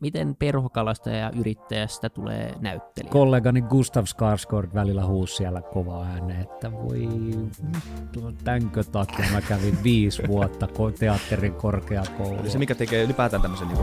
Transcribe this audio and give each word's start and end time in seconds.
Miten 0.00 0.36
perhokalastaja 0.36 1.30
yrittäjästä 1.40 2.08
tulee 2.08 2.54
näyttelijä? 2.60 3.12
Kollegani 3.12 3.62
Gustav 3.62 4.04
Skarsgård 4.04 4.74
välillä 4.74 5.06
huusi 5.06 5.36
siellä 5.36 5.62
kovaa 5.62 6.04
ääneen, 6.04 6.40
että 6.40 6.72
voi 6.72 7.08
tänkö 8.44 8.84
takia 8.84 9.24
mä 9.32 9.40
kävin 9.40 9.78
viisi 9.82 10.22
vuotta 10.28 10.68
teatterin 10.98 11.54
korkeakoulua. 11.54 12.48
Se, 12.48 12.58
mikä 12.58 12.74
tekee 12.74 13.02
ylipäätään 13.02 13.42
tämmöisen 13.42 13.68
niin 13.68 13.78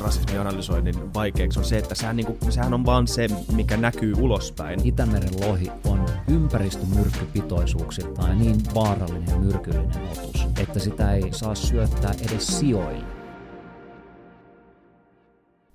rasismin 0.00 0.40
analysoinnin 0.40 1.14
vaikeaksi, 1.14 1.58
on 1.58 1.64
se, 1.64 1.78
että 1.78 1.94
sehän, 1.94 2.16
niin 2.16 2.26
kuin, 2.26 2.52
sehän 2.52 2.74
on 2.74 2.86
vaan 2.86 3.06
se, 3.06 3.28
mikä 3.52 3.76
näkyy 3.76 4.14
ulospäin. 4.20 4.86
Itämeren 4.86 5.48
lohi 5.48 5.70
on 5.84 6.06
ympäristömyrkkypitoisuuksiltaan 6.28 8.38
niin 8.38 8.56
vaarallinen 8.74 9.28
ja 9.28 9.38
myrkyllinen 9.38 10.02
otus, 10.12 10.46
että 10.60 10.78
sitä 10.78 11.12
ei 11.12 11.32
saa 11.32 11.54
syöttää 11.54 12.12
edes 12.30 12.58
sijoille. 12.58 13.23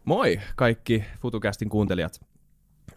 Moi 0.06 0.40
kaikki 0.56 1.04
FutuCastin 1.20 1.70
kuuntelijat, 1.70 2.22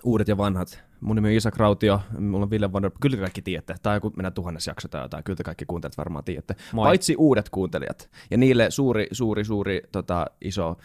uudet 0.05 0.29
ja 0.29 0.37
vanhat. 0.37 0.83
Mun 1.01 1.17
nimi 1.17 1.29
on 1.29 1.35
Isak 1.35 1.57
Rautio, 1.57 2.01
mulla 2.19 2.45
on 2.45 2.51
Ville 2.51 2.73
Vanner, 2.73 2.91
kyllä 3.01 3.17
kaikki 3.17 3.43
tiedätte, 3.43 3.75
tai 3.83 3.97
joku 3.97 4.13
mennä 4.17 4.31
tuhannes 4.31 4.67
jakso 4.67 4.89
tai 4.89 5.03
jotain, 5.03 5.25
kyllä 5.25 5.43
kaikki 5.45 5.65
kuuntelijat 5.65 5.99
varmaan 5.99 6.25
tiedätte. 6.25 6.57
Moi. 6.73 6.87
Paitsi 6.87 7.17
uudet 7.19 7.49
kuuntelijat, 7.49 8.11
ja 8.31 8.37
niille 8.39 8.71
suuri, 8.71 9.07
suuri, 9.13 9.45
suuri 9.45 9.83
tota, 9.93 10.27
iso 10.41 10.77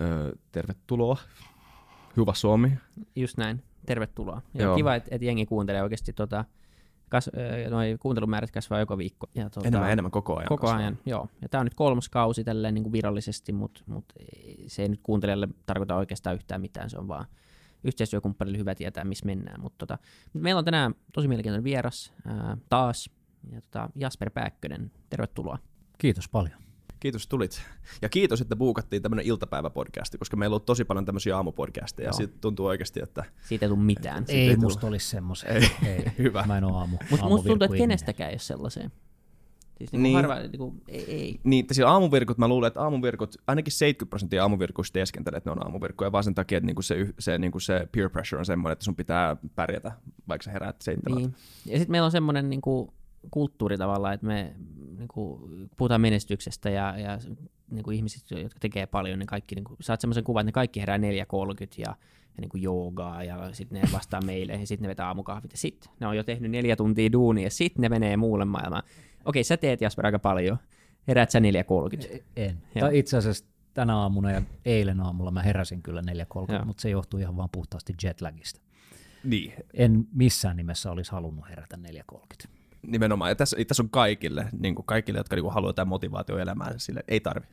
ö, 0.00 0.32
tervetuloa. 0.52 1.16
Hyvä 2.16 2.34
Suomi. 2.34 2.72
Just 3.16 3.38
näin, 3.38 3.62
tervetuloa. 3.86 4.42
Ja 4.54 4.62
Joo. 4.62 4.76
kiva, 4.76 4.94
että 4.94 5.08
et 5.14 5.22
jengi 5.22 5.46
kuuntelee 5.46 5.82
oikeasti 5.82 6.12
tota, 6.12 6.44
kas, 7.14 7.30
noi 7.70 7.96
kuuntelumäärät 8.00 8.50
kasvaa 8.50 8.78
joka 8.78 8.98
viikko. 8.98 9.26
Ja 9.34 9.50
tuota, 9.50 9.68
enemmän 9.68 9.90
enemmän 9.90 10.10
koko 10.10 10.36
ajan. 10.36 10.48
Koko 10.48 10.60
kasvaa. 10.60 10.78
ajan, 10.78 10.98
joo. 11.06 11.28
Ja 11.42 11.48
tämä 11.48 11.60
on 11.60 11.66
nyt 11.66 11.74
kolmas 11.74 12.08
kausi 12.08 12.44
tälleen 12.44 12.74
niin 12.74 12.82
kuin 12.82 12.92
virallisesti, 12.92 13.52
mutta 13.52 13.82
mut 13.86 14.04
se 14.66 14.82
ei 14.82 14.88
nyt 14.88 15.00
kuuntelijalle 15.02 15.48
tarkoita 15.66 15.96
oikeastaan 15.96 16.36
yhtään 16.36 16.60
mitään, 16.60 16.90
se 16.90 16.98
on 16.98 17.08
vaan 17.08 17.26
yhteistyökumppanille 17.84 18.58
hyvä 18.58 18.74
tietää, 18.74 19.04
missä 19.04 19.26
mennään. 19.26 19.60
Mutta 19.60 19.86
tota, 19.86 19.98
meillä 20.32 20.58
on 20.58 20.64
tänään 20.64 20.94
tosi 21.12 21.28
mielenkiintoinen 21.28 21.64
vieras 21.64 22.12
ää, 22.26 22.56
taas, 22.68 23.10
ja 23.50 23.60
tota, 23.60 23.90
Jasper 23.94 24.30
Pääkkönen, 24.30 24.90
tervetuloa. 25.10 25.58
Kiitos 25.98 26.28
paljon. 26.28 26.63
Kiitos, 27.04 27.26
tulit. 27.26 27.62
Ja 28.02 28.08
kiitos, 28.08 28.40
että 28.40 28.56
buukattiin 28.56 29.02
tämmöinen 29.02 29.26
iltapäiväpodcasti, 29.26 30.18
koska 30.18 30.36
meillä 30.36 30.54
on 30.54 30.62
tosi 30.62 30.84
paljon 30.84 31.04
tämmöisiä 31.04 31.36
aamupodcasteja, 31.36 32.08
ja 32.08 32.12
siitä 32.12 32.34
tuntuu 32.40 32.66
oikeasti, 32.66 33.00
että... 33.02 33.24
Siitä 33.48 33.66
ei 33.66 33.70
tule 33.70 33.80
mitään. 33.80 34.24
Ei, 34.28 34.48
ei 34.48 34.56
musta 34.56 34.86
olisi 34.86 35.08
semmoisia. 35.08 35.50
Ei. 35.50 35.70
ei. 35.86 36.04
Hyvä. 36.18 36.44
Mä 36.46 36.58
en 36.58 36.64
ole 36.64 36.76
aamu. 36.76 36.96
Mutta 37.10 37.28
musta 37.28 37.48
tuntuu, 37.48 37.64
että 37.64 37.76
kenestäkään 37.76 38.30
ei 38.30 38.34
ole 38.34 38.38
sellaiseen. 38.38 38.92
Siis 39.78 39.92
niin, 39.92 40.02
niin, 40.02 40.16
harva, 40.16 40.34
niin 40.38 40.58
kuin, 40.58 40.82
ei, 40.88 41.04
ei. 41.04 41.40
Niin, 41.44 41.64
että 41.64 41.74
siis 41.74 41.86
aamuvirkut, 41.86 42.38
mä 42.38 42.48
luulen, 42.48 42.68
että 42.68 42.80
aamuvirkut, 42.80 43.36
ainakin 43.46 43.72
70 43.72 44.10
prosenttia 44.10 44.42
aamuvirkuista 44.42 44.92
teeskentelee, 44.92 45.38
että 45.38 45.50
ne 45.50 45.52
on 45.52 45.66
aamuvirkkuja, 45.66 46.12
vaan 46.12 46.24
sen 46.24 46.34
takia, 46.34 46.58
että 46.58 46.66
niinku 46.66 46.82
se, 46.82 47.06
se, 47.18 47.38
niinku 47.38 47.60
se 47.60 47.88
peer 47.92 48.10
pressure 48.10 48.40
on 48.40 48.46
semmoinen, 48.46 48.72
että 48.72 48.84
sun 48.84 48.96
pitää 48.96 49.36
pärjätä, 49.54 49.92
vaikka 50.28 50.44
sä 50.44 50.50
heräät 50.50 50.82
seitsemältä. 50.82 51.20
Niin. 51.20 51.34
Ja 51.66 51.78
sitten 51.78 51.92
meillä 51.92 52.06
on 52.06 52.12
semmoinen 52.12 52.50
niinku, 52.50 52.94
kulttuuri 53.30 53.78
tavallaan, 53.78 54.14
että 54.14 54.26
me 54.26 54.54
niin 54.98 55.08
kuin, 55.08 55.40
puhutaan 55.76 56.00
menestyksestä 56.00 56.70
ja, 56.70 56.98
ja 56.98 57.18
niin 57.70 57.82
kuin 57.82 57.96
ihmiset, 57.96 58.30
jotka 58.30 58.60
tekee 58.60 58.86
paljon, 58.86 59.18
niin 59.18 59.26
kaikki, 59.26 59.54
niin 59.54 59.64
kuin, 59.64 59.76
saat 59.80 60.00
semmoisen 60.00 60.24
kuvan, 60.24 60.40
että 60.40 60.48
ne 60.48 60.52
kaikki 60.52 60.80
herää 60.80 60.98
4.30 60.98 61.02
ja, 61.78 61.96
ja 62.36 62.40
niin 62.40 62.48
kuin 62.48 62.62
joogaa 62.62 63.24
ja 63.24 63.52
sitten 63.52 63.80
ne 63.80 63.88
vastaa 63.92 64.20
meille 64.20 64.52
ja 64.52 64.66
sitten 64.66 64.82
ne 64.82 64.88
vetää 64.88 65.06
aamukahvit 65.06 65.52
ja 65.52 65.58
sitten 65.58 65.92
ne 66.00 66.06
on 66.06 66.16
jo 66.16 66.24
tehnyt 66.24 66.50
neljä 66.50 66.76
tuntia 66.76 67.12
duunia 67.12 67.44
ja 67.44 67.50
sitten 67.50 67.82
ne 67.82 67.88
menee 67.88 68.16
muulle 68.16 68.44
maailmaan. 68.44 68.82
Okei, 69.24 69.44
sä 69.44 69.56
teet 69.56 69.80
Jasper 69.80 70.06
aika 70.06 70.18
paljon. 70.18 70.58
Heräät 71.08 71.30
sä 71.30 71.38
4.30? 71.38 72.22
En. 72.36 72.62
Tai 72.80 72.98
itse 72.98 73.16
asiassa 73.16 73.44
tänä 73.74 73.96
aamuna 73.96 74.30
ja 74.30 74.42
eilen 74.64 75.00
aamulla 75.00 75.30
mä 75.30 75.42
heräsin 75.42 75.82
kyllä 75.82 76.02
4.30, 76.60 76.64
mutta 76.64 76.80
se 76.80 76.90
johtuu 76.90 77.20
ihan 77.20 77.36
vaan 77.36 77.48
puhtaasti 77.52 77.94
jetlagista. 78.02 78.60
Niin. 79.24 79.52
En 79.74 80.06
missään 80.12 80.56
nimessä 80.56 80.90
olisi 80.90 81.12
halunnut 81.12 81.48
herätä 81.48 81.78
4.30 82.12 82.53
nimenomaan. 82.86 83.30
Ja 83.30 83.34
tässä, 83.34 83.56
tässä 83.68 83.82
on 83.82 83.90
kaikille, 83.90 84.48
niin 84.58 84.74
kuin 84.74 84.86
kaikille, 84.86 85.18
jotka 85.18 85.36
niin 85.36 85.44
kuin 85.44 85.54
haluaa 85.54 85.68
jotain 85.68 85.88
motivaatio 85.88 86.38
elämään, 86.38 86.80
sille 86.80 87.04
ei 87.08 87.20
tarvi. 87.20 87.46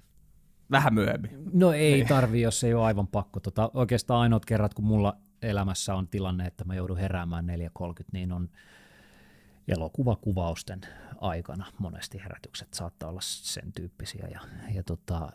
Vähän 0.71 0.93
myöhemmin. 0.93 1.31
No 1.53 1.71
ei 1.71 1.93
niin. 1.93 2.07
tarvi, 2.07 2.41
jos 2.41 2.63
ei 2.63 2.73
ole 2.73 2.85
aivan 2.85 3.07
pakko. 3.07 3.39
Tota, 3.39 3.71
oikeastaan 3.73 4.21
ainoat 4.21 4.45
kerrat, 4.45 4.73
kun 4.73 4.85
mulla 4.85 5.17
elämässä 5.41 5.95
on 5.95 6.07
tilanne, 6.07 6.45
että 6.45 6.63
mä 6.63 6.75
joudun 6.75 6.97
heräämään 6.97 7.45
4.30, 7.79 8.05
niin 8.13 8.31
on 8.31 8.49
elokuvakuvausten 9.67 10.81
aikana 11.21 11.65
monesti 11.79 12.21
herätykset 12.23 12.73
saattaa 12.73 13.09
olla 13.09 13.21
sen 13.23 13.73
tyyppisiä 13.73 14.27
ja, 14.31 14.39
ja 14.73 14.83
tota, 14.83 15.31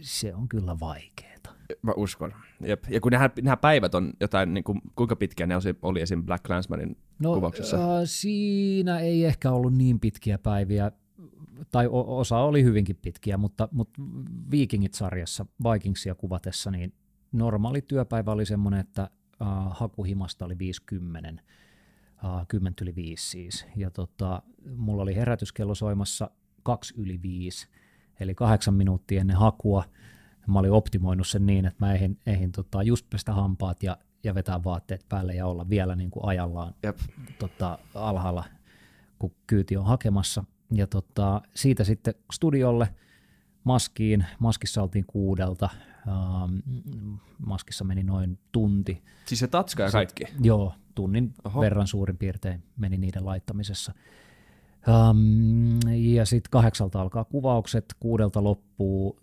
se 0.00 0.34
on 0.34 0.48
kyllä 0.48 0.80
vaikeeta. 0.80 1.50
Mä 1.82 1.92
uskon. 1.96 2.34
Jep. 2.60 2.84
Ja 2.88 3.00
kun 3.00 3.12
nämä, 3.12 3.30
nämä 3.42 3.56
päivät 3.56 3.94
on 3.94 4.12
jotain, 4.20 4.54
niin 4.54 4.64
kuin, 4.64 4.80
kuinka 4.96 5.16
pitkiä 5.16 5.46
ne 5.46 5.54
oli 5.82 6.00
esim. 6.00 6.22
Black 6.24 6.44
Clansmanin 6.44 6.96
no, 7.18 7.34
kuvauksessa? 7.34 7.76
Äh, 7.76 8.02
siinä 8.04 8.98
ei 8.98 9.24
ehkä 9.24 9.50
ollut 9.50 9.74
niin 9.74 10.00
pitkiä 10.00 10.38
päiviä, 10.38 10.92
tai 11.70 11.88
osa 11.90 12.38
oli 12.38 12.64
hyvinkin 12.64 12.96
pitkiä, 12.96 13.36
mutta, 13.36 13.68
mutta 13.72 14.02
Vikingit-sarjassa, 14.50 15.46
Vikingsia 15.72 16.14
kuvatessa, 16.14 16.70
niin 16.70 16.94
normaali 17.32 17.82
työpäivä 17.82 18.32
oli 18.32 18.46
semmoinen, 18.46 18.80
että 18.80 19.02
äh, 19.02 19.48
hakuhimasta 19.70 20.44
oli 20.44 20.58
50 20.58 21.42
uh, 22.24 22.46
10 22.48 22.74
yli 22.82 22.94
5 22.94 23.30
siis. 23.30 23.66
Ja 23.76 23.90
tota, 23.90 24.42
mulla 24.76 25.02
oli 25.02 25.16
herätyskello 25.16 25.74
soimassa 25.74 26.30
2 26.62 26.94
yli 26.96 27.22
5, 27.22 27.68
eli 28.20 28.34
kahdeksan 28.34 28.74
minuuttia 28.74 29.20
ennen 29.20 29.36
hakua. 29.36 29.84
Mä 30.46 30.58
olin 30.58 30.72
optimoinut 30.72 31.26
sen 31.26 31.46
niin, 31.46 31.66
että 31.66 31.86
mä 31.86 31.92
eihin, 31.92 32.18
eihin 32.26 32.52
tota, 32.52 32.82
just 32.82 33.10
pestä 33.10 33.32
hampaat 33.32 33.82
ja, 33.82 33.96
ja 34.24 34.34
vetää 34.34 34.64
vaatteet 34.64 35.06
päälle 35.08 35.34
ja 35.34 35.46
olla 35.46 35.68
vielä 35.68 35.96
niin 35.96 36.10
kuin 36.10 36.24
ajallaan 36.24 36.74
Jep. 36.82 36.98
Tota, 37.38 37.78
alhaalla, 37.94 38.44
kun 39.18 39.34
kyyti 39.46 39.76
on 39.76 39.86
hakemassa. 39.86 40.44
Ja 40.74 40.86
tota, 40.86 41.42
siitä 41.54 41.84
sitten 41.84 42.14
studiolle 42.32 42.94
maskiin. 43.64 44.26
Maskissa 44.38 44.82
oltiin 44.82 45.04
kuudelta. 45.06 45.68
Uh, 46.06 46.50
maskissa 47.46 47.84
meni 47.84 48.02
noin 48.02 48.38
tunti. 48.52 49.02
Siis 49.26 49.40
se 49.40 49.48
tatska 49.48 49.82
ja 49.82 49.90
kaikki? 49.90 50.24
Se, 50.26 50.32
joo, 50.40 50.74
tunnin 50.94 51.34
Oho. 51.44 51.60
verran 51.60 51.86
suurin 51.86 52.18
piirtein 52.18 52.62
meni 52.76 52.96
niiden 52.96 53.26
laittamisessa. 53.26 53.92
Um, 54.88 55.78
ja 56.14 56.26
sitten 56.26 56.50
kahdeksalta 56.50 57.00
alkaa 57.00 57.24
kuvaukset, 57.24 57.94
kuudelta 58.00 58.44
loppuu 58.44 59.18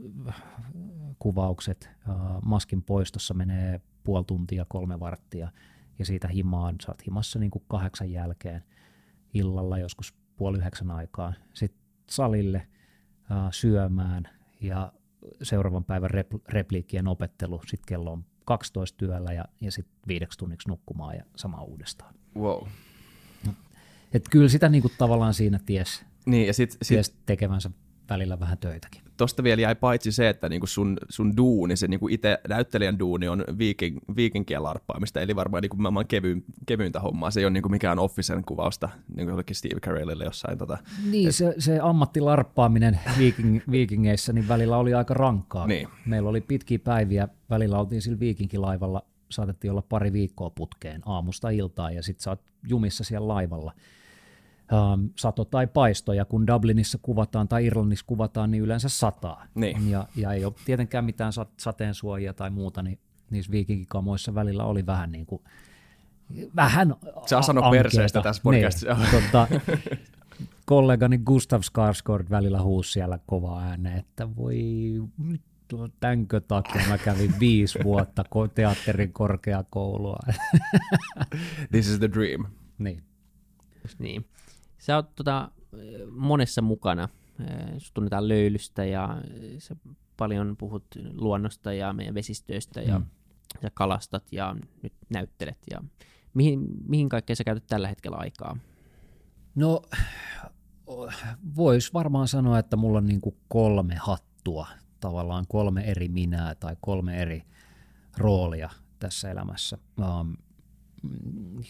kuvaukset. 1.20 1.90
Uh, 2.10 2.16
maskin 2.46 2.84
poistossa 2.84 3.34
menee 3.34 3.82
puoli 4.04 4.26
tuntia, 4.26 4.66
kolme 4.70 5.00
varttia 5.00 5.52
ja 6.00 6.06
siitä 6.06 6.28
himaan, 6.28 6.76
sä 6.86 6.92
oot 6.92 7.06
himassa 7.06 7.40
niin 7.40 7.52
kuin 7.52 7.64
kahdeksan 7.68 8.12
jälkeen 8.12 8.64
illalla, 9.34 9.78
joskus 9.78 10.14
puoli 10.38 10.58
yhdeksän 10.58 10.92
aikaa. 10.92 11.34
Sitten 11.54 11.82
salille 12.10 12.68
uh, 13.24 13.52
syömään 13.52 14.24
ja 14.62 14.92
seuraavan 15.44 15.84
päivän 15.84 16.10
repl- 16.10 16.42
repliikkien 16.50 17.08
opettelu, 17.08 17.62
sitten 17.68 17.88
kello 17.88 18.12
on 18.12 18.26
12 18.46 18.98
työllä 18.98 19.34
ja, 19.34 19.46
ja 19.62 19.72
sitten 19.72 19.96
viideksi 20.08 20.40
tunniksi 20.40 20.70
nukkumaan 20.70 21.16
ja 21.16 21.24
sama 21.36 21.62
uudestaan. 21.62 22.16
Wow. 22.38 22.68
Et 24.14 24.30
kyllä 24.30 24.50
sitä 24.50 24.70
niinku 24.70 24.92
tavallaan 24.98 25.34
siinä 25.34 25.60
ties, 25.66 26.06
niin, 26.26 26.48
ja 26.48 26.54
sit, 26.54 26.78
ties 26.88 27.06
sit, 27.06 27.16
tekevänsä 27.26 27.72
välillä 28.10 28.40
vähän 28.40 28.58
töitäkin. 28.58 29.02
Tosta 29.20 29.44
vielä 29.44 29.62
jäi 29.62 29.76
paitsi 29.76 30.12
se, 30.12 30.30
että 30.30 30.50
niinku 30.50 30.68
sun, 30.68 30.98
sun 31.10 31.38
duuni, 31.38 31.76
se 31.76 31.88
niinku 31.88 32.08
itse 32.08 32.40
näyttelijän 32.50 33.00
duuni 33.00 33.28
on 33.28 33.44
viiking, 33.58 33.98
viikinkien 34.16 34.64
larppaamista, 34.64 35.22
eli 35.22 35.36
varmaan 35.36 35.62
niinku 35.62 35.78
maailman 35.78 36.08
kevyin, 36.08 36.44
kevyintä 36.66 37.00
hommaa. 37.00 37.32
Se 37.32 37.40
ei 37.40 37.46
ole 37.46 37.52
niinku 37.52 37.70
mikään 37.70 38.00
Officen 38.00 38.44
kuvausta 38.46 38.90
niin 39.16 39.30
kuin 39.30 39.44
Steve 39.52 39.80
Carellille 39.80 40.24
jossain. 40.24 40.58
Tota, 40.58 40.78
niin, 41.12 41.28
et... 41.28 41.36
se, 41.36 41.54
se 41.58 41.80
ammattilarppaaminen 41.82 43.00
viiking, 43.18 43.60
viikingeissä 43.72 44.34
niin 44.34 44.48
välillä 44.48 44.78
oli 44.78 44.94
aika 44.94 45.14
rankkaa. 45.14 45.68
Niin. 45.68 45.88
Meillä 46.06 46.30
oli 46.30 46.42
pitkiä 46.42 46.80
päiviä, 46.80 47.28
välillä 47.50 47.80
oltiin 47.80 48.02
sillä 48.02 48.20
viikinkilaivalla, 48.20 49.06
saatettiin 49.30 49.72
olla 49.72 49.82
pari 49.82 50.14
viikkoa 50.14 50.50
putkeen 50.50 51.02
aamusta 51.06 51.50
iltaan 51.50 51.96
ja 51.96 52.04
sitten 52.04 52.24
sä 52.24 52.30
oot 52.30 52.42
jumissa 52.68 53.04
siellä 53.04 53.28
laivalla– 53.28 53.74
um, 54.72 55.10
sato 55.16 55.46
tai 55.46 55.68
paisto, 55.68 56.14
ja 56.14 56.26
kun 56.26 56.48
Dublinissa 56.48 56.98
kuvataan 57.02 57.48
tai 57.48 57.66
Irlannissa 57.66 58.06
kuvataan, 58.08 58.52
niin 58.52 58.64
yleensä 58.64 58.90
sataa. 58.90 59.46
Niin. 59.56 59.90
Ja, 59.90 60.08
ja 60.16 60.34
ei 60.34 60.46
ole 60.46 60.54
tietenkään 60.66 61.06
mitään 61.06 61.34
sateen 61.58 61.94
suojia 61.94 62.34
tai 62.34 62.50
muuta, 62.50 62.84
niin 62.84 63.00
niissä 63.30 63.52
viikinkikamoissa 63.52 64.36
välillä 64.36 64.64
oli 64.64 64.86
vähän 64.86 65.12
niin 65.12 65.26
kuin, 65.26 65.42
vähän 66.56 66.96
Se 67.26 67.36
sanoi 67.42 67.72
perseestä 67.72 68.22
tässä 68.22 68.42
podcastissa. 68.44 68.94
Niin, 68.94 69.24
tota, 69.24 69.48
kollegani 70.66 71.18
Gustav 71.18 71.62
Skarsgård 71.62 72.30
välillä 72.30 72.62
huusi 72.62 72.92
siellä 72.92 73.20
kovaa 73.26 73.62
ääneen, 73.62 74.00
että 74.00 74.36
voi 74.36 74.64
tänkö 76.00 76.40
takia 76.40 76.82
mä 76.90 76.98
kävin 76.98 77.34
viisi 77.40 77.80
vuotta 77.84 78.24
teatterin 78.56 79.14
korkeakoulua. 79.14 80.20
This 81.72 81.88
is 81.88 82.00
the 82.00 82.10
dream. 82.14 82.46
Niin. 82.78 83.04
Niin. 84.00 84.26
Sä 84.80 84.96
oot 84.96 85.16
tota, 85.16 85.52
monessa 86.12 86.62
mukana. 86.62 87.10
Sut 87.78 87.94
tunnetaan 87.94 88.28
löylystä 88.28 88.86
ja 88.86 89.22
sä 89.58 89.76
paljon 90.18 90.56
puhut 90.58 90.86
luonnosta 91.14 91.74
ja 91.74 91.94
meidän 91.94 92.14
vesistöistä 92.16 92.82
ja, 92.82 93.00
Mm. 93.00 93.06
ja 93.62 93.70
kalastat 93.74 94.24
ja 94.32 94.56
nyt 94.84 94.94
näyttelet. 95.10 95.58
Ja 95.72 95.84
mihin, 96.34 96.68
mihin 96.88 97.10
kaikkeen 97.10 97.38
sä 97.38 97.44
käytät 97.44 97.68
tällä 97.68 97.88
hetkellä 97.88 98.18
aikaa? 98.18 98.58
No, 99.56 99.82
voisi 101.56 101.94
varmaan 101.94 102.28
sanoa, 102.28 102.60
että 102.60 102.76
mulla 102.76 102.98
on 102.98 103.06
niin 103.08 103.22
kuin 103.22 103.36
kolme 103.48 103.96
hattua, 103.96 104.68
tavallaan 105.00 105.46
kolme 105.48 105.82
eri 105.82 106.08
minää 106.10 106.56
tai 106.56 106.76
kolme 106.82 107.22
eri 107.22 107.44
roolia 108.18 108.70
tässä 109.00 109.32
elämässä. 109.32 109.78
Um, 110.00 110.38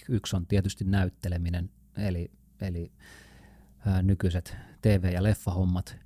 yksi 0.10 0.36
on 0.36 0.46
tietysti 0.48 0.84
näytteleminen, 0.84 1.70
eli, 1.98 2.32
eli 2.62 2.92
ää, 3.86 4.02
nykyiset 4.02 4.56
TV- 4.82 5.14
ja 5.14 5.24
leffahommat. 5.24 5.98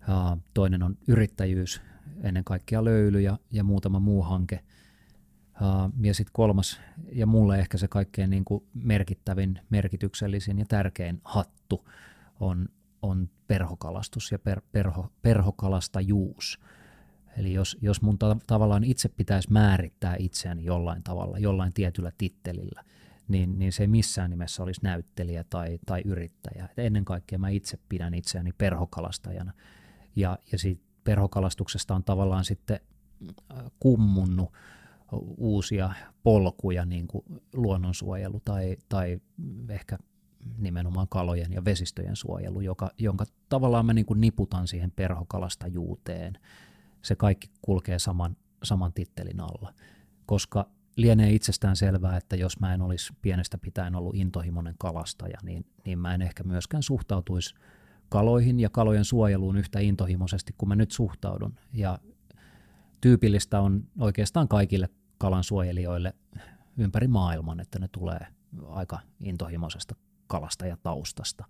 Ää, 0.00 0.36
toinen 0.54 0.82
on 0.82 0.98
yrittäjyys, 1.08 1.80
ennen 2.22 2.44
kaikkea 2.44 2.84
löyly 2.84 3.20
ja, 3.20 3.38
ja 3.50 3.64
muutama 3.64 4.00
muu 4.00 4.22
hanke. 4.22 4.60
Ää, 5.62 5.90
ja 6.02 6.14
sitten 6.14 6.32
kolmas, 6.32 6.80
ja 7.12 7.26
mulle 7.26 7.58
ehkä 7.58 7.78
se 7.78 7.88
kaikkein 7.88 8.30
niin 8.30 8.44
kuin 8.44 8.64
merkittävin, 8.74 9.60
merkityksellisin 9.70 10.58
ja 10.58 10.64
tärkein 10.68 11.20
hattu 11.24 11.88
on, 12.40 12.68
on 13.02 13.28
perhokalastus 13.46 14.32
ja 14.32 14.38
per, 14.38 14.60
perho, 14.72 15.12
perhokalastajuus. 15.22 16.60
Eli 17.36 17.52
jos, 17.52 17.78
jos 17.80 18.02
mun 18.02 18.18
ta- 18.18 18.36
tavallaan 18.46 18.84
itse 18.84 19.08
pitäisi 19.08 19.52
määrittää 19.52 20.16
itseäni 20.18 20.64
jollain 20.64 21.02
tavalla, 21.02 21.38
jollain 21.38 21.72
tietyllä 21.72 22.12
tittelillä, 22.18 22.84
niin, 23.28 23.58
niin 23.58 23.72
se 23.72 23.82
ei 23.82 23.86
missään 23.86 24.30
nimessä 24.30 24.62
olisi 24.62 24.80
näyttelijä 24.82 25.44
tai, 25.50 25.78
tai 25.86 26.02
yrittäjä. 26.04 26.64
Et 26.64 26.78
ennen 26.78 27.04
kaikkea 27.04 27.38
mä 27.38 27.48
itse 27.48 27.78
pidän 27.88 28.14
itseäni 28.14 28.52
perhokalastajana. 28.52 29.52
Ja, 30.16 30.38
ja 30.52 30.58
siitä 30.58 30.82
perhokalastuksesta 31.04 31.94
on 31.94 32.04
tavallaan 32.04 32.44
sitten 32.44 32.80
äh, 33.52 33.64
kummunnut 33.80 34.52
uusia 35.36 35.90
polkuja, 36.22 36.84
niin 36.84 37.08
kuin 37.08 37.24
luonnonsuojelu 37.52 38.40
tai, 38.44 38.76
tai 38.88 39.20
ehkä 39.68 39.98
nimenomaan 40.58 41.08
kalojen 41.08 41.52
ja 41.52 41.64
vesistöjen 41.64 42.16
suojelu, 42.16 42.60
joka, 42.60 42.90
jonka 42.98 43.24
tavallaan 43.48 43.86
mä 43.86 43.92
niin 43.92 44.06
kuin 44.06 44.20
niputan 44.20 44.68
siihen 44.68 44.90
perhokalastajuuteen. 44.90 46.38
Se 47.02 47.16
kaikki 47.16 47.50
kulkee 47.62 47.98
saman, 47.98 48.36
saman 48.62 48.92
tittelin 48.92 49.40
alla, 49.40 49.72
koska 50.26 50.70
lienee 50.96 51.32
itsestään 51.32 51.76
selvää, 51.76 52.16
että 52.16 52.36
jos 52.36 52.60
mä 52.60 52.74
en 52.74 52.82
olisi 52.82 53.12
pienestä 53.22 53.58
pitäen 53.58 53.94
ollut 53.94 54.14
intohimoinen 54.14 54.74
kalastaja, 54.78 55.38
niin, 55.42 55.66
niin 55.84 55.98
mä 55.98 56.14
en 56.14 56.22
ehkä 56.22 56.44
myöskään 56.44 56.82
suhtautuisi 56.82 57.54
kaloihin 58.08 58.60
ja 58.60 58.70
kalojen 58.70 59.04
suojeluun 59.04 59.56
yhtä 59.56 59.80
intohimoisesti 59.80 60.54
kuin 60.58 60.68
mä 60.68 60.76
nyt 60.76 60.90
suhtaudun. 60.90 61.54
Ja 61.72 61.98
tyypillistä 63.00 63.60
on 63.60 63.84
oikeastaan 64.00 64.48
kaikille 64.48 64.88
kalan 65.18 65.44
suojelijoille 65.44 66.14
ympäri 66.76 67.08
maailman, 67.08 67.60
että 67.60 67.78
ne 67.78 67.88
tulee 67.88 68.26
aika 68.68 68.98
intohimoisesta 69.20 69.94
kalastajataustasta. 70.26 71.44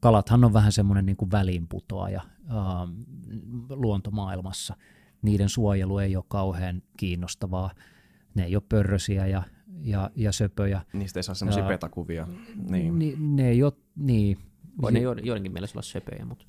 Kalathan 0.00 0.44
on 0.44 0.52
vähän 0.52 0.72
semmoinen 0.72 1.06
niin 1.06 1.16
kuin 1.16 1.30
väliinputoaja 1.30 2.22
ähm, 2.50 2.90
luontomaailmassa. 3.70 4.76
Niiden 5.22 5.48
suojelu 5.48 5.98
ei 5.98 6.16
ole 6.16 6.24
kauhean 6.28 6.82
kiinnostavaa. 6.96 7.70
Ne 8.34 8.44
ei 8.44 8.56
ole 8.56 8.62
pörrösiä 8.68 9.26
ja, 9.26 9.42
ja, 9.80 10.10
ja 10.16 10.32
söpöjä. 10.32 10.80
Niistä 10.92 11.18
ei 11.18 11.22
saa 11.22 11.34
semmoisia 11.34 11.64
petakuvia. 11.64 12.28
Niin. 12.70 12.98
Ni, 12.98 13.16
ne 13.18 13.48
ei 13.48 13.62
ole, 13.62 13.72
niin. 13.96 14.38
Voi 14.82 14.92
ne 14.92 15.00
jo- 15.00 15.12
joidenkin 15.12 15.52
mielessä 15.52 15.74
olla 15.78 15.82
söpöjä, 15.82 16.24
mutta 16.24 16.44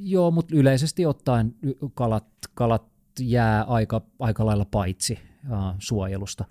Joo, 0.00 0.30
mutta 0.30 0.54
yleisesti 0.56 1.06
ottaen 1.06 1.54
kalat, 1.94 2.26
kalat 2.54 2.82
jää 3.20 3.62
aika, 3.62 4.02
aika 4.18 4.46
lailla 4.46 4.64
paitsi 4.64 5.18
uh, 5.50 5.74
suojelusta. 5.78 6.44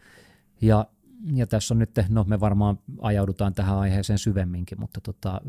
Ja, 0.62 0.88
ja 1.34 1.48
tässä 1.48 1.74
on 1.74 1.80
nyt, 1.80 1.90
no 2.10 2.24
me 2.24 2.40
varmaan 2.40 2.80
ajaudutaan 3.02 3.54
tähän 3.54 3.78
aiheeseen 3.78 4.20
syvemminkin, 4.20 4.80
mutta 4.80 5.02
tota, 5.02 5.42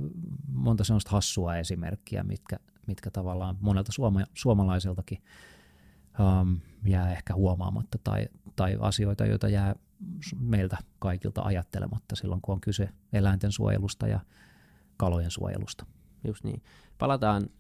monta 0.52 0.84
sellaista 0.84 1.10
hassua 1.10 1.56
esimerkkiä, 1.56 2.22
mitkä, 2.22 2.56
mitkä 2.86 3.10
tavallaan 3.10 3.56
monelta 3.60 3.92
suoma, 3.92 4.20
suomalaiseltakin 4.34 5.18
um, 6.20 6.60
jää 6.84 7.12
ehkä 7.12 7.34
huomaamatta 7.34 7.98
tai, 8.04 8.28
tai 8.56 8.76
asioita, 8.80 9.26
joita 9.26 9.48
jää 9.48 9.74
meiltä 10.40 10.76
kaikilta 10.98 11.42
ajattelematta 11.42 12.16
silloin, 12.16 12.40
kun 12.40 12.52
on 12.52 12.60
kyse 12.60 12.88
eläinten 13.12 13.52
suojelusta 13.52 14.06
ja 14.08 14.20
kalojen 14.96 15.30
suojelusta. 15.30 15.86
just 16.24 16.44
niin. 16.44 16.62
Palataan 16.98 17.50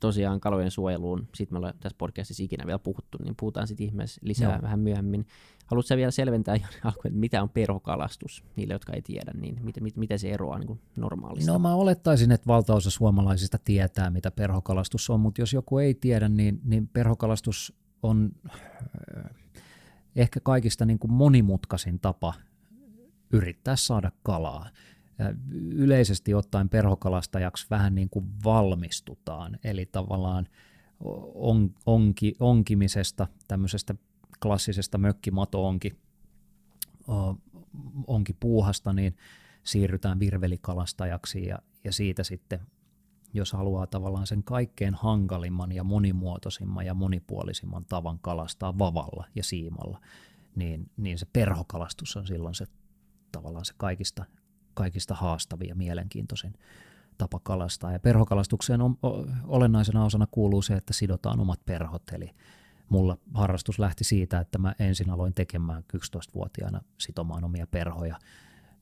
tosiaan 0.00 0.40
kalojen 0.40 0.70
suojeluun, 0.70 1.28
siitä 1.34 1.52
me 1.52 1.58
ollaan 1.58 1.74
tässä 1.80 1.98
podcastissa 1.98 2.42
ikinä 2.42 2.66
vielä 2.66 2.78
puhuttu, 2.78 3.18
niin 3.24 3.34
puhutaan 3.36 3.66
sitten 3.66 3.86
ihmeessä 3.86 4.20
lisää 4.24 4.52
Joo. 4.52 4.62
vähän 4.62 4.80
myöhemmin. 4.80 5.26
Haluatko 5.66 5.96
vielä 5.96 6.10
selventää 6.10 6.54
alkuun, 6.84 7.06
että 7.06 7.18
mitä 7.18 7.42
on 7.42 7.48
perhokalastus, 7.48 8.44
niille 8.56 8.74
jotka 8.74 8.92
ei 8.92 9.02
tiedä, 9.02 9.32
niin 9.34 9.58
miten, 9.62 9.84
miten, 9.96 10.18
se 10.18 10.30
eroaa 10.30 10.58
niin 10.58 10.80
normaalista? 10.96 11.52
No 11.52 11.58
mä 11.58 11.74
olettaisin, 11.74 12.32
että 12.32 12.46
valtaosa 12.46 12.90
suomalaisista 12.90 13.58
tietää, 13.64 14.10
mitä 14.10 14.30
perhokalastus 14.30 15.10
on, 15.10 15.20
mutta 15.20 15.42
jos 15.42 15.52
joku 15.52 15.78
ei 15.78 15.94
tiedä, 15.94 16.28
niin, 16.28 16.60
niin 16.64 16.88
perhokalastus 16.88 17.77
on 18.02 18.32
äh, 18.48 19.30
ehkä 20.16 20.40
kaikista 20.40 20.84
niin 20.84 20.98
kuin 20.98 21.12
monimutkaisin 21.12 22.00
tapa 22.00 22.34
yrittää 23.32 23.76
saada 23.76 24.12
kalaa. 24.22 24.70
Yleisesti 25.70 26.34
ottaen 26.34 26.68
perhokalastajaksi 26.68 27.66
vähän 27.70 27.94
niin 27.94 28.10
kuin 28.10 28.26
valmistutaan, 28.44 29.58
eli 29.64 29.86
tavallaan 29.86 30.48
on, 31.34 31.74
onki, 31.86 32.34
onkimisesta, 32.40 33.26
tämmöisestä 33.48 33.94
klassisesta 34.42 34.98
mökkimato-onki 34.98 35.96
onki 38.06 38.32
puuhasta, 38.32 38.92
niin 38.92 39.16
siirrytään 39.64 40.20
virvelikalastajaksi 40.20 41.46
ja, 41.46 41.58
ja 41.84 41.92
siitä 41.92 42.24
sitten, 42.24 42.60
jos 43.34 43.52
haluaa 43.52 43.86
tavallaan 43.86 44.26
sen 44.26 44.42
kaikkein 44.42 44.94
hankalimman 44.94 45.72
ja 45.72 45.84
monimuotoisimman 45.84 46.86
ja 46.86 46.94
monipuolisimman 46.94 47.84
tavan 47.84 48.18
kalastaa 48.18 48.78
vavalla 48.78 49.26
ja 49.34 49.44
siimalla, 49.44 50.00
niin, 50.56 50.90
niin 50.96 51.18
se 51.18 51.26
perhokalastus 51.32 52.16
on 52.16 52.26
silloin 52.26 52.54
se 52.54 52.66
tavallaan 53.32 53.64
se 53.64 53.74
kaikista, 53.76 54.24
kaikista 54.74 55.14
haastavin 55.14 55.68
ja 55.68 55.74
mielenkiintoisin 55.74 56.54
tapa 57.18 57.40
kalastaa. 57.42 57.92
Ja 57.92 58.00
perhokalastukseen 58.00 58.80
on, 58.80 58.98
o, 59.02 59.24
olennaisena 59.46 60.04
osana 60.04 60.26
kuuluu 60.30 60.62
se, 60.62 60.74
että 60.74 60.92
sidotaan 60.92 61.40
omat 61.40 61.60
perhot, 61.66 62.02
eli 62.12 62.30
mulla 62.88 63.18
harrastus 63.34 63.78
lähti 63.78 64.04
siitä, 64.04 64.38
että 64.38 64.58
mä 64.58 64.74
ensin 64.78 65.10
aloin 65.10 65.34
tekemään 65.34 65.84
11-vuotiaana 65.96 66.80
sitomaan 66.98 67.44
omia 67.44 67.66
perhoja. 67.66 68.18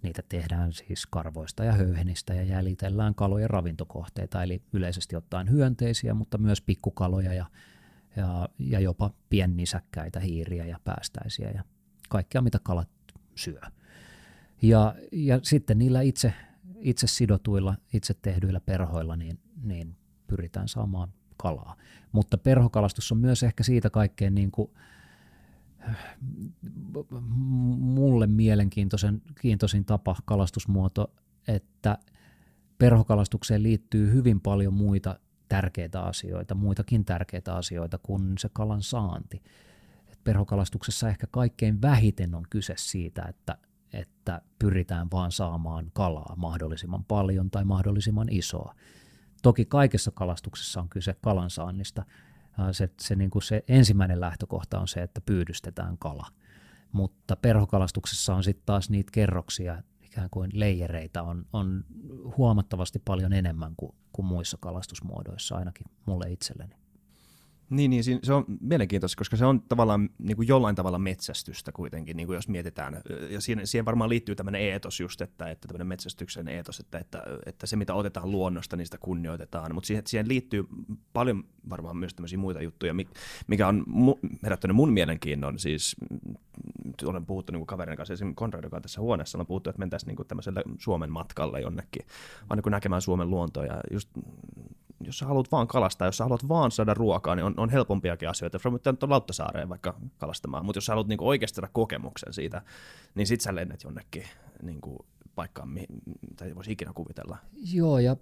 Niitä 0.03 0.23
tehdään 0.29 0.73
siis 0.73 1.07
karvoista 1.07 1.65
ja 1.65 1.73
höyhenistä 1.73 2.35
ja 2.35 2.43
jäljitellään 2.43 3.15
kalojen 3.15 3.51
ravintokohteita, 3.51 4.43
eli 4.43 4.63
yleisesti 4.73 5.17
ottaen 5.17 5.51
hyönteisiä, 5.51 6.15
mutta 6.15 6.39
myös 6.39 6.61
pikkukaloja 6.61 7.35
ja, 7.35 7.47
ja, 8.17 8.49
ja 8.59 8.81
jopa 8.81 9.11
piennisäkkäitä, 9.31 10.21
hiiriä 10.21 10.67
ja 10.67 10.81
päästäisiä 10.85 11.51
ja 11.51 11.65
kaikkea, 12.09 12.41
mitä 12.43 12.59
kalat 12.63 12.89
syö. 13.35 13.61
Ja, 14.63 14.95
ja 15.13 15.41
sitten 15.43 15.79
niillä 15.79 16.01
itse, 16.01 16.33
itse 16.79 17.07
sidotuilla, 17.07 17.75
itse 17.93 18.15
tehdyillä 18.15 18.61
perhoilla 18.61 19.17
niin, 19.17 19.39
niin 19.63 19.97
pyritään 20.27 20.69
saamaan 20.69 21.13
kalaa. 21.37 21.77
Mutta 22.13 22.39
perhokalastus 22.39 23.13
on 23.13 23.19
myös 23.19 23.43
ehkä 23.43 23.63
siitä 23.63 23.91
kaikkein 23.91 24.35
niin 24.35 24.51
kuin, 24.51 24.71
mulle 27.79 28.27
mielenkiintoisen 28.27 29.23
kiintoisin 29.41 29.85
tapa 29.85 30.17
kalastusmuoto, 30.25 31.13
että 31.49 31.99
perhokalastukseen 32.79 33.63
liittyy 33.63 34.13
hyvin 34.13 34.41
paljon 34.41 34.75
muita 34.75 35.19
tärkeitä 35.49 36.03
asioita, 36.03 36.55
muitakin 36.55 37.05
tärkeitä 37.05 37.55
asioita 37.55 37.99
kuin 37.99 38.39
se 38.39 38.49
kalan 38.53 38.83
saanti. 38.83 39.43
Et 40.09 40.19
perhokalastuksessa 40.25 41.09
ehkä 41.09 41.27
kaikkein 41.31 41.83
vähiten 41.83 42.35
on 42.35 42.45
kyse 42.51 42.75
siitä, 42.77 43.23
että, 43.29 43.59
että 43.93 44.43
pyritään 44.59 45.09
vaan 45.11 45.33
saamaan 45.33 45.91
kalaa 45.93 46.35
mahdollisimman 46.37 47.05
paljon 47.05 47.51
tai 47.51 47.65
mahdollisimman 47.65 48.29
isoa. 48.31 48.75
Toki 49.43 49.65
kaikessa 49.65 50.11
kalastuksessa 50.11 50.81
on 50.81 50.89
kyse 50.89 51.15
kalansaannista. 51.21 52.05
Se, 52.73 52.91
se, 53.01 53.17
niin 53.17 53.31
kuin 53.31 53.43
se 53.43 53.65
ensimmäinen 53.69 54.21
lähtökohta 54.21 54.81
on 54.81 54.89
se, 54.89 55.03
että 55.03 55.21
pyydystetään 55.21 55.99
kala. 55.99 56.27
Mutta 56.93 57.37
perhokalastuksessa 57.37 58.35
on 58.35 58.45
sitten 58.45 58.67
taas 58.67 58.91
niitä 58.91 59.11
kerroksia, 59.13 59.83
ikään 60.03 60.31
kuin 60.31 60.51
leijereitä 60.55 61.23
on, 61.23 61.47
on 61.53 61.85
huomattavasti 62.37 62.99
paljon 62.99 63.33
enemmän 63.33 63.73
kuin, 63.77 63.95
kuin 64.13 64.27
muissa 64.27 64.59
kalastusmuodoissa, 64.61 65.57
ainakin 65.57 65.87
mulle 66.07 66.31
itselleni. 66.31 66.75
Niin, 67.71 67.91
niin 67.91 68.05
se 68.23 68.33
on 68.33 68.45
mielenkiintoista, 68.61 69.19
koska 69.19 69.37
se 69.37 69.45
on 69.45 69.63
tavallaan 69.63 70.11
niin 70.19 70.37
kuin 70.37 70.49
jollain 70.49 70.77
tavalla 70.77 70.99
metsästystä 70.99 71.73
kuitenkin, 71.73 72.17
niin 72.17 72.27
kuin 72.27 72.35
jos 72.35 72.49
mietitään. 72.49 73.03
Ja 73.31 73.41
siihen, 73.41 73.67
siihen 73.67 73.85
varmaan 73.85 74.11
liittyy 74.11 74.35
tämmöinen 74.35 74.61
eetos 74.61 75.01
just, 75.01 75.21
että, 75.21 75.51
että 75.51 75.69
tämmöinen 75.69 75.87
metsästyksen 75.87 76.49
eetos, 76.49 76.81
että, 76.81 76.99
että, 76.99 77.23
että 77.47 77.67
se 77.67 77.77
mitä 77.77 77.95
otetaan 77.95 78.31
luonnosta, 78.31 78.77
niin 78.77 78.87
sitä 78.87 78.99
kunnioitetaan. 78.99 79.75
Mutta 79.75 79.87
siihen, 79.87 80.03
siihen 80.07 80.29
liittyy 80.29 80.65
paljon 81.13 81.45
varmaan 81.71 81.97
myös 81.97 82.15
tämmöisiä 82.15 82.39
muita 82.39 82.63
juttuja, 82.63 82.95
mikä 83.47 83.69
on 83.69 83.85
herättänyt 84.43 84.77
mun 84.77 84.93
mielenkiinnon. 84.93 85.59
Siis 85.59 85.97
olen 87.05 87.27
puhuttu 87.27 87.53
niin 87.53 87.67
kaverin 87.67 87.97
kanssa, 87.97 88.15
esimerkiksi 88.15 88.39
Konrad, 88.39 88.65
joka 88.65 88.77
on 88.77 88.83
tässä 88.83 89.01
huoneessa, 89.01 89.39
on 89.39 89.47
puhuttu, 89.47 89.71
että 89.71 89.81
mentäisiin 89.81 90.17
niin 90.17 90.29
tämmöiselle 90.29 90.63
Suomen 90.79 91.13
matkalle 91.13 91.61
jonnekin, 91.61 92.07
vaan 92.51 92.61
niin 92.65 92.71
näkemään 92.71 93.03
Suomen 93.03 93.31
luontoa 93.31 93.65
ja 93.65 93.81
just 93.91 94.11
jos 95.01 95.19
sä 95.19 95.27
haluat 95.27 95.53
vaan 95.53 95.67
kalastaa, 95.67 96.09
jos 96.09 96.17
sä 96.17 96.25
haluat 96.25 96.49
vaan 96.49 96.71
saada 96.71 96.95
ruokaa, 96.95 97.35
niin 97.35 97.45
on, 97.45 97.55
on 97.57 97.71
helpompiakin 97.71 98.29
asioita. 98.29 98.59
Sä 98.59 98.71
nyt 98.71 99.03
Lauttasaareen 99.03 99.69
vaikka 99.69 100.01
kalastamaan, 100.19 100.65
mutta 100.65 100.77
jos 100.77 100.87
sä 100.87 100.93
haluat 100.93 101.09
niinku 101.09 101.29
oikeasti 101.29 101.57
saada 101.57 101.71
kokemuksen 101.73 102.33
siitä, 102.33 102.63
niin 103.15 103.27
sit 103.27 103.41
sä 103.41 103.55
lennät 103.55 103.85
jonnekin 103.85 104.25
niinku 104.63 105.07
paikkaan, 105.35 105.69
mihin, 105.69 105.89
tai 106.37 106.55
voisi 106.55 106.73
ikinä 106.73 106.93
kuvitella. 106.93 107.39
Joo, 107.73 107.99
ja 107.99 108.17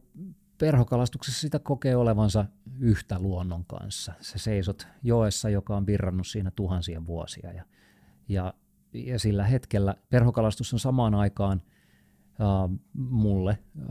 perhokalastuksessa 0.58 1.40
sitä 1.40 1.58
kokee 1.58 1.96
olevansa 1.96 2.44
yhtä 2.78 3.18
luonnon 3.18 3.64
kanssa. 3.64 4.12
Se 4.20 4.38
seisot 4.38 4.86
joessa, 5.02 5.50
joka 5.50 5.76
on 5.76 5.86
virrannut 5.86 6.26
siinä 6.26 6.50
tuhansia 6.50 7.06
vuosia. 7.06 7.52
Ja, 7.52 7.64
ja, 8.28 8.54
ja 8.92 9.18
sillä 9.18 9.44
hetkellä 9.44 9.94
perhokalastus 10.10 10.72
on 10.72 10.78
samaan 10.78 11.14
aikaan 11.14 11.62
äh, 12.28 12.78
mulle 12.94 13.58
äh, 13.78 13.86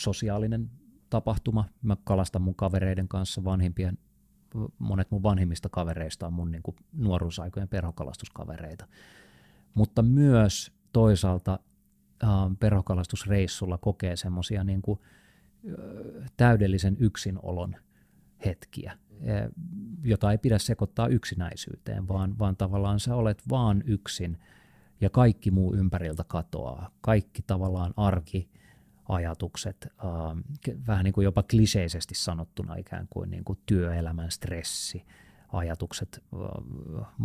sosiaalinen 0.00 0.70
tapahtuma. 1.10 1.64
Mä 1.82 1.96
kalastan 2.04 2.42
mun 2.42 2.54
kavereiden 2.54 3.08
kanssa 3.08 3.44
vanhimpien, 3.44 3.98
monet 4.78 5.10
mun 5.10 5.22
vanhimmista 5.22 5.68
kavereista 5.68 6.26
on 6.26 6.32
mun 6.32 6.50
niin 6.50 6.62
kuin 6.62 6.76
nuoruusaikojen 6.92 7.68
perhokalastuskavereita. 7.68 8.86
Mutta 9.74 10.02
myös 10.02 10.72
toisaalta 10.92 11.58
äh, 12.24 12.30
perhokalastusreissulla 12.60 13.78
kokee 13.78 14.16
semmoisia 14.16 14.64
niin 14.64 14.82
kuin, 14.82 15.00
äh, 15.68 16.30
täydellisen 16.36 16.96
yksinolon 17.00 17.76
hetkiä, 18.44 18.98
jota 20.02 20.30
ei 20.30 20.38
pidä 20.38 20.58
sekoittaa 20.58 21.08
yksinäisyyteen, 21.08 22.08
vaan, 22.08 22.38
vaan 22.38 22.56
tavallaan 22.56 23.00
sä 23.00 23.14
olet 23.14 23.42
vaan 23.48 23.82
yksin 23.86 24.38
ja 25.00 25.10
kaikki 25.10 25.50
muu 25.50 25.74
ympäriltä 25.74 26.24
katoaa. 26.28 26.90
Kaikki 27.00 27.42
tavallaan 27.46 27.94
arki, 27.96 28.50
ajatukset, 29.08 29.88
äh, 30.04 30.78
vähän 30.86 31.04
niin 31.04 31.14
kuin 31.14 31.24
jopa 31.24 31.42
kliseisesti 31.42 32.14
sanottuna 32.14 32.74
ikään 32.74 33.06
kuin, 33.10 33.30
niin 33.30 33.44
kuin 33.44 33.58
työelämän 33.66 34.30
stressi, 34.30 35.04
ajatukset 35.52 36.24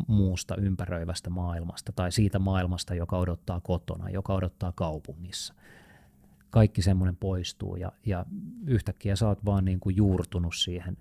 muusta 0.08 0.56
ympäröivästä 0.56 1.30
maailmasta 1.30 1.92
tai 1.92 2.12
siitä 2.12 2.40
maailmasta, 2.40 2.96
joka 2.96 3.18
odottaa 3.18 3.62
kotona, 3.62 4.10
joka 4.10 4.34
odottaa 4.34 4.72
kaupungissa. 4.72 5.54
Kaikki 6.50 6.82
semmoinen 6.82 7.16
poistuu 7.16 7.76
ja, 7.76 7.92
ja 8.06 8.26
yhtäkkiä 8.66 9.16
sä 9.16 9.28
oot 9.28 9.46
vaan 9.46 9.66
niin 9.66 9.80
kuin 9.80 9.96
juurtunut 9.96 10.56
siihen 10.56 10.98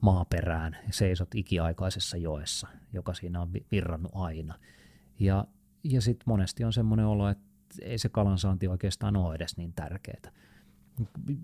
maaperään, 0.00 0.76
seisot 0.90 1.34
ikiaikaisessa 1.34 2.16
joessa, 2.16 2.68
joka 2.92 3.14
siinä 3.14 3.40
on 3.40 3.52
virrannut 3.72 4.12
aina. 4.14 4.54
Ja, 5.18 5.46
ja 5.84 6.00
sitten 6.00 6.24
monesti 6.26 6.64
on 6.64 6.72
semmoinen 6.72 7.06
olo, 7.06 7.28
että 7.28 7.45
ei 7.82 7.98
se 7.98 8.08
kalansaanti 8.08 8.68
oikeastaan 8.68 9.16
ole 9.16 9.34
edes 9.34 9.56
niin 9.56 9.72
tärkeää. 9.72 10.32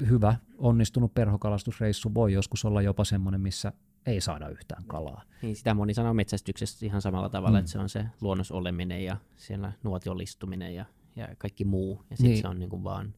Hyvä, 0.08 0.36
onnistunut 0.58 1.14
perhokalastusreissu 1.14 2.14
voi 2.14 2.32
joskus 2.32 2.64
olla 2.64 2.82
jopa 2.82 3.04
semmoinen, 3.04 3.40
missä 3.40 3.72
ei 4.06 4.20
saada 4.20 4.48
yhtään 4.48 4.84
kalaa. 4.84 5.22
Niin, 5.42 5.56
sitä 5.56 5.74
moni 5.74 5.94
sanoo 5.94 6.14
metsästyksestä 6.14 6.86
ihan 6.86 7.02
samalla 7.02 7.28
tavalla, 7.28 7.58
mm. 7.58 7.60
että 7.60 7.70
se 7.70 7.78
on 7.78 7.88
se 7.88 8.06
luonnosoleminen 8.20 9.04
ja 9.04 9.16
siellä 9.36 9.72
nuotionlistuminen 9.82 10.74
ja, 10.74 10.84
ja 11.16 11.28
kaikki 11.38 11.64
muu. 11.64 12.04
Ja 12.10 12.16
sitten 12.16 12.30
niin. 12.30 12.42
se 12.42 12.48
on 12.48 12.58
niinku 12.58 12.84
vaan, 12.84 13.14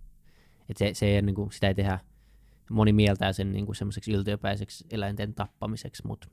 että 0.68 0.78
se, 0.78 0.94
se 0.94 1.06
ei, 1.06 1.22
niinku, 1.22 1.48
sitä 1.50 1.68
ei 1.68 1.74
tehdä, 1.74 1.98
moni 2.70 2.92
mieltää 2.92 3.32
sen 3.32 3.52
niinku 3.52 3.74
semmoiseksi 3.74 4.12
yltiöpäiseksi 4.12 4.86
eläinten 4.90 5.34
tappamiseksi, 5.34 6.06
mutta 6.06 6.28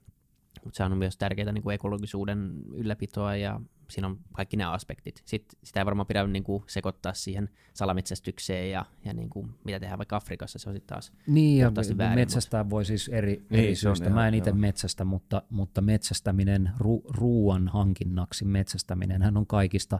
mut 0.66 0.76
se 0.76 0.84
on 0.84 0.98
myös 0.98 1.18
tärkeää 1.18 1.52
niinku 1.52 1.70
ekologisuuden 1.70 2.54
ylläpitoa 2.74 3.36
ja 3.36 3.62
siinä 3.92 4.08
on 4.08 4.20
kaikki 4.34 4.58
nämä 4.58 4.72
aspektit. 4.72 5.22
Sitten 5.26 5.60
sitä 5.64 5.80
ei 5.80 5.86
varmaan 5.86 6.08
pidä 6.08 6.28
niin 6.28 6.44
kuin, 6.44 6.64
sekoittaa 6.68 7.14
siihen 7.14 7.50
salametsästykseen 7.74 8.72
ja, 8.72 8.86
ja 9.06 9.14
niin 9.14 9.30
kuin, 9.30 9.50
mitä 9.64 9.80
tehdään 9.80 9.98
vaikka 9.98 10.16
Afrikassa, 10.16 10.60
se 10.60 10.70
on 10.70 10.76
sitten 10.76 10.96
taas 10.96 11.14
Niin, 11.28 11.58
ja 11.58 11.72
väärin, 11.98 12.20
metsästää 12.20 12.64
mutta... 12.64 12.70
voi 12.70 12.86
siis 12.86 13.10
eri, 13.10 13.46
niin, 13.50 13.64
eri 13.64 13.76
syystä. 13.76 14.10
Mä 14.10 14.28
en 14.28 14.34
itse 14.34 14.52
metsästä, 14.52 15.06
mutta, 15.06 15.44
mutta 15.50 15.82
metsästäminen 15.82 16.72
ru, 16.78 17.04
ruuan 17.10 17.68
hankinnaksi, 17.68 18.46
metsästäminen 18.46 19.22
hän 19.22 19.38
on 19.38 19.48
kaikista, 19.48 20.00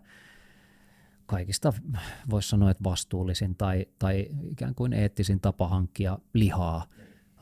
kaikista 1.26 1.74
voisi 2.30 2.50
sanoa, 2.50 2.72
että 2.72 2.84
vastuullisin 2.84 3.56
tai, 3.56 3.86
tai 4.00 4.28
ikään 4.52 4.76
kuin 4.76 4.94
eettisin 4.94 5.40
tapa 5.40 5.68
hankkia 5.68 6.20
lihaa 6.34 6.88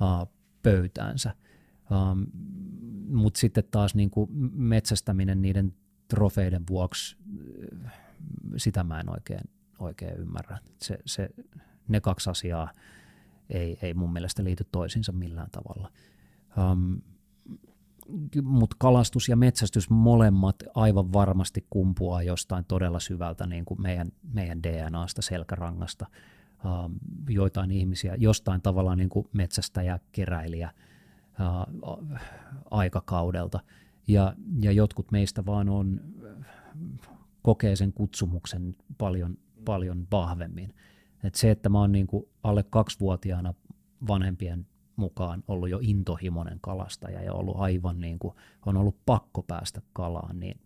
uh, 0.01 0.33
pöytäänsä. 0.63 1.35
Um, 2.11 2.27
mutta 3.09 3.39
sitten 3.39 3.63
taas 3.71 3.95
niin 3.95 4.09
kuin 4.09 4.29
metsästäminen 4.53 5.41
niiden 5.41 5.73
trofeiden 6.09 6.63
vuoksi 6.69 7.17
sitä 8.57 8.83
mä 8.83 8.99
en 8.99 9.09
oikein, 9.09 9.49
oikein 9.79 10.17
ymmärrä. 10.17 10.57
Se, 10.81 10.99
se, 11.05 11.29
ne 11.87 12.01
kaksi 12.01 12.29
asiaa 12.29 12.71
ei, 13.49 13.77
ei 13.81 13.93
mun 13.93 14.13
mielestä 14.13 14.43
liity 14.43 14.65
toisiinsa 14.71 15.11
millään 15.11 15.49
tavalla. 15.51 15.91
Um, 16.71 17.01
Mutta 18.43 18.75
kalastus 18.79 19.29
ja 19.29 19.35
metsästys 19.35 19.89
molemmat 19.89 20.55
aivan 20.75 21.13
varmasti 21.13 21.65
kumpuaa 21.69 22.23
jostain 22.23 22.65
todella 22.65 22.99
syvältä 22.99 23.45
niin 23.45 23.65
kuin 23.65 23.81
meidän, 23.81 24.11
meidän 24.33 24.63
DNAsta, 24.63 25.21
selkärangasta. 25.21 26.05
Um, 26.65 26.95
joitain 27.29 27.71
ihmisiä, 27.71 28.15
jostain 28.17 28.61
tavalla 28.61 28.95
niin 28.95 29.09
kuin 29.09 29.27
metsästäjä, 29.33 29.99
keräilijä 30.11 30.73
uh, 31.39 32.19
aikakaudelta– 32.71 33.59
ja, 34.09 34.33
ja 34.61 34.71
jotkut 34.71 35.11
meistä 35.11 35.45
vaan 35.45 35.69
on, 35.69 36.01
kokee 37.41 37.75
sen 37.75 37.93
kutsumuksen 37.93 38.75
paljon, 38.97 39.37
paljon 39.65 40.07
vahvemmin. 40.11 40.73
Et 41.23 41.35
se, 41.35 41.51
että 41.51 41.69
mä 41.69 41.79
oon 41.79 41.91
niin 41.91 42.07
kuin 42.07 42.25
alle 42.43 42.63
kaksivuotiaana 42.63 43.53
vanhempien 44.07 44.67
mukaan 44.95 45.43
ollut 45.47 45.69
jo 45.69 45.79
intohimoinen 45.81 46.57
kalastaja 46.61 47.21
ja 47.21 47.33
ollut 47.33 47.55
aivan 47.57 48.01
niin 48.01 48.19
kuin, 48.19 48.35
on 48.65 48.77
ollut 48.77 48.97
pakko 49.05 49.43
päästä 49.43 49.81
kalaan, 49.93 50.39
niin 50.39 50.59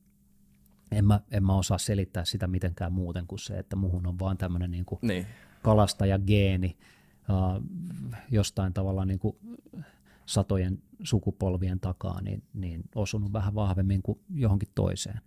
en 0.91 1.05
mä, 1.05 1.19
en 1.31 1.43
mä 1.43 1.57
osaa 1.57 1.77
selittää 1.77 2.25
sitä 2.25 2.47
mitenkään 2.47 2.93
muuten 2.93 3.27
kuin 3.27 3.39
se, 3.39 3.59
että 3.59 3.75
muhun 3.75 4.07
on 4.07 4.19
vaan 4.19 4.37
tämmöinen 4.37 4.71
niin 4.71 4.85
niin. 5.01 5.25
kalastajageeni 5.61 6.77
uh, 7.29 7.63
jostain 8.31 8.73
tavalla 8.73 9.05
niin 9.05 9.19
kuin 9.19 9.35
satojen 10.25 10.81
sukupolvien 11.03 11.79
takaa, 11.79 12.21
niin, 12.21 12.43
niin 12.53 12.83
osunut 12.95 13.33
vähän 13.33 13.55
vahvemmin 13.55 14.01
kuin 14.01 14.19
johonkin 14.29 14.69
toiseen. 14.75 15.21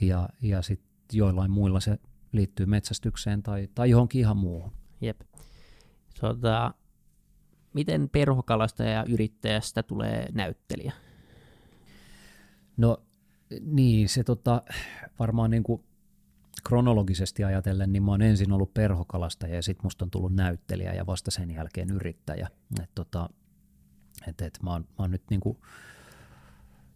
Ja, 0.00 0.28
ja 0.42 0.62
sitten 0.62 0.88
joillain 1.12 1.50
muilla 1.50 1.80
se 1.80 1.98
liittyy 2.32 2.66
metsästykseen 2.66 3.42
tai, 3.42 3.68
tai 3.74 3.90
johonkin 3.90 4.20
ihan 4.20 4.36
muuhun. 4.36 4.72
Jep. 5.00 5.20
Tota, 6.20 6.74
miten 7.72 8.08
perhokalastaja 8.08 8.90
ja 8.90 9.04
yrittäjästä 9.08 9.82
tulee 9.82 10.28
näyttelijä? 10.32 10.92
No 12.76 13.02
niin, 13.60 14.08
se 14.08 14.24
tota, 14.24 14.62
varmaan 15.18 15.50
niin 15.50 15.62
kuin 15.62 15.84
kronologisesti 16.68 17.44
ajatellen, 17.44 17.92
niin 17.92 18.02
mä 18.02 18.10
oon 18.10 18.22
ensin 18.22 18.52
ollut 18.52 18.74
perhokalastaja 18.74 19.54
ja 19.54 19.62
sitten 19.62 19.86
musta 19.86 20.04
on 20.04 20.10
tullut 20.10 20.34
näyttelijä 20.34 20.92
ja 20.92 21.06
vasta 21.06 21.30
sen 21.30 21.50
jälkeen 21.50 21.90
yrittäjä. 21.90 22.48
Et 22.82 22.90
tota, 22.94 23.30
et, 24.26 24.40
et 24.40 24.58
mä, 24.62 24.70
oon, 24.70 24.82
mä 24.82 24.94
oon 24.98 25.10
nyt 25.10 25.22
niinku 25.30 25.60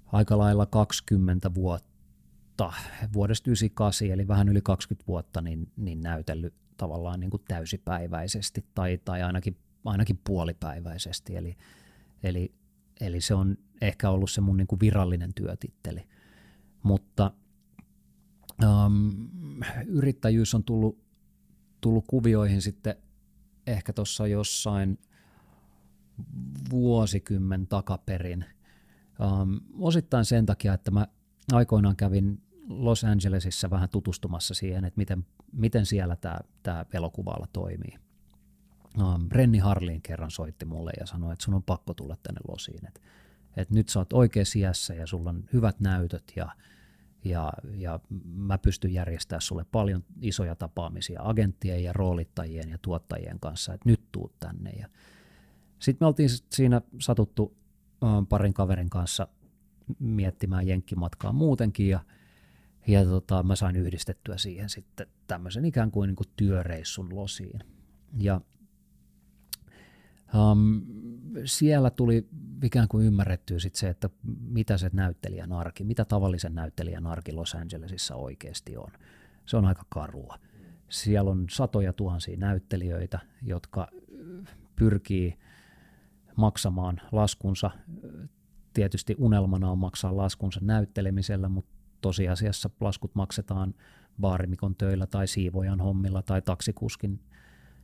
aika 0.07 0.39
lailla 0.39 0.67
20 0.67 1.55
vuotta, 1.55 2.73
vuodesta 3.13 3.51
98, 3.51 4.09
eli 4.09 4.29
vähän 4.29 4.49
yli 4.49 4.61
20 4.61 5.07
vuotta, 5.09 5.41
niin, 5.41 5.73
niin 5.77 6.01
näytellyt 6.01 6.55
tavallaan 6.77 7.21
niin 7.21 7.31
kuin 7.31 7.43
täysipäiväisesti 7.49 8.65
tai, 8.75 8.99
tai 9.05 9.23
ainakin, 9.23 9.57
ainakin 9.85 10.21
puolipäiväisesti. 10.25 11.37
Eli, 11.37 11.57
eli, 12.23 12.55
eli 13.01 13.21
se 13.21 13.35
on 13.35 13.59
ehkä 13.81 14.11
ollut 14.11 14.31
se 14.31 14.41
mun 14.41 14.57
niin 14.57 14.67
kuin 14.67 14.81
virallinen 14.81 15.35
työtitteli. 15.35 16.09
Mutta 16.83 17.33
um, 18.65 19.13
yrittäjyys 19.87 20.55
on 20.55 20.65
tullut, 20.65 20.99
tullut 21.81 22.05
kuvioihin 22.09 22.63
sitten 22.63 22.97
ehkä 23.67 23.93
tuossa 23.93 24.27
jossain– 24.27 24.99
vuosikymmen 26.71 27.67
takaperin. 27.67 28.45
Um, 29.21 29.61
osittain 29.79 30.25
sen 30.25 30.47
takia, 30.47 30.75
että 30.75 30.91
mä 30.91 31.07
aikoinaan 31.53 31.97
kävin 31.97 32.43
Los 32.69 33.05
Angelesissa 33.05 33.71
vähän 33.71 33.89
tutustumassa 33.89 34.55
siihen, 34.55 34.85
että 34.85 34.99
miten, 34.99 35.27
miten 35.53 35.87
siellä 35.87 36.17
tämä, 36.63 36.85
elokuvalla 36.93 37.47
toimii. 37.53 37.99
Um, 39.01 39.29
Renni 39.31 39.59
Harlin 39.59 40.03
kerran 40.03 40.31
soitti 40.31 40.65
mulle 40.65 40.91
ja 41.01 41.07
sanoi, 41.07 41.33
että 41.33 41.45
sun 41.45 41.55
on 41.55 41.63
pakko 41.63 41.95
tulla 41.95 42.17
tänne 42.23 42.41
Losiin, 42.49 42.87
että, 42.87 43.01
että 43.57 43.75
nyt 43.75 43.89
sä 43.89 43.99
oot 43.99 44.13
oikeassa 44.13 44.59
iässä 44.59 44.95
ja 44.95 45.07
sulla 45.07 45.31
on 45.31 45.45
hyvät 45.53 45.81
näytöt 45.81 46.33
ja, 46.37 46.49
ja, 47.25 47.53
ja 47.75 48.01
mä 48.25 48.59
pystyn 48.59 48.93
järjestämään 48.93 49.43
sulle 49.43 49.65
paljon 49.73 50.05
isoja 50.21 50.57
tapaamisia 50.57 51.21
agenttien 51.23 51.85
ja 51.85 51.93
roolittajien 51.93 52.71
ja 52.71 52.79
tuottajien 52.83 53.41
kanssa, 53.41 53.75
että 53.75 53.89
nyt 53.89 54.01
tuut 54.13 54.33
tänne. 54.41 54.71
Ja 54.71 54.89
sitten 55.81 56.07
me 56.07 56.07
oltiin 56.07 56.29
siinä 56.51 56.81
satuttu 57.01 57.57
parin 58.29 58.55
kaverin 58.55 58.91
kanssa 58.91 59.29
miettimään 59.99 60.67
jenkkimatkaa 60.67 61.33
muutenkin 61.33 61.89
ja, 61.89 62.01
ja 62.87 63.05
tota, 63.05 63.43
mä 63.43 63.57
sain 63.57 63.77
yhdistettyä 63.77 64.39
siihen 64.39 64.69
sitten 64.69 65.07
tämmöisen 65.27 65.65
ikään 65.65 65.91
kuin, 65.91 66.09
niin 66.09 66.17
kuin 66.17 66.29
työreissun 66.37 67.15
losiin. 67.15 67.61
Ja 68.19 68.41
um, 70.35 70.83
siellä 71.45 71.91
tuli 71.91 72.29
ikään 72.63 72.89
kuin 72.89 73.07
ymmärrettyä 73.07 73.59
sit 73.59 73.75
se, 73.75 73.89
että 73.89 74.11
mitä 74.41 74.79
se 74.79 74.91
näyttelijän 74.93 75.53
arki, 75.53 75.85
mitä 75.85 76.05
tavallisen 76.05 76.55
näyttelijän 76.55 77.07
arki 77.07 77.33
Los 77.33 77.55
Angelesissa 77.55 78.15
oikeasti 78.15 78.77
on. 78.77 78.91
Se 79.47 79.57
on 79.57 79.65
aika 79.65 79.85
karua. 79.89 80.39
Siellä 80.89 81.31
on 81.31 81.47
satoja 81.51 81.93
tuhansia 81.93 82.37
näyttelijöitä, 82.37 83.19
jotka 83.43 83.89
pyrkii 84.77 85.39
maksamaan 86.41 87.01
laskunsa. 87.13 87.71
Tietysti 88.75 89.15
unelmana 89.19 89.71
on 89.71 89.79
maksaa 89.79 90.17
laskunsa 90.17 90.61
näyttelemisellä, 90.63 91.49
mutta 91.49 91.71
tosiasiassa 92.01 92.71
laskut 92.81 93.15
maksetaan 93.15 93.75
baarimikon 94.21 94.75
töillä 94.75 95.07
tai 95.07 95.27
siivojan 95.27 95.81
hommilla 95.81 96.23
tai 96.23 96.43
taksikuskin 96.43 97.21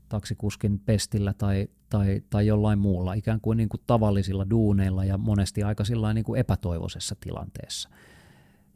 taksikuskin 0.08 0.78
pestillä 0.78 1.32
tai, 1.32 1.68
tai, 1.90 2.22
tai 2.30 2.46
jollain 2.46 2.78
muulla, 2.78 3.14
ikään 3.14 3.40
kuin, 3.40 3.56
niin 3.56 3.68
kuin 3.68 3.80
tavallisilla 3.86 4.50
duuneilla 4.50 5.04
ja 5.04 5.18
monesti 5.18 5.62
aika 5.62 5.84
niin 6.14 6.24
kuin 6.24 6.40
epätoivoisessa 6.40 7.16
tilanteessa. 7.20 7.88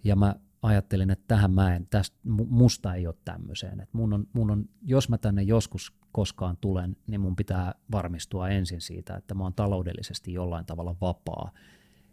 Ja 0.05 0.17
mä 0.17 0.35
ajattelin, 0.63 1.11
että 1.11 1.25
tähän 1.29 1.51
mä 1.51 1.77
en, 1.77 1.87
tästä, 1.87 2.17
musta 2.49 2.95
ei 2.95 3.07
ole 3.07 3.15
tämmöiseen. 3.25 3.81
Että 3.81 3.99
mun 3.99 4.13
on, 4.13 4.27
mun 4.33 4.51
on, 4.51 4.69
jos 4.83 5.09
mä 5.09 5.19
tänne 5.19 5.43
joskus 5.43 5.93
koskaan 6.13 6.57
tulen, 6.57 6.97
niin 7.07 7.21
mun 7.21 7.37
pitää 7.37 7.75
varmistua 7.93 8.49
ensin 8.49 8.81
siitä, 8.81 9.17
että 9.17 9.35
mä 9.35 9.43
oon 9.43 9.55
taloudellisesti 9.55 10.33
jollain 10.33 10.67
tavalla 10.67 10.97
vapaa. 11.01 11.51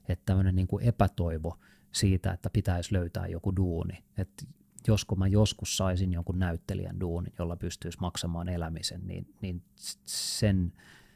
Että 0.09 0.25
tämmöinen 0.25 0.55
niin 0.55 0.67
kuin 0.67 0.83
epätoivo 0.83 1.59
siitä, 1.91 2.31
että 2.31 2.49
pitäisi 2.49 2.93
löytää 2.93 3.27
joku 3.27 3.55
duuni. 3.55 4.03
Että 4.17 4.45
josko 4.87 5.15
mä 5.15 5.27
joskus 5.27 5.77
saisin 5.77 6.13
jonkun 6.13 6.39
näyttelijän 6.39 6.99
duunin, 6.99 7.33
jolla 7.39 7.55
pystyisi 7.55 7.97
maksamaan 8.01 8.49
elämisen, 8.49 9.01
niin, 9.07 9.33
niin 9.41 9.63
sen 10.05 10.73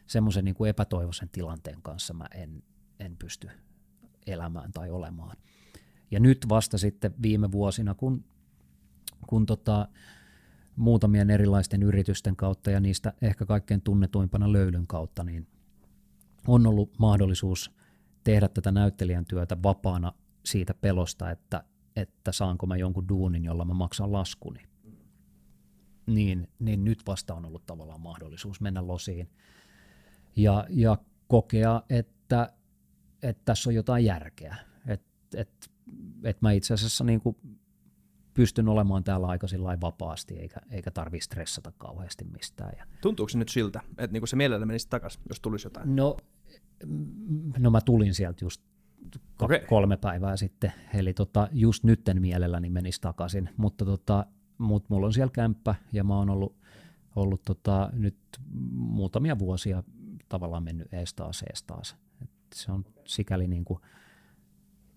semmoisen 0.08 0.46
niin 0.46 0.56
kuin 0.56 0.70
epätoivoisen 0.70 1.30
tilanteen 1.30 1.82
kanssa 1.82 2.14
mä 2.14 2.26
en, 2.36 2.64
en 3.00 3.18
pysty 3.18 3.50
elämään 4.28 4.72
tai 4.72 4.90
olemaan. 4.90 5.38
Ja 6.12 6.20
nyt 6.20 6.46
vasta 6.50 6.78
sitten 6.78 7.14
viime 7.22 7.52
vuosina, 7.52 7.94
kun, 7.94 8.26
kun 9.28 9.46
tota, 9.46 9.88
muutamien 10.76 11.30
erilaisten 11.30 11.84
yritysten 11.84 12.36
kautta 12.36 12.72
ja 12.72 12.80
niistä 12.80 13.14
ehkä 13.22 13.46
kaikkein 13.46 13.82
tunnetuimpana 13.82 14.52
löylyn 14.52 14.88
kautta, 14.88 15.24
niin 15.24 15.48
on 16.48 16.68
ollut 16.68 17.00
mahdollisuus 17.00 17.72
tehdä 18.24 18.48
tätä 18.48 18.72
näyttelijän 18.72 19.26
työtä 19.26 19.58
vapaana 19.64 20.14
siitä 20.46 20.74
pelosta, 20.74 21.32
että 21.32 21.64
että 21.96 22.32
saanko 22.32 22.66
mä 22.66 22.78
jonkun 22.78 23.10
duunin, 23.10 23.46
jolla 23.46 23.66
mä 23.66 23.74
maksan 23.74 24.12
laskuni. 24.12 24.64
Niin, 26.06 26.48
niin 26.60 26.84
nyt 26.84 27.00
vasta 27.08 27.34
on 27.34 27.46
ollut 27.46 27.66
tavallaan 27.66 28.02
mahdollisuus 28.02 28.62
mennä 28.62 28.88
losiin 28.88 29.30
ja, 30.36 30.66
ja 30.70 30.98
kokea, 31.28 31.84
että, 31.90 32.54
että 33.24 33.42
tässä 33.46 33.70
on 33.70 33.76
jotain 33.76 34.06
järkeä. 34.06 34.56
Että 34.88 35.42
et, 35.42 35.71
et 36.24 36.42
mä 36.42 36.52
itse 36.52 36.74
asiassa 36.74 37.04
niin 37.04 37.22
kuin 37.22 37.36
pystyn 38.34 38.68
olemaan 38.68 39.04
täällä 39.04 39.28
aika 39.28 39.48
vapaasti, 39.82 40.40
eikä, 40.40 40.60
eikä 40.70 40.92
tarvitse 40.92 41.26
stressata 41.26 41.72
kauheasti 41.78 42.26
mistään. 42.26 42.74
Ja... 42.78 42.86
Tuntuuko 43.02 43.30
se 43.30 43.38
nyt 43.38 43.50
siltä, 43.50 43.82
että 43.98 44.14
niin 44.14 44.28
se 44.28 44.36
mielellä 44.36 44.66
menisi 44.66 44.90
takaisin, 44.90 45.22
jos 45.30 45.40
tulisi 45.40 45.66
jotain? 45.66 45.96
No, 45.96 46.18
no 47.58 47.72
mä 47.72 47.82
tulin 47.82 48.14
sieltä 48.14 48.46
just 48.46 48.62
okay. 49.40 49.60
kolme 49.60 49.98
päivää 49.98 50.38
sitten. 50.38 50.74
Eli 50.94 51.14
tota, 51.14 51.48
just 51.52 51.84
nytten 51.84 52.22
mielelläni 52.22 52.70
menisi 52.70 53.02
takaisin, 53.02 53.50
mutta 53.58 53.86
tota, 53.86 54.26
mut 54.58 54.90
mulla 54.90 55.06
on 55.06 55.14
siellä 55.14 55.32
kämppä 55.32 55.76
ja 55.94 56.04
mä 56.04 56.16
oon 56.16 56.30
ollut, 56.30 56.56
ollut 57.16 57.42
tota, 57.46 57.90
nyt 57.94 58.18
muutamia 58.74 59.40
vuosia 59.40 59.84
tavallaan 60.30 60.64
mennyt 60.64 60.94
ees 60.94 61.14
taas, 61.14 61.44
ees 61.50 61.64
taas. 61.64 61.96
Et 62.22 62.30
se 62.56 62.72
on 62.72 62.86
sikäli 63.06 63.48
niin 63.48 63.66
kuin, 63.66 63.80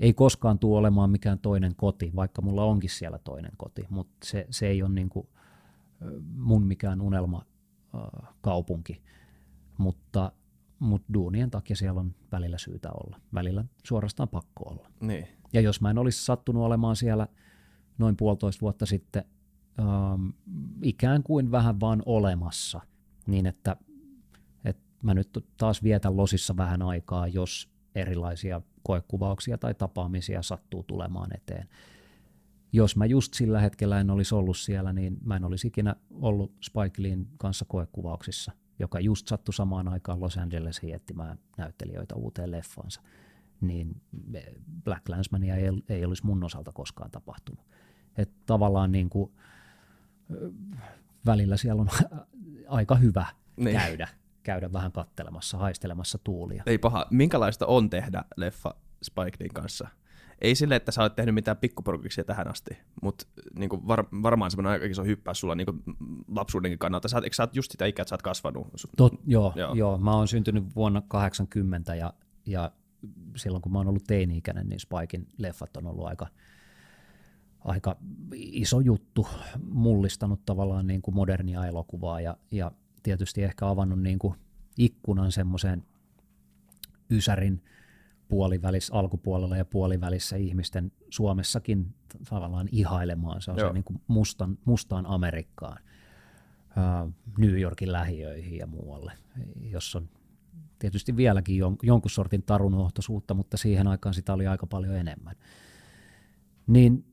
ei 0.01 0.15
koskaan 0.15 0.59
tule 0.59 0.79
olemaan 0.79 1.11
mikään 1.11 1.39
toinen 1.39 1.77
koti, 1.77 2.13
vaikka 2.17 2.43
mulla 2.43 2.65
onkin 2.65 2.91
siellä 2.91 3.19
toinen 3.19 3.53
koti, 3.57 3.85
mutta 3.91 4.15
se, 4.25 4.47
se 4.51 4.69
ei 4.69 4.83
ole 4.83 4.95
niin 4.95 5.09
kuin 5.09 5.29
mun 6.37 6.67
mikään 6.67 7.01
unelma 7.01 7.45
kaupunki, 8.41 9.03
mutta 9.79 10.33
mutta 10.79 11.15
duunien 11.15 11.51
takia 11.51 11.77
siellä 11.77 12.01
on 12.01 12.15
välillä 12.33 12.59
syytä 12.59 12.91
olla. 12.93 13.21
Välillä 13.35 13.65
suorastaan 13.85 14.29
pakko 14.29 14.71
olla. 14.71 14.91
Niin. 15.01 15.29
Ja 15.53 15.61
jos 15.61 15.81
mä 15.81 15.91
en 15.91 15.99
olisi 15.99 16.25
sattunut 16.25 16.63
olemaan 16.63 16.97
siellä 16.97 17.29
noin 17.99 18.17
puolitoista 18.17 18.61
vuotta 18.61 18.87
sitten 18.87 19.25
ähm, 19.79 20.29
ikään 20.83 21.23
kuin 21.23 21.51
vähän 21.51 21.81
vaan 21.81 22.03
olemassa, 22.07 22.81
niin 23.27 23.47
että, 23.47 23.77
että 24.65 24.83
mä 25.03 25.15
nyt 25.15 25.47
taas 25.57 25.83
vietän 25.83 26.17
losissa 26.17 26.57
vähän 26.57 26.83
aikaa, 26.83 27.29
jos 27.29 27.71
erilaisia 27.95 28.63
koekuvauksia 28.85 29.59
tai 29.59 29.75
tapaamisia 29.75 30.43
sattuu 30.43 30.83
tulemaan 30.83 31.37
eteen. 31.37 31.69
Jos 32.73 32.97
mä 32.97 33.07
just 33.07 33.35
sillä 33.35 33.61
hetkellä 33.61 34.01
en 34.01 34.11
olisi 34.11 34.35
ollut 34.35 34.57
siellä, 34.57 34.93
niin 34.93 35.17
mä 35.25 35.37
en 35.37 35.45
olisi 35.45 35.67
ikinä 35.67 35.97
ollut 36.11 36.53
Spike 36.63 37.03
Leein 37.03 37.29
kanssa 37.37 37.65
koekuvauksissa– 37.69 38.53
joka 38.79 39.01
just 39.01 39.29
sattui 39.29 39.55
samaan 39.55 39.89
aikaan 39.89 40.21
Los 40.21 40.39
Angelesiin 40.39 40.95
etsimään 40.95 41.39
näyttelijöitä 41.57 42.15
uuteen 42.15 42.51
leffaansa, 42.51 43.03
niin 43.61 44.01
Black 44.85 45.09
Landsmania 45.09 45.57
ei, 45.57 45.69
ei 45.89 46.05
olisi 46.05 46.27
mun 46.27 46.45
osalta 46.45 46.73
koskaan 46.73 47.11
tapahtunut. 47.11 47.65
Et 48.17 48.31
tavallaan 48.47 48.93
niin 48.93 49.11
kuin, 49.11 49.33
välillä 51.27 51.57
siellä 51.57 51.83
on 51.83 51.89
aika 52.69 52.95
hyvä 52.95 53.27
niin. 53.57 53.77
käydä, 53.77 54.09
käydä 54.45 54.73
vähän 54.73 54.93
kattelemassa, 54.93 55.59
haistelemassa 55.59 56.19
tuulia. 56.25 56.63
Ei 56.67 56.79
paha. 56.79 57.07
Minkälaista 57.11 57.67
on 57.67 57.91
tehdä 57.91 58.25
leffa 58.37 58.75
Spike 59.03 59.37
Lee 59.41 59.49
kanssa? 59.55 59.89
ei 60.41 60.55
sille, 60.55 60.77
että 60.77 60.93
sä 60.93 61.03
oot 61.03 61.17
tehnyt 61.17 61.35
mitään 61.35 61.57
pikkuprojektia 61.57 62.25
tähän 62.25 62.49
asti, 62.49 62.79
mutta 63.03 63.27
niin 63.59 63.71
var, 63.71 64.05
varmaan 64.23 64.51
semmoinen 64.51 64.73
aika 64.73 64.87
iso 64.87 65.05
hyppäys 65.05 65.41
sulla 65.41 65.55
niin 65.55 65.67
lapsuudenkin 66.29 66.79
kannalta. 66.79 67.09
Sä, 67.09 67.19
eikö 67.19 67.37
sä 67.37 67.43
oot 67.43 67.57
just 67.57 67.73
sitä 67.73 67.87
ikää, 67.87 68.03
että 68.03 68.09
sä 68.09 68.15
oot 68.15 68.23
kasvanut? 68.23 68.67
Tot, 68.97 69.13
joo, 69.27 69.53
joo. 69.57 69.75
joo, 69.75 69.99
mä 69.99 70.17
oon 70.17 70.29
syntynyt 70.29 70.75
vuonna 70.77 71.03
80 71.09 71.95
ja, 71.95 72.13
ja 72.47 72.73
silloin 73.37 73.63
kun 73.63 73.73
mä 73.73 73.79
oon 73.79 73.89
ollut 73.89 74.05
teini-ikäinen, 74.05 74.69
niin 74.69 74.81
Spikein 74.81 75.29
leffat 75.39 75.77
on 75.77 75.87
ollut 75.87 76.07
aika, 76.07 76.27
aika 77.59 77.97
iso 78.35 78.81
juttu, 78.81 79.27
mullistanut 79.73 80.41
tavallaan 80.47 80.87
niin 80.87 81.03
kuin 81.03 81.15
modernia 81.15 81.67
elokuvaa 81.67 82.21
ja, 82.21 82.37
ja 82.51 82.73
tietysti 83.05 83.43
ehkä 83.43 83.69
avannut 83.69 84.01
niin 84.01 84.19
kuin 84.19 84.35
ikkunan 84.79 85.33
semmoiseen 85.33 85.85
Ysärin– 87.11 87.63
puolivälissä, 88.29 88.95
alkupuolella 88.95 89.57
ja 89.57 89.65
puolivälissä 89.65 90.37
ihmisten 90.37 90.93
Suomessakin 91.11 91.95
tavallaan 92.29 92.69
ihailemaan. 92.73 93.43
Se 93.43 93.51
on 93.51 93.59
Joo. 93.59 93.69
se 93.69 93.73
niin 93.73 93.85
kuin 93.85 94.01
mustan, 94.07 94.59
mustaan 94.65 95.07
Amerikkaan, 95.07 95.79
New 97.39 97.61
Yorkin 97.61 97.93
lähiöihin 97.93 98.59
ja 98.59 98.67
muualle, 98.67 99.13
jos 99.61 99.97
on 99.97 100.09
tietysti 100.79 101.17
vieläkin 101.17 101.57
jon, 101.57 101.77
jonkun 101.83 102.11
sortin 102.11 102.43
tarunohtoisuutta, 102.43 103.35
mutta 103.35 103.57
siihen 103.57 103.87
aikaan 103.87 104.15
sitä 104.15 104.33
oli 104.33 104.47
aika 104.47 104.67
paljon 104.67 104.97
enemmän. 104.97 105.37
Niin 106.67 107.05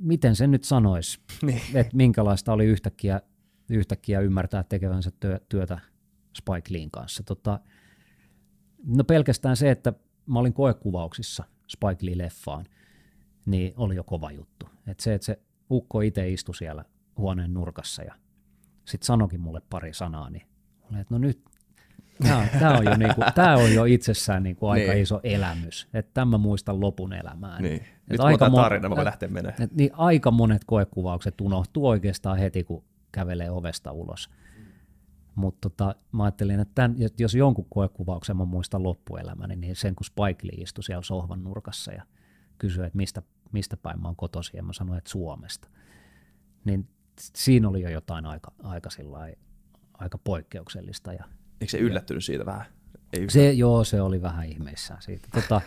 miten 0.00 0.36
sen 0.36 0.50
nyt 0.50 0.64
sanoisi, 0.64 1.20
niin. 1.42 1.62
että 1.74 1.96
minkälaista 1.96 2.52
oli 2.52 2.64
yhtäkkiä, 2.64 3.20
yhtäkkiä 3.72 4.20
ymmärtää 4.20 4.62
tekevänsä 4.62 5.10
työtä 5.48 5.78
Spike 6.36 6.72
Leein 6.72 6.90
kanssa. 6.90 7.22
Tota, 7.22 7.60
No 8.86 9.04
pelkästään 9.04 9.56
se, 9.56 9.70
että 9.70 9.92
mä 10.26 10.38
olin 10.38 10.52
koekuvauksissa 10.52 11.44
Spike 11.68 12.06
Lee-leffaan, 12.06 12.64
niin 13.46 13.72
oli 13.76 13.96
jo 13.96 14.04
kova 14.04 14.30
juttu. 14.30 14.68
Et 14.86 15.00
se, 15.00 15.14
että 15.14 15.24
se 15.24 15.38
ukko 15.70 16.00
itse 16.00 16.28
istui 16.30 16.54
siellä 16.54 16.84
huoneen 17.16 17.54
nurkassa 17.54 18.02
ja 18.02 18.14
sitten 18.84 19.06
sanokin 19.06 19.40
mulle 19.40 19.62
pari 19.70 19.94
sanaa, 19.94 20.30
niin 20.30 20.46
olin, 20.82 21.00
että 21.00 21.14
no 21.14 21.18
nyt, 21.18 21.40
tämä 22.58 22.70
on, 22.70 22.78
on, 22.78 22.84
jo, 22.84 22.96
niinku, 22.96 23.22
on 23.62 23.74
jo 23.74 23.84
itsessään 23.84 24.42
niinku 24.42 24.66
aika 24.66 24.92
niin. 24.92 25.02
iso 25.02 25.20
elämys. 25.22 25.88
Että 25.94 26.10
tämä 26.14 26.38
muistan 26.38 26.80
lopun 26.80 27.12
elämää. 27.12 27.60
Niin. 27.60 27.84
Nyt 28.10 28.20
aika 28.20 28.48
mon- 28.48 28.54
tarina, 28.54 28.88
mä 28.88 29.04
lähteä 29.04 29.28
menemään. 29.28 29.62
Et, 29.62 29.72
niin 29.72 29.90
aika 29.92 30.30
monet 30.30 30.64
koekuvaukset 30.64 31.40
unohtuu 31.40 31.88
oikeastaan 31.88 32.38
heti, 32.38 32.64
kun 32.64 32.84
kävelee 33.12 33.50
ovesta 33.50 33.92
ulos. 33.92 34.30
Mutta 35.34 35.70
tota, 35.70 35.94
mä 36.12 36.24
ajattelin, 36.24 36.60
että 36.60 36.74
tämän, 36.74 36.96
jos 37.18 37.34
jonkun 37.34 37.66
koekuvauksen 37.70 38.36
mä 38.36 38.44
muistan 38.44 38.82
loppuelämäni, 38.82 39.56
niin 39.56 39.76
sen 39.76 39.94
kun 39.94 40.04
Spike 40.04 40.46
Lee 40.46 40.62
istui 40.62 40.84
siellä 40.84 41.02
sohvan 41.02 41.44
nurkassa 41.44 41.92
ja 41.92 42.02
kysyi, 42.58 42.84
että 42.86 42.96
mistä, 42.96 43.22
mistä 43.52 43.76
päin 43.76 44.02
mä 44.02 44.08
oon 44.08 44.16
kotoisin, 44.16 44.56
ja 44.56 44.62
mä 44.62 44.72
sanoin, 44.72 44.98
että 44.98 45.10
Suomesta. 45.10 45.68
Niin 46.64 46.88
siinä 47.20 47.68
oli 47.68 47.82
jo 47.82 47.90
jotain 47.90 48.26
aika, 48.26 48.52
aika, 48.62 48.90
sillai, 48.90 49.36
aika 49.94 50.18
poikkeuksellista. 50.18 51.12
Ja, 51.12 51.24
Eikö 51.60 51.70
se 51.70 51.78
yllättynyt 51.78 52.24
siitä 52.24 52.46
vähän? 52.46 52.66
Ei 53.12 53.30
se, 53.30 53.52
joo, 53.52 53.84
se 53.84 54.02
oli 54.02 54.22
vähän 54.22 54.46
ihmeissään 54.46 55.02
siitä. 55.02 55.28
Tota, 55.34 55.60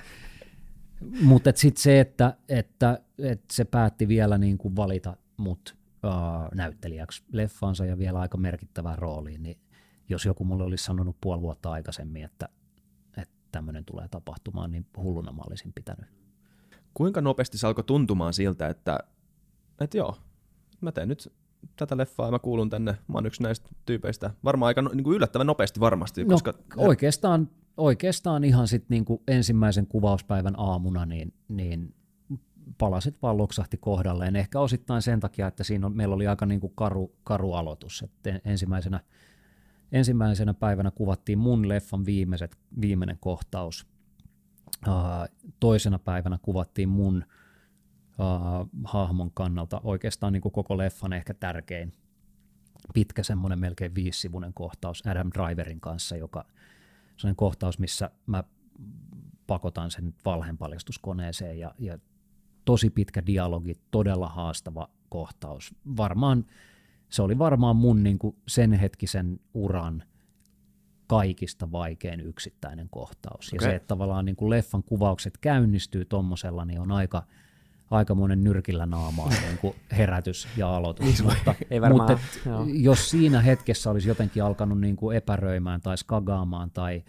mutta 1.21 1.51
sitten 1.55 1.81
se, 1.81 1.99
että, 1.99 2.37
että, 2.49 2.99
että, 3.19 3.53
se 3.53 3.65
päätti 3.65 4.07
vielä 4.07 4.37
niin 4.37 4.57
kuin 4.57 4.75
valita 4.75 5.17
mut 5.37 5.75
näyttelijäksi 6.53 7.23
leffansa 7.31 7.85
ja 7.85 7.97
vielä 7.97 8.19
aika 8.19 8.37
merkittävään 8.37 8.97
rooliin, 8.97 9.43
niin 9.43 9.57
jos 10.09 10.25
joku 10.25 10.43
mulle 10.43 10.63
olisi 10.63 10.83
sanonut 10.83 11.17
puoli 11.21 11.41
vuotta 11.41 11.71
aikaisemmin, 11.71 12.23
että, 12.23 12.49
että 13.17 13.35
tämmöinen 13.51 13.85
tulee 13.85 14.07
tapahtumaan, 14.07 14.71
niin 14.71 14.85
hulluna 14.97 15.31
mä 15.31 15.41
olisin 15.47 15.73
pitänyt. 15.73 16.05
Kuinka 16.93 17.21
nopeasti 17.21 17.57
se 17.57 17.67
alkoi 17.67 17.83
tuntumaan 17.83 18.33
siltä, 18.33 18.67
että, 18.67 18.99
että 19.81 19.97
joo, 19.97 20.17
mä 20.81 20.91
teen 20.91 21.07
nyt 21.07 21.33
tätä 21.75 21.97
leffaa 21.97 22.27
ja 22.27 22.31
mä 22.31 22.39
kuulun 22.39 22.69
tänne, 22.69 22.91
mä 22.91 23.13
oon 23.13 23.25
yksi 23.25 23.43
näistä 23.43 23.69
tyypeistä. 23.85 24.31
Varmaan 24.43 24.67
aika 24.67 24.81
niin 24.81 25.03
kuin 25.03 25.15
yllättävän 25.15 25.47
nopeasti 25.47 25.79
varmasti. 25.79 26.23
No, 26.23 26.29
koska... 26.29 26.53
oikeastaan, 26.77 27.49
oikeastaan 27.77 28.43
ihan 28.43 28.67
sitten 28.67 28.87
niin 28.89 29.05
kuin 29.05 29.21
ensimmäisen 29.27 29.87
kuvauspäivän 29.87 30.59
aamuna, 30.59 31.05
niin, 31.05 31.33
niin 31.47 31.95
palasit 32.77 33.21
vaan 33.21 33.37
loksahti 33.37 33.77
kohdalleen. 33.77 34.35
Ehkä 34.35 34.59
osittain 34.59 35.01
sen 35.01 35.19
takia, 35.19 35.47
että 35.47 35.63
siinä 35.63 35.85
on, 35.85 35.95
meillä 35.95 36.15
oli 36.15 36.27
aika 36.27 36.45
niin 36.45 36.59
kuin 36.59 36.73
karu, 36.75 37.15
karu 37.23 37.53
aloitus. 37.53 38.01
Että 38.01 38.41
ensimmäisenä, 38.45 38.99
ensimmäisenä 39.91 40.53
päivänä 40.53 40.91
kuvattiin 40.91 41.39
mun 41.39 41.69
leffan 41.69 42.05
viimeiset, 42.05 42.57
viimeinen 42.81 43.17
kohtaus. 43.19 43.87
Toisena 45.59 45.99
päivänä 45.99 46.39
kuvattiin 46.41 46.89
mun 46.89 47.25
uh, 48.19 48.69
hahmon 48.83 49.31
kannalta 49.31 49.81
oikeastaan 49.83 50.33
niin 50.33 50.41
kuin 50.41 50.51
koko 50.51 50.77
leffan 50.77 51.13
ehkä 51.13 51.33
tärkein 51.33 51.93
pitkä 52.93 53.23
semmoinen 53.23 53.59
melkein 53.59 53.95
viisivuinen 53.95 54.53
kohtaus 54.53 55.03
Adam 55.07 55.29
Driverin 55.33 55.79
kanssa, 55.81 56.17
joka 56.17 56.45
sellainen 57.17 57.35
kohtaus, 57.35 57.79
missä 57.79 58.09
mä 58.27 58.43
pakotan 59.47 59.91
sen 59.91 60.13
valheenpaljastuskoneeseen 60.25 61.59
ja, 61.59 61.75
ja 61.79 61.99
tosi 62.65 62.89
pitkä 62.89 63.25
dialogi, 63.25 63.73
todella 63.91 64.27
haastava 64.27 64.89
kohtaus. 65.09 65.75
Varmaan, 65.97 66.45
se 67.09 67.21
oli 67.21 67.37
varmaan 67.37 67.75
mun 67.75 68.03
niin 68.03 68.19
kuin 68.19 68.35
sen 68.47 68.73
hetkisen 68.73 69.39
uran 69.53 70.03
kaikista 71.07 71.71
vaikein 71.71 72.19
yksittäinen 72.19 72.89
kohtaus. 72.89 73.53
Okay. 73.53 73.67
Ja 73.67 73.71
se, 73.71 73.75
että 73.75 73.87
tavallaan 73.87 74.25
niin 74.25 74.35
kuin 74.35 74.49
leffan 74.49 74.83
kuvaukset 74.83 75.37
käynnistyy 75.37 76.05
tuommoisella, 76.05 76.65
niin 76.65 76.79
on 76.79 76.91
aika, 76.91 77.23
aikamoinen 77.91 78.43
nyrkillä 78.43 78.85
naamaa 78.85 79.29
niin 79.47 79.57
kuin 79.57 79.75
herätys 79.97 80.47
ja 80.57 80.75
aloitus. 80.75 81.05
Niin, 81.05 81.23
mutta, 81.23 81.55
Ei 81.69 81.81
varmaan, 81.81 82.11
mutta 82.11 82.25
et, 82.51 82.51
jos 82.67 83.09
siinä 83.09 83.41
hetkessä 83.41 83.91
olisi 83.91 84.07
jotenkin 84.07 84.43
alkanut 84.43 84.81
niin 84.81 84.95
kuin 84.95 85.17
epäröimään 85.17 85.81
tai 85.81 85.97
skagaamaan 85.97 86.71
tai– 86.71 87.03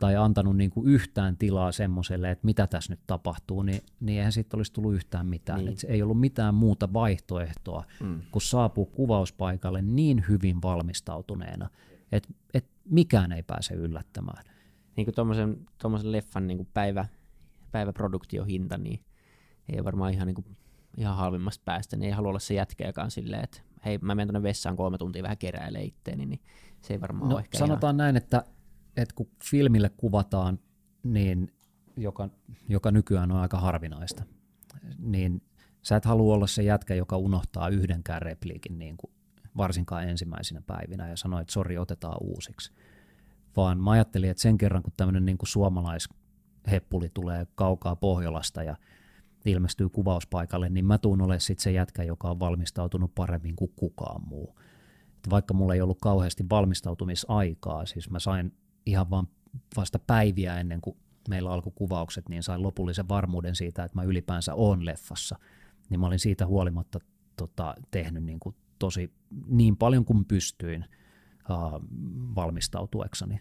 tai 0.00 0.16
antanut 0.16 0.56
niin 0.56 0.70
kuin 0.70 0.88
yhtään 0.88 1.36
tilaa 1.36 1.72
semmoiselle, 1.72 2.30
että 2.30 2.46
mitä 2.46 2.66
tässä 2.66 2.92
nyt 2.92 3.00
tapahtuu, 3.06 3.62
niin, 3.62 3.80
niin 4.00 4.18
eihän 4.18 4.32
siitä 4.32 4.56
olisi 4.56 4.72
tullut 4.72 4.94
yhtään 4.94 5.26
mitään. 5.26 5.64
Niin. 5.64 5.78
se 5.78 5.86
ei 5.86 6.02
ollut 6.02 6.20
mitään 6.20 6.54
muuta 6.54 6.92
vaihtoehtoa, 6.92 7.84
mm. 8.00 8.20
kun 8.30 8.42
saapuu 8.42 8.86
kuvauspaikalle 8.86 9.82
niin 9.82 10.24
hyvin 10.28 10.62
valmistautuneena, 10.62 11.70
että, 12.12 12.28
että 12.54 12.70
mikään 12.84 13.32
ei 13.32 13.42
pääse 13.42 13.74
yllättämään. 13.74 14.44
Niin 14.96 15.04
kuin 15.04 15.14
tuommoisen 15.14 16.12
leffan 16.12 16.46
niin 16.46 16.58
kuin 16.58 16.68
päivä, 16.74 17.04
päiväproduktiohinta, 17.72 18.78
niin 18.78 19.00
ei 19.68 19.78
ole 19.78 19.84
varmaan 19.84 20.12
ihan, 20.12 20.26
niin 20.26 20.34
kuin, 20.34 20.56
ihan 20.96 21.16
halvimmasta 21.16 21.62
päästä, 21.64 21.96
niin 21.96 22.06
ei 22.06 22.12
halua 22.12 22.28
olla 22.28 22.38
se 22.38 22.54
jätkä, 22.54 22.86
joka 22.86 23.02
on 23.02 23.10
silleen, 23.10 23.44
että 23.44 23.60
hei, 23.84 23.98
mä 23.98 24.14
menen 24.14 24.28
tuonne 24.28 24.48
vessaan 24.48 24.76
kolme 24.76 24.98
tuntia 24.98 25.22
vähän 25.22 25.38
keräilee 25.38 25.82
itteeni, 25.82 26.26
niin 26.26 26.40
se 26.82 26.94
ei 26.94 27.00
varmaan 27.00 27.28
no, 27.28 27.34
ole 27.34 27.40
ehkä 27.40 27.58
Sanotaan 27.58 27.90
ihan... 27.90 27.96
näin, 27.96 28.16
että 28.16 28.44
että 28.96 29.14
kun 29.14 29.30
filmille 29.44 29.90
kuvataan, 29.96 30.58
niin 31.02 31.52
joka, 31.96 32.28
joka 32.68 32.90
nykyään 32.90 33.32
on 33.32 33.38
aika 33.38 33.60
harvinaista, 33.60 34.24
niin 34.98 35.42
sä 35.82 35.96
et 35.96 36.04
halua 36.04 36.34
olla 36.34 36.46
se 36.46 36.62
jätkä, 36.62 36.94
joka 36.94 37.16
unohtaa 37.16 37.68
yhdenkään 37.68 38.22
repliikin 38.22 38.78
niin 38.78 38.96
kuin 38.96 39.12
varsinkaan 39.56 40.08
ensimmäisenä 40.08 40.62
päivinä 40.66 41.08
ja 41.08 41.16
sanoo, 41.16 41.40
että 41.40 41.52
sori, 41.52 41.78
otetaan 41.78 42.16
uusiksi. 42.20 42.72
Vaan 43.56 43.80
mä 43.80 43.90
ajattelin, 43.90 44.30
että 44.30 44.40
sen 44.40 44.58
kerran, 44.58 44.82
kun 44.82 44.92
tämmöinen 44.96 45.24
niin 45.24 45.38
suomalaisheppuli 45.44 47.10
tulee 47.14 47.46
kaukaa 47.54 47.96
Pohjolasta 47.96 48.62
ja 48.62 48.76
ilmestyy 49.44 49.88
kuvauspaikalle, 49.88 50.68
niin 50.68 50.86
mä 50.86 50.98
tuun 50.98 51.20
olemaan 51.20 51.40
sitten 51.40 51.62
se 51.62 51.72
jätkä, 51.72 52.02
joka 52.02 52.30
on 52.30 52.40
valmistautunut 52.40 53.14
paremmin 53.14 53.56
kuin 53.56 53.72
kukaan 53.76 54.28
muu. 54.28 54.58
Vaikka 55.30 55.54
mulla 55.54 55.74
ei 55.74 55.80
ollut 55.80 56.00
kauheasti 56.00 56.44
valmistautumisaikaa, 56.50 57.86
siis 57.86 58.10
mä 58.10 58.18
sain 58.18 58.52
ihan 58.90 59.10
vaan 59.10 59.28
vasta 59.76 59.98
päiviä 59.98 60.60
ennen 60.60 60.80
kuin 60.80 60.96
meillä 61.28 61.52
alkoi 61.52 61.72
kuvaukset, 61.74 62.28
niin 62.28 62.42
sain 62.42 62.62
lopullisen 62.62 63.08
varmuuden 63.08 63.54
siitä, 63.54 63.84
että 63.84 63.98
mä 63.98 64.02
ylipäänsä 64.02 64.54
oon 64.54 64.86
leffassa. 64.86 65.38
Niin 65.90 66.00
mä 66.00 66.06
olin 66.06 66.18
siitä 66.18 66.46
huolimatta 66.46 66.98
tota, 67.36 67.74
tehnyt 67.90 68.24
niin 68.24 68.40
kuin 68.40 68.54
tosi 68.78 69.12
niin 69.46 69.76
paljon 69.76 70.04
kuin 70.04 70.24
pystyin 70.24 70.84
uh, 71.50 71.80
valmistautuekseni, 72.34 73.40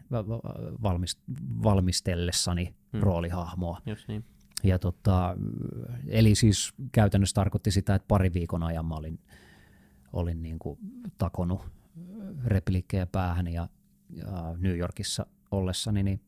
valmist, 0.83 1.19
valmistellessani 1.63 2.75
hmm. 2.93 3.01
roolihahmoa. 3.01 3.81
Just 3.85 4.07
niin. 4.07 4.25
Ja 4.63 4.79
tota, 4.79 5.37
eli 6.07 6.35
siis 6.35 6.73
käytännössä 6.91 7.33
tarkoitti 7.33 7.71
sitä, 7.71 7.95
että 7.95 8.07
pari 8.07 8.33
viikon 8.33 8.63
ajan 8.63 8.85
mä 8.85 8.95
olin, 8.95 9.19
olin 10.13 10.43
niin 10.43 10.59
kuin 10.59 10.79
takonut 11.17 11.61
repliikkejä 12.45 13.05
päähän 13.05 13.47
ja 13.47 13.67
New 14.57 14.77
Yorkissa 14.77 15.25
ollessani 15.51 16.03
niin 16.03 16.21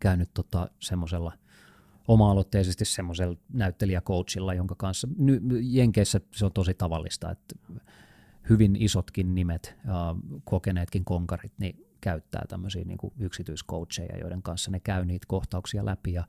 käynyt 0.00 0.30
tota 0.34 0.70
semmoisella 0.80 1.32
oma-aloitteisesti 2.08 2.84
semmoisella 2.84 3.36
näyttelijäcoachilla, 3.52 4.54
jonka 4.54 4.74
kanssa 4.74 5.08
Jenkeissä 5.62 6.20
se 6.32 6.44
on 6.44 6.52
tosi 6.52 6.74
tavallista, 6.74 7.30
että 7.30 7.56
hyvin 8.48 8.76
isotkin 8.76 9.34
nimet, 9.34 9.76
kokeneetkin 10.44 11.04
konkarit, 11.04 11.52
niin 11.58 11.86
käyttää 12.00 12.44
tämmöisiä 12.48 12.84
niin 12.84 12.98
yksityiscoacheja, 13.18 14.18
joiden 14.18 14.42
kanssa 14.42 14.70
ne 14.70 14.80
käy 14.80 15.04
niitä 15.04 15.26
kohtauksia 15.28 15.84
läpi 15.84 16.12
ja 16.12 16.24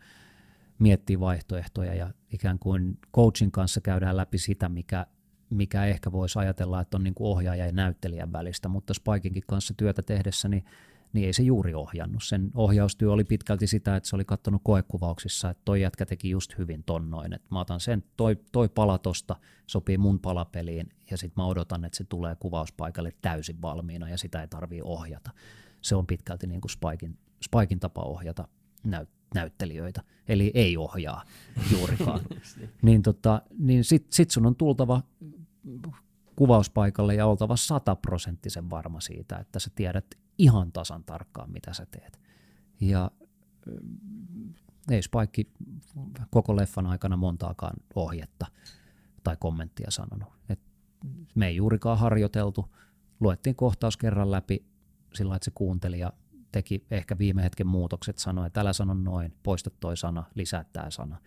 miettii 0.80 1.20
vaihtoehtoja 1.20 1.94
ja 1.94 2.14
ikään 2.34 2.60
kuin 2.60 2.98
coachin 3.16 3.52
kanssa 3.52 3.82
käydään 3.82 4.18
läpi 4.18 4.38
sitä, 4.38 4.70
mikä 4.70 5.06
mikä 5.50 5.86
ehkä 5.86 6.12
voisi 6.12 6.40
ajatella, 6.40 6.82
että 6.82 6.98
on 6.98 7.04
niin 7.04 7.14
kuin 7.14 7.28
ohjaaja 7.28 7.66
ja 7.66 7.72
näyttelijän 7.72 8.32
välistä, 8.32 8.68
mutta 8.70 8.94
Spikinkin 8.94 9.44
kanssa 9.48 9.74
työtä 9.78 10.02
tehdessä, 10.02 10.50
niin, 10.50 10.66
niin 11.15 11.28
ei 11.28 11.34
se 11.34 11.43
juuri 11.43 11.73
ohjannut. 11.73 12.23
Sen 12.23 12.51
ohjaustyö 12.54 13.12
oli 13.12 13.23
pitkälti 13.23 13.67
sitä, 13.67 13.95
että 13.95 14.10
se 14.10 14.15
oli 14.15 14.25
katsonut 14.25 14.62
koekuvauksissa, 14.63 15.49
että 15.49 15.62
toi 15.65 15.82
jätkä 15.82 16.06
teki 16.06 16.30
just 16.30 16.58
hyvin 16.58 16.84
tonnoin, 16.84 17.34
että 17.34 17.47
mä 17.51 17.60
otan 17.60 17.80
sen, 17.80 18.04
toi, 18.17 18.38
toi 18.51 18.69
pala 18.69 18.97
tosta 18.97 19.36
sopii 19.67 19.97
mun 19.97 20.19
palapeliin, 20.19 20.89
ja 21.12 21.17
sitten 21.17 21.43
mä 21.43 21.47
odotan, 21.47 21.86
että 21.86 21.97
se 21.97 22.04
tulee 22.04 22.36
kuvauspaikalle 22.36 23.13
täysin 23.21 23.62
valmiina, 23.62 24.10
ja 24.10 24.17
sitä 24.17 24.41
ei 24.41 24.47
tarvii 24.47 24.82
ohjata. 24.84 25.32
Se 25.82 25.95
on 25.95 26.08
pitkälti 26.08 26.47
niin 26.47 26.62
kuin 26.62 26.71
Spikin, 26.71 27.17
Spikin 27.43 27.80
tapa 27.80 28.01
ohjata 28.01 28.47
näyt, 28.84 29.10
näyttelijöitä, 29.36 30.01
eli 30.28 30.51
ei 30.54 30.78
ohjaa 30.78 31.23
juurikaan. 31.71 32.21
niin 32.82 33.01
tota, 33.01 33.41
niin 33.58 33.84
sit, 33.84 34.08
sit 34.10 34.32
sun 34.32 34.45
on 34.45 34.56
tultava 34.56 35.04
kuvauspaikalle 36.36 37.15
ja 37.15 37.25
oltava 37.25 37.56
sataprosenttisen 37.56 38.69
varma 38.69 38.99
siitä, 38.99 39.38
että 39.38 39.60
sä 39.60 39.69
tiedät 39.75 40.06
ihan 40.38 40.71
tasan 40.71 41.04
tarkkaan, 41.04 41.52
mitä 41.52 41.74
sä 41.74 41.86
teet. 41.86 42.19
Ja 42.82 43.12
ei 44.91 45.02
Spike 45.02 45.52
koko 46.30 46.56
leffan 46.56 46.86
aikana 46.88 47.17
montaakaan 47.17 47.76
ohjetta 47.95 48.45
tai 49.24 49.38
kommenttia 49.39 49.91
sanonut. 49.91 50.34
Et 50.50 50.60
me 51.36 51.48
ei 51.48 51.56
juurikaan 51.56 51.98
harjoiteltu, 51.98 52.76
luettiin 53.19 53.56
kohtaus 53.56 53.98
kerran 53.98 54.32
läpi 54.32 54.65
sillä 55.13 55.36
että 55.36 55.45
se 55.45 55.52
kuunteli 55.56 56.00
ja 56.00 56.13
teki 56.52 56.86
ehkä 56.91 57.17
viime 57.17 57.43
hetken 57.43 57.67
muutokset, 57.67 58.17
sanoi, 58.17 58.48
että 58.48 58.62
älä 58.62 58.74
sano 58.74 58.93
noin, 58.93 59.34
poista 59.43 59.69
toi 59.69 59.98
sana, 59.98 60.24
lisää 60.36 60.65
tämä 60.74 60.91
sana. 60.91 61.17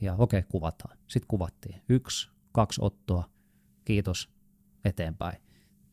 Ja 0.00 0.14
okei, 0.14 0.38
okay, 0.38 0.50
kuvataan. 0.50 0.98
Sitten 1.06 1.28
kuvattiin. 1.28 1.82
Yksi, 1.88 2.30
kaksi 2.52 2.80
ottoa, 2.84 3.30
kiitos, 3.84 4.30
eteenpäin. 4.84 5.42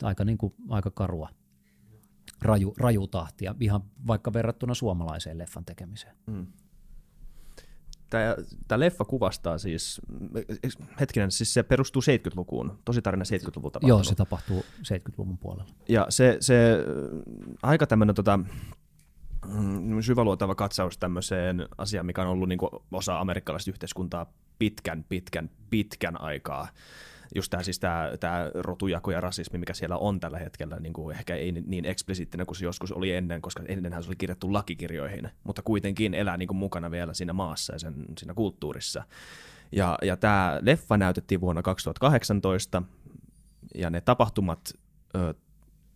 Aika, 0.04 0.26
niin 0.26 0.38
kuin, 0.38 0.54
aika 0.70 0.92
karua, 0.92 1.30
raju, 2.42 2.74
raju 2.78 3.08
tahtia, 3.08 3.56
ihan 3.60 3.82
vaikka 4.08 4.34
verrattuna 4.34 4.74
suomalaiseen 4.74 5.38
leffan 5.38 5.66
tekemiseen. 5.66 6.16
Mm. 6.26 6.48
tämä 8.68 8.80
leffa 8.80 9.06
kuvastaa 9.06 9.58
siis, 9.58 10.02
hetkinen, 11.00 11.32
siis 11.32 11.54
se 11.54 11.64
perustuu 11.64 12.02
70-lukuun, 12.02 12.80
tosi 12.86 13.02
tarina 13.02 13.24
70-luvun 13.24 13.72
tapahtunut. 13.72 13.88
Joo, 13.88 14.04
se 14.04 14.16
tapahtuu 14.16 14.66
70-luvun 14.78 15.38
puolella. 15.38 15.74
Ja 15.90 16.06
se, 16.10 16.38
se 16.40 16.78
aika 17.64 17.88
tämmöinen 17.88 18.16
tota, 18.16 18.40
mm, 19.48 20.02
syväluotava 20.02 20.56
katsaus 20.56 20.98
tämmöiseen 20.98 21.68
asiaan, 21.78 22.06
mikä 22.06 22.22
on 22.22 22.28
ollut 22.28 22.50
niin 22.50 22.60
osa 22.92 23.20
amerikkalaista 23.20 23.72
yhteiskuntaa 23.72 24.34
pitkän, 24.60 25.06
pitkän, 25.10 25.50
pitkän 25.70 26.22
aikaa 26.22 26.68
just 27.36 27.50
tämä 27.50 27.64
siis 27.64 27.80
rotujako 28.54 29.12
ja 29.12 29.22
rasismi, 29.22 29.60
mikä 29.60 29.74
siellä 29.74 29.98
on 29.98 30.20
tällä 30.20 30.40
hetkellä, 30.40 30.80
niin 30.80 30.94
kuin 30.94 31.16
ehkä 31.18 31.36
ei 31.36 31.52
niin 31.52 31.86
eksplisiittinen 31.86 32.46
kuin 32.46 32.58
se 32.58 32.66
joskus 32.66 32.92
oli 32.92 33.12
ennen, 33.12 33.42
koska 33.42 33.64
ennenhän 33.68 34.04
se 34.04 34.10
oli 34.10 34.16
kirjattu 34.16 34.54
lakikirjoihin, 34.54 35.30
mutta 35.44 35.62
kuitenkin 35.62 36.14
elää 36.14 36.38
niin 36.38 36.48
kuin 36.48 36.58
mukana 36.58 36.92
vielä 36.92 37.14
siinä 37.14 37.34
maassa 37.34 37.74
ja 37.74 37.80
sen, 37.80 37.94
siinä 38.18 38.34
kulttuurissa. 38.34 39.04
Ja, 39.72 39.98
ja 40.02 40.18
tämä 40.18 40.60
leffa 40.62 40.98
näytettiin 40.98 41.42
vuonna 41.42 41.62
2018, 41.62 42.84
ja 43.76 43.90
ne 43.90 44.02
tapahtumat, 44.02 44.74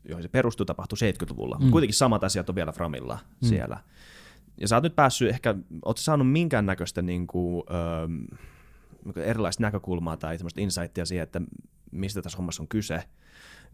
joihin 0.03 0.23
se 0.23 0.29
perustuu, 0.29 0.65
tapahtui 0.65 0.97
70-luvulla, 0.97 1.55
mm. 1.55 1.61
mutta 1.61 1.71
kuitenkin 1.71 1.95
samat 1.95 2.23
asiat 2.23 2.49
on 2.49 2.55
vielä 2.55 2.71
Framilla 2.71 3.19
mm. 3.41 3.47
siellä. 3.47 3.77
Ja 4.61 4.67
sä 4.67 4.75
oot 4.75 4.83
nyt 4.83 4.95
päässyt 4.95 5.29
ehkä, 5.29 5.55
ootko 5.85 6.01
saanut 6.01 6.31
minkäännäköistä 6.31 7.01
niin 7.01 7.27
kuin, 7.27 7.63
öö, 7.69 8.07
erilaista 9.15 9.63
näkökulmaa 9.63 10.17
tai 10.17 10.38
insightia 10.57 11.05
siihen, 11.05 11.23
että 11.23 11.41
mistä 11.91 12.21
tässä 12.21 12.38
hommassa 12.38 12.63
on 12.63 12.67
kyse, 12.67 13.03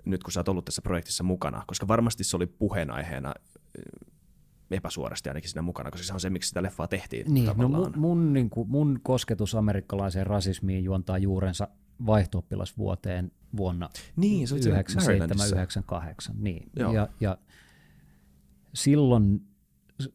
nyt 0.06 0.24
kun 0.24 0.32
sä 0.32 0.40
oot 0.40 0.50
ollut 0.50 0.66
tässä 0.66 0.82
projektissa 0.82 1.24
mukana, 1.24 1.64
koska 1.68 1.88
varmasti 1.88 2.24
se 2.24 2.36
oli 2.36 2.46
puheenaiheena 2.46 3.34
eh, 3.78 3.84
epäsuorasti 4.72 5.30
ainakin 5.30 5.50
siinä 5.50 5.62
mukana, 5.62 5.92
koska 5.92 6.08
se 6.08 6.14
on 6.14 6.20
se, 6.20 6.30
miksi 6.30 6.48
sitä 6.48 6.64
leffaa 6.64 6.88
tehtiin 6.88 7.34
niin, 7.34 7.52
no 7.58 7.68
mun, 7.68 7.94
mun, 7.96 8.34
niin 8.34 8.50
kuin, 8.50 8.70
mun 8.70 9.00
kosketus 9.04 9.56
amerikkalaiseen 9.56 10.28
rasismiin 10.28 10.84
juontaa 10.84 11.18
juurensa 11.18 11.68
vaihto 12.06 12.46
vuoteen 12.78 13.32
vuonna 13.58 13.90
niin, 14.16 14.48
97-98. 14.48 14.52
Niin. 16.38 16.72
Ja, 16.76 17.08
ja 17.20 17.38
silloin 18.74 19.42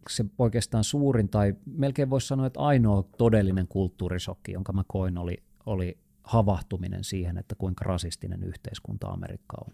se 0.09 0.25
oikeastaan 0.39 0.85
suurin 0.85 1.29
tai 1.29 1.55
melkein 1.67 2.11
voisi 2.11 2.27
sanoa, 2.27 2.47
että 2.47 2.61
ainoa 2.61 3.03
todellinen 3.19 3.69
kulttuurisokki, 3.69 4.53
jonka 4.53 4.73
mä 4.73 4.85
koin, 4.89 5.19
oli, 5.19 5.43
oli 5.67 5.99
havahtuminen 6.25 7.05
siihen, 7.05 7.39
että 7.39 7.55
kuinka 7.55 7.85
rasistinen 7.85 8.43
yhteiskunta 8.43 9.09
Amerikka 9.09 9.57
on. 9.67 9.73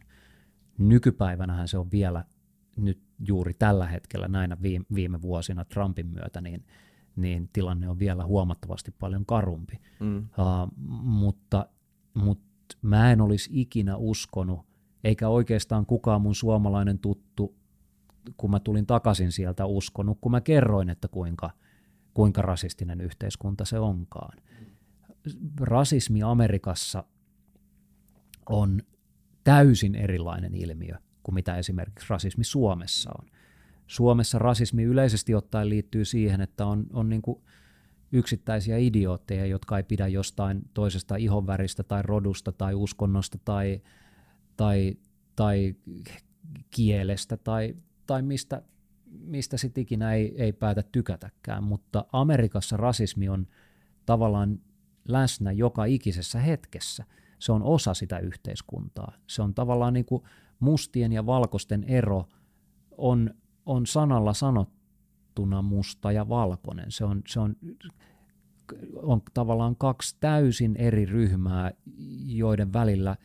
Nykypäivänähän 0.79 1.69
se 1.69 1.79
on 1.79 1.91
vielä 1.91 2.25
nyt 2.77 2.99
juuri 3.29 3.55
tällä 3.55 3.87
hetkellä 3.87 4.29
näinä 4.29 4.57
viime, 4.63 4.85
viime 4.95 5.23
vuosina 5.23 5.65
Trumpin 5.65 6.07
myötä, 6.07 6.41
niin, 6.41 6.65
niin 7.17 7.49
tilanne 7.53 7.89
on 7.89 7.99
vielä 7.99 8.25
huomattavasti 8.25 8.95
paljon 8.99 9.27
karumpi. 9.27 9.81
Mm. 10.01 10.19
Uh, 10.19 10.73
mutta, 11.03 11.69
mutta 12.15 12.47
mä 12.83 13.13
en 13.13 13.21
olisi 13.21 13.51
ikinä 13.53 13.97
uskonut, 13.97 14.61
eikä 15.05 15.29
oikeastaan 15.29 15.87
kukaan 15.87 16.23
mun 16.23 16.35
suomalainen 16.35 16.99
tuttu 16.99 17.55
kun 18.37 18.51
mä 18.51 18.61
tulin 18.61 18.87
takaisin 18.87 19.33
sieltä 19.33 19.67
uskonut, 19.67 20.19
kun 20.21 20.33
mä 20.33 20.41
kerroin, 20.41 20.91
että 20.91 21.09
kuinka, 21.09 21.51
kuinka 22.15 22.43
rasistinen 22.43 23.01
yhteiskunta 23.01 23.65
se 23.65 23.79
onkaan. 23.79 24.39
Rasismi 25.61 26.23
Amerikassa 26.23 27.05
on 28.49 28.83
täysin 29.45 29.95
erilainen 29.95 30.55
ilmiö 30.55 30.97
kuin 31.23 31.35
mitä 31.35 31.57
esimerkiksi 31.57 32.07
rasismi 32.11 32.45
Suomessa 32.45 33.11
on. 33.19 33.31
Suomessa 33.87 34.39
rasismi 34.39 34.83
yleisesti 34.83 35.35
ottaen 35.35 35.69
liittyy 35.69 36.05
siihen, 36.05 36.41
että 36.41 36.67
on, 36.67 36.87
on 36.93 37.09
niin 37.09 37.23
kuin 37.23 37.43
yksittäisiä 38.13 38.77
idiootteja, 38.79 39.47
jotka 39.47 39.77
ei 39.77 39.83
pidä 39.83 40.07
jostain 40.07 40.63
toisesta 40.75 41.17
ihonväristä 41.17 41.83
tai 41.83 42.03
rodusta 42.03 42.53
tai 42.53 42.75
uskonnosta 42.75 43.39
tai, 43.45 43.83
tai, 44.57 44.97
tai 45.37 45.75
kielestä 46.71 47.37
tai 47.37 47.75
tai 48.07 48.23
mistä, 48.23 48.63
mistä 49.07 49.57
sitten 49.57 49.83
ikinä 49.83 50.13
ei, 50.13 50.43
ei 50.43 50.53
päätä 50.53 50.83
tykätäkään, 50.93 51.65
mutta 51.65 52.07
Amerikassa 52.13 52.77
rasismi 52.77 53.29
on 53.29 53.47
tavallaan 54.07 54.61
läsnä 55.09 55.53
joka 55.53 55.85
ikisessä 55.85 56.39
hetkessä. 56.39 57.05
Se 57.39 57.53
on 57.53 57.63
osa 57.63 57.95
sitä 57.95 58.19
yhteiskuntaa. 58.19 59.13
Se 59.27 59.43
on 59.43 59.55
tavallaan 59.55 59.93
niin 59.93 60.05
kuin 60.05 60.23
mustien 60.61 61.13
ja 61.13 61.27
valkoisten 61.27 61.85
ero 61.85 62.29
on, 62.99 63.35
on 63.67 63.87
sanalla 63.87 64.33
sanottuna 64.33 65.63
musta 65.63 66.13
ja 66.13 66.29
valkoinen. 66.29 66.91
Se 66.91 67.05
on, 67.05 67.23
se 67.29 67.41
on, 67.41 67.57
on 68.95 69.23
tavallaan 69.35 69.77
kaksi 69.77 70.17
täysin 70.21 70.77
eri 70.77 71.07
ryhmää, 71.07 71.71
joiden 72.27 72.73
välillä 72.73 73.17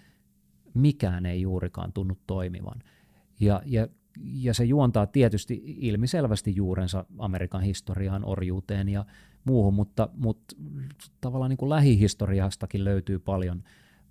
mikään 0.74 1.26
ei 1.26 1.42
juurikaan 1.42 1.94
tunnu 1.94 2.18
toimivan. 2.28 2.80
Ja, 3.40 3.62
ja 3.66 3.88
ja 4.20 4.54
se 4.54 4.64
juontaa 4.64 5.08
tietysti 5.08 5.64
ilmiselvästi 5.66 6.56
juurensa 6.56 7.06
Amerikan 7.18 7.62
historiaan, 7.62 8.26
orjuuteen 8.26 8.90
ja 8.90 9.06
muuhun, 9.44 9.74
mutta, 9.74 10.10
mutta 10.18 10.56
tavallaan 11.22 11.50
niin 11.50 11.58
kuin 11.58 11.70
lähihistoriastakin 11.70 12.84
löytyy 12.84 13.20
paljon, 13.20 13.64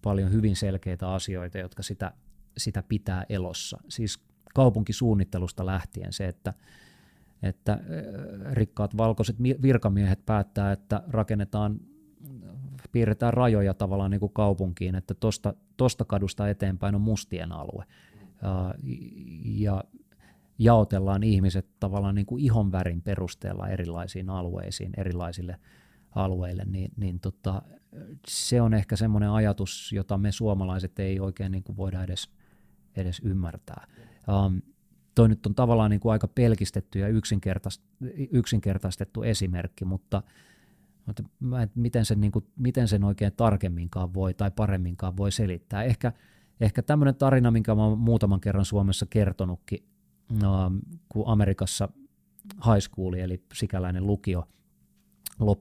paljon 0.02 0.32
hyvin 0.32 0.56
selkeitä 0.56 1.12
asioita, 1.12 1.58
jotka 1.58 1.82
sitä, 1.82 2.12
sitä 2.56 2.82
pitää 2.82 3.24
elossa. 3.28 3.78
Siis 3.88 4.20
kaupunkisuunnittelusta 4.54 5.66
lähtien 5.66 6.12
se, 6.12 6.28
että, 6.28 6.54
että 7.42 7.80
rikkaat 8.52 8.96
valkoiset 8.96 9.36
virkamiehet 9.62 10.26
päättää, 10.26 10.72
että 10.72 11.02
rakennetaan 11.08 11.80
piirretään 12.92 13.34
rajoja 13.34 13.74
tavallaan 13.74 14.10
niin 14.10 14.20
kuin 14.20 14.32
kaupunkiin, 14.32 14.94
että 14.94 15.14
tosta, 15.14 15.54
tosta 15.76 16.04
kadusta 16.04 16.48
eteenpäin 16.48 16.94
on 16.94 17.00
mustien 17.00 17.52
alue 17.52 17.84
ja 19.44 19.84
jaotellaan 20.58 21.22
ihmiset 21.22 21.66
tavallaan 21.80 22.14
niin 22.14 22.26
kuin 22.26 22.44
ihonvärin 22.44 23.02
perusteella 23.02 23.68
erilaisiin 23.68 24.30
alueisiin, 24.30 24.92
erilaisille 24.96 25.56
alueille, 26.14 26.64
niin, 26.64 26.92
niin 26.96 27.20
tota, 27.20 27.62
se 28.28 28.62
on 28.62 28.74
ehkä 28.74 28.96
semmoinen 28.96 29.30
ajatus, 29.30 29.92
jota 29.92 30.18
me 30.18 30.32
suomalaiset 30.32 30.98
ei 30.98 31.20
oikein 31.20 31.52
niin 31.52 31.62
kuin 31.62 31.76
voida 31.76 32.02
edes, 32.02 32.30
edes 32.96 33.20
ymmärtää. 33.24 33.86
Um, 34.28 34.62
toi 35.14 35.28
nyt 35.28 35.46
on 35.46 35.54
tavallaan 35.54 35.90
niin 35.90 36.00
kuin 36.00 36.12
aika 36.12 36.28
pelkistetty 36.28 36.98
ja 36.98 37.08
yksinkertaistettu 38.30 39.22
esimerkki, 39.22 39.84
mutta, 39.84 40.22
mutta 41.06 41.22
miten, 41.74 42.04
sen, 42.04 42.20
niin 42.20 42.32
kuin, 42.32 42.46
miten 42.56 42.88
sen 42.88 43.04
oikein 43.04 43.32
tarkemminkaan 43.36 44.14
voi 44.14 44.34
tai 44.34 44.50
paremminkaan 44.50 45.16
voi 45.16 45.32
selittää. 45.32 45.82
Ehkä– 45.82 46.12
Ehkä 46.60 46.82
tämmöinen 46.82 47.14
tarina, 47.14 47.50
minkä 47.50 47.74
mä 47.74 47.84
oon 47.84 47.98
muutaman 47.98 48.40
kerran 48.40 48.64
Suomessa 48.64 49.06
kertonutkin, 49.10 49.84
no, 50.42 50.72
kun 51.08 51.24
Amerikassa 51.26 51.88
high 52.54 52.88
school, 52.90 53.14
eli 53.14 53.44
sikäläinen 53.54 54.06
lukio, 54.06 54.48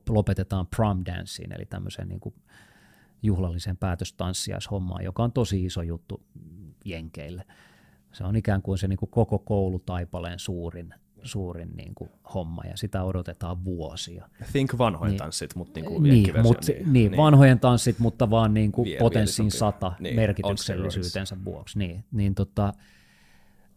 lopetetaan 0.09 0.67
prom 0.67 1.03
danceen, 1.05 1.51
eli 1.51 1.65
tämmöiseen 1.65 2.09
niin 2.09 2.19
kuin 2.19 2.35
juhlalliseen 3.23 3.77
päätöstanssiaishommaan, 3.77 5.03
joka 5.03 5.23
on 5.23 5.31
tosi 5.31 5.65
iso 5.65 5.81
juttu 5.81 6.23
Jenkeille. 6.85 7.45
Se 8.11 8.23
on 8.23 8.35
ikään 8.35 8.61
kuin 8.61 8.77
se 8.77 8.87
niin 8.87 8.99
kuin 8.99 9.09
koko 9.09 9.39
koulutaipaleen 9.39 10.39
suurin 10.39 10.93
suurin 11.23 11.69
niin 11.77 11.95
kuin, 11.95 12.09
homma 12.33 12.63
ja 12.63 12.77
sitä 12.77 13.03
odotetaan 13.03 13.65
vuosia. 13.65 14.29
Think 14.51 14.77
vanhojen 14.77 15.11
niin, 15.11 15.17
tanssit, 15.17 15.55
mutta 15.55 15.79
niin 15.79 15.85
kuin 15.85 16.03
niin, 16.03 16.41
mut, 16.41 16.57
niin, 16.67 16.93
niin, 16.93 17.17
vanhojen 17.17 17.59
tanssit, 17.59 17.99
mutta 17.99 18.29
vaan 18.29 18.53
niin 18.53 18.71
kuin 18.71 18.85
Vie, 18.85 18.97
potenssiin 18.97 19.51
sata 19.51 19.93
niin, 19.99 20.15
merkityksellisyytensä 20.15 21.37
vuoksi. 21.45 21.79
Niin, 21.79 22.03
niin 22.11 22.35
tota, 22.35 22.73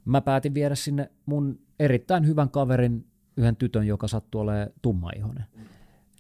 mä 0.05 0.21
päätin 0.21 0.55
viedä 0.55 0.75
sinne 0.75 1.11
mun 1.27 1.59
erittäin 1.79 2.27
hyvän 2.27 2.51
kaverin 2.51 3.07
yhden 3.37 3.57
tytön, 3.57 3.87
joka 3.87 4.09
sattuu 4.09 4.41
olemaan 4.41 4.71
tummaihoinen. 4.83 5.45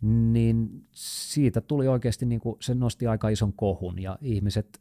Niin 0.02 0.84
siitä 0.92 1.60
tuli 1.60 1.88
oikeasti, 1.88 2.26
niin 2.26 2.40
kuin, 2.40 2.56
se 2.60 2.74
nosti 2.74 3.06
aika 3.06 3.28
ison 3.28 3.52
kohun 3.52 4.02
ja 4.02 4.18
ihmiset 4.20 4.80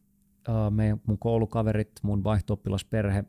me, 0.70 0.98
mun 1.08 1.18
koulukaverit, 1.18 1.92
mun 2.02 2.24
vaihto-oppilasperhe, 2.24 3.24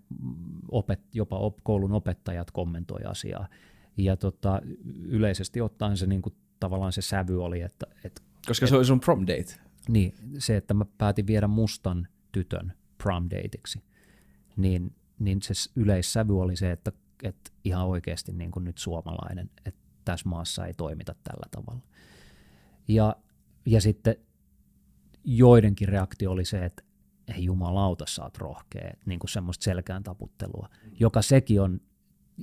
opet, 0.71 1.01
jopa 1.15 1.39
op, 1.39 1.59
koulun 1.63 1.93
opettajat 1.93 2.51
kommentoi 2.51 3.05
asiaa. 3.05 3.49
Ja 3.97 4.17
tota, 4.17 4.61
yleisesti 5.05 5.61
ottaen 5.61 5.97
se 5.97 6.07
niin 6.07 6.23
kuin, 6.23 6.35
tavallaan 6.61 6.93
se 6.93 7.03
sävy 7.03 7.45
oli, 7.45 7.61
että... 7.61 7.87
että 8.05 8.23
Koska 8.47 8.67
et, 8.67 8.71
se 8.71 8.77
oli 8.77 8.85
sun 8.85 9.01
prom 9.01 9.21
date. 9.21 9.61
Niin, 9.89 10.15
se, 10.39 10.57
että 10.57 10.75
mä 10.75 10.85
päätin 10.99 11.27
viedä 11.27 11.47
mustan 11.47 12.09
tytön 12.33 12.73
prom 12.99 13.25
dateiksi, 13.25 13.83
niin, 14.57 14.95
niin 15.19 15.43
se 15.43 15.55
yleissävy 15.77 16.41
oli 16.41 16.57
se, 16.57 16.73
että, 16.73 16.93
että 17.23 17.51
ihan 17.65 17.87
oikeasti 17.87 18.33
niin 18.33 18.51
kuin 18.51 18.65
nyt 18.65 18.79
suomalainen, 18.79 19.51
että 19.65 19.81
tässä 20.05 20.29
maassa 20.29 20.67
ei 20.67 20.75
toimita 20.75 21.15
tällä 21.25 21.47
tavalla. 21.51 21.83
Ja, 22.89 23.17
ja 23.67 23.81
sitten 23.81 24.17
joidenkin 25.25 25.89
reaktio 25.89 26.31
oli 26.31 26.45
se, 26.45 26.65
että 26.65 26.83
ei 27.37 27.45
jumalauta, 27.45 28.05
sä 28.09 28.23
oot 28.23 28.39
rohkea, 28.39 28.95
niin 29.07 29.19
kuin 29.19 29.31
semmoista 29.31 29.65
selkään 29.65 30.03
taputtelua, 30.03 30.69
joka 31.01 31.23
sekin 31.23 31.61
on 31.61 31.81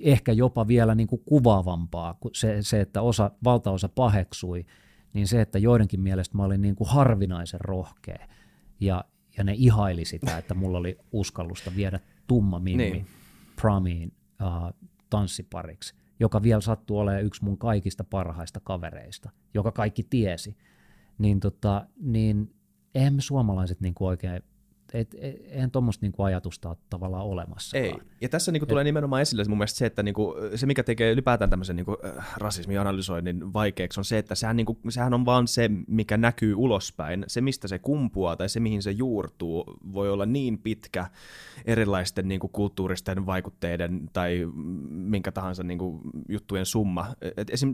ehkä 0.01 0.31
jopa 0.31 0.67
vielä 0.67 0.95
niin 0.95 1.07
kuin 1.07 1.21
kuvaavampaa 1.25 2.13
kuin 2.13 2.35
se, 2.35 2.57
se, 2.61 2.81
että 2.81 3.01
osa, 3.01 3.31
valtaosa 3.43 3.89
paheksui 3.89 4.65
niin 5.13 5.27
se, 5.27 5.41
että 5.41 5.59
joidenkin 5.59 5.99
mielestä 5.99 6.37
mä 6.37 6.43
olin 6.43 6.61
niin 6.61 6.75
kuin 6.75 6.89
harvinaisen 6.89 7.61
rohkea 7.61 8.27
ja, 8.79 9.05
ja 9.37 9.43
ne 9.43 9.53
ihaili 9.57 10.05
sitä, 10.05 10.37
että 10.37 10.53
mulla 10.53 10.77
oli 10.77 10.97
uskallusta 11.11 11.71
viedä 11.75 11.99
tumma 12.27 12.59
mimmi 12.59 12.89
niin. 12.91 13.07
promiin 13.55 14.13
uh, 14.41 14.89
tanssipariksi, 15.09 15.95
joka 16.19 16.43
vielä 16.43 16.61
sattuu 16.61 16.97
olemaan 16.97 17.23
yksi 17.23 17.43
mun 17.43 17.57
kaikista 17.57 18.03
parhaista 18.03 18.59
kavereista, 18.59 19.29
joka 19.53 19.71
kaikki 19.71 20.03
tiesi, 20.03 20.57
niin, 21.17 21.39
tota, 21.39 21.87
niin 22.01 22.55
eihän 22.95 23.13
me 23.13 23.21
suomalaiset 23.21 23.81
niin 23.81 23.93
kuin 23.93 24.07
oikein 24.07 24.43
et, 24.93 25.15
et, 25.19 25.35
eihän 25.45 25.71
tuommoista 25.71 26.05
niinku 26.05 26.23
ajatusta 26.23 26.69
ole 26.69 26.77
tavallaan 26.89 27.25
olemassa. 27.25 27.77
Ei. 27.77 27.93
Ja 28.21 28.29
tässä 28.29 28.51
niinku 28.51 28.65
tulee 28.65 28.83
nimenomaan 28.83 29.21
esille 29.21 29.43
mun 29.47 29.57
mielestä 29.57 29.77
se, 29.77 29.85
että 29.85 30.03
niinku, 30.03 30.35
se 30.55 30.65
mikä 30.65 30.83
tekee 30.83 31.11
ylipäätään 31.11 31.49
tämmöisen 31.49 31.75
niinku, 31.75 31.97
äh, 32.05 32.33
rasismin 32.37 32.79
analysoinnin 32.79 33.53
vaikeaksi 33.53 33.99
on 33.99 34.05
se, 34.05 34.17
että 34.17 34.35
sehän, 34.35 34.55
niinku, 34.55 34.79
sehän 34.89 35.13
on 35.13 35.25
vaan 35.25 35.47
se, 35.47 35.69
mikä 35.87 36.17
näkyy 36.17 36.55
ulospäin. 36.55 37.25
Se, 37.27 37.41
mistä 37.41 37.67
se 37.67 37.79
kumpuaa 37.79 38.35
tai 38.35 38.49
se, 38.49 38.59
mihin 38.59 38.81
se 38.81 38.91
juurtuu, 38.91 39.79
voi 39.93 40.09
olla 40.09 40.25
niin 40.25 40.57
pitkä 40.57 41.07
erilaisten 41.65 42.27
niinku, 42.27 42.47
kulttuuristen 42.47 43.25
vaikutteiden 43.25 44.09
tai 44.13 44.47
minkä 44.89 45.31
tahansa 45.31 45.63
niinku, 45.63 46.01
juttujen 46.29 46.65
summa. 46.65 47.15
Et 47.37 47.49
esim, 47.49 47.73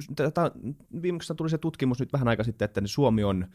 viimeksi 1.02 1.34
tuli 1.36 1.50
se 1.50 1.58
tutkimus 1.58 2.00
nyt 2.00 2.14
vähän 2.14 2.28
aika 2.28 2.44
sitten, 2.44 2.66
että 2.66 2.82
Suomi 2.86 3.24
on 3.24 3.48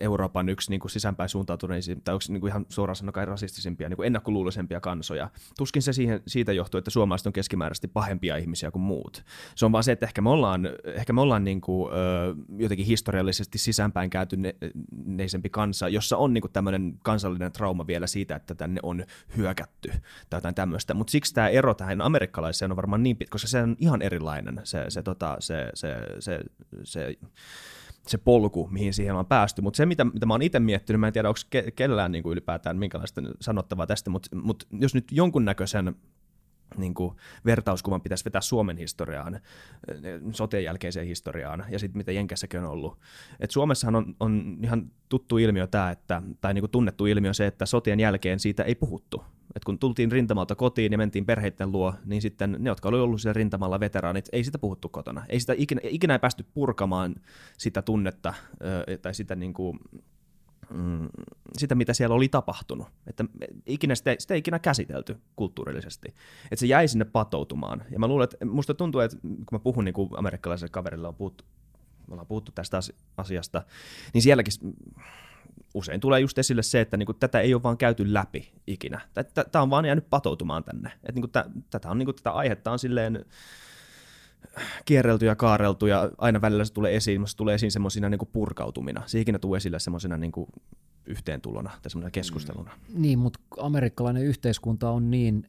Euroopan 0.00 0.48
yksi 0.48 0.70
niin 0.70 0.80
kuin 0.80 0.90
sisäänpäin 0.90 1.28
suuntautuneisiin, 1.28 2.02
tai 2.02 2.14
onko 2.14 2.24
niin 2.28 2.40
kuin 2.40 2.50
ihan 2.50 2.66
suoraan 2.68 2.96
sanoen 2.96 3.28
rasistisimpia, 3.28 3.88
niin 3.88 3.96
kuin 3.96 4.06
ennakkoluuloisempia 4.06 4.80
kansoja. 4.80 5.30
Tuskin 5.58 5.82
se 5.82 5.92
siihen, 5.92 6.22
siitä 6.26 6.52
johtuu, 6.52 6.78
että 6.78 6.90
suomalaiset 6.90 7.26
on 7.26 7.32
keskimääräisesti 7.32 7.88
pahempia 7.88 8.36
ihmisiä 8.36 8.70
kuin 8.70 8.82
muut. 8.82 9.24
Se 9.54 9.66
on 9.66 9.72
vaan 9.72 9.84
se, 9.84 9.92
että 9.92 10.06
ehkä 10.06 10.22
me 10.22 10.30
ollaan, 10.30 10.68
ehkä 10.84 11.12
me 11.12 11.20
ollaan 11.20 11.44
niin 11.44 11.60
kuin, 11.60 11.92
jotenkin 12.58 12.86
historiallisesti 12.86 13.58
sisäänpäin 13.58 14.10
käytyneisempi 14.10 15.50
kansa, 15.50 15.88
jossa 15.88 16.16
on 16.16 16.34
niin 16.34 16.44
tämmöinen 16.52 16.98
kansallinen 17.02 17.52
trauma 17.52 17.86
vielä 17.86 18.06
siitä, 18.06 18.36
että 18.36 18.54
tänne 18.54 18.80
on 18.82 19.04
hyökätty 19.36 19.88
tai 20.30 20.38
jotain 20.38 20.54
tämmöistä. 20.54 20.94
Mutta 20.94 21.10
siksi 21.10 21.34
tämä 21.34 21.48
ero 21.48 21.74
tähän 21.74 22.00
amerikkalaiseen 22.00 22.70
on 22.70 22.76
varmaan 22.76 23.02
niin 23.02 23.16
pitkä, 23.16 23.32
koska 23.32 23.48
se 23.48 23.62
on 23.62 23.76
ihan 23.78 24.02
erilainen 24.02 24.60
se, 24.64 24.84
se, 24.88 25.02
tota, 25.02 25.36
se, 25.40 25.70
se, 25.74 25.96
se, 26.20 26.40
se 26.84 27.06
se 27.06 27.18
polku, 28.24 28.68
mihin 28.70 28.94
siihen 28.94 29.14
on 29.14 29.26
päästy. 29.26 29.62
Mutta 29.62 29.76
se, 29.76 29.86
mitä, 29.86 30.04
mitä 30.04 30.26
mä 30.26 30.34
oon 30.34 30.42
itse 30.42 30.60
miettinyt, 30.60 31.00
mä 31.00 31.06
en 31.06 31.12
tiedä, 31.12 31.28
onko 31.28 31.40
ke- 31.56 31.70
kellään 31.70 32.12
niin 32.12 32.22
kuin 32.22 32.32
ylipäätään 32.32 32.76
minkälaista 32.78 33.22
sanottavaa 33.40 33.86
tästä, 33.86 34.10
mutta 34.10 34.36
mut 34.36 34.66
jos 34.72 34.94
nyt 34.94 35.04
jonkunnäköisen 35.12 35.96
niin 36.76 36.94
kuin 36.94 37.16
vertauskuvan 37.44 38.00
pitäisi 38.00 38.24
vetää 38.24 38.40
Suomen 38.40 38.76
historiaan, 38.76 39.34
eh, 39.34 39.40
sotien 40.32 40.64
jälkeiseen 40.64 41.06
historiaan 41.06 41.64
ja 41.68 41.78
sitten 41.78 41.98
mitä 41.98 42.12
Jenkessäkin 42.12 42.60
on 42.60 42.66
ollut. 42.66 42.98
Et 43.40 43.50
Suomessahan 43.50 43.94
on, 43.94 44.16
on 44.20 44.58
ihan 44.62 44.90
tuttu 45.08 45.38
ilmiö 45.38 45.66
tämä, 45.66 45.90
että, 45.90 46.22
tai 46.40 46.54
niin 46.54 46.62
kuin 46.62 46.70
tunnettu 46.70 47.06
ilmiö 47.06 47.34
se, 47.34 47.46
että 47.46 47.66
sotien 47.66 48.00
jälkeen 48.00 48.40
siitä 48.40 48.62
ei 48.62 48.74
puhuttu. 48.74 49.24
Et 49.54 49.64
kun 49.64 49.78
tultiin 49.78 50.12
rintamalta 50.12 50.54
kotiin 50.54 50.92
ja 50.92 50.98
mentiin 50.98 51.26
perheiden 51.26 51.72
luo, 51.72 51.94
niin 52.04 52.22
sitten 52.22 52.56
ne, 52.58 52.70
jotka 52.70 52.88
oli 52.88 52.98
ollut 52.98 53.20
siellä 53.20 53.32
rintamalla 53.32 53.80
veteraanit, 53.80 54.28
ei 54.32 54.44
sitä 54.44 54.58
puhuttu 54.58 54.88
kotona. 54.88 55.24
Ei 55.28 55.40
sitä 55.40 55.54
ikinä, 55.56 55.80
ikinä 55.84 56.14
ei 56.14 56.18
päästy 56.18 56.46
purkamaan 56.54 57.14
sitä 57.58 57.82
tunnetta 57.82 58.34
tai 59.02 59.14
sitä 59.14 59.34
niin 59.34 59.54
kuin, 59.54 59.78
mm, 60.70 61.08
sitä, 61.58 61.74
mitä 61.74 61.94
siellä 61.94 62.14
oli 62.14 62.28
tapahtunut. 62.28 62.88
Että 63.06 63.24
ikinä 63.66 63.94
sitä, 63.94 64.16
sitä 64.18 64.34
ei 64.34 64.38
ikinä 64.38 64.58
käsitelty 64.58 65.16
kulttuurillisesti. 65.36 66.08
Että 66.44 66.56
se 66.56 66.66
jäi 66.66 66.88
sinne 66.88 67.04
patoutumaan. 67.04 67.84
Ja 67.90 67.98
mä 67.98 68.08
luulen, 68.08 68.24
että 68.24 68.44
musta 68.44 68.74
tuntuu, 68.74 69.00
että 69.00 69.16
kun 69.22 69.46
mä 69.52 69.58
puhun 69.58 69.84
niin 69.84 69.94
kuin 69.94 70.10
amerikkalaiselle 70.16 70.70
kaverille 70.70 71.08
on 71.08 71.14
puhuttu, 71.14 71.44
me 72.08 72.12
ollaan 72.12 72.26
puhuttu 72.26 72.52
tästä 72.52 72.78
asiasta, 73.16 73.62
niin 74.14 74.22
sielläkin 74.22 74.52
usein 75.74 76.00
tulee 76.00 76.20
just 76.20 76.38
esille 76.38 76.62
se, 76.62 76.80
että 76.80 76.96
niin 76.96 77.06
kuin, 77.06 77.16
tätä 77.16 77.40
ei 77.40 77.54
ole 77.54 77.62
vaan 77.62 77.78
käyty 77.78 78.14
läpi 78.14 78.52
ikinä. 78.66 79.00
Tämä 79.52 79.62
on 79.62 79.70
vaan 79.70 79.84
jäänyt 79.84 80.10
patoutumaan 80.10 80.64
tänne. 80.64 80.92
Et, 81.04 81.14
niin 81.14 81.22
kuin, 81.22 81.32
tätä, 81.70 81.90
on, 81.90 81.98
niin 81.98 82.06
kuin, 82.06 82.16
tätä 82.16 82.30
aihetta 82.30 82.70
on 82.70 82.78
silleen 82.78 83.24
kierrelty 84.84 85.26
ja 85.26 85.36
kaareltu 85.36 85.86
ja 85.86 86.10
aina 86.18 86.40
välillä 86.40 86.64
se 86.64 86.72
tulee 86.72 86.96
esiin, 86.96 87.26
se 87.26 87.36
tulee 87.36 87.54
esiin 87.54 87.72
semmoisina 87.72 88.08
niin 88.08 88.20
purkautumina. 88.32 89.02
Se 89.06 89.20
ikinä 89.20 89.38
tulee 89.38 89.56
esille 89.56 89.78
semmoisina 89.78 90.16
niin 90.16 90.32
yhteentulona 91.06 91.70
tai 91.82 91.90
semmoisena 91.90 92.10
keskusteluna. 92.10 92.70
Mm. 92.88 93.02
Niin, 93.02 93.18
mutta 93.18 93.38
amerikkalainen 93.60 94.22
yhteiskunta 94.22 94.90
on 94.90 95.10
niin 95.10 95.48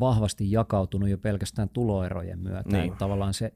vahvasti 0.00 0.52
jakautunut 0.52 1.08
jo 1.08 1.18
pelkästään 1.18 1.68
tuloerojen 1.68 2.38
myötä. 2.38 2.76
Niin. 2.76 2.96
Tavallaan 2.96 3.34
se, 3.34 3.52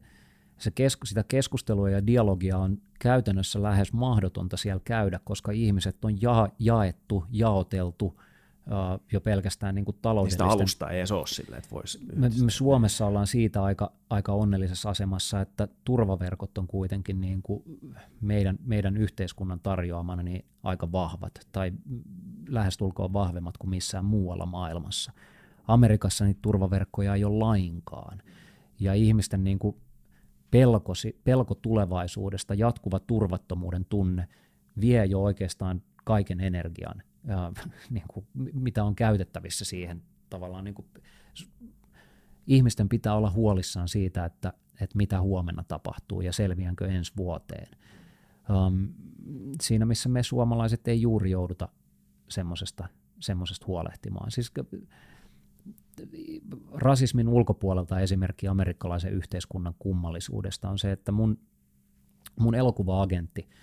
se 0.58 0.70
kesku, 0.70 1.06
sitä 1.06 1.24
keskustelua 1.28 1.90
ja 1.90 2.06
dialogia 2.06 2.58
on 2.58 2.78
käytännössä 2.98 3.62
lähes 3.62 3.92
mahdotonta 3.92 4.56
siellä 4.56 4.82
käydä, 4.84 5.20
koska 5.24 5.52
ihmiset 5.52 6.04
on 6.04 6.22
ja, 6.22 6.48
jaettu, 6.58 7.24
jaoteltu– 7.30 8.14
jo 9.12 9.20
pelkästään 9.20 9.74
niin 9.74 9.84
kuin 9.84 9.96
taloudellisten... 10.02 10.46
Niistä 10.46 10.58
alusta 10.58 10.90
ei 10.90 10.98
edes 10.98 11.12
ole 11.12 11.26
sille, 11.26 11.56
että 11.56 11.70
voisi... 11.70 11.98
Me, 12.16 12.30
me 12.44 12.50
Suomessa 12.50 13.06
ollaan 13.06 13.26
siitä 13.26 13.62
aika, 13.62 13.92
aika 14.10 14.32
onnellisessa 14.32 14.90
asemassa, 14.90 15.40
että 15.40 15.68
turvaverkot 15.84 16.58
on 16.58 16.66
kuitenkin 16.66 17.20
niin 17.20 17.42
kuin 17.42 17.62
meidän, 18.20 18.58
meidän 18.64 18.96
yhteiskunnan 18.96 19.60
tarjoamana 19.60 20.22
niin 20.22 20.44
aika 20.62 20.92
vahvat, 20.92 21.32
tai 21.52 21.72
lähestulkoon 22.48 23.12
vahvemmat 23.12 23.58
kuin 23.58 23.70
missään 23.70 24.04
muualla 24.04 24.46
maailmassa. 24.46 25.12
Amerikassa 25.68 26.24
niitä 26.24 26.38
turvaverkkoja 26.42 27.14
ei 27.14 27.24
ole 27.24 27.38
lainkaan, 27.38 28.22
ja 28.80 28.94
ihmisten 28.94 29.44
niin 29.44 29.58
kuin 29.58 29.76
pelkosi, 30.50 31.20
pelko 31.24 31.54
tulevaisuudesta, 31.54 32.54
jatkuva 32.54 32.98
turvattomuuden 32.98 33.84
tunne 33.84 34.28
vie 34.80 35.04
jo 35.04 35.22
oikeastaan 35.22 35.82
kaiken 36.04 36.40
energian 36.40 37.02
ja, 37.28 37.52
niin 37.90 38.04
kuin, 38.08 38.26
mitä 38.52 38.84
on 38.84 38.94
käytettävissä 38.94 39.64
siihen 39.64 40.02
tavallaan. 40.30 40.64
Niin 40.64 40.74
kuin, 40.74 40.86
ihmisten 42.46 42.88
pitää 42.88 43.14
olla 43.14 43.30
huolissaan 43.30 43.88
siitä, 43.88 44.24
että, 44.24 44.52
että 44.80 44.96
mitä 44.96 45.20
huomenna 45.20 45.64
tapahtuu 45.64 46.20
ja 46.20 46.32
selviänkö 46.32 46.86
ensi 46.86 47.12
vuoteen. 47.16 47.68
Um, 48.50 48.88
siinä, 49.60 49.86
missä 49.86 50.08
me 50.08 50.22
suomalaiset 50.22 50.88
ei 50.88 51.00
juuri 51.00 51.30
jouduta 51.30 51.68
semmoisesta 52.28 52.88
semmosesta 53.20 53.66
huolehtimaan. 53.66 54.30
Siis 54.30 54.52
rasismin 56.72 57.28
ulkopuolelta 57.28 58.00
esimerkki 58.00 58.48
amerikkalaisen 58.48 59.12
yhteiskunnan 59.12 59.74
kummallisuudesta 59.78 60.68
on 60.68 60.78
se, 60.78 60.92
että 60.92 61.12
mun, 61.12 61.38
mun 62.40 62.54
elokuva-agentti– 62.54 63.48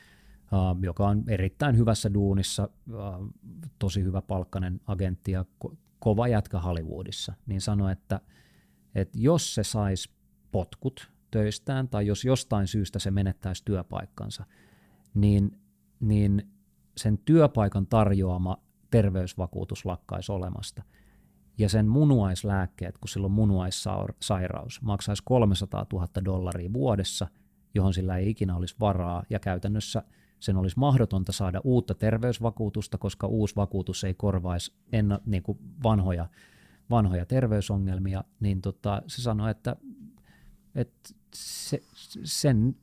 uh, 0.53 0.83
joka 0.83 1.07
on 1.07 1.23
erittäin 1.27 1.77
hyvässä 1.77 2.13
duunissa, 2.13 2.69
uh, 2.89 3.27
tosi 3.79 4.03
hyvä 4.03 4.21
palkkainen 4.21 4.81
agentti 4.87 5.31
ja 5.31 5.45
ko- 5.65 5.75
kova 5.99 6.27
jätkä 6.27 6.59
Hollywoodissa, 6.59 7.33
niin 7.45 7.61
sanoi, 7.61 7.91
että, 7.91 8.21
että 8.95 9.17
jos 9.21 9.55
se 9.55 9.63
saisi 9.63 10.11
potkut 10.51 11.11
töistään 11.31 11.89
tai 11.89 12.07
jos 12.07 12.25
jostain 12.25 12.67
syystä 12.67 12.99
se 12.99 13.11
menettäisi 13.11 13.65
työpaikkansa, 13.65 14.45
niin, 15.13 15.59
niin 15.99 16.51
sen 16.97 17.17
työpaikan 17.17 17.87
tarjoama 17.87 18.57
terveysvakuutus 18.91 19.85
lakkaisi 19.85 20.31
olemasta. 20.31 20.83
Ja 21.57 21.69
sen 21.69 21.87
munuaislääkkeet, 21.87 22.97
kun 22.97 23.09
sillä 23.09 23.25
on 23.25 23.31
munuaissairaus, 23.31 24.81
maksaisi 24.81 25.23
300 25.25 25.85
000 25.93 26.07
dollaria 26.25 26.73
vuodessa, 26.73 27.27
johon 27.75 27.93
sillä 27.93 28.17
ei 28.17 28.29
ikinä 28.29 28.55
olisi 28.55 28.75
varaa, 28.79 29.23
ja 29.29 29.39
käytännössä– 29.39 30.03
sen 30.39 30.57
olisi 30.57 30.79
mahdotonta 30.79 31.31
saada 31.31 31.61
uutta 31.63 31.93
terveysvakuutusta, 31.93 32.97
koska 32.97 33.27
uusi 33.27 33.55
vakuutus 33.55 34.03
ei 34.03 34.13
korvaisi 34.13 34.73
enna, 34.91 35.19
niin 35.25 35.43
kuin 35.43 35.57
vanhoja, 35.83 36.27
vanhoja 36.89 37.25
terveysongelmia, 37.25 38.23
niin 38.39 38.61
tota, 38.61 39.01
se 39.07 39.21
sanoi, 39.21 39.51
että, 39.51 39.75
että 40.75 41.09
se, 41.33 41.81
sen 42.23 42.75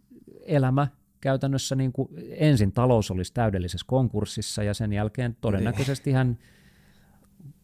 elämä 0.47 0.89
käytännössä 1.21 1.77
niin 1.77 1.93
kuin 1.93 2.09
ensin 2.31 2.73
talous 2.73 3.11
olisi 3.11 3.33
täydellisessä 3.33 3.87
konkurssissa 3.89 4.63
ja 4.63 4.75
sen 4.75 4.93
jälkeen 4.93 5.37
todennäköisesti 5.41 6.13
hän 6.13 6.39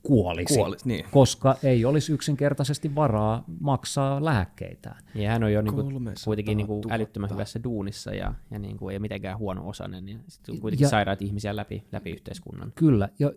kuolisi, 0.03 0.55
Kuolis, 0.55 0.85
niin. 0.85 1.05
koska 1.11 1.57
ei 1.63 1.85
olisi 1.85 2.13
yksinkertaisesti 2.13 2.95
varaa 2.95 3.45
maksaa 3.61 4.25
lääkkeitä. 4.25 4.95
Ja 5.15 5.31
hän 5.31 5.45
on 5.45 5.53
jo 5.53 5.63
niin 5.63 5.75
kuin, 5.75 6.15
kuitenkin 6.25 6.57
niin 6.57 6.67
kuin 6.67 6.83
älyttömän 6.91 7.31
hyvässä 7.31 7.61
duunissa 7.65 8.15
ja, 8.15 8.35
ja 8.51 8.59
niin 8.59 8.77
kuin 8.77 8.93
ei 8.93 8.99
mitenkään 8.99 9.39
huono 9.39 9.69
osainen, 9.69 10.07
niin 10.07 10.21
sitten 10.29 10.55
on 10.55 10.61
kuitenkin 10.61 10.85
ja, 10.85 10.89
sairaat 10.89 11.23
ihmisiä 11.23 11.57
läpi, 11.57 11.85
läpi 11.93 12.11
yhteiskunnan. 12.11 12.73
Kyllä, 12.75 13.09
ja 13.19 13.33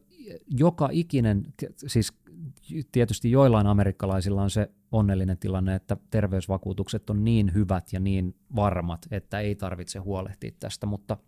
joka 0.48 0.90
ikinen, 0.92 1.44
siis 1.76 2.14
tietysti 2.92 3.32
joillain 3.32 3.68
amerikkalaisilla 3.68 4.42
on 4.42 4.50
se 4.50 4.72
onnellinen 4.92 5.38
tilanne, 5.38 5.76
että 5.76 5.98
terveysvakuutukset 6.10 7.10
on 7.10 7.24
niin 7.24 7.54
hyvät 7.54 7.94
ja 7.94 8.00
niin 8.00 8.36
varmat, 8.56 9.06
että 9.12 9.40
ei 9.40 9.56
tarvitse 9.56 10.00
huolehtia 10.00 10.52
tästä, 10.60 10.86
mutta– 10.86 11.18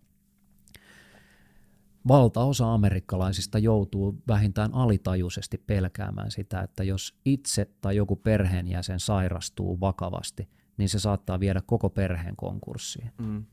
valtaosa 2.08 2.74
amerikkalaisista 2.74 3.60
joutuu 3.60 4.22
vähintään 4.28 4.74
alitajuisesti 4.74 5.58
pelkäämään 5.58 6.32
sitä, 6.32 6.62
että 6.62 6.84
jos 6.84 7.16
itse 7.26 7.68
tai 7.82 7.96
joku 7.96 8.16
perheenjäsen 8.16 9.00
sairastuu 9.00 9.80
vakavasti, 9.80 10.50
niin 10.78 10.90
se 10.90 11.00
saattaa 11.00 11.40
viedä 11.40 11.62
koko 11.66 11.90
perheen 11.90 12.36
konkurssiin. 12.36 13.12
Mm. 13.18 13.46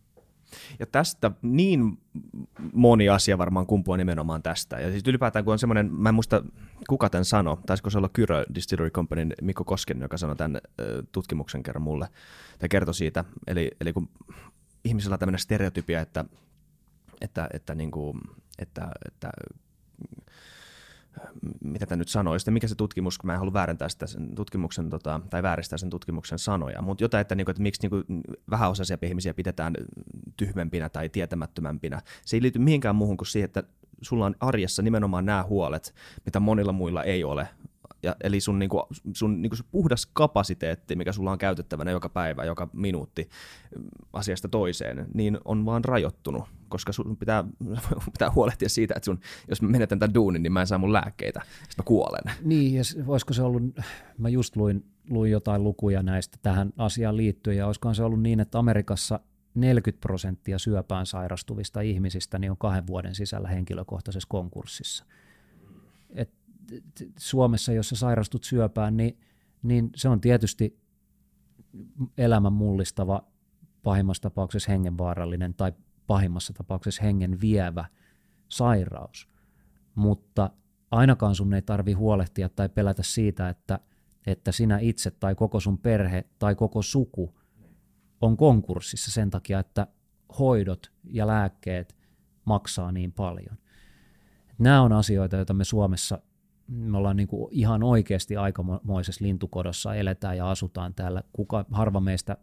Ja 0.78 0.86
tästä 0.86 1.30
niin 1.42 1.98
moni 2.72 3.08
asia 3.08 3.38
varmaan 3.38 3.66
kumpuaa 3.66 3.96
nimenomaan 3.96 4.42
tästä. 4.42 4.80
Ja 4.80 4.90
siis 4.90 5.02
ylipäätään 5.06 5.44
kun 5.44 5.52
on 5.52 5.58
semmoinen, 5.58 5.92
mä 5.92 6.08
en 6.08 6.14
muista 6.14 6.44
kuka 6.88 7.10
tämän 7.10 7.24
sanoi, 7.24 7.56
taisiko 7.66 7.90
se 7.90 7.98
olla 7.98 8.08
Kyrö 8.08 8.44
Distillery 8.54 8.90
Companyn 8.90 9.32
Mikko 9.42 9.64
Kosken, 9.64 10.00
joka 10.00 10.16
sanoi 10.16 10.36
tämän 10.36 10.60
tutkimuksen 11.12 11.62
kerran 11.62 11.82
mulle, 11.82 12.08
tai 12.58 12.68
kertoi 12.68 12.94
siitä. 12.94 13.24
Eli, 13.46 13.70
eli 13.80 13.92
kun 13.92 14.08
ihmisellä 14.84 15.14
on 15.14 15.18
tämmöinen 15.18 15.38
stereotypia, 15.38 16.00
että, 16.00 16.24
että, 17.20 17.48
että, 17.52 17.74
niin 17.74 17.90
kuin, 17.90 18.20
että, 18.58 18.88
että 19.06 19.30
mitä 21.64 21.86
tämä 21.86 21.96
nyt 21.96 22.08
sanoi, 22.08 22.40
sitten 22.40 22.54
mikä 22.54 22.68
se 22.68 22.74
tutkimus, 22.74 23.18
kun 23.18 23.26
mä 23.26 23.32
en 23.32 23.38
halua 23.38 23.52
väärentää 23.52 23.88
sitä 23.88 24.06
sen 24.06 24.34
tutkimuksen, 24.34 24.90
tota, 24.90 25.20
tai 25.30 25.42
vääristää 25.42 25.78
sen 25.78 25.90
tutkimuksen 25.90 26.38
sanoja, 26.38 26.82
mutta 26.82 27.04
jotain, 27.04 27.20
että, 27.20 27.34
niinku, 27.34 27.50
että 27.50 27.62
miksi 27.62 27.82
niinku, 27.82 28.02
vähäosaisia 28.50 28.98
ihmisiä 29.02 29.34
pidetään 29.34 29.74
tyhmempinä 30.36 30.88
tai 30.88 31.08
tietämättömämpinä. 31.08 32.00
Se 32.24 32.36
ei 32.36 32.42
liity 32.42 32.58
mihinkään 32.58 32.96
muuhun 32.96 33.16
kuin 33.16 33.26
siihen, 33.26 33.44
että 33.44 33.62
sulla 34.02 34.26
on 34.26 34.34
arjessa 34.40 34.82
nimenomaan 34.82 35.26
nämä 35.26 35.42
huolet, 35.42 35.94
mitä 36.24 36.40
monilla 36.40 36.72
muilla 36.72 37.02
ei 37.02 37.24
ole, 37.24 37.48
ja, 38.04 38.16
eli 38.24 38.40
sun, 38.40 38.58
niin 38.58 38.68
kuin, 38.68 38.82
sun 39.14 39.42
niin 39.42 39.50
kuin 39.50 39.58
se 39.58 39.64
puhdas 39.70 40.06
kapasiteetti, 40.06 40.96
mikä 40.96 41.12
sulla 41.12 41.32
on 41.32 41.38
käytettävänä 41.38 41.90
joka 41.90 42.08
päivä, 42.08 42.44
joka 42.44 42.68
minuutti 42.72 43.28
mm, 43.78 43.84
asiasta 44.12 44.48
toiseen, 44.48 45.06
niin 45.14 45.38
on 45.44 45.64
vaan 45.64 45.84
rajoittunut, 45.84 46.44
koska 46.68 46.92
sun 46.92 47.16
pitää, 47.16 47.44
pitää 48.12 48.30
huolehtia 48.30 48.68
siitä, 48.68 48.94
että 48.96 49.04
sun, 49.04 49.20
jos 49.48 49.62
mä 49.62 49.68
menetän 49.68 49.98
tämän 49.98 50.14
duunin, 50.14 50.42
niin 50.42 50.52
mä 50.52 50.60
en 50.60 50.66
saa 50.66 50.78
mun 50.78 50.92
lääkkeitä, 50.92 51.40
sitten 51.44 51.74
mä 51.78 51.84
kuolen. 51.84 52.34
Niin, 52.42 52.74
ja 52.74 52.82
voisiko 53.06 53.32
se 53.32 53.42
ollut, 53.42 53.62
mä 54.18 54.28
just 54.28 54.56
luin, 54.56 54.84
luin 55.10 55.32
jotain 55.32 55.64
lukuja 55.64 56.02
näistä 56.02 56.38
tähän 56.42 56.72
asiaan 56.76 57.16
liittyen, 57.16 57.56
ja 57.56 57.66
olisikohan 57.66 57.94
se 57.94 58.02
ollut 58.02 58.22
niin, 58.22 58.40
että 58.40 58.58
Amerikassa 58.58 59.20
40 59.54 60.00
prosenttia 60.00 60.58
syöpään 60.58 61.06
sairastuvista 61.06 61.80
ihmisistä 61.80 62.38
niin 62.38 62.50
on 62.50 62.56
kahden 62.56 62.86
vuoden 62.86 63.14
sisällä 63.14 63.48
henkilökohtaisessa 63.48 64.28
konkurssissa. 64.28 65.04
Suomessa, 67.18 67.72
jos 67.72 67.88
sä 67.88 67.96
sairastut 67.96 68.44
syöpään, 68.44 68.96
niin, 68.96 69.20
niin 69.62 69.90
se 69.96 70.08
on 70.08 70.20
tietysti 70.20 70.78
elämän 72.18 72.52
mullistava, 72.52 73.28
pahimmassa 73.82 74.22
tapauksessa 74.22 74.72
hengenvaarallinen 74.72 75.54
tai 75.54 75.72
pahimmassa 76.06 76.52
tapauksessa 76.52 77.02
hengen 77.02 77.40
vievä 77.40 77.84
sairaus. 78.48 79.28
Mutta 79.94 80.50
ainakaan 80.90 81.34
sun 81.34 81.54
ei 81.54 81.62
tarvi 81.62 81.92
huolehtia 81.92 82.48
tai 82.48 82.68
pelätä 82.68 83.02
siitä, 83.02 83.48
että, 83.48 83.78
että 84.26 84.52
sinä 84.52 84.78
itse 84.78 85.10
tai 85.10 85.34
koko 85.34 85.60
sun 85.60 85.78
perhe 85.78 86.24
tai 86.38 86.54
koko 86.54 86.82
suku 86.82 87.38
on 88.20 88.36
konkurssissa 88.36 89.10
sen 89.10 89.30
takia, 89.30 89.58
että 89.58 89.86
hoidot 90.38 90.92
ja 91.04 91.26
lääkkeet 91.26 91.96
maksaa 92.44 92.92
niin 92.92 93.12
paljon. 93.12 93.58
Nämä 94.58 94.82
on 94.82 94.92
asioita, 94.92 95.36
joita 95.36 95.54
me 95.54 95.64
Suomessa 95.64 96.18
me 96.68 96.98
ollaan 96.98 97.16
niin 97.16 97.28
kuin 97.28 97.48
ihan 97.50 97.82
oikeasti 97.82 98.36
aikamoisessa 98.36 99.24
lintukodossa, 99.24 99.94
eletään 99.94 100.36
ja 100.36 100.50
asutaan 100.50 100.94
täällä. 100.94 101.22
Kuka, 101.32 101.64
harva 101.70 102.00
meistä 102.00 102.36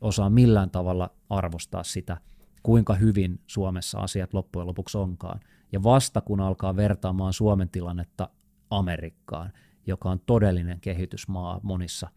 osaa 0.00 0.30
millään 0.30 0.70
tavalla 0.70 1.10
arvostaa 1.30 1.82
sitä, 1.82 2.16
kuinka 2.62 2.94
hyvin 2.94 3.40
Suomessa 3.46 3.98
asiat 3.98 4.34
loppujen 4.34 4.66
lopuksi 4.66 4.98
onkaan. 4.98 5.40
Ja 5.72 5.82
vasta 5.82 6.20
kun 6.20 6.40
alkaa 6.40 6.76
vertaamaan 6.76 7.32
Suomen 7.32 7.68
tilannetta 7.68 8.28
Amerikkaan, 8.70 9.52
joka 9.86 10.10
on 10.10 10.20
todellinen 10.26 10.80
kehitysmaa 10.80 11.60
monissa 11.62 12.08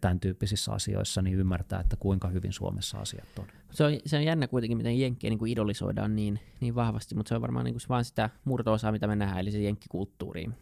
tämän 0.00 0.20
tyyppisissä 0.20 0.72
asioissa, 0.72 1.22
niin 1.22 1.38
ymmärtää, 1.38 1.80
että 1.80 1.96
kuinka 1.96 2.28
hyvin 2.28 2.52
Suomessa 2.52 2.98
asiat 2.98 3.38
on. 3.38 3.46
Se 3.70 3.84
on, 3.84 3.92
se 4.06 4.16
on 4.16 4.24
jännä 4.24 4.48
kuitenkin, 4.48 4.76
miten 4.76 5.00
jenkkejä 5.00 5.30
niin 5.30 5.46
idolisoidaan 5.46 6.16
niin, 6.16 6.40
niin 6.60 6.74
vahvasti, 6.74 7.14
mutta 7.14 7.28
se 7.28 7.34
on 7.34 7.42
varmaan 7.42 7.64
niin 7.64 7.74
kuin 7.74 7.82
vain 7.88 8.04
sitä 8.04 8.30
murto-osaa, 8.44 8.92
mitä 8.92 9.06
me 9.06 9.16
nähdään, 9.16 9.40
eli 9.40 9.50
se 9.50 9.62
jenkkikulttuuriin 9.62 10.54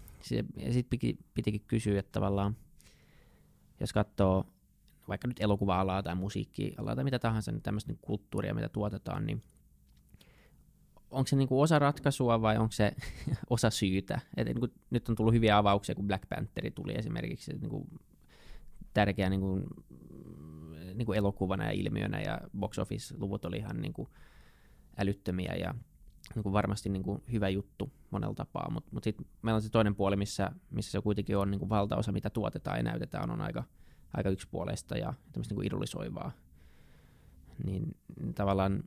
ja 0.57 0.73
sitten 0.73 0.91
piti, 0.91 1.19
pitikin 1.35 1.65
kysyä, 1.67 1.99
että 2.01 2.13
tavallaan, 2.13 2.57
jos 3.81 3.93
katsoo 3.93 4.47
vaikka 5.09 5.29
nyt 5.29 5.41
elokuva-alaa 5.41 6.03
tai 6.03 6.15
musiikki-alaa 6.15 6.95
tai 6.95 7.05
mitä 7.05 7.19
tahansa, 7.19 7.53
niin 7.53 7.63
tämmöistä 7.63 7.93
niin 7.93 7.99
kulttuuria, 8.03 8.55
mitä 8.55 8.69
tuotetaan, 8.69 9.27
niin 9.27 9.43
onko 11.11 11.27
se 11.27 11.37
niin 11.37 11.49
kuin 11.49 11.63
osa 11.63 11.79
ratkaisua 11.79 12.43
vai 12.43 12.59
onko 12.59 12.73
se 12.73 12.93
osa 13.51 13.71
syytä? 13.71 14.21
Et 14.37 14.47
niin 14.47 14.61
kuin, 14.61 14.73
nyt 14.91 15.09
on 15.09 15.17
tullut 15.17 15.35
hyviä 15.35 15.59
avauksia, 15.59 15.95
kun 15.95 16.07
Black 16.07 16.29
Pantheri 16.29 16.71
tuli 16.71 16.95
esimerkiksi 16.95 17.53
niin 17.53 17.71
kuin 17.71 17.89
tärkeä 18.95 19.31
niin 19.31 19.41
kuin, 19.41 19.65
niin 20.95 21.07
kuin 21.07 21.19
elokuvana 21.19 21.65
ja 21.65 21.71
ilmiönä 21.71 22.21
ja 22.21 22.41
box 22.59 22.79
office-luvut 22.79 23.45
oli 23.45 23.57
ihan 23.57 23.81
niin 23.81 23.93
kuin 23.93 24.09
älyttömiä 24.97 25.55
ja 25.55 25.75
niin 26.35 26.43
kuin 26.43 26.53
varmasti 26.53 26.89
niin 26.89 27.03
kuin 27.03 27.23
hyvä 27.33 27.49
juttu 27.49 27.93
monella 28.11 28.35
tapaa, 28.35 28.71
mutta 28.71 28.91
mut 28.93 29.05
sitten 29.05 29.27
meillä 29.43 29.57
on 29.57 29.63
se 29.63 29.71
toinen 29.71 29.95
puoli, 29.95 30.17
missä, 30.17 30.51
missä 30.71 30.91
se 30.91 31.01
kuitenkin 31.01 31.37
on 31.37 31.51
niin 31.51 31.59
kuin 31.59 31.69
valtaosa, 31.69 32.13
mitä 32.13 32.31
tuotetaan 32.31 32.77
ja 32.77 32.83
näytetään, 32.83 33.31
on 33.31 33.41
aika, 33.41 33.65
aika 34.17 34.31
yksipuolesta 34.31 34.97
ja 34.97 35.15
tämmöistä 35.33 35.53
niin 35.53 35.57
kuin 35.57 35.67
idolisoivaa. 35.67 36.33
Niin, 37.65 37.97
tavallaan 38.35 38.85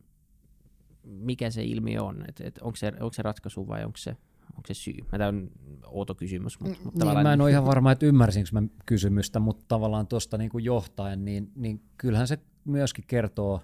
mikä 1.03 1.49
se 1.49 1.63
ilmiö 1.63 2.03
on, 2.03 2.25
että 2.27 2.43
et 2.47 2.57
onko, 2.57 2.75
se, 2.75 2.87
onko 2.99 3.13
se 3.13 3.21
ratkaisu 3.21 3.67
vai 3.67 3.83
onko 3.85 3.97
se, 3.97 4.09
onko 4.41 4.67
se 4.67 4.73
syy? 4.73 4.97
Mä 5.11 5.17
tämä 5.17 5.27
on 5.27 5.51
outo 5.85 6.15
kysymys. 6.15 6.59
Mutta, 6.59 6.77
mutta 6.77 6.89
niin, 6.89 6.99
tavallaan... 6.99 7.23
Mä 7.23 7.33
en 7.33 7.41
ole 7.41 7.51
ihan 7.51 7.65
varma, 7.65 7.91
että 7.91 8.05
ymmärsinkö 8.05 8.49
mä 8.51 8.63
kysymystä, 8.85 9.39
mutta 9.39 9.65
tavallaan 9.67 10.07
tuosta 10.07 10.37
niin 10.37 10.49
kuin 10.49 10.63
johtaen, 10.63 11.25
niin, 11.25 11.51
niin 11.55 11.83
kyllähän 11.97 12.27
se 12.27 12.39
myöskin 12.65 13.03
kertoo, 13.07 13.61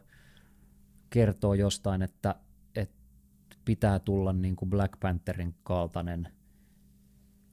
kertoo 1.10 1.54
jostain, 1.54 2.02
että 2.02 2.36
pitää 3.68 4.00
tulla 4.00 4.34
niin 4.34 4.56
kuin 4.56 4.70
Black 4.70 5.00
Pantherin 5.00 5.56
kaltainen, 5.64 6.28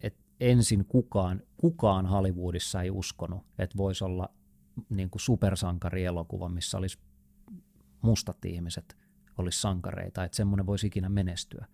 että 0.00 0.24
ensin 0.40 0.84
kukaan, 0.84 1.42
kukaan 1.56 2.06
Hollywoodissa 2.06 2.82
ei 2.82 2.90
uskonut, 2.90 3.42
että 3.58 3.76
voisi 3.76 4.04
olla 4.04 4.28
niin 4.90 5.10
kuin 5.10 5.20
supersankarielokuva, 5.20 6.48
missä 6.48 6.78
olisi 6.78 6.98
mustat 8.02 8.44
ihmiset 8.44 8.96
olisi 9.38 9.60
sankareita, 9.60 10.24
että 10.24 10.36
semmoinen 10.36 10.66
voisi 10.66 10.86
ikinä 10.86 11.08
menestyä. 11.08 11.66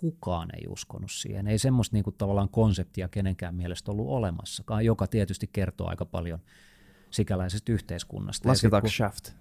Kukaan 0.00 0.48
ei 0.54 0.66
uskonut 0.68 1.10
siihen. 1.10 1.46
Ei 1.46 1.58
semmoista 1.58 1.96
niin 1.96 2.04
kuin 2.04 2.16
tavallaan 2.18 2.48
konseptia 2.48 3.08
kenenkään 3.08 3.54
mielestä 3.54 3.90
ollut 3.90 4.08
olemassakaan, 4.08 4.84
joka 4.84 5.06
tietysti 5.06 5.50
kertoo 5.52 5.88
aika 5.88 6.04
paljon 6.04 6.38
sikäläisestä 7.10 7.72
yhteiskunnasta. 7.72 8.48
Lasketaanko 8.48 8.86
kun... 8.86 8.90
Shaft? 8.90 9.32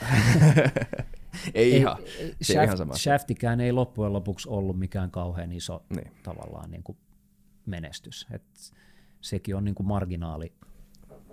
ei, 1.54 1.72
ei 1.72 1.80
ihan, 1.80 1.96
ei, 2.18 2.34
shaft, 2.42 2.64
ihan 2.64 2.78
sama. 2.78 2.96
Shaftikään 2.96 3.60
ei 3.60 3.72
loppujen 3.72 4.12
lopuksi 4.12 4.48
ollut 4.48 4.78
mikään 4.78 5.10
kauhean 5.10 5.52
iso 5.52 5.84
niin. 5.96 6.12
tavallaan 6.22 6.70
niin 6.70 6.82
kuin 6.82 6.98
menestys. 7.66 8.26
Et 8.30 8.42
sekin 9.20 9.56
on 9.56 9.64
niin 9.64 9.74
kuin 9.74 9.86
marginaali, 9.86 10.52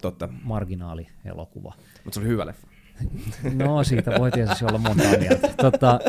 Totta. 0.01 0.29
marginaali 0.43 1.07
elokuva. 1.25 1.73
Mutta 2.03 2.13
se 2.13 2.19
oli 2.19 2.29
hyvä 2.29 2.45
leffa. 2.45 2.67
No 3.65 3.83
siitä 3.83 4.11
voi 4.19 4.31
tietysti 4.31 4.65
olla 4.65 4.77
monta 4.77 5.03
mieltä. 5.19 5.53
Tota, 5.57 5.99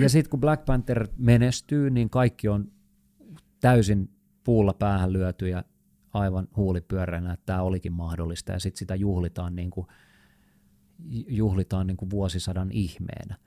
ja 0.00 0.08
sitten 0.08 0.30
kun 0.30 0.40
Black 0.40 0.64
Panther 0.64 1.08
menestyy, 1.18 1.90
niin 1.90 2.10
kaikki 2.10 2.48
on 2.48 2.72
täysin 3.60 4.10
puulla 4.44 4.72
päähän 4.72 5.12
lyöty 5.12 5.48
ja 5.48 5.64
aivan 6.12 6.48
huulipyöränä, 6.56 7.32
että 7.32 7.46
tämä 7.46 7.62
olikin 7.62 7.92
mahdollista 7.92 8.52
ja 8.52 8.58
sitten 8.58 8.78
sitä 8.78 8.94
juhlitaan 8.94 9.56
niin 9.56 9.70
kuin– 9.70 9.86
juhlitaan 11.28 11.86
niin 11.86 11.96
kuin 11.96 12.10
vuosisadan 12.10 12.70
ihmeenä, 12.72 13.38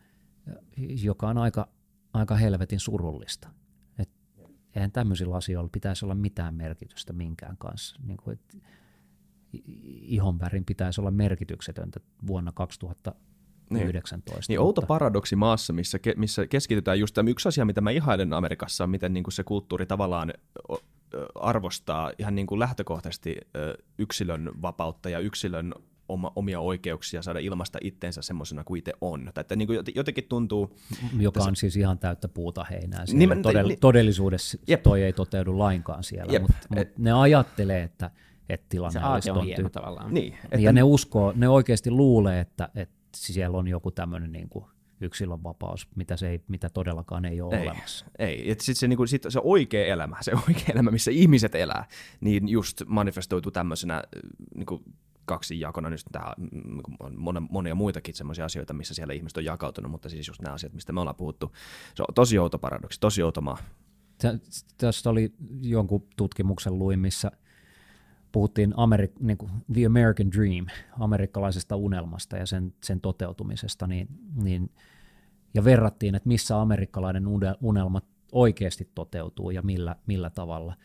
joka 1.03 1.29
on 1.29 1.37
aika, 1.37 1.67
aika 2.13 2.35
helvetin 2.35 2.79
surullista. 2.79 3.49
Et 3.99 4.09
eihän 4.75 4.91
tämmöisillä 4.91 5.35
asioilla 5.35 5.69
pitäisi 5.71 6.05
olla 6.05 6.15
mitään 6.15 6.55
merkitystä 6.55 7.13
minkään 7.13 7.57
kanssa. 7.57 7.95
Niin 8.03 8.17
kuin, 8.17 8.33
että 8.33 8.57
ihonvärin 10.01 10.65
pitäisi 10.65 11.01
olla 11.01 11.11
merkityksetöntä 11.11 11.99
vuonna 12.27 12.51
2019. 12.51 14.39
Niin, 14.39 14.43
niin 14.47 14.59
outo 14.59 14.81
paradoksi 14.81 15.35
maassa, 15.35 15.73
missä, 15.73 15.99
ke, 15.99 16.13
missä 16.17 16.47
keskitytään 16.47 16.99
just 16.99 17.13
tämä 17.13 17.29
yksi 17.29 17.47
asia, 17.47 17.65
mitä 17.65 17.81
mä 17.81 17.91
ihailen 17.91 18.33
Amerikassa, 18.33 18.83
on 18.83 18.89
miten 18.89 19.13
niin 19.13 19.23
kuin 19.23 19.33
se 19.33 19.43
kulttuuri 19.43 19.85
tavallaan 19.85 20.33
arvostaa 21.35 22.11
ihan 22.17 22.35
niin 22.35 22.47
kuin 22.47 22.59
lähtökohtaisesti 22.59 23.37
yksilön 23.97 24.51
vapautta 24.61 25.09
ja 25.09 25.19
yksilön 25.19 25.73
oma, 26.09 26.31
omia 26.35 26.59
oikeuksia 26.59 27.21
saada 27.21 27.39
ilmasta 27.39 27.79
itsensä 27.81 28.21
semmoisena 28.21 28.63
kuin 28.63 28.79
itse 28.79 28.93
on. 29.01 29.31
Tai 29.33 29.41
että 29.41 29.55
niin 29.55 29.67
kuin 29.67 29.79
jotenkin 29.95 30.23
tuntuu... 30.23 30.75
Joka 31.19 31.43
on 31.43 31.55
siis 31.55 31.77
ihan 31.77 31.99
täyttä 31.99 32.27
puuta 32.27 32.63
heinää. 32.63 33.05
Niin, 33.13 33.29
todell- 33.29 33.67
niin, 33.67 33.79
todellisuudessa 33.79 34.57
jep. 34.67 34.83
toi 34.83 35.03
ei 35.03 35.13
toteudu 35.13 35.59
lainkaan 35.59 36.03
siellä, 36.03 36.39
mutta 36.39 36.57
mut 36.75 36.87
ne 36.97 37.11
ajattelee, 37.11 37.83
että, 37.83 38.11
että 38.49 38.65
tilanne 38.69 38.99
se 38.99 39.05
olisi 39.05 39.31
on 39.31 39.45
hieno 39.45 39.69
tavallaan. 39.69 40.13
Niin, 40.13 40.33
että... 40.43 40.57
Ja 40.59 40.73
ne 40.73 40.83
uskoo, 40.83 41.33
ne 41.35 41.49
oikeasti 41.49 41.91
luulee, 41.91 42.39
että, 42.39 42.69
että 42.75 42.95
siellä 43.15 43.57
on 43.57 43.67
joku 43.67 43.91
tämmöinen 43.91 44.31
niin 44.31 44.49
kuin 44.49 44.65
yksilön 45.01 45.43
vapaus, 45.43 45.87
mitä, 45.95 46.17
se 46.17 46.29
ei, 46.29 46.41
mitä 46.47 46.69
todellakaan 46.69 47.25
ei 47.25 47.41
ole 47.41 47.55
ei, 47.55 47.67
olemassa. 47.67 48.05
Ei, 48.19 48.51
että 48.51 48.63
sit 48.63 48.77
se, 48.77 48.87
niinku, 48.87 49.07
sit 49.07 49.23
se 49.29 49.39
oikea 49.43 49.85
elämä, 49.85 50.17
se 50.21 50.31
oikea 50.47 50.65
elämä, 50.73 50.91
missä 50.91 51.11
ihmiset 51.11 51.55
elää, 51.55 51.87
niin 52.21 52.49
just 52.49 52.81
manifestoituu 52.87 53.51
tämmöisenä 53.51 54.03
niinku, 54.55 54.83
kaksi 55.29 55.59
jakona, 55.59 55.89
nyt 55.89 56.01
tähän 56.11 56.33
on 56.99 57.47
monia, 57.49 57.75
muitakin 57.75 58.15
semmoisia 58.15 58.45
asioita, 58.45 58.73
missä 58.73 58.93
siellä 58.93 59.13
ihmiset 59.13 59.37
on 59.37 59.45
jakautunut, 59.45 59.91
mutta 59.91 60.09
siis 60.09 60.27
just 60.27 60.41
nämä 60.41 60.53
asiat, 60.53 60.73
mistä 60.73 60.93
me 60.93 60.99
ollaan 60.99 61.15
puhuttu, 61.15 61.51
se 61.95 62.03
on 62.03 62.13
tosi 62.15 62.39
outo 62.39 62.59
paradoksi, 62.59 62.99
tosi 62.99 63.23
outo 63.23 63.41
maa. 63.41 63.57
Tästä 64.77 65.09
oli 65.09 65.33
jonkun 65.61 66.07
tutkimuksen 66.17 66.79
luin, 66.79 66.99
missä 66.99 67.31
puhuttiin 68.31 68.73
Ameri- 68.73 69.13
niin 69.19 69.37
kuin 69.37 69.51
The 69.73 69.85
American 69.85 70.31
Dream, 70.31 70.65
amerikkalaisesta 70.99 71.75
unelmasta 71.75 72.37
ja 72.37 72.45
sen, 72.45 72.73
sen 72.83 73.01
toteutumisesta, 73.01 73.87
niin, 73.87 74.07
niin, 74.43 74.71
ja 75.53 75.63
verrattiin, 75.63 76.15
että 76.15 76.27
missä 76.27 76.61
amerikkalainen 76.61 77.23
unelma 77.61 78.01
oikeasti 78.31 78.89
toteutuu 78.95 79.51
ja 79.51 79.61
millä, 79.61 79.95
millä 80.07 80.29
tavalla. 80.29 80.75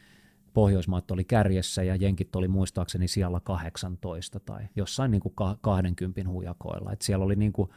Pohjoismaat 0.55 1.11
oli 1.11 1.25
kärjessä 1.25 1.83
ja 1.83 1.97
jenkit 1.97 2.37
oli 2.37 2.49
muistaakseni 2.49 3.09
siellä 3.09 3.41
18 3.41 4.41
tai 4.41 4.69
jossain 4.77 5.11
niin 5.11 5.21
kuin 5.21 5.35
20 5.61 6.29
hujakoilla. 6.29 6.93
Et 6.93 7.03
siellä 7.03 7.25
oli 7.25 7.37
niin 7.37 7.53
kuin 7.53 7.71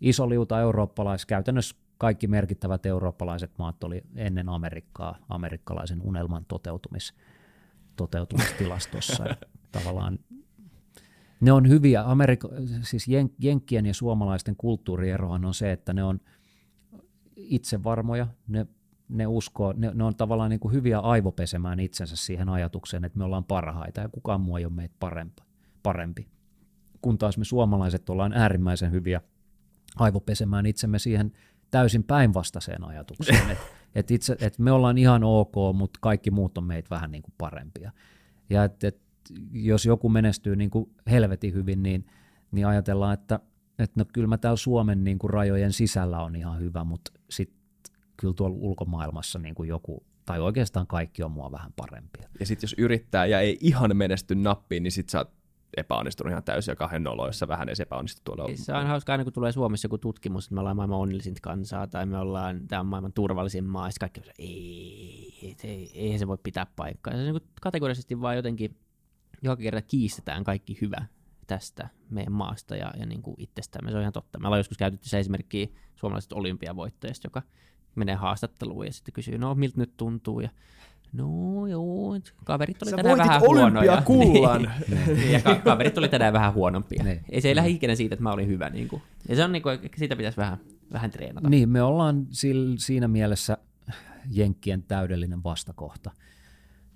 iso 0.00 0.28
liuta 0.28 0.60
eurooppalais, 0.60 1.26
käytännössä 1.26 1.76
kaikki 1.98 2.26
merkittävät 2.26 2.86
eurooppalaiset 2.86 3.50
maat 3.58 3.84
oli 3.84 4.02
ennen 4.16 4.48
Amerikkaa 4.48 5.18
amerikkalaisen 5.28 6.02
unelman 6.02 6.44
toteutumis, 6.44 7.14
toteutumistilastossa. 7.96 9.24
tavallaan 9.72 10.18
ne 11.40 11.52
on 11.52 11.68
hyviä. 11.68 12.02
Amerik- 12.02 12.82
siis 12.82 13.08
jen- 13.08 13.34
jenkkien 13.38 13.86
ja 13.86 13.94
suomalaisten 13.94 14.56
kulttuurierohan 14.56 15.44
on 15.44 15.54
se, 15.54 15.72
että 15.72 15.92
ne 15.92 16.04
on 16.04 16.20
itsevarmoja, 17.36 18.26
ne, 18.48 18.66
ne 19.10 19.26
uskoo, 19.26 19.74
ne, 19.76 19.90
ne 19.94 20.04
on 20.04 20.16
tavallaan 20.16 20.50
niin 20.50 20.60
kuin 20.60 20.74
hyviä 20.74 20.98
aivopesemään 20.98 21.80
itsensä 21.80 22.16
siihen 22.16 22.48
ajatukseen, 22.48 23.04
että 23.04 23.18
me 23.18 23.24
ollaan 23.24 23.44
parhaita 23.44 24.00
ja 24.00 24.08
kukaan 24.08 24.40
muu 24.40 24.56
ei 24.56 24.64
ole 24.64 24.72
meitä 24.72 24.94
parempi. 25.00 25.42
parempi. 25.82 26.28
Kun 27.02 27.18
taas 27.18 27.38
me 27.38 27.44
suomalaiset 27.44 28.10
ollaan 28.10 28.32
äärimmäisen 28.32 28.90
hyviä 28.90 29.20
aivopesemään 29.96 30.66
itsemme 30.66 30.98
siihen 30.98 31.32
täysin 31.70 32.04
päinvastaiseen 32.04 32.84
ajatukseen, 32.84 33.50
että 33.52 33.64
et 33.94 34.10
itse, 34.10 34.36
et 34.40 34.58
me 34.58 34.72
ollaan 34.72 34.98
ihan 34.98 35.24
ok, 35.24 35.54
mutta 35.74 35.98
kaikki 36.02 36.30
muut 36.30 36.58
on 36.58 36.64
meitä 36.64 36.90
vähän 36.90 37.10
niin 37.10 37.22
kuin 37.22 37.34
parempia. 37.38 37.92
Ja 38.50 38.64
et, 38.64 38.84
et, 38.84 39.00
jos 39.52 39.86
joku 39.86 40.08
menestyy 40.08 40.56
niin 40.56 40.70
kuin 40.70 40.90
helvetin 41.10 41.54
hyvin, 41.54 41.82
niin, 41.82 42.06
niin 42.52 42.66
ajatellaan, 42.66 43.14
että 43.14 43.40
et 43.78 43.96
no 43.96 44.04
kyllä 44.12 44.28
mä 44.28 44.38
täällä 44.38 44.56
Suomen 44.56 45.04
niin 45.04 45.18
kuin 45.18 45.30
rajojen 45.30 45.72
sisällä 45.72 46.22
on 46.22 46.36
ihan 46.36 46.58
hyvä, 46.58 46.84
mutta 46.84 47.12
sitten 47.30 47.59
kyllä 48.20 48.34
tuolla 48.34 48.56
ulkomaailmassa 48.60 49.38
niin 49.38 49.54
kuin 49.54 49.68
joku, 49.68 50.06
tai 50.26 50.40
oikeastaan 50.40 50.86
kaikki 50.86 51.22
on 51.22 51.30
mua 51.30 51.52
vähän 51.52 51.72
parempia. 51.76 52.28
Ja 52.40 52.46
sitten 52.46 52.64
jos 52.64 52.74
yrittää 52.78 53.26
ja 53.26 53.40
ei 53.40 53.58
ihan 53.60 53.96
menesty 53.96 54.34
nappiin, 54.34 54.82
niin 54.82 54.92
sitten 54.92 55.10
sä 55.10 55.18
oot 55.18 55.30
epäonnistunut 55.76 56.30
ihan 56.30 56.42
täysin 56.44 56.72
ja 56.72 56.76
kahden 56.76 57.02
noloissa 57.02 57.48
vähän 57.48 57.68
edes 57.68 57.80
epäonnistu 57.80 58.20
tuolla. 58.24 58.46
Siis 58.46 58.66
se 58.66 58.72
on 58.72 58.86
hauska 58.86 59.12
aina, 59.12 59.24
kun 59.24 59.32
tulee 59.32 59.52
Suomessa 59.52 59.86
joku 59.86 59.98
tutkimus, 59.98 60.44
että 60.44 60.54
me 60.54 60.60
ollaan 60.60 60.76
maailman 60.76 60.98
onnellisinta 60.98 61.40
kansaa 61.42 61.86
tai 61.86 62.06
me 62.06 62.18
ollaan, 62.18 62.68
tämä 62.68 62.80
on 62.80 62.86
maailman 62.86 63.12
turvallisin 63.12 63.64
maa, 63.64 63.86
ja 63.86 63.92
kaikki 64.00 64.20
on, 64.20 64.26
ei, 64.38 65.38
ei, 65.42 65.56
ei, 65.64 65.90
ei, 65.94 66.18
se 66.18 66.28
voi 66.28 66.38
pitää 66.42 66.66
paikkaa. 66.76 67.12
Se 67.12 67.18
on 67.18 67.24
niin 67.24 67.50
kategorisesti 67.60 68.20
vaan 68.20 68.36
jotenkin 68.36 68.76
joka 69.42 69.62
kerta 69.62 69.82
kiistetään 69.82 70.44
kaikki 70.44 70.78
hyvä 70.80 71.06
tästä 71.46 71.88
meidän 72.10 72.32
maasta 72.32 72.76
ja, 72.76 72.92
ja 72.98 73.06
niin 73.06 73.22
kuin 73.22 73.34
itsestämme. 73.38 73.90
Se 73.90 73.96
on 73.96 74.02
ihan 74.02 74.12
totta. 74.12 74.38
Me 74.38 74.46
ollaan 74.46 74.60
joskus 74.60 74.78
käytetty 74.78 75.08
se 75.08 75.18
esimerkki 75.18 75.74
suomalaisesta 75.94 76.36
olympiavoittajasta, 76.36 77.26
joka 77.26 77.42
menee 77.94 78.14
haastatteluun 78.14 78.86
ja 78.86 78.92
sitten 78.92 79.12
kysyy, 79.12 79.38
no 79.38 79.54
miltä 79.54 79.78
nyt 79.78 79.96
tuntuu, 79.96 80.40
ja 80.40 80.48
No 81.12 81.66
joo, 81.66 82.18
kaverit 82.44 82.82
oli 82.82 82.90
Sä 82.90 82.96
tänään 82.96 83.18
vähän 83.18 83.40
huonoja. 83.40 84.02
kullan. 84.06 84.70
Niin. 84.88 85.32
ja 85.32 85.40
ka- 85.40 85.54
kaverit 85.54 85.98
oli 85.98 86.08
tänään 86.08 86.32
vähän 86.32 86.54
huonompia. 86.54 87.04
Niin. 87.04 87.20
Ei 87.30 87.40
se 87.40 87.48
ei 87.48 87.56
lähde 87.56 87.70
ikinä 87.70 87.94
siitä, 87.94 88.14
että 88.14 88.22
mä 88.22 88.32
olin 88.32 88.46
hyvä. 88.48 88.70
Niin 88.70 88.88
kuin. 88.88 89.02
Ja 89.28 89.36
se 89.36 89.44
on 89.44 89.52
niin 89.52 89.62
kuin, 89.62 89.78
siitä 89.96 90.16
pitäisi 90.16 90.36
vähän, 90.36 90.58
vähän 90.92 91.10
treenata. 91.10 91.48
Niin, 91.48 91.68
me 91.68 91.82
ollaan 91.82 92.26
siinä 92.78 93.08
mielessä 93.08 93.58
Jenkkien 94.30 94.82
täydellinen 94.82 95.44
vastakohta. 95.44 96.10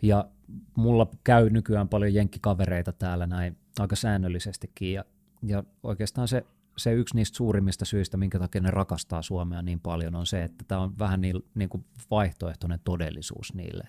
Ja 0.02 0.28
mulla 0.76 1.06
käy 1.24 1.50
nykyään 1.50 1.88
paljon 1.88 2.14
jenkkikavereita 2.14 2.92
täällä 2.92 3.26
näin 3.26 3.56
aika 3.78 3.96
säännöllisestikin. 3.96 4.92
Ja, 4.92 5.04
ja 5.42 5.64
oikeastaan 5.82 6.28
se, 6.28 6.44
se 6.76 6.92
yksi 6.92 7.16
niistä 7.16 7.36
suurimmista 7.36 7.84
syistä, 7.84 8.16
minkä 8.16 8.38
takia 8.38 8.60
ne 8.60 8.70
rakastaa 8.70 9.22
Suomea 9.22 9.62
niin 9.62 9.80
paljon, 9.80 10.14
on 10.14 10.26
se, 10.26 10.42
että 10.42 10.64
tämä 10.68 10.80
on 10.80 10.98
vähän 10.98 11.20
niin, 11.20 11.44
niin 11.54 11.68
kuin 11.68 11.84
vaihtoehtoinen 12.10 12.80
todellisuus 12.84 13.54
niille 13.54 13.88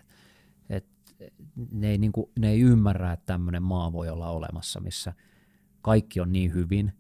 et 0.69 0.85
ne, 1.71 1.91
ei, 1.91 1.97
niin 1.97 2.11
kuin, 2.11 2.31
ne 2.39 2.49
ei 2.49 2.61
ymmärrä, 2.61 3.13
että 3.13 3.25
tämmöinen 3.25 3.63
maa 3.63 3.93
voi 3.93 4.09
olla 4.09 4.29
olemassa, 4.29 4.79
missä 4.79 5.13
kaikki 5.81 6.19
on 6.19 6.31
niin 6.31 6.53
hyvin, 6.53 6.93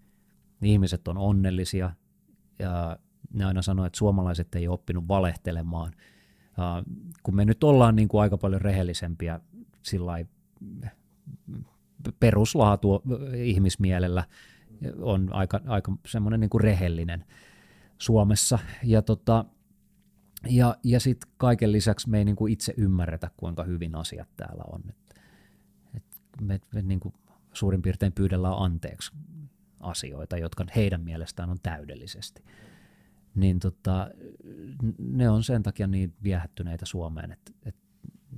ihmiset 0.61 1.07
on 1.07 1.17
onnellisia, 1.17 1.91
ja 2.59 2.97
ne 3.33 3.45
aina 3.45 3.61
sanoo, 3.61 3.85
että 3.85 3.97
suomalaiset 3.97 4.55
ei 4.55 4.67
ole 4.67 4.73
oppinut 4.73 5.07
valehtelemaan. 5.07 5.93
Uh, 6.57 6.93
kun 7.23 7.35
me 7.35 7.45
nyt 7.45 7.63
ollaan 7.63 7.95
niin 7.95 8.07
kuin 8.07 8.21
aika 8.21 8.37
paljon 8.37 8.61
rehellisempiä 8.61 9.39
sillä 9.81 10.25
peruslaatu 12.19 13.03
ihmismielellä, 13.35 14.23
on 15.01 15.33
aika, 15.33 15.61
aika 15.67 15.97
semmoinen 16.07 16.39
niin 16.39 16.49
kuin 16.49 16.61
rehellinen 16.61 17.25
Suomessa. 17.97 18.59
Ja 18.83 19.01
tota, 19.01 19.45
ja, 20.49 20.75
ja 20.83 20.99
sitten 20.99 21.31
kaiken 21.37 21.71
lisäksi 21.71 22.09
me 22.09 22.17
ei 22.17 22.25
niin 22.25 22.35
kuin 22.35 22.53
itse 22.53 22.73
ymmärretä, 22.77 23.31
kuinka 23.37 23.63
hyvin 23.63 23.95
asiat 23.95 24.29
täällä 24.37 24.63
on. 24.71 24.83
Et, 24.87 24.95
et 25.95 26.41
me 26.41 26.59
me 26.73 26.81
niin 26.81 26.99
kuin 26.99 27.13
suurin 27.53 27.81
piirtein 27.81 28.13
pyydellään 28.13 28.57
anteeksi 28.57 29.11
asioita, 29.79 30.37
jotka 30.37 30.65
heidän 30.75 31.01
mielestään 31.01 31.49
on 31.49 31.57
täydellisesti. 31.63 32.43
Niin 33.35 33.59
tota, 33.59 34.09
ne 34.99 35.29
on 35.29 35.43
sen 35.43 35.63
takia 35.63 35.87
niin 35.87 36.13
viehättyneitä 36.23 36.85
Suomeen, 36.85 37.31
että, 37.31 37.51
että 37.65 37.81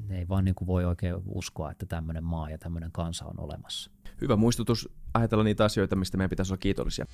ne 0.07 0.17
ei 0.19 0.27
vaan 0.27 0.45
niin 0.45 0.55
kuin 0.55 0.67
voi 0.67 0.85
oikein 0.85 1.15
uskoa, 1.25 1.71
että 1.71 1.85
tämmöinen 1.85 2.23
maa 2.23 2.49
ja 2.49 2.57
tämmöinen 2.57 2.91
kansa 2.91 3.25
on 3.25 3.39
olemassa. 3.39 3.91
Hyvä 4.21 4.35
muistutus 4.35 4.89
ajatella 5.17 5.43
niitä 5.43 5.65
asioita, 5.65 5.95
mistä 5.95 6.17
meidän 6.17 6.29
pitäisi 6.29 6.53
olla 6.53 6.57
kiitollisia. 6.59 7.05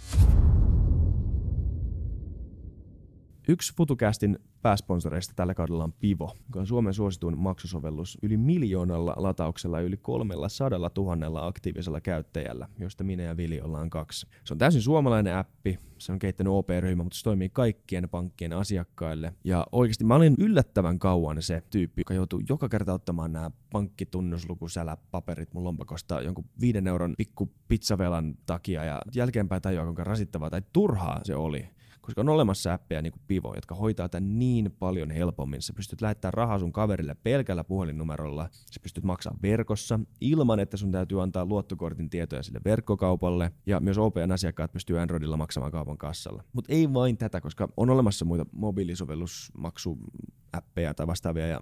Yksi 3.48 3.74
FutuCastin 3.78 4.40
pääsponsoreista 4.62 5.34
tällä 5.36 5.54
kaudella 5.54 5.84
on 5.84 5.94
Pivo, 5.94 6.38
joka 6.46 6.60
on 6.60 6.68
Suomen 6.68 6.94
suosituin 6.94 7.38
maksusovellus 7.38 8.18
yli 8.22 8.38
miljoonalla 8.38 9.14
latauksella 9.18 9.80
ja 9.80 9.86
yli 9.86 9.98
kolmella 9.98 10.50
sadalla 10.50 10.90
tuhannella 10.90 11.48
aktiivisella 11.48 12.02
käyttäjällä, 12.02 12.68
joista 12.80 13.04
minä 13.04 13.24
ja 13.24 13.38
Vili 13.38 13.62
ollaan 13.62 13.90
kaksi. 13.90 14.28
Se 14.44 14.54
on 14.54 14.58
täysin 14.58 14.82
suomalainen 14.82 15.36
appi, 15.36 15.80
se 15.98 16.12
on 16.12 16.20
kehittänyt 16.20 16.54
OP-ryhmä, 16.54 17.04
mutta 17.04 17.18
se 17.18 17.24
toimii 17.24 17.50
kaikkien 17.50 18.10
pankkien 18.10 18.54
asiakkaille. 18.54 19.34
Ja 19.44 19.68
oikeasti 19.72 20.04
mä 20.04 20.16
olin 20.16 20.36
yllättävän 20.40 21.00
kauan 21.00 21.42
se 21.42 21.64
tyyppi, 21.70 22.02
joka 22.02 22.14
joutuu 22.14 22.42
joka 22.50 22.70
kerta 22.70 22.94
ottamaan 22.94 23.34
nämä 23.34 23.52
pankkitunnuslukusälä-paperit 23.72 25.54
mun 25.54 25.64
lompakosta 25.64 26.22
jonkun 26.22 26.46
viiden 26.62 26.88
euron 26.88 27.14
pikku 27.18 27.52
pizzavelan 27.68 28.36
takia 28.46 28.84
ja 28.84 29.02
jälkeenpäin 29.16 29.62
tajua, 29.62 29.84
kuinka 29.84 30.04
rasittavaa 30.04 30.50
tai 30.50 30.62
turhaa 30.74 31.20
se 31.24 31.36
oli 31.36 31.70
koska 32.04 32.22
on 32.22 32.30
olemassa 32.30 32.74
appeja 32.74 33.02
niin 33.02 33.12
kuin 33.12 33.22
Pivo, 33.28 33.54
jotka 33.56 33.76
hoitaa 33.76 34.10
tämän 34.10 34.40
niin 34.40 34.76
paljon 34.80 35.12
helpommin. 35.12 35.62
Sä 35.62 35.74
pystyt 35.74 36.02
lähettämään 36.02 36.34
rahaa 36.34 36.60
sun 36.60 36.72
kaverille 36.72 37.16
pelkällä 37.24 37.64
puhelinnumerolla, 37.64 38.50
sä 38.52 38.80
pystyt 38.84 39.04
maksamaan 39.04 39.42
verkossa 39.42 40.00
ilman, 40.22 40.60
että 40.60 40.78
sun 40.78 40.92
täytyy 40.92 41.22
antaa 41.22 41.46
luottokortin 41.46 42.10
tietoja 42.10 42.44
sille 42.44 42.60
verkkokaupalle, 42.66 43.52
ja 43.66 43.80
myös 43.80 43.98
OPN 43.98 44.32
asiakkaat 44.32 44.72
pystyy 44.72 45.00
Androidilla 45.00 45.38
maksamaan 45.38 45.72
kaupan 45.72 45.98
kassalla. 45.98 46.44
Mutta 46.54 46.74
ei 46.74 46.94
vain 46.94 47.18
tätä, 47.18 47.42
koska 47.42 47.70
on 47.78 47.90
olemassa 47.90 48.26
muita 48.26 48.46
mobiilisovellusmaksuappeja 48.52 50.94
tai 50.94 51.08
vastaavia, 51.08 51.48
ja 51.48 51.62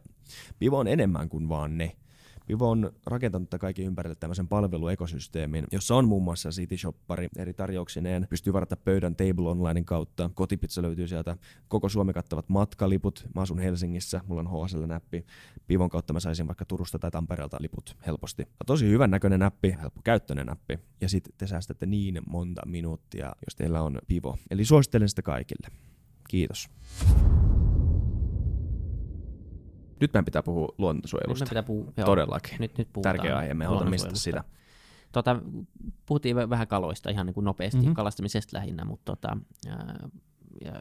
Pivo 0.60 0.80
on 0.80 0.88
enemmän 0.88 1.30
kuin 1.30 1.50
vaan 1.50 1.78
ne. 1.78 1.96
Vivo 2.52 2.70
on 2.70 2.92
rakentanut 3.06 3.50
kaikki 3.60 3.84
ympärille 3.84 4.16
tämmöisen 4.16 4.48
palveluekosysteemin, 4.48 5.66
jossa 5.72 5.96
on 5.96 6.08
muun 6.08 6.24
muassa 6.24 6.50
City 6.50 6.78
Shoppari 6.78 7.28
eri 7.38 7.54
tarjouksineen, 7.54 8.28
pystyy 8.30 8.54
varata 8.54 8.78
pöydän 8.78 9.16
Table 9.16 9.50
Onlinein 9.50 9.86
kautta, 9.86 10.30
kotipizza 10.34 10.82
löytyy 10.82 11.08
sieltä, 11.08 11.38
koko 11.68 11.90
Suomi 11.90 12.14
kattavat 12.14 12.50
matkaliput, 12.50 13.28
mä 13.36 13.42
asun 13.42 13.60
Helsingissä, 13.60 14.22
mulla 14.28 14.42
on 14.42 14.66
HSL-näppi, 14.66 15.26
Pivon 15.68 15.90
kautta 15.90 16.14
mä 16.14 16.20
saisin 16.20 16.48
vaikka 16.48 16.66
Turusta 16.66 17.00
tai 17.00 17.12
Tampereelta 17.12 17.58
liput 17.60 17.96
helposti. 18.08 18.48
Tosi 18.66 18.90
hyvän 18.90 19.12
näköinen 19.12 19.40
näppi, 19.40 19.76
helppo 19.82 20.02
käyttöinen 20.04 20.46
näppi, 20.46 20.80
ja 21.02 21.10
sitten 21.10 21.34
te 21.38 21.48
säästätte 21.48 21.86
niin 21.86 22.20
monta 22.30 22.62
minuuttia, 22.66 23.26
jos 23.26 23.56
teillä 23.56 23.82
on 23.82 24.00
Pivo. 24.08 24.38
Eli 24.52 24.66
suosittelen 24.66 25.10
sitä 25.10 25.22
kaikille. 25.22 25.68
Kiitos. 26.30 26.70
Nyt 30.02 30.14
meidän 30.14 30.26
pitää 30.26 30.44
puhua 30.44 30.76
luonnonsuojelusta. 30.78 31.46
Nyt 31.46 31.50
pitää 31.50 31.64
puhua, 31.64 31.94
joo, 31.98 32.06
Todellakin. 32.06 32.56
Nyt, 32.60 32.78
nyt 32.78 32.88
puhutaan 32.94 33.16
Tärkeä 33.16 33.38
aihe, 33.38 33.54
me 33.54 33.66
halutaan 33.66 33.90
mistä 33.90 34.10
sitä. 34.14 34.44
Tota, 35.12 35.42
puhuttiin 36.06 36.36
vähän 36.36 36.68
kaloista 36.68 37.10
ihan 37.10 37.26
niin 37.26 37.34
kuin 37.34 37.44
nopeasti, 37.44 37.78
mm-hmm. 37.78 37.94
kalastamisesta 37.94 38.58
lähinnä, 38.58 38.86
mutta 38.86 39.16
tota, 39.16 39.38
ää, 39.70 40.10
ja, 40.66 40.72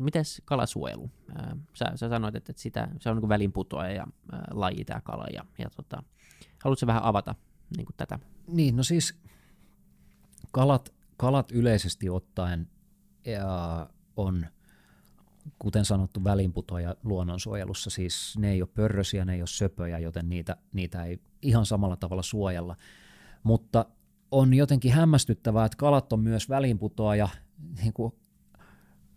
mites 0.00 0.42
kalasuojelu? 0.44 1.10
Ää, 1.34 1.56
sä, 1.74 1.92
sä 1.94 2.08
sanoit, 2.08 2.34
että, 2.34 2.52
että 2.52 2.62
sitä, 2.62 2.88
se 3.00 3.10
on 3.10 3.16
niin 3.16 3.28
välinputoaja 3.28 3.92
ja 3.92 4.06
ää, 4.32 4.44
laji 4.50 4.84
tämä 4.84 5.00
kala, 5.00 5.26
ja, 5.34 5.44
ja 5.58 5.70
tota, 5.76 6.02
haluatko 6.64 6.86
vähän 6.86 7.02
avata 7.02 7.34
niin 7.76 7.86
kuin 7.86 7.96
tätä? 7.96 8.18
Niin, 8.46 8.76
no 8.76 8.82
siis 8.82 9.20
kalat, 10.50 10.94
kalat 11.16 11.52
yleisesti 11.52 12.10
ottaen 12.10 12.68
ja 13.26 13.86
on, 14.16 14.46
kuten 15.58 15.84
sanottu, 15.84 16.24
välinputoja 16.24 16.96
luonnonsuojelussa. 17.02 17.90
Siis 17.90 18.34
ne 18.38 18.50
ei 18.50 18.62
ole 18.62 18.68
pörrösiä, 18.74 19.24
ne 19.24 19.34
ei 19.34 19.40
ole 19.40 19.46
söpöjä, 19.46 19.98
joten 19.98 20.28
niitä, 20.28 20.56
niitä 20.72 21.04
ei 21.04 21.18
ihan 21.42 21.66
samalla 21.66 21.96
tavalla 21.96 22.22
suojella. 22.22 22.76
Mutta 23.42 23.86
on 24.30 24.54
jotenkin 24.54 24.92
hämmästyttävää, 24.92 25.64
että 25.64 25.76
kalat 25.76 26.12
on 26.12 26.20
myös 26.20 26.48
välinputoaja 26.48 27.28
niin 27.82 27.92
kuin 27.92 28.12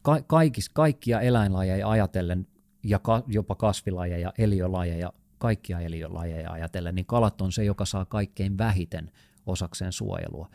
ka- 0.02 0.22
kaikis, 0.28 0.70
kaikkia 0.70 1.22
eläinlajeja 1.22 1.90
ajatellen 1.90 2.48
ja 2.84 3.00
ka- 3.00 3.24
jopa 3.28 3.56
kasvilajeja, 3.56 4.34
eliölajeja, 4.38 5.14
kaikkia 5.38 5.80
eliölajeja 5.80 6.52
ajatellen, 6.52 6.96
niin 6.96 7.06
kalat 7.06 7.42
on 7.42 7.52
se, 7.52 7.64
joka 7.64 7.86
saa 7.86 8.06
kaikkein 8.06 8.58
vähiten 8.58 9.12
osakseen 9.46 9.92
suojelua. 9.92 10.50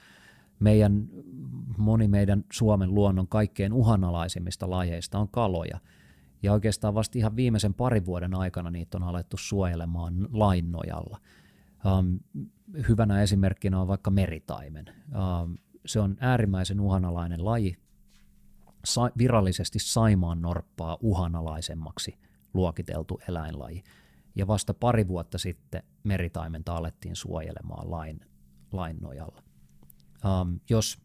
Meidän, 0.60 1.08
moni 1.78 2.08
meidän 2.08 2.44
Suomen 2.52 2.94
luonnon 2.94 3.28
kaikkein 3.28 3.72
uhanalaisimmista 3.72 4.70
lajeista 4.70 5.18
on 5.18 5.28
kaloja. 5.28 5.78
Ja 6.42 6.52
oikeastaan 6.52 6.94
vasta 6.94 7.18
ihan 7.18 7.36
viimeisen 7.36 7.74
parin 7.74 8.06
vuoden 8.06 8.34
aikana 8.34 8.70
niitä 8.70 8.96
on 8.96 9.02
alettu 9.02 9.36
suojelemaan 9.36 10.28
lain 10.32 10.72
nojalla. 10.72 11.20
Um, 11.98 12.20
hyvänä 12.88 13.22
esimerkkinä 13.22 13.80
on 13.80 13.88
vaikka 13.88 14.10
meritaimen. 14.10 14.86
Um, 14.88 15.58
se 15.86 16.00
on 16.00 16.16
äärimmäisen 16.20 16.80
uhanalainen 16.80 17.44
laji, 17.44 17.76
sa- 18.84 19.10
virallisesti 19.18 19.78
Saimaan 19.78 20.42
norppaa 20.42 20.98
uhanalaisemmaksi 21.00 22.18
luokiteltu 22.54 23.20
eläinlaji. 23.28 23.82
Ja 24.34 24.46
vasta 24.46 24.74
pari 24.74 25.08
vuotta 25.08 25.38
sitten 25.38 25.82
meritaimenta 26.04 26.76
alettiin 26.76 27.16
suojelemaan 27.16 27.90
lain, 27.90 28.20
lain 28.72 28.96
nojalla. 29.00 29.42
Um, 30.24 30.60
jos 30.70 30.98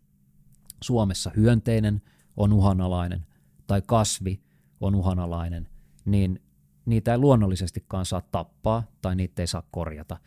Suomessa 0.84 1.32
hyönteinen 1.36 2.02
on 2.38 2.54
uhanalainen 2.54 3.26
tai 3.68 3.82
kasvi 3.88 4.42
on 4.82 4.96
uhanalainen, 4.96 5.68
niin 6.06 6.42
niitä 6.86 7.12
ei 7.12 7.18
luonnollisestikaan 7.18 8.06
saa 8.06 8.22
tappaa 8.22 8.84
tai 9.02 9.16
niitä 9.16 9.42
ei 9.42 9.48
saa 9.48 9.64
korjata 9.72 10.18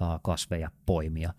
uh, 0.00 0.20
kasveja 0.22 0.70
poimia. 0.86 1.34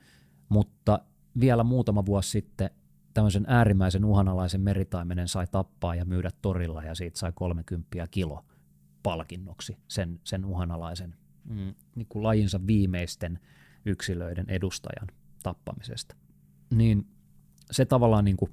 Mutta 0.49 0.99
vielä 1.39 1.64
muutama 1.64 2.06
vuosi 2.06 2.30
sitten 2.30 2.70
tämmöisen 3.14 3.45
äärimmäisen 3.47 4.06
uhanalaisen 4.06 4.62
meritaimenen 4.62 5.28
sai 5.28 5.47
tappaa 5.47 5.95
ja 5.95 6.06
myydä 6.06 6.30
torilla 6.41 6.84
ja 6.84 6.95
siitä 6.95 7.20
sai 7.20 7.32
30 7.36 8.08
kilo 8.12 8.45
palkinnoksi 9.03 9.78
sen, 9.88 10.20
sen 10.24 10.45
uhanalaisen 10.45 11.16
mm, 11.43 11.74
niin 11.95 12.08
kuin 12.10 12.24
lajinsa 12.24 12.60
viimeisten 12.68 13.39
yksilöiden 13.86 14.45
edustajan 14.49 15.08
tappamisesta. 15.43 16.16
Niin 16.76 17.08
se 17.72 17.86
tavallaan 17.86 18.26
niin 18.26 18.38
kuin 18.38 18.52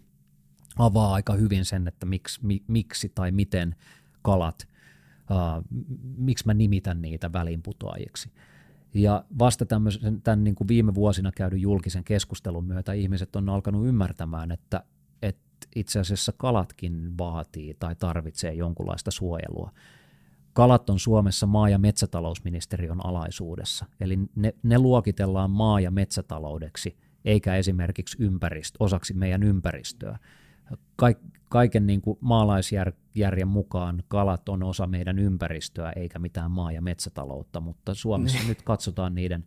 avaa 0.78 1.14
aika 1.14 1.32
hyvin 1.32 1.64
sen, 1.64 1.88
että 1.88 2.06
miksi, 2.06 2.46
mi, 2.46 2.62
miksi 2.68 3.12
tai 3.14 3.30
miten 3.30 3.74
kalat, 4.22 4.68
uh, 5.30 5.80
miksi 6.16 6.46
mä 6.46 6.54
nimitän 6.54 7.02
niitä 7.02 7.32
välinputoajiksi. 7.32 8.32
Ja 8.94 9.24
vasta 9.38 9.66
tämmöisen, 9.66 10.22
tämän 10.22 10.44
niin 10.44 10.54
kuin 10.54 10.68
viime 10.68 10.94
vuosina 10.94 11.32
käydyn 11.32 11.60
julkisen 11.60 12.04
keskustelun 12.04 12.64
myötä 12.64 12.92
ihmiset 12.92 13.36
on 13.36 13.48
alkanut 13.48 13.86
ymmärtämään, 13.86 14.52
että, 14.52 14.84
että 15.22 15.66
itse 15.76 16.00
asiassa 16.00 16.32
kalatkin 16.36 17.18
vaatii 17.18 17.74
tai 17.74 17.94
tarvitsee 17.94 18.54
jonkunlaista 18.54 19.10
suojelua. 19.10 19.72
Kalat 20.52 20.90
on 20.90 20.98
Suomessa 20.98 21.46
maa- 21.46 21.68
ja 21.68 21.78
metsätalousministeriön 21.78 23.06
alaisuudessa, 23.06 23.86
eli 24.00 24.18
ne, 24.36 24.54
ne 24.62 24.78
luokitellaan 24.78 25.50
maa- 25.50 25.80
ja 25.80 25.90
metsätaloudeksi, 25.90 26.96
eikä 27.24 27.56
esimerkiksi 27.56 28.16
ympäristö, 28.20 28.76
osaksi 28.80 29.14
meidän 29.14 29.42
ympäristöä. 29.42 30.18
Kaik, 30.96 31.18
kaiken 31.48 31.86
niin 31.86 32.00
kuin 32.00 32.18
maalaisjärjen 32.20 33.48
mukaan 33.48 34.02
kalat 34.08 34.48
on 34.48 34.62
osa 34.62 34.86
meidän 34.86 35.18
ympäristöä 35.18 35.92
eikä 35.96 36.18
mitään 36.18 36.50
maa- 36.50 36.72
ja 36.72 36.82
metsätaloutta, 36.82 37.60
mutta 37.60 37.94
Suomessa 37.94 38.38
niin. 38.38 38.48
nyt 38.48 38.62
katsotaan 38.62 39.14
niiden 39.14 39.44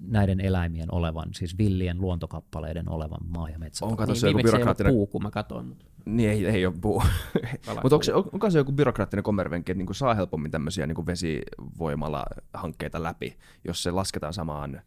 näiden 0.00 0.40
eläimien 0.40 0.94
olevan, 0.94 1.28
siis 1.34 1.58
villien 1.58 2.00
luontokappaleiden 2.00 2.88
olevan 2.88 3.20
maa- 3.28 3.48
ja 3.48 3.58
metsätaloutta. 3.58 4.02
Onko 4.02 4.12
niin, 4.12 4.26
joku 4.26 4.42
byrokraattinen... 4.42 4.92
puu, 4.92 5.06
kun 5.06 5.22
mä 5.22 5.30
katsoin. 5.30 5.66
Mutta... 5.66 5.84
Niin, 6.04 6.30
ei, 6.30 6.46
ei 6.46 6.66
ole 6.66 6.74
puu. 6.80 7.02
mutta 7.82 7.96
onko, 7.96 8.02
se, 8.02 8.14
onko 8.14 8.50
se 8.50 8.58
joku 8.58 8.72
byrokraattinen 8.72 9.22
kommervenki, 9.22 9.72
että 9.72 9.84
niin 9.84 9.94
saa 9.94 10.14
helpommin 10.14 10.50
tämmöisiä 10.50 10.86
niin 10.86 11.06
vesivoimala-hankkeita 11.06 13.02
läpi, 13.02 13.36
jos 13.64 13.82
se 13.82 13.90
lasketaan 13.90 14.34
samaan 14.34 14.82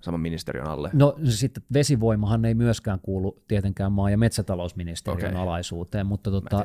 saman 0.00 0.20
ministeriön 0.20 0.66
alle? 0.66 0.90
No 0.92 1.16
sitten 1.28 1.62
vesivoimahan 1.72 2.44
ei 2.44 2.54
myöskään 2.54 3.00
kuulu 3.00 3.42
tietenkään 3.48 3.92
maa- 3.92 4.10
ja 4.10 4.18
metsätalousministeriön 4.18 5.32
okay. 5.32 5.42
alaisuuteen, 5.42 6.06
mutta, 6.06 6.30
tota, 6.30 6.64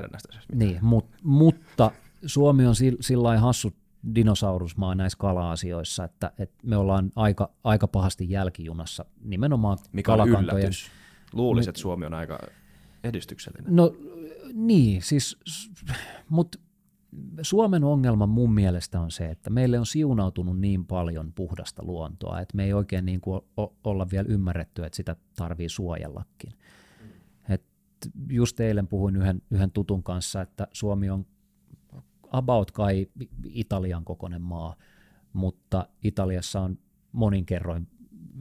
niin, 0.55 0.79
mut, 0.81 1.05
mutta 1.23 1.91
Suomi 2.25 2.65
on 2.65 2.75
sillä 2.99 3.39
hassu 3.39 3.73
dinosaurusmaa 4.15 4.95
näissä 4.95 5.17
kala-asioissa, 5.17 6.03
että, 6.03 6.31
että 6.37 6.67
me 6.67 6.77
ollaan 6.77 7.11
aika, 7.15 7.49
aika 7.63 7.87
pahasti 7.87 8.29
jälkijunassa 8.29 9.05
nimenomaan 9.23 9.77
Mikä 9.91 10.13
on 10.13 10.29
yllätys. 10.29 10.91
Luulisin, 11.33 11.69
että 11.69 11.81
Suomi 11.81 12.05
on 12.05 12.13
aika 12.13 12.39
edistyksellinen. 13.03 13.75
No 13.75 13.95
niin, 14.53 15.01
siis, 15.01 15.37
mutta 16.29 16.59
Suomen 17.41 17.83
ongelma 17.83 18.25
mun 18.25 18.53
mielestä 18.53 18.99
on 18.99 19.11
se, 19.11 19.25
että 19.25 19.49
meille 19.49 19.79
on 19.79 19.85
siunautunut 19.85 20.59
niin 20.59 20.85
paljon 20.85 21.33
puhdasta 21.33 21.83
luontoa, 21.85 22.39
että 22.39 22.57
me 22.57 22.63
ei 22.63 22.73
oikein 22.73 23.05
niin 23.05 23.21
kuin 23.21 23.41
olla 23.83 24.07
vielä 24.11 24.27
ymmärretty, 24.29 24.85
että 24.85 24.95
sitä 24.95 25.15
tarvii 25.35 25.69
suojellakin. 25.69 26.51
Et 27.49 27.63
just 28.29 28.59
eilen 28.59 28.87
puhuin 28.87 29.15
yhden, 29.15 29.41
yhden 29.51 29.71
tutun 29.71 30.03
kanssa, 30.03 30.41
että 30.41 30.67
Suomi 30.73 31.09
on 31.09 31.25
about 32.31 32.71
kai 32.71 33.07
Italian 33.45 34.05
kokoinen 34.05 34.41
maa, 34.41 34.75
mutta 35.33 35.87
Italiassa 36.03 36.61
on 36.61 36.77
monin 37.11 37.45
kerroin 37.45 37.87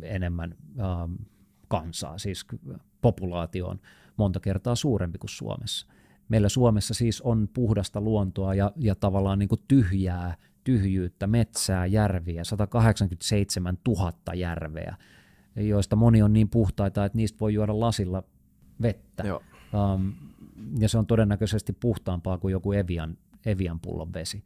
enemmän 0.03 0.55
ähm, 0.81 1.13
kansaa, 1.69 2.19
siis 2.19 2.47
populaatio 3.01 3.67
on 3.69 3.81
monta 4.17 4.41
kertaa 4.41 4.75
suurempi 4.75 5.19
kuin 5.19 5.31
Suomessa– 5.31 5.87
meillä 6.31 6.49
Suomessa 6.49 6.95
siis 6.95 7.21
on 7.21 7.49
puhdasta 7.55 8.01
luontoa 8.01 8.55
ja, 8.55 8.73
ja 8.77 8.95
tavallaan 8.95 9.39
niin 9.39 9.49
kuin 9.49 9.61
tyhjää, 9.69 10.37
tyhjyyttä, 10.65 11.27
metsää, 11.27 11.87
järviä, 11.87 12.45
187 12.45 13.79
000 13.89 14.13
järveä, 14.35 14.97
joista 15.57 15.97
moni 15.97 16.23
on 16.23 16.33
niin 16.33 16.49
puhtaita, 16.49 17.05
että 17.05 17.17
niistä 17.17 17.41
voi 17.41 17.55
juoda 17.55 17.81
lasilla 17.81 18.23
vettä. 18.83 19.23
Joo. 19.27 19.43
Um, 19.95 20.13
ja 20.79 20.89
se 20.89 20.99
on 20.99 21.07
todennäköisesti 21.07 21.73
puhtaampaa 21.73 22.39
kuin 22.39 22.53
joku 22.53 22.73
Evian, 22.73 23.17
Evian 23.47 23.81
pullon 23.81 24.13
vesi. 24.13 24.45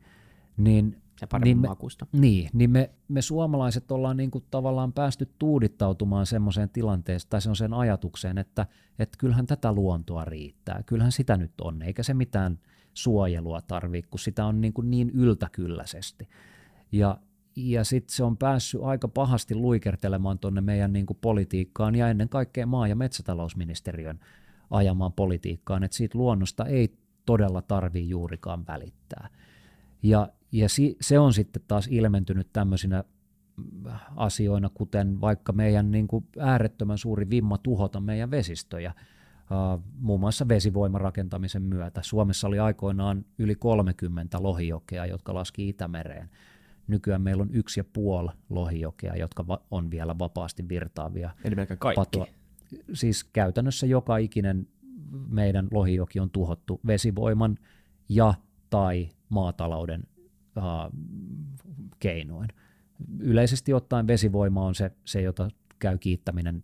Niin 0.57 1.03
ja 1.25 1.29
paremmin 1.29 1.57
niin 1.57 1.61
me, 1.61 1.69
makusta. 1.69 2.07
Niin, 2.13 2.51
niin 2.53 2.71
me, 2.71 2.91
me 3.09 3.23
suomalaiset 3.23 3.93
ollaan 3.93 4.17
niin 4.17 4.31
kuin 4.31 4.45
tavallaan 4.51 4.93
päästy 4.93 5.29
tuudittautumaan 5.39 6.27
semmoiseen 6.27 6.71
tilanteeseen 6.71 7.31
tai 7.31 7.43
semmoiseen 7.43 7.75
ajatukseen, 7.75 8.39
että, 8.39 8.67
että 8.99 9.19
kyllähän 9.19 9.47
tätä 9.47 9.73
luontoa 9.73 10.25
riittää, 10.25 10.83
kyllähän 10.87 11.13
sitä 11.13 11.37
nyt 11.37 11.61
on, 11.61 11.83
eikä 11.83 12.03
se 12.03 12.15
mitään 12.15 12.59
suojelua 12.95 13.61
tarvitse, 13.61 14.11
kun 14.11 14.19
sitä 14.21 14.47
on 14.47 14.61
niin, 14.61 14.73
kuin 14.73 14.91
niin 14.91 15.11
yltäkylläisesti. 15.11 16.29
Ja, 16.93 17.19
ja 17.57 17.85
sitten 17.85 18.17
se 18.17 18.25
on 18.25 18.37
päässyt 18.37 18.81
aika 18.83 19.09
pahasti 19.09 19.55
luikertelemaan 19.55 20.39
tuonne 20.39 20.61
meidän 20.61 20.93
niin 20.93 21.07
kuin 21.07 21.19
politiikkaan 21.21 21.95
ja 21.95 22.09
ennen 22.09 22.29
kaikkea 22.29 22.67
maa- 22.67 22.89
ja 22.89 22.97
metsätalousministeriön 22.97 24.21
ajamaan 24.71 25.13
politiikkaan, 25.13 25.85
että 25.85 25.97
siitä 25.97 26.19
luonnosta 26.19 26.67
ei 26.67 26.99
todella 27.27 27.63
tarvii 27.63 28.09
juurikaan 28.09 28.67
välittää. 28.67 29.29
Ja, 30.03 30.29
ja 30.55 30.69
si, 30.69 30.97
se 31.01 31.19
on 31.19 31.33
sitten 31.33 31.63
taas 31.69 31.89
ilmentynyt 31.91 32.49
tämmöisinä 32.53 33.05
asioina, 34.17 34.71
kuten 34.75 35.21
vaikka 35.21 35.53
meidän 35.53 35.91
niin 35.91 36.09
kuin 36.09 36.27
äärettömän 36.39 36.99
suuri 36.99 37.31
vimma 37.31 37.59
tuhota 37.59 38.01
meidän 38.01 38.31
vesistöjä, 38.31 38.95
uh, 39.51 39.85
muun 39.99 40.21
muassa 40.21 40.49
vesivoimarakentamisen 40.49 41.63
myötä. 41.63 42.01
Suomessa 42.03 42.49
oli 42.49 42.59
aikoinaan 42.59 43.25
yli 43.39 43.55
30 43.55 44.43
lohijokea, 44.43 45.07
jotka 45.07 45.35
laski 45.35 45.69
Itämereen. 45.69 46.31
Nykyään 46.87 47.23
meillä 47.23 47.43
on 47.43 47.51
yksi 47.53 47.81
ja 47.81 47.85
puoli 47.93 48.31
lohijokea, 48.49 49.17
jotka 49.17 49.47
va- 49.47 49.63
on 49.71 49.91
vielä 49.91 50.19
vapaasti 50.19 50.69
virtaavia. 50.69 51.31
Eli 51.45 51.55
melkein 51.55 51.79
kaikki. 51.79 52.01
Patoa. 52.01 52.27
Siis 52.93 53.25
käytännössä 53.25 53.87
joka 53.87 54.17
ikinen 54.17 54.69
meidän 55.29 55.69
lohijoki 55.71 56.21
on 56.21 56.31
tuhottu 56.31 56.81
vesivoiman 56.87 57.59
ja 58.09 58.35
tai 58.71 59.09
maatalouden 59.29 60.03
keinoin. 61.99 62.49
Yleisesti 63.19 63.73
ottaen 63.73 64.07
vesivoima 64.07 64.67
on 64.67 64.75
se, 64.75 64.91
se 65.05 65.23
jota 65.23 65.49
käy 65.79 65.99
kiittäminen 65.99 66.63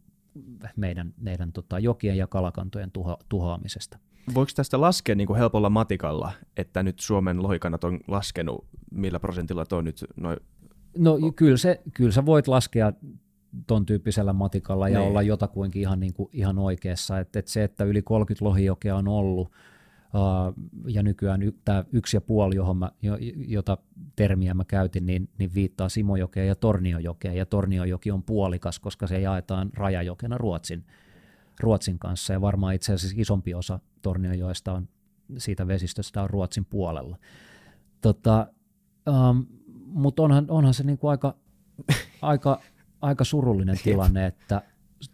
meidän, 0.77 1.15
meidän 1.21 1.53
tota, 1.53 1.79
jokien 1.79 2.17
ja 2.17 2.27
kalakantojen 2.27 2.91
tuho, 2.91 3.17
tuhoamisesta. 3.29 3.99
Voiko 4.35 4.53
tästä 4.55 4.81
laskea 4.81 5.15
niin 5.15 5.27
kuin 5.27 5.39
helpolla 5.39 5.71
matikalla, 5.71 6.33
että 6.57 6.83
nyt 6.83 6.99
Suomen 6.99 7.43
lohikannat 7.43 7.85
on 7.85 8.01
laskenut, 8.09 8.67
millä 8.91 9.21
prosentilla 9.21 9.67
tuo 9.67 9.81
nyt 9.81 10.05
noin 10.17 10.39
No 10.99 11.19
kyllä, 11.37 11.57
se, 11.57 11.81
kyllä 11.95 12.13
sä 12.13 12.27
voit 12.27 12.49
laskea 12.49 12.93
ton 13.67 13.87
tyyppisellä 13.87 14.33
matikalla 14.33 14.89
ja 14.89 14.99
Niin. 14.99 15.09
olla 15.09 15.23
jotakuinkin 15.23 15.83
ihan, 15.83 16.01
niin 16.01 16.13
kuin, 16.13 16.29
ihan 16.33 16.59
oikeassa. 16.59 17.19
Että 17.19 17.39
et 17.39 17.49
se, 17.49 17.65
että 17.65 17.85
yli 17.85 18.03
30 18.03 18.45
lohijokea 18.45 18.97
on 18.97 19.09
ollut, 19.09 19.53
ja 20.87 21.03
nykyään 21.03 21.41
tämä 21.65 21.85
yksi 21.93 22.17
ja 22.17 22.21
puoli, 22.21 22.57
johon 22.57 22.77
mä, 22.77 22.91
jo, 23.03 23.17
jota 23.37 23.79
termiä 24.17 24.55
mä 24.55 24.65
käytin, 24.65 25.07
niin, 25.07 25.29
niin 25.39 25.55
viittaa 25.55 25.89
Simojokeen 25.89 26.49
ja 26.49 26.55
Torniojokeen. 26.55 27.37
Ja 27.37 27.47
Torniojoki 27.47 28.11
on 28.11 28.23
puolikas, 28.23 28.79
koska 28.79 29.07
se 29.07 29.21
jaetaan 29.21 29.71
rajajokena 29.75 30.39
Ruotsin, 30.39 30.85
Ruotsin 31.61 31.99
kanssa. 31.99 32.33
Ja 32.33 32.41
varmaan 32.41 32.75
itse 32.75 32.93
asiassa 32.93 33.17
isompi 33.21 33.55
osa 33.55 33.81
Torniojoesta 34.03 34.73
on 34.73 34.89
siitä 35.39 35.67
vesistöstä 35.67 36.23
on 36.23 36.31
Ruotsin 36.31 36.65
puolella. 36.65 37.19
Tota, 38.01 38.47
um, 39.09 39.47
Mutta 39.87 40.23
onhan, 40.23 40.47
onhan 40.49 40.75
se 40.75 40.85
niinku 40.85 41.09
aika, 41.09 41.37
aika, 42.23 42.61
aika 43.01 43.25
surullinen 43.25 43.77
tilanne, 43.85 44.27
että 44.27 44.63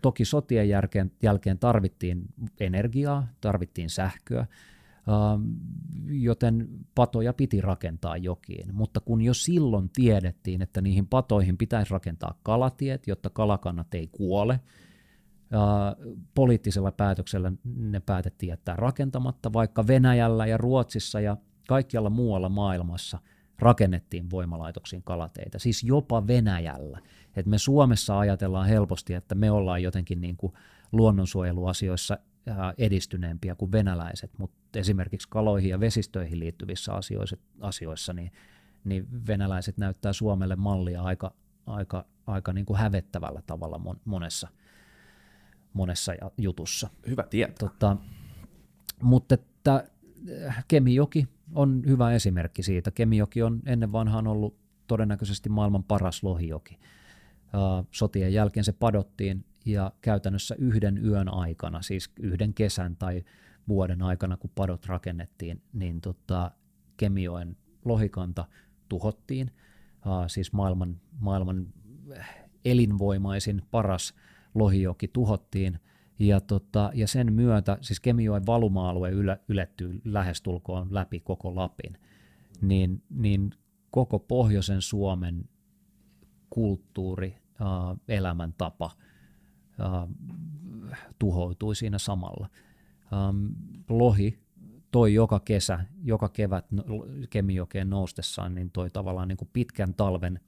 toki 0.03 0.25
sotien 0.25 0.69
jälkeen, 0.69 1.13
jälkeen 1.23 1.59
tarvittiin 1.59 2.23
energiaa, 2.61 3.29
tarvittiin 3.41 3.91
sähköä, 3.91 4.47
joten 6.09 6.69
patoja 6.95 7.33
piti 7.33 7.61
rakentaa 7.61 8.17
jokiin. 8.17 8.75
Mutta 8.75 9.01
kun 9.01 9.23
jo 9.23 9.35
silloin 9.35 9.91
tiedettiin, 9.95 10.63
että 10.63 10.81
niihin 10.81 11.07
patoihin 11.07 11.59
pitäisi 11.59 11.93
rakentaa 11.93 12.39
kalatiet, 12.43 13.07
jotta 13.07 13.31
kalakannat 13.31 13.95
ei 13.95 14.07
kuole, 14.07 14.61
Uh, 15.47 16.15
poliittisella 16.35 16.93
päätöksellä 16.93 17.53
ne 17.77 18.01
päätettiin 18.01 18.49
jättää 18.49 18.77
rakentamatta, 18.77 19.53
vaikka 19.53 19.87
Venäjällä 19.87 20.47
ja 20.47 20.57
Ruotsissa 20.57 21.21
ja 21.21 21.37
kaikkialla 21.69 22.11
muualla 22.11 22.49
maailmassa 22.49 23.19
rakennettiin 23.59 24.31
voimalaitoksiin 24.31 25.03
kalateitä, 25.03 25.59
siis 25.59 25.85
jopa 25.85 26.27
Venäjällä. 26.27 26.99
Et 27.37 27.47
me 27.47 27.59
Suomessa 27.59 28.19
ajatellaan 28.19 28.69
helposti, 28.69 29.15
että 29.15 29.35
me 29.35 29.51
ollaan 29.51 29.83
jotenkin 29.83 30.21
niin 30.21 30.37
kuin 30.37 30.53
luonnonsuojeluasioissa 30.93 32.19
edistyneempiä 32.79 33.55
kuin 33.55 33.73
venäläiset, 33.73 34.39
mutta 34.39 34.79
esimerkiksi 34.79 35.29
kaloihin 35.29 35.71
ja 35.71 35.81
vesistöihin 35.81 36.41
liittyvissä 36.41 36.93
asioissa, 36.93 37.37
asioissa 37.61 38.13
niin, 38.13 38.33
niin 38.85 39.27
venäläiset 39.27 39.79
näyttää 39.79 40.13
Suomelle 40.13 40.57
mallia 40.57 41.03
aika, 41.03 41.35
aika, 41.67 42.05
aika 42.27 42.53
niin 42.53 42.67
kuin 42.67 42.79
hävettävällä 42.79 43.43
tavalla 43.47 43.97
monessa– 44.05 44.49
monessa 45.77 46.13
jutussa. 46.39 46.91
Hyvä 47.09 47.23
tietää. 47.23 47.69
Tota, 47.69 47.97
mutta 49.03 49.35
että 49.35 49.89
Kemijoki 50.69 51.29
on 51.55 51.83
hyvä 51.87 52.13
esimerkki 52.13 52.63
siitä. 52.63 52.91
Kemijoki 52.91 53.43
on 53.43 53.61
ennen 53.67 53.93
vanhaan 53.93 54.27
ollut 54.27 54.57
todennäköisesti 54.87 55.49
maailman 55.49 55.85
paras 55.85 56.23
lohijoki. 56.23 56.79
Sotien 57.91 58.33
jälkeen 58.33 58.65
se 58.65 58.73
padottiin 58.73 59.45
ja 59.67 59.93
käytännössä 60.01 60.55
yhden 60.59 61.05
yön 61.05 61.29
aikana, 61.29 61.83
siis 61.83 62.11
yhden 62.21 62.55
kesän 62.55 62.97
tai 62.97 63.25
vuoden 63.69 64.03
aikana, 64.03 64.37
kun 64.37 64.51
padot 64.55 64.87
rakennettiin, 64.87 65.63
niin 65.73 66.01
tota, 66.01 66.51
Kemijoen 66.97 67.57
lohikanta 67.85 68.45
tuhottiin, 68.89 69.51
siis 70.27 70.53
maailman, 70.53 71.01
maailman 71.19 71.67
elinvoimaisin 72.65 73.63
paras 73.71 74.15
lohijoki 74.55 75.09
tuhottiin, 75.09 75.81
ja, 76.19 76.41
tota, 76.41 76.91
ja 76.95 77.09
sen 77.09 77.33
myötä, 77.33 77.79
siis 77.81 78.01
Kemijoen 78.01 78.47
valuma-alue 78.47 79.11
yle, 79.11 79.41
ylettyy 79.49 80.01
lähestulkoon 80.05 80.95
läpi 80.95 81.21
koko 81.21 81.57
Lapin, 81.57 81.99
niin, 82.61 83.03
niin 83.11 83.51
koko 83.91 84.19
pohjoisen 84.19 84.83
Suomen 84.83 85.49
kulttuuri, 86.51 87.39
äh, 87.61 87.99
elämäntapa 88.09 88.91
äh, 89.81 90.99
tuhoutui 91.19 91.77
siinä 91.77 91.99
samalla. 91.99 92.49
Ähm, 93.13 93.47
lohi 93.89 94.39
toi 94.91 95.15
joka 95.15 95.41
kesä, 95.41 95.85
joka 96.03 96.29
kevät 96.29 96.67
Kemijokeen 97.31 97.91
noustessaan, 97.91 98.55
niin 98.55 98.71
toi 98.71 98.91
tavallaan 98.91 99.29
niin 99.29 99.39
kuin 99.39 99.51
pitkän 99.53 99.95
talven 99.95 100.41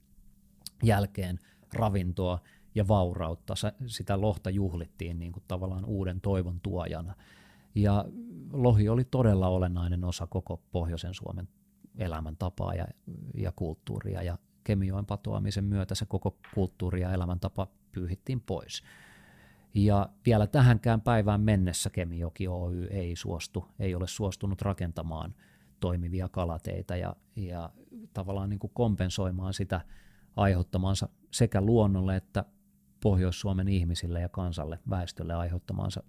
jälkeen 0.83 1.39
ravintoa, 1.73 2.39
ja 2.75 2.87
vaurautta. 2.87 3.53
Sitä 3.85 4.21
lohta 4.21 4.49
juhlittiin 4.49 5.19
niin 5.19 5.31
kuin 5.31 5.43
tavallaan 5.47 5.85
uuden 5.85 6.21
toivon 6.21 6.59
tuojana. 6.63 7.15
Ja 7.75 8.05
lohi 8.51 8.89
oli 8.89 9.03
todella 9.03 9.47
olennainen 9.47 10.03
osa 10.03 10.27
koko 10.27 10.61
pohjoisen 10.71 11.13
Suomen 11.13 11.47
elämäntapaa 11.97 12.73
ja, 12.73 12.87
ja 13.33 13.51
kulttuuria. 13.51 14.23
Ja 14.23 14.37
Kemijoen 14.63 15.05
patoamisen 15.05 15.63
myötä 15.63 15.95
se 15.95 16.05
koko 16.05 16.37
kulttuuri 16.55 17.01
ja 17.01 17.13
elämäntapa 17.13 17.67
pyyhittiin 17.91 18.41
pois. 18.41 18.83
Ja 19.73 20.09
vielä 20.25 20.47
tähänkään 20.47 21.01
päivään 21.01 21.41
mennessä 21.41 21.89
Kemijoki 21.89 22.47
Oy 22.47 22.85
ei 22.85 23.15
suostu, 23.15 23.65
ei 23.79 23.95
ole 23.95 24.07
suostunut 24.07 24.61
rakentamaan 24.61 25.35
toimivia 25.79 26.29
kalateitä 26.29 26.95
ja, 26.95 27.15
ja 27.35 27.69
tavallaan 28.13 28.49
niin 28.49 28.59
kuin 28.59 28.71
kompensoimaan 28.73 29.53
sitä 29.53 29.81
aiheuttamansa 30.35 31.09
sekä 31.31 31.61
luonnolle 31.61 32.15
että 32.15 32.45
Pohjois-Suomen 33.03 33.67
ihmisille 33.67 34.21
ja 34.21 34.29
kansalle, 34.29 34.79
väestölle 34.89 35.33
aiheuttamaansa 35.33 36.03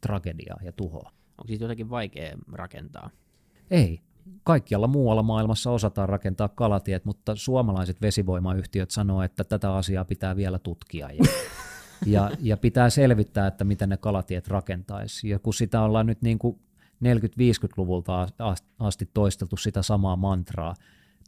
tragediaa 0.00 0.58
ja 0.62 0.72
tuhoa. 0.72 1.12
Onko 1.38 1.48
siitä 1.48 1.64
jotenkin 1.64 1.90
vaikea 1.90 2.38
rakentaa? 2.52 3.10
Ei. 3.70 4.00
Kaikkialla 4.44 4.86
muualla 4.86 5.22
maailmassa 5.22 5.70
osataan 5.70 6.08
rakentaa 6.08 6.48
kalatiet, 6.48 7.04
mutta 7.04 7.36
suomalaiset 7.36 8.02
vesivoimayhtiöt 8.02 8.90
sanoo, 8.90 9.22
että 9.22 9.44
tätä 9.44 9.74
asiaa 9.74 10.04
pitää 10.04 10.36
vielä 10.36 10.58
tutkia 10.58 11.10
ja, 11.10 11.24
ja, 12.06 12.30
ja 12.40 12.56
pitää 12.56 12.90
selvittää, 12.90 13.46
että 13.46 13.64
miten 13.64 13.88
ne 13.88 13.96
kalatiet 13.96 14.48
rakentaisi. 14.48 15.28
Ja 15.28 15.38
kun 15.38 15.54
sitä 15.54 15.82
ollaan 15.82 16.06
nyt 16.06 16.22
niin 16.22 16.38
kuin 16.38 16.58
40-50-luvulta 17.04 18.28
asti 18.78 19.10
toisteltu 19.14 19.56
sitä 19.56 19.82
samaa 19.82 20.16
mantraa. 20.16 20.74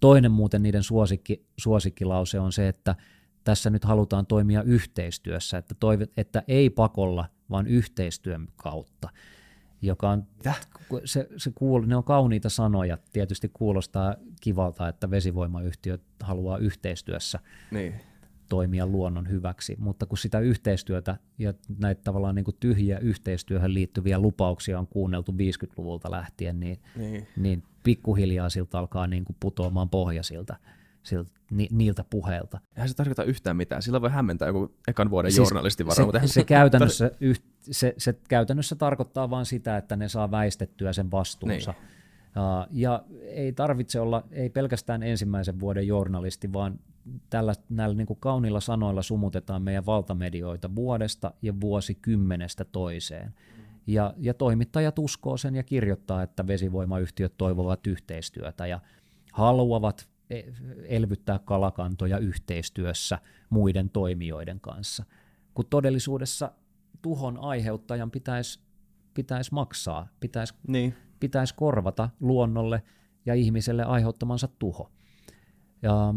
Toinen 0.00 0.32
muuten 0.32 0.62
niiden 0.62 0.82
suosikki, 0.82 1.46
suosikkilause 1.56 2.40
on 2.40 2.52
se, 2.52 2.68
että 2.68 2.94
tässä 3.44 3.70
nyt 3.70 3.84
halutaan 3.84 4.26
toimia 4.26 4.62
yhteistyössä, 4.62 5.58
että, 5.58 5.74
toive, 5.80 6.06
että 6.16 6.42
ei 6.48 6.70
pakolla, 6.70 7.26
vaan 7.50 7.66
yhteistyön 7.66 8.48
kautta, 8.56 9.08
joka 9.82 10.10
on, 10.10 10.26
se, 11.04 11.28
se 11.36 11.50
kuul, 11.54 11.86
ne 11.86 11.96
on 11.96 12.04
kauniita 12.04 12.48
sanoja, 12.48 12.98
tietysti 13.12 13.50
kuulostaa 13.52 14.14
kivalta, 14.40 14.88
että 14.88 15.10
vesivoimayhtiöt 15.10 16.02
haluaa 16.22 16.58
yhteistyössä 16.58 17.38
niin. 17.70 17.94
Toimia 18.50 18.86
luonnon 18.86 19.30
hyväksi, 19.30 19.76
mutta 19.78 20.06
kun 20.06 20.18
sitä 20.18 20.40
yhteistyötä 20.40 21.16
ja 21.38 21.54
näitä 21.78 22.02
tavallaan 22.04 22.34
niin 22.34 22.44
kuin 22.44 22.56
tyhjiä 22.60 22.98
yhteistyöhön 22.98 23.74
liittyviä 23.74 24.18
lupauksia 24.18 24.78
on 24.78 24.86
kuunneltu 24.86 25.32
50-luvulta 25.32 26.10
lähtien, 26.10 26.60
niin, 26.60 26.78
niin. 26.96 27.26
niin 27.36 27.62
pikkuhiljaa 27.82 28.48
siltä 28.48 28.78
alkaa 28.78 29.06
niin 29.06 29.24
kuin 29.24 29.36
putoamaan 29.40 29.88
pohja 29.88 30.22
siltä 30.22 30.56
siltä, 31.02 31.30
ni, 31.50 31.68
niiltä 31.70 32.04
puheilta. 32.10 32.60
Eihän 32.76 32.88
se 32.88 32.94
tarkoita 32.94 33.24
yhtään 33.24 33.56
mitään. 33.56 33.82
Sillä 33.82 34.00
voi 34.00 34.10
hämmentää 34.10 34.48
joku 34.48 34.74
ekan 34.88 35.10
vuoden 35.10 35.32
siis 35.32 35.38
journalistin 35.38 35.86
varmaan. 35.86 36.28
Se, 36.28 36.32
se, 36.32 36.44
käytännössä, 36.44 37.10
yht, 37.20 37.44
se, 37.60 37.94
se 37.98 38.14
käytännössä 38.28 38.76
tarkoittaa 38.76 39.30
vain 39.30 39.46
sitä, 39.46 39.76
että 39.76 39.96
ne 39.96 40.08
saa 40.08 40.30
väistettyä 40.30 40.92
sen 40.92 41.10
vastuunsa. 41.10 41.70
Niin. 41.72 41.99
Ja 42.70 43.04
ei 43.22 43.52
tarvitse 43.52 44.00
olla, 44.00 44.24
ei 44.30 44.50
pelkästään 44.50 45.02
ensimmäisen 45.02 45.60
vuoden 45.60 45.86
journalisti, 45.86 46.52
vaan 46.52 46.78
tällä, 47.30 47.54
näillä 47.68 47.94
niin 47.94 48.06
kuin 48.06 48.20
kauniilla 48.20 48.60
sanoilla 48.60 49.02
sumutetaan 49.02 49.62
meidän 49.62 49.86
valtamedioita 49.86 50.74
vuodesta 50.74 51.34
ja 51.42 51.60
vuosikymmenestä 51.60 52.64
toiseen. 52.64 53.34
Ja, 53.86 54.14
ja 54.16 54.34
toimittajat 54.34 54.98
uskoo 54.98 55.36
sen 55.36 55.54
ja 55.54 55.62
kirjoittaa, 55.62 56.22
että 56.22 56.46
vesivoimayhtiöt 56.46 57.34
toivovat 57.38 57.86
yhteistyötä 57.86 58.66
ja 58.66 58.80
haluavat 59.32 60.10
E, 60.30 60.42
elvyttää 60.84 61.38
kalakantoja 61.38 62.18
yhteistyössä 62.18 63.18
muiden 63.50 63.90
toimijoiden 63.90 64.60
kanssa, 64.60 65.04
kun 65.54 65.66
todellisuudessa 65.70 66.52
tuhon 67.02 67.38
aiheuttajan 67.38 68.10
pitäisi, 68.10 68.60
pitäisi 69.14 69.54
maksaa, 69.54 70.08
pitäisi, 70.20 70.54
niin. 70.68 70.94
Pitäisi 71.20 71.54
korvata 71.54 72.08
luonnolle 72.20 72.82
ja 73.26 73.34
ihmiselle 73.34 73.84
aiheuttamansa 73.84 74.48
tuho. 74.58 74.90
Ja, 75.82 76.14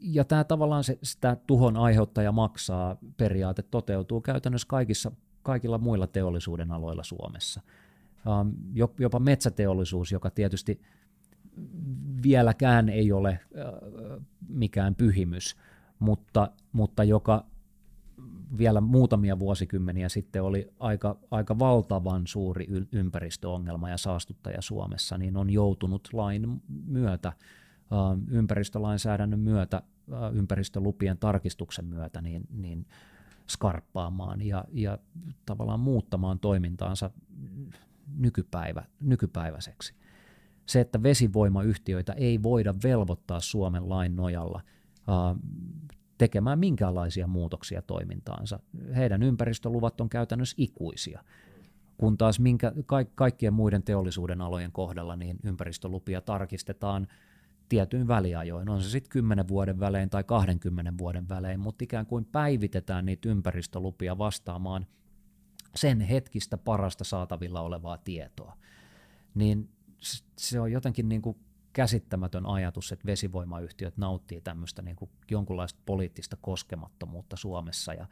ja 0.00 0.24
tämä 0.24 0.44
tavallaan 0.44 0.84
se, 0.84 0.98
sitä 1.02 1.36
tuhon 1.46 1.76
aiheuttaja 1.76 2.32
maksaa 2.32 2.96
periaate 3.16 3.62
toteutuu 3.62 4.20
käytännössä 4.20 4.68
kaikissa, 4.68 5.12
kaikilla 5.42 5.78
muilla 5.78 6.06
teollisuuden 6.06 6.72
aloilla 6.72 7.02
Suomessa. 7.02 7.60
Jopa 8.98 9.18
metsäteollisuus, 9.18 10.12
joka 10.12 10.30
tietysti 10.30 10.80
vieläkään 12.22 12.88
ei 12.88 13.12
ole 13.12 13.40
mikään 14.48 14.94
pyhimys, 14.94 15.56
mutta, 15.98 16.50
mutta 16.72 17.04
joka 17.04 17.44
vielä 18.58 18.80
muutamia 18.80 19.38
vuosikymmeniä 19.38 20.08
sitten 20.08 20.42
oli 20.42 20.72
aika, 20.80 21.18
aika 21.30 21.58
valtavan 21.58 22.26
suuri 22.26 22.66
ympäristöongelma 22.92 23.90
ja 23.90 23.96
saastuttaja 23.96 24.62
Suomessa, 24.62 25.18
niin 25.18 25.36
on 25.36 25.50
joutunut 25.50 26.08
lain 26.12 26.62
myötä, 26.86 27.32
ympäristölainsäädännön 28.28 29.40
myötä 29.40 29.82
ympäristölupien 30.32 31.18
tarkistuksen 31.18 31.84
myötä 31.84 32.20
niin, 32.20 32.48
niin 32.50 32.86
skarppaamaan 33.48 34.42
ja, 34.42 34.64
ja 34.72 34.98
tavallaan 35.46 35.80
muuttamaan 35.80 36.38
toimintaansa 36.38 37.10
nykypäivä, 38.16 38.84
nykypäiväiseksi. 39.00 39.94
Se, 40.66 40.80
että 40.80 41.02
vesivoimayhtiöitä 41.02 42.12
ei 42.12 42.42
voida 42.42 42.74
velvoittaa 42.82 43.40
Suomen 43.40 43.88
lain 43.88 44.16
nojalla 44.16 44.62
tekemään 46.18 46.58
minkäänlaisia 46.58 47.26
muutoksia 47.26 47.82
toimintaansa. 47.82 48.60
Heidän 48.96 49.22
ympäristöluvat 49.22 50.00
on 50.00 50.08
käytännössä 50.08 50.54
ikuisia, 50.58 51.24
kun 51.96 52.18
taas 52.18 52.40
minkä, 52.40 52.72
ka, 52.86 53.04
kaikkien 53.14 53.54
muiden 53.54 53.82
teollisuuden 53.82 54.40
alojen 54.40 54.72
kohdalla 54.72 55.16
niin 55.16 55.36
ympäristölupia 55.44 56.20
tarkistetaan 56.20 57.06
tietyin 57.68 58.08
väliajoin, 58.08 58.68
on 58.68 58.82
se 58.82 58.90
sitten 58.90 59.10
10 59.10 59.48
vuoden 59.48 59.80
välein 59.80 60.10
tai 60.10 60.24
20 60.24 60.92
vuoden 60.98 61.28
välein, 61.28 61.60
mutta 61.60 61.84
ikään 61.84 62.06
kuin 62.06 62.24
päivitetään 62.24 63.06
niitä 63.06 63.28
ympäristölupia 63.28 64.18
vastaamaan 64.18 64.86
sen 65.74 66.00
hetkistä 66.00 66.58
parasta 66.58 67.04
saatavilla 67.04 67.60
olevaa 67.60 67.98
tietoa. 67.98 68.56
Niin 69.34 69.68
se 70.38 70.60
on 70.60 70.72
jotenkin 70.72 71.08
niin 71.08 71.22
kuin 71.22 71.36
käsittämätön 71.76 72.46
ajatus, 72.46 72.92
että 72.92 73.06
vesivoimayhtiöt 73.06 73.96
nauttii 73.96 74.40
tämmöistä 74.40 74.82
niin 74.82 74.96
kuin 74.96 75.10
jonkunlaista 75.30 75.80
poliittista 75.86 76.36
koskemattomuutta 76.40 77.36
Suomessa. 77.36 77.94
Ja, 77.94 78.06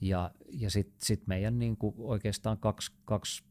ja, 0.00 0.30
ja 0.52 0.70
sitten 0.70 1.06
sit 1.06 1.26
meidän 1.26 1.58
niin 1.58 1.76
kuin 1.76 1.94
oikeastaan 1.98 2.58
kaksi, 2.58 2.92
kaksi 3.04 3.44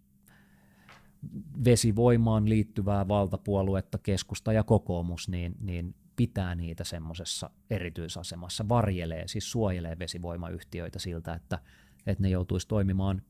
vesivoimaan 1.65 2.49
liittyvää 2.49 3.07
valtapuoluetta, 3.07 3.97
keskusta 3.97 4.53
ja 4.53 4.63
kokoomus, 4.63 5.29
niin, 5.29 5.55
niin 5.59 5.95
pitää 6.15 6.55
niitä 6.55 6.83
semmoisessa 6.83 7.49
erityisasemassa, 7.69 8.69
varjelee, 8.69 9.27
siis 9.27 9.51
suojelee 9.51 9.99
vesivoimayhtiöitä 9.99 10.99
siltä, 10.99 11.33
että, 11.33 11.59
että 12.07 12.23
ne 12.23 12.29
joutuisi 12.29 12.67
toimimaan, 12.67 13.21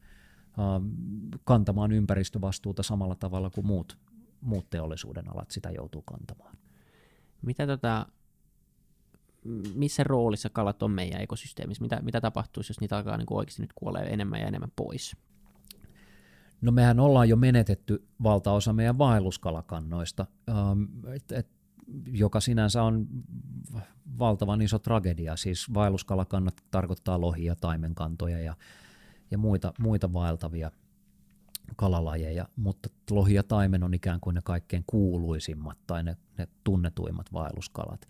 kantamaan 1.43 1.91
ympäristövastuuta 1.91 2.84
samalla 2.84 3.15
tavalla 3.15 3.49
kuin 3.49 3.68
muut 3.68 3.97
muut 4.41 4.69
teollisuuden 4.69 5.29
alat 5.29 5.51
sitä 5.51 5.69
joutuu 5.69 6.01
kantamaan. 6.01 6.57
Mitä 7.41 7.67
tota, 7.67 8.05
missä 9.73 10.03
roolissa 10.03 10.49
kalat 10.49 10.83
on 10.83 10.91
meidän 10.91 11.21
ekosysteemissä? 11.21 11.81
Mitä, 11.81 12.01
mitä 12.01 12.21
tapahtuisi, 12.21 12.71
jos 12.71 12.79
niitä 12.79 12.97
alkaa 12.97 13.17
niin 13.17 13.25
kuin 13.25 13.38
oikeasti 13.38 13.61
nyt 13.61 13.73
kuolee 13.75 14.13
enemmän 14.13 14.39
ja 14.39 14.47
enemmän 14.47 14.71
pois? 14.75 15.17
No 16.61 16.71
mehän 16.71 16.99
ollaan 16.99 17.29
jo 17.29 17.35
menetetty 17.35 18.07
valtaosa 18.23 18.73
meidän 18.73 18.97
vaelluskalakannoista, 18.97 20.25
ähm, 20.49 20.83
et, 21.15 21.31
et, 21.31 21.47
joka 22.07 22.39
sinänsä 22.39 22.83
on 22.83 23.07
valtavan 24.19 24.61
iso 24.61 24.79
tragedia. 24.79 25.35
Siis 25.35 25.73
vaelluskalakannat 25.73 26.63
tarkoittaa 26.71 27.21
lohia, 27.21 27.55
taimenkantoja 27.55 28.39
ja, 28.39 28.55
ja 29.31 29.38
muita, 29.38 29.73
muita 29.79 30.13
vaeltavia– 30.13 30.71
kalalajeja, 31.76 32.47
mutta 32.55 32.89
lohi 33.11 33.34
ja 33.34 33.43
taimen 33.43 33.84
on 33.84 33.93
ikään 33.93 34.20
kuin 34.20 34.34
ne 34.34 34.41
kaikkein 34.43 34.84
kuuluisimmat 34.88 35.78
tai 35.88 36.03
ne, 36.03 36.18
ne 36.38 36.47
tunnetuimmat 36.63 37.34
vaelluskalat. 37.34 38.07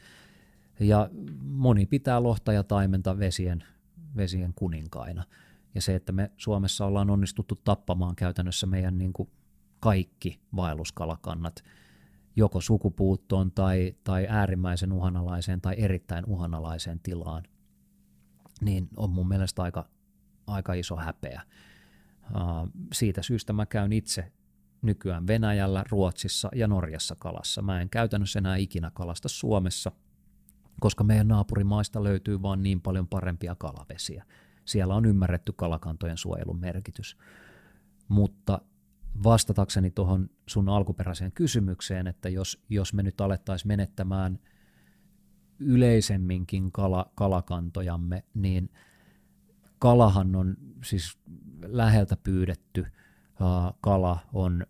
Ja 0.80 1.10
moni 1.42 1.86
pitää 1.86 2.24
lohta 2.24 2.54
ja 2.54 2.64
taimenta 2.64 3.20
vesien, 3.20 3.64
vesien 4.16 4.54
kuninkaina. 4.56 5.24
Ja 5.76 5.82
se, 5.82 5.96
että 5.96 6.12
me 6.12 6.32
Suomessa 6.38 6.86
ollaan 6.86 7.10
onnistuttu 7.10 7.56
tappamaan 7.64 8.16
käytännössä 8.16 8.68
meidän 8.68 8.98
niin 8.98 9.14
kuin 9.14 9.30
kaikki 9.80 10.40
vaelluskalakannat 10.56 11.64
joko 12.36 12.62
sukupuuttoon 12.62 13.52
tai, 13.52 13.96
tai 14.04 14.28
äärimmäisen 14.30 14.92
uhanalaiseen 14.92 15.62
tai 15.62 15.76
erittäin 15.78 16.26
uhanalaiseen 16.26 17.00
tilaan, 17.00 17.44
niin 18.62 18.90
on 18.98 19.10
mun 19.10 19.28
mielestä 19.28 19.64
aika, 19.64 19.90
aika 20.48 20.74
iso 20.74 20.96
häpeä 20.96 21.42
siitä 22.94 23.22
syystä 23.22 23.54
mä 23.54 23.66
käyn 23.66 23.94
itse 23.94 24.32
nykyään 24.82 25.28
Venäjällä, 25.28 25.84
Ruotsissa 25.90 26.50
ja 26.56 26.68
Norjassa 26.68 27.16
kalassa. 27.20 27.62
Mä 27.62 27.82
en 27.82 27.90
käytännössä 27.90 28.40
enää 28.40 28.56
ikinä 28.56 28.92
kalasta 28.94 29.30
Suomessa, 29.30 29.92
koska 30.80 31.04
meidän 31.04 31.28
naapurimaista 31.28 32.04
löytyy 32.04 32.42
vaan 32.42 32.64
niin 32.64 32.82
paljon 32.82 33.08
parempia 33.08 33.56
kalavesiä. 33.56 34.26
Siellä 34.66 34.96
on 34.96 35.06
ymmärretty 35.06 35.54
kalakantojen 35.54 36.18
suojelun 36.18 36.60
merkitys. 36.60 37.18
Mutta 38.08 38.62
vastatakseni 39.24 39.92
tuohon 39.92 40.30
sun 40.48 40.70
alkuperäiseen 40.70 41.32
kysymykseen, 41.32 42.08
että 42.08 42.30
jos, 42.30 42.64
jos 42.70 42.94
me 42.94 43.04
nyt 43.04 43.22
alettaisiin 43.22 43.68
menettämään 43.68 44.40
yleisemminkin 45.60 46.72
kala, 46.72 47.12
kalakantojamme, 47.16 48.24
niin 48.34 48.70
kalahan 49.80 50.36
on 50.36 50.58
siis 50.84 51.18
läheltä 51.62 52.18
pyydetty 52.24 52.86
kala 53.82 54.20
on 54.34 54.66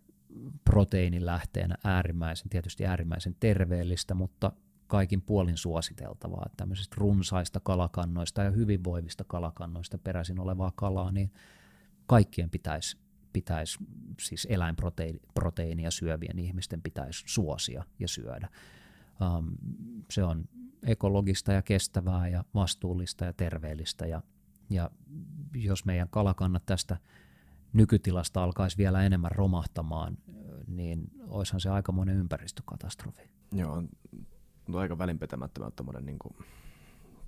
proteiinilähteenä 0.64 1.74
äärimmäisen, 1.84 2.48
tietysti 2.48 2.86
äärimmäisen 2.86 3.36
terveellistä, 3.40 4.14
mutta 4.14 4.52
kaikin 4.86 5.22
puolin 5.22 5.56
suositeltavaa. 5.56 6.42
Että 6.46 6.56
tämmöisistä 6.56 6.96
runsaista 6.98 7.60
kalakannoista 7.60 8.42
ja 8.42 8.50
hyvinvoivista 8.50 9.24
kalakannoista 9.24 9.98
peräisin 9.98 10.40
olevaa 10.40 10.72
kalaa, 10.74 11.12
niin 11.12 11.32
kaikkien 12.06 12.50
pitäisi, 12.50 12.98
pitäisi 13.32 13.78
siis 14.20 14.46
eläinproteiinia 14.50 15.90
syövien 15.90 16.38
ihmisten 16.38 16.82
pitäisi 16.82 17.24
suosia 17.26 17.84
ja 17.98 18.08
syödä. 18.08 18.48
Um, 19.36 19.56
se 20.10 20.24
on 20.24 20.44
ekologista 20.82 21.52
ja 21.52 21.62
kestävää 21.62 22.28
ja 22.28 22.44
vastuullista 22.54 23.24
ja 23.24 23.32
terveellistä 23.32 24.06
ja 24.06 24.22
ja 24.70 24.90
jos 25.54 25.84
meidän 25.84 26.08
kalakannat 26.08 26.66
tästä 26.66 26.96
nykytilasta 27.72 28.44
alkaisi 28.44 28.78
vielä 28.78 29.02
enemmän 29.02 29.30
romahtamaan, 29.30 30.18
niin 30.66 31.10
olisihan 31.28 31.60
se 31.60 31.70
aikamoinen 31.70 32.16
ympäristökatastrofi. 32.16 33.22
Joo, 33.52 33.72
on, 33.72 33.88
aika 34.74 34.98
välinpetämättömän 34.98 35.72
tämmöinen 35.76 36.06
niin 36.06 36.18
kuin 36.18 36.34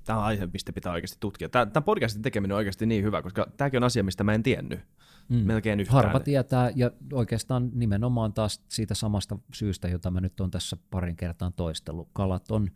tämä 0.04 0.20
aihe, 0.20 0.48
mistä 0.52 0.72
pitää 0.72 0.92
oikeasti 0.92 1.16
tutkia. 1.20 1.48
Tämä, 1.48 1.80
podcastin 1.84 2.22
tekeminen 2.22 2.54
on 2.54 2.58
oikeasti 2.58 2.86
niin 2.86 3.04
hyvä, 3.04 3.22
koska 3.22 3.46
tämäkin 3.56 3.78
on 3.78 3.84
asia, 3.84 4.04
mistä 4.04 4.24
mä 4.24 4.34
en 4.34 4.42
tiennyt 4.42 4.80
mm. 5.28 5.36
melkein 5.36 5.80
yhtään. 5.80 6.04
Harva 6.04 6.20
tietää, 6.20 6.70
ja 6.74 6.90
oikeastaan 7.12 7.70
nimenomaan 7.74 8.32
taas 8.32 8.64
siitä 8.68 8.94
samasta 8.94 9.38
syystä, 9.54 9.88
jota 9.88 10.10
mä 10.10 10.20
nyt 10.20 10.40
on 10.40 10.50
tässä 10.50 10.76
parin 10.90 11.16
kertaan 11.16 11.52
toistellut. 11.52 12.08
Kalat 12.12 12.50
on 12.50 12.70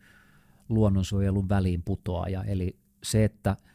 luonnonsuojelun 0.69 1.49
väliin 1.49 1.83
putoaja, 1.83 2.43
eli 2.43 2.79
se, 3.03 3.23
että– 3.23 3.57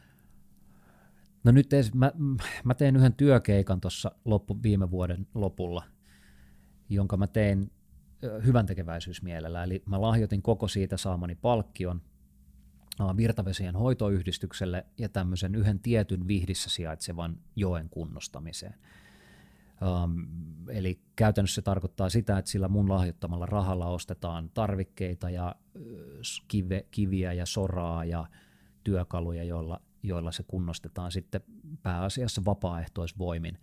No 1.43 1.51
nyt 1.51 1.73
ees, 1.73 1.93
mä, 1.93 2.11
mä 2.63 2.73
tein 2.73 2.95
yhden 2.95 3.13
työkeikan 3.13 3.81
tuossa 3.81 4.11
loppu, 4.25 4.57
viime 4.63 4.91
vuoden 4.91 5.27
lopulla, 5.33 5.83
jonka 6.89 7.17
mä 7.17 7.27
tein 7.27 7.71
hyvän 8.45 8.65
tekeväisyysmielellä. 8.65 9.63
Eli 9.63 9.83
mä 9.85 10.01
lahjoitin 10.01 10.41
koko 10.41 10.67
siitä 10.67 10.97
saamani 10.97 11.35
palkkion 11.35 12.01
virtavesien 13.17 13.75
hoitoyhdistykselle 13.75 14.85
ja 14.97 15.09
tämmöisen 15.09 15.55
yhden 15.55 15.79
tietyn 15.79 16.27
vihdissä 16.27 16.69
sijaitsevan 16.69 17.37
joen 17.55 17.89
kunnostamiseen. 17.89 18.75
Um, 20.03 20.27
eli 20.69 21.01
käytännössä 21.15 21.55
se 21.55 21.61
tarkoittaa 21.61 22.09
sitä, 22.09 22.37
että 22.37 22.51
sillä 22.51 22.67
mun 22.67 22.89
lahjoittamalla 22.89 23.45
rahalla 23.45 23.87
ostetaan 23.87 24.49
tarvikkeita 24.53 25.29
ja 25.29 25.55
kive, 26.47 26.85
kiviä 26.91 27.33
ja 27.33 27.45
soraa 27.45 28.05
ja 28.05 28.25
työkaluja, 28.83 29.43
joilla 29.43 29.81
joilla 30.03 30.31
se 30.31 30.43
kunnostetaan 30.43 31.11
sitten 31.11 31.41
pääasiassa 31.83 32.45
vapaaehtoisvoimin 32.45 33.57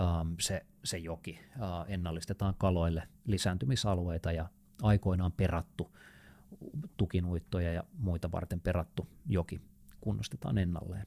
ähm, 0.00 0.32
se, 0.40 0.66
se 0.84 0.98
joki. 0.98 1.38
Äh, 1.62 1.84
ennallistetaan 1.88 2.54
kaloille 2.58 3.08
lisääntymisalueita 3.24 4.32
ja 4.32 4.48
aikoinaan 4.82 5.32
perattu 5.32 5.96
tukinuittoja 6.96 7.72
ja 7.72 7.84
muita 7.98 8.32
varten 8.32 8.60
perattu 8.60 9.08
joki 9.26 9.60
kunnostetaan 10.00 10.58
ennalleen. 10.58 11.06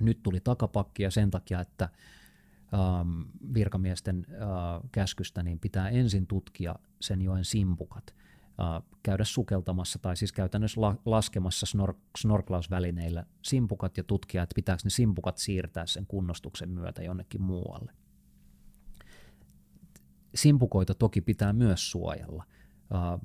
Nyt 0.00 0.22
tuli 0.22 0.40
takapakkia 0.40 1.10
sen 1.10 1.30
takia, 1.30 1.60
että 1.60 1.88
ähm, 2.74 3.22
virkamiesten 3.54 4.26
äh, 4.30 4.38
käskystä 4.92 5.42
niin 5.42 5.58
pitää 5.58 5.88
ensin 5.88 6.26
tutkia 6.26 6.74
sen 7.00 7.22
joen 7.22 7.44
simpukat– 7.44 8.14
käydä 9.02 9.24
sukeltamassa 9.24 9.98
tai 9.98 10.16
siis 10.16 10.32
käytännössä 10.32 10.80
la- 10.80 10.96
laskemassa 11.04 11.66
snor- 11.66 11.96
snorklausvälineillä 12.18 13.24
simpukat 13.42 13.96
ja 13.96 14.04
tutkia, 14.04 14.42
että 14.42 14.54
pitääkö 14.54 14.80
ne 14.84 14.90
simpukat 14.90 15.38
siirtää 15.38 15.86
sen 15.86 16.06
kunnostuksen 16.06 16.70
myötä 16.70 17.02
jonnekin 17.02 17.42
muualle. 17.42 17.92
Simpukoita 20.34 20.94
toki 20.94 21.20
pitää 21.20 21.52
myös 21.52 21.90
suojella, 21.90 22.44
äh, 22.94 23.20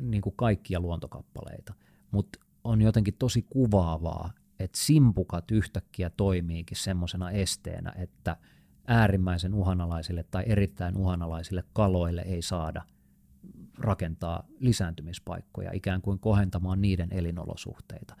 niin 0.00 0.22
kuin 0.22 0.36
kaikkia 0.36 0.80
luontokappaleita, 0.80 1.74
mutta 2.10 2.38
on 2.64 2.82
jotenkin 2.82 3.14
tosi 3.18 3.46
kuvaavaa, 3.50 4.32
että 4.58 4.78
simpukat 4.78 5.50
yhtäkkiä 5.50 6.10
toimiikin 6.10 6.76
semmoisena 6.76 7.30
esteenä, 7.30 7.92
että 7.96 8.36
äärimmäisen 8.86 9.54
uhanalaisille 9.54 10.24
tai 10.30 10.44
erittäin 10.46 10.96
uhanalaisille 10.96 11.64
kaloille 11.72 12.22
ei 12.22 12.42
saada– 12.42 12.82
rakentaa 13.78 14.44
lisääntymispaikkoja, 14.60 15.70
ikään 15.72 16.02
kuin 16.02 16.18
kohentamaan 16.18 16.80
niiden 16.80 17.08
elinolosuhteita. 17.12 18.16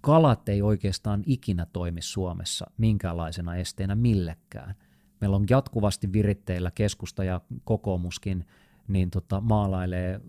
Kalat 0.00 0.48
ei 0.48 0.62
oikeastaan 0.62 1.22
ikinä 1.26 1.66
toimi 1.72 2.02
Suomessa 2.02 2.70
minkäänlaisena 2.78 3.56
esteenä 3.56 3.94
millekään. 3.94 4.74
Meillä 5.20 5.36
on 5.36 5.44
jatkuvasti 5.50 6.12
viritteillä 6.12 6.70
keskusta 6.70 7.24
ja 7.24 7.40
kokoomuskin 7.64 8.46
niin 8.88 9.10
tota, 9.10 9.40
maalailee 9.40 10.20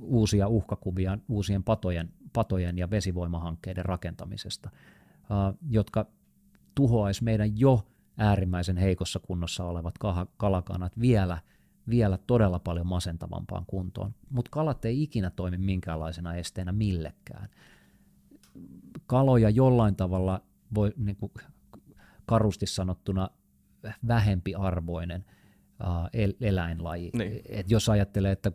uusia 0.00 0.48
uhkakuvia 0.48 1.18
uusien 1.28 1.64
patojen, 1.64 2.12
patojen 2.32 2.78
ja 2.78 2.90
vesivoimahankkeiden 2.90 3.84
rakentamisesta, 3.84 4.70
jotka 5.70 6.06
tuhoaisi 6.74 7.24
meidän 7.24 7.58
jo 7.58 7.86
äärimmäisen 8.18 8.76
heikossa 8.76 9.18
kunnossa 9.18 9.64
olevat 9.64 9.94
kalakanat 10.36 11.00
vielä, 11.00 11.38
vielä 11.88 12.18
todella 12.26 12.58
paljon 12.58 12.86
masentavampaan 12.86 13.64
kuntoon. 13.66 14.14
Mutta 14.30 14.50
kalat 14.50 14.84
ei 14.84 15.02
ikinä 15.02 15.30
toimi 15.30 15.58
minkäänlaisena 15.58 16.34
esteenä 16.34 16.72
millekään. 16.72 17.48
Kaloja 19.06 19.50
jollain 19.50 19.96
tavalla 19.96 20.42
voi 20.74 20.92
niin 20.96 21.16
kuin 21.16 21.32
karusti 22.26 22.66
sanottuna 22.66 23.30
vähempi 24.06 24.54
arvoinen 24.54 25.24
uh, 25.80 26.34
eläinlaji. 26.40 27.10
Niin. 27.18 27.40
Et 27.48 27.70
jos 27.70 27.88
ajattelee, 27.88 28.32
että 28.32 28.52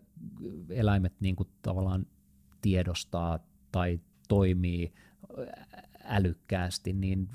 eläimet 0.69 1.13
niin 1.19 1.35
kuin 1.35 1.49
tavallaan 1.61 2.05
tiedostaa 2.61 3.39
tai 3.71 3.99
toimii 4.27 4.93
älykkäästi, 6.09 6.93
niin 6.93 7.29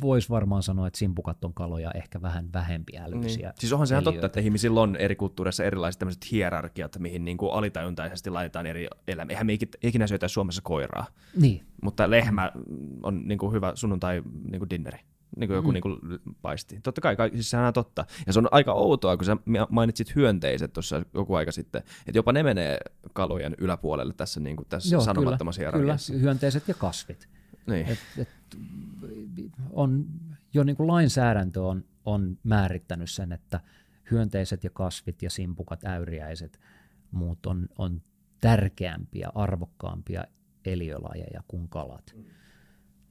voisi 0.00 0.28
varmaan 0.28 0.62
sanoa, 0.62 0.86
että 0.86 0.98
simpukat 0.98 1.44
on 1.44 1.54
kaloja 1.54 1.90
ehkä 1.90 2.22
vähän 2.22 2.52
vähempi 2.52 2.98
älyisiä. 2.98 3.48
Niin. 3.48 3.60
Siis 3.60 3.72
onhan 3.72 3.86
se 3.86 3.94
ihan 3.94 4.04
totta, 4.04 4.26
että 4.26 4.40
ihmisillä 4.40 4.80
on 4.80 4.96
eri 4.96 5.16
kulttuureissa 5.16 5.64
erilaiset 5.64 5.98
tämmöiset 5.98 6.30
hierarkiat, 6.30 6.98
mihin 6.98 7.24
niin 7.24 7.36
kuin 7.36 7.52
alitajuntaisesti 7.52 8.30
laitetaan 8.30 8.66
eri 8.66 8.86
eläimiä. 9.08 9.34
Eihän 9.34 9.46
me 9.46 9.58
ikinä 9.82 10.06
syötä 10.06 10.28
Suomessa 10.28 10.62
koiraa. 10.62 11.06
Niin. 11.36 11.66
Mutta 11.82 12.10
lehmä 12.10 12.52
on 13.02 13.28
niin 13.28 13.38
kuin 13.38 13.52
hyvä 13.52 13.72
sunnuntai 13.74 14.22
niin 14.50 14.58
kuin 14.58 14.70
dinneri 14.70 14.98
niin 15.36 15.48
kuin 15.48 15.54
joku 15.54 15.68
mm. 15.68 15.72
niin 15.72 15.82
kuin 15.82 15.98
paisti. 16.42 16.80
Totta 16.82 17.00
kai, 17.00 17.16
siis 17.32 17.50
sehän 17.50 17.66
on 17.66 17.72
totta. 17.72 18.04
Ja 18.26 18.32
se 18.32 18.38
on 18.38 18.48
aika 18.50 18.72
outoa, 18.72 19.16
kun 19.16 19.24
sä 19.24 19.36
mainitsit 19.68 20.14
hyönteiset 20.14 20.72
tuossa 20.72 21.02
joku 21.14 21.34
aika 21.34 21.52
sitten, 21.52 21.82
että 22.06 22.18
jopa 22.18 22.32
ne 22.32 22.42
menee 22.42 22.78
kalojen 23.12 23.54
yläpuolelle 23.58 24.14
tässä, 24.16 24.40
niin 24.40 24.56
kuin 24.56 24.66
tässä 24.68 24.94
Joo, 24.94 25.02
sanomattomassa 25.02 25.62
kyllä, 25.62 25.72
kyllä, 25.72 25.96
hyönteiset 26.20 26.68
ja 26.68 26.74
kasvit. 26.74 27.28
Niin. 27.70 27.86
Et, 27.86 27.98
et, 28.18 28.28
on, 29.70 30.06
jo 30.54 30.64
niin 30.64 30.76
kuin 30.76 30.86
lainsäädäntö 30.86 31.62
on, 31.62 31.84
on 32.04 32.38
määrittänyt 32.44 33.10
sen, 33.10 33.32
että 33.32 33.60
hyönteiset 34.10 34.64
ja 34.64 34.70
kasvit 34.70 35.22
ja 35.22 35.30
simpukat, 35.30 35.84
äyriäiset, 35.84 36.60
muut 37.10 37.46
on, 37.46 37.68
on 37.78 38.02
tärkeämpiä, 38.40 39.28
arvokkaampia 39.34 40.24
eliölajeja 40.64 41.42
kuin 41.48 41.68
kalat. 41.68 42.12
Mm 42.16 42.24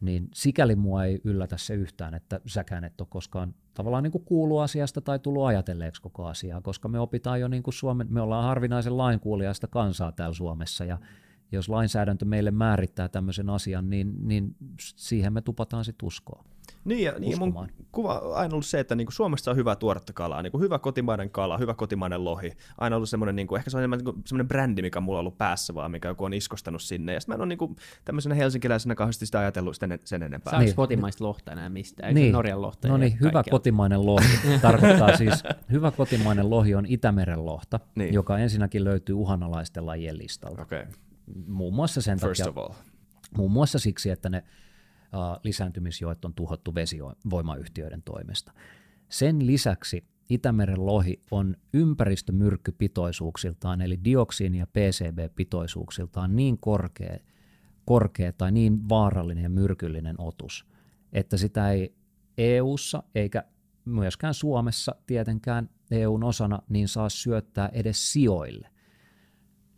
niin 0.01 0.29
sikäli 0.33 0.75
mua 0.75 1.05
ei 1.05 1.21
yllätä 1.23 1.57
se 1.57 1.73
yhtään, 1.73 2.13
että 2.13 2.39
säkään 2.45 2.83
et 2.83 3.01
ole 3.01 3.07
koskaan 3.11 3.55
tavallaan 3.73 4.03
niin 4.03 4.11
kuin 4.11 4.25
kuullut 4.25 4.61
asiasta 4.61 5.01
tai 5.01 5.19
tullut 5.19 5.45
ajatelleeksi 5.45 6.01
koko 6.01 6.25
asiaa, 6.25 6.61
koska 6.61 6.87
me 6.87 6.99
opitaan 6.99 7.39
jo 7.39 7.47
niin 7.47 7.63
kuin 7.63 7.73
Suomen, 7.73 8.07
me 8.09 8.21
ollaan 8.21 8.43
harvinaisen 8.43 8.97
lainkuulijaista 8.97 9.67
kansaa 9.67 10.11
täällä 10.11 10.33
Suomessa 10.33 10.85
ja 10.85 10.97
jos 11.51 11.69
lainsäädäntö 11.69 12.25
meille 12.25 12.51
määrittää 12.51 13.07
tämmöisen 13.07 13.49
asian, 13.49 13.89
niin, 13.89 14.13
niin 14.27 14.55
siihen 14.79 15.33
me 15.33 15.41
tupataan 15.41 15.85
sitten 15.85 16.07
uskoa. 16.07 16.43
Niin, 16.85 17.03
ja 17.03 17.13
niin 17.19 17.39
mun 17.39 17.67
kuva 17.91 18.19
on 18.19 18.35
aina 18.35 18.53
ollut 18.53 18.65
se, 18.65 18.79
että 18.79 18.95
niin 18.95 19.07
kuin 19.07 19.13
Suomessa 19.13 19.51
on 19.51 19.57
hyvä 19.57 19.75
tuoretta 19.75 20.13
kalaa, 20.13 20.41
niin 20.41 20.51
kuin 20.51 20.61
hyvä 20.61 20.79
kotimainen 20.79 21.29
kala, 21.29 21.57
hyvä 21.57 21.73
kotimainen 21.73 22.23
lohi. 22.23 22.51
Aina 22.77 22.95
ollut 22.95 23.09
semmoinen, 23.09 23.35
niin 23.35 23.47
kuin, 23.47 23.57
ehkä 23.57 23.69
se 23.69 23.77
on 23.77 23.81
enemmän 23.81 23.99
niin 23.99 24.23
semmoinen 24.25 24.47
brändi, 24.47 24.81
mikä 24.81 24.99
mulla 24.99 25.17
on 25.17 25.19
ollut 25.19 25.37
päässä 25.37 25.75
vaan, 25.75 25.91
mikä 25.91 26.07
joku 26.07 26.23
on 26.23 26.33
iskostanut 26.33 26.81
sinne. 26.81 27.13
Ja 27.13 27.19
sitten 27.19 27.33
mä 27.33 27.35
en 27.35 27.41
ole 27.41 27.47
niin 27.47 27.57
kuin, 27.57 27.75
tämmöisenä 28.05 28.35
helsinkiläisenä 28.35 28.95
kauheasti 28.95 29.25
sitä 29.25 29.39
ajatellut 29.39 29.75
sen, 29.75 29.99
sen 30.03 30.23
enempää. 30.23 30.51
Saako 30.51 30.65
niin. 30.65 30.75
kotimaista 30.75 31.23
lohta 31.23 31.51
enää 31.51 31.69
mistään? 31.69 32.15
Niin. 32.15 32.33
Norjan 32.33 32.61
lohta? 32.61 32.87
No 32.87 32.97
niin, 32.97 33.17
hyvä 33.21 33.43
kotimainen 33.51 34.05
lohi 34.05 34.27
tarkoittaa 34.61 35.17
siis, 35.17 35.43
hyvä 35.71 35.91
kotimainen 35.91 36.49
lohi 36.49 36.75
on 36.75 36.85
Itämeren 36.87 37.45
lohta, 37.45 37.79
niin. 37.95 38.13
joka 38.13 38.37
ensinnäkin 38.37 38.83
löytyy 38.83 39.15
uhanalaisten 39.15 39.85
lajien 39.85 40.17
listalta. 40.17 40.61
Okay. 40.61 40.85
Muun 41.47 41.73
muassa 41.73 42.01
sen 42.01 42.19
First 42.19 42.43
takia, 42.43 42.49
of 42.49 42.57
all. 42.57 42.73
muun 43.37 43.51
muassa 43.51 43.79
siksi, 43.79 44.09
että 44.09 44.29
ne 44.29 44.43
lisääntymisjoet 45.43 46.25
on 46.25 46.33
tuhottu 46.33 46.75
vesivoimayhtiöiden 46.75 48.03
toimesta. 48.03 48.53
Sen 49.09 49.47
lisäksi 49.47 50.05
Itämeren 50.29 50.85
lohi 50.85 51.21
on 51.31 51.55
ympäristömyrkkypitoisuuksiltaan, 51.73 53.81
eli 53.81 53.99
dioksiini- 54.03 54.59
ja 54.59 54.67
PCB-pitoisuuksiltaan 54.67 56.35
niin 56.35 56.57
korkea, 56.57 57.17
korkea 57.85 58.33
tai 58.33 58.51
niin 58.51 58.89
vaarallinen 58.89 59.43
ja 59.43 59.49
myrkyllinen 59.49 60.15
otus, 60.21 60.65
että 61.13 61.37
sitä 61.37 61.71
ei 61.71 61.95
EU:ssa 62.37 63.03
eikä 63.15 63.43
myöskään 63.85 64.33
Suomessa 64.33 64.95
tietenkään 65.05 65.69
EUn 65.91 66.23
osana 66.23 66.59
niin 66.69 66.87
saa 66.87 67.09
syöttää 67.09 67.69
edes 67.73 68.11
sijoille. 68.11 68.69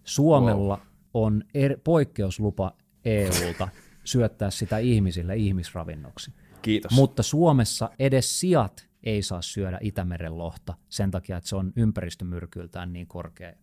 Suomella 0.04 0.78
wow. 0.78 0.88
On 1.14 1.44
er, 1.54 1.78
poikkeuslupa 1.84 2.72
EUlta 3.06 3.68
syöttää 4.04 4.52
sitä 4.52 4.78
ihmisille 4.78 5.36
ihmisravinnoksi. 5.36 6.34
Kiitos. 6.62 6.92
Mutta 6.92 7.24
Suomessa 7.24 7.90
edes 8.00 8.40
sijat 8.40 8.88
ei 9.04 9.22
saa 9.22 9.42
syödä 9.42 9.78
Itämeren 9.82 10.38
lohta 10.38 10.74
sen 10.90 11.12
takia, 11.12 11.38
että 11.38 11.50
se 11.50 11.56
on 11.56 11.74
ympäristömyrkyltään 11.76 12.94
niin 12.94 13.08
korkea, 13.08 13.54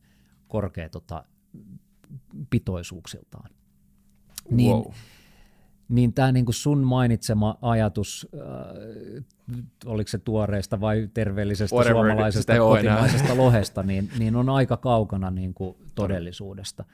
korkea 0.48 0.88
tota, 0.88 1.24
pitoisuuksiltaan. 2.50 3.50
Niin, 4.50 4.70
wow. 4.70 4.92
niin 5.88 6.12
tämä 6.12 6.32
niinku 6.32 6.52
sun 6.52 6.78
mainitsema 6.78 7.58
ajatus, 7.62 8.28
äh, 8.34 9.24
oliko 9.86 10.08
se 10.08 10.18
tuoreesta 10.18 10.80
vai 10.80 11.08
terveellisestä 11.14 11.76
Whatever, 11.76 12.06
suomalaisesta 12.06 12.58
kotimaisesta 12.58 13.36
lohesta, 13.36 13.82
niin, 13.82 14.10
niin 14.18 14.36
on 14.36 14.48
aika 14.48 14.76
kaukana 14.76 15.30
niinku 15.30 15.76
todellisuudesta. 15.94 16.84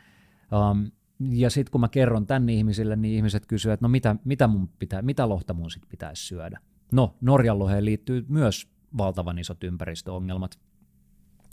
Um, 0.52 0.90
ja 1.30 1.50
sitten 1.50 1.72
kun 1.72 1.80
mä 1.80 1.88
kerron 1.88 2.26
tänne 2.26 2.52
ihmisille, 2.52 2.96
niin 2.96 3.14
ihmiset 3.14 3.46
kysyvät, 3.46 3.74
että 3.74 3.84
no 3.84 3.88
mitä, 3.88 4.16
mitä, 4.24 4.46
mun 4.46 4.68
pitää, 4.68 5.02
mitä 5.02 5.28
lohta 5.28 5.54
mun 5.54 5.70
sit 5.70 5.82
pitäisi 5.88 6.26
syödä. 6.26 6.60
No, 6.92 7.16
Norjan 7.20 7.58
loheen 7.58 7.84
liittyy 7.84 8.24
myös 8.28 8.68
valtavan 8.96 9.38
isot 9.38 9.64
ympäristöongelmat. 9.64 10.58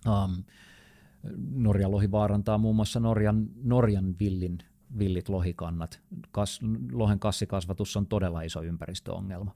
Um, 0.08 0.44
Norjan 1.52 1.92
lohi 1.92 2.12
vaarantaa 2.12 2.58
muun 2.58 2.76
muassa 2.76 3.00
Norjan, 3.00 3.48
Norjan 3.64 4.16
villin, 4.20 4.58
villit 4.98 5.30
lohikannat. 5.30 6.02
Kas, 6.32 6.60
lohen 6.92 7.20
kassikasvatus 7.20 7.98
on 7.98 8.08
todella 8.08 8.42
iso 8.42 8.64
ympäristöongelma, 8.64 9.56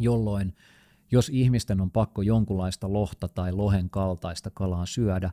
jolloin 0.00 0.54
jos 1.10 1.28
ihmisten 1.28 1.80
on 1.80 1.90
pakko 1.90 2.22
jonkunlaista 2.22 2.92
lohta 2.92 3.28
tai 3.28 3.52
lohen 3.52 3.90
kaltaista 3.90 4.50
kalaa 4.50 4.86
syödä, 4.86 5.30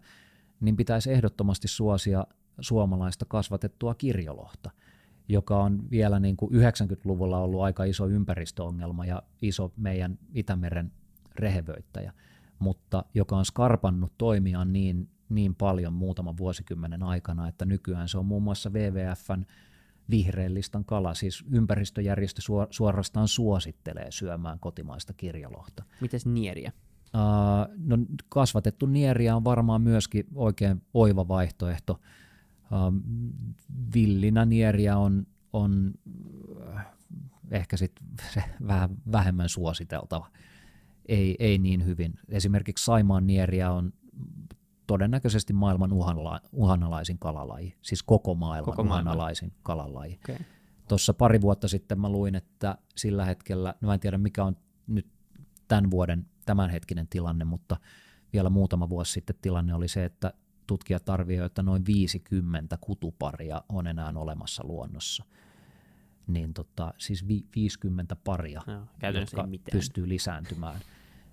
niin 0.62 0.76
pitäisi 0.76 1.12
ehdottomasti 1.12 1.68
suosia 1.68 2.26
suomalaista 2.62 3.26
kasvatettua 3.26 3.96
kirjolohta, 3.96 4.72
joka 5.28 5.64
on 5.64 5.90
vielä 5.92 6.20
niin 6.20 6.38
kuin 6.38 6.52
90-luvulla 6.52 7.40
ollut 7.40 7.62
aika 7.62 7.84
iso 7.84 8.08
ympäristöongelma 8.08 9.06
ja 9.06 9.24
iso 9.42 9.72
meidän 9.78 10.20
Itämeren 10.34 10.92
rehevöittäjä, 11.36 12.14
mutta 12.60 13.06
joka 13.14 13.38
on 13.38 13.46
skarpannut 13.46 14.14
toimiaan 14.18 14.74
niin, 14.74 15.10
niin 15.30 15.56
paljon 15.56 15.94
muutaman 15.94 16.38
vuosikymmenen 16.38 17.04
aikana, 17.04 17.48
että 17.48 17.66
nykyään 17.66 18.10
se 18.10 18.18
on 18.18 18.26
muun 18.26 18.44
muassa 18.44 18.70
WWFn 18.70 19.46
vihreän 20.10 20.54
listan 20.54 20.86
kala, 20.86 21.14
siis 21.14 21.46
ympäristöjärjestö 21.52 22.42
suorastaan 22.70 23.28
suosittelee 23.28 24.12
syömään 24.12 24.60
kotimaista 24.60 25.14
kirjolohta. 25.14 25.84
Mites 26.02 26.26
nieriä? 26.26 26.72
Uh, 27.14 27.76
no, 27.78 27.98
kasvatettu 28.30 28.86
nieriä 28.86 29.36
on 29.36 29.44
varmaan 29.44 29.82
myöskin 29.82 30.26
oikein 30.36 30.82
oiva 30.94 31.28
vaihtoehto 31.28 32.00
Um, 32.72 33.02
villinä 33.94 34.46
nieriä 34.46 34.98
on, 34.98 35.28
on 35.54 35.94
äh, 36.76 36.86
ehkä 37.52 37.78
sit 37.78 37.92
se 38.34 38.44
vähän 38.68 38.90
vähemmän 39.12 39.50
suositeltava. 39.50 40.32
Ei, 41.08 41.36
ei 41.40 41.58
niin 41.58 41.86
hyvin. 41.86 42.14
Esimerkiksi 42.30 42.86
Saimaan 42.86 43.28
nieriä 43.28 43.72
on 43.72 43.94
todennäköisesti 44.88 45.54
maailman 45.54 45.94
uhanla, 45.94 46.42
uhanalaisin 46.52 47.20
kalalaji, 47.20 47.76
siis 47.82 48.04
koko 48.04 48.36
maailman 48.36 48.76
koko 48.76 48.82
uhanalaisin 48.82 49.54
kalalaji. 49.64 50.20
Okay. 50.24 50.46
Tuossa 50.88 51.14
pari 51.14 51.42
vuotta 51.42 51.68
sitten 51.68 52.00
mä 52.00 52.10
luin, 52.10 52.36
että 52.36 52.78
sillä 52.96 53.26
hetkellä, 53.26 53.76
no 53.82 53.88
mä 53.88 53.94
en 53.94 54.00
tiedä 54.00 54.18
mikä 54.18 54.44
on 54.44 54.58
nyt 54.88 55.08
tämän 55.68 55.92
vuoden 55.92 56.26
tämänhetkinen 56.46 57.08
tilanne, 57.08 57.46
mutta 57.46 57.78
vielä 58.34 58.50
muutama 58.50 58.90
vuosi 58.90 59.12
sitten 59.12 59.36
tilanne 59.42 59.74
oli 59.74 59.88
se, 59.88 60.06
että 60.06 60.34
tutkijat 60.70 61.10
arvioivat, 61.10 61.46
että 61.46 61.64
noin 61.64 61.86
50 61.86 62.78
kutuparia 62.82 63.62
on 63.70 63.88
enää 63.88 64.14
olemassa 64.16 64.64
luonnossa. 64.66 65.26
Niin 66.28 66.54
tota, 66.54 66.94
siis 66.98 67.28
vi- 67.28 67.46
50 67.56 68.16
paria, 68.16 68.62
no, 68.68 68.88
jotka 69.20 69.48
pystyy 69.72 70.10
lisääntymään. 70.10 70.80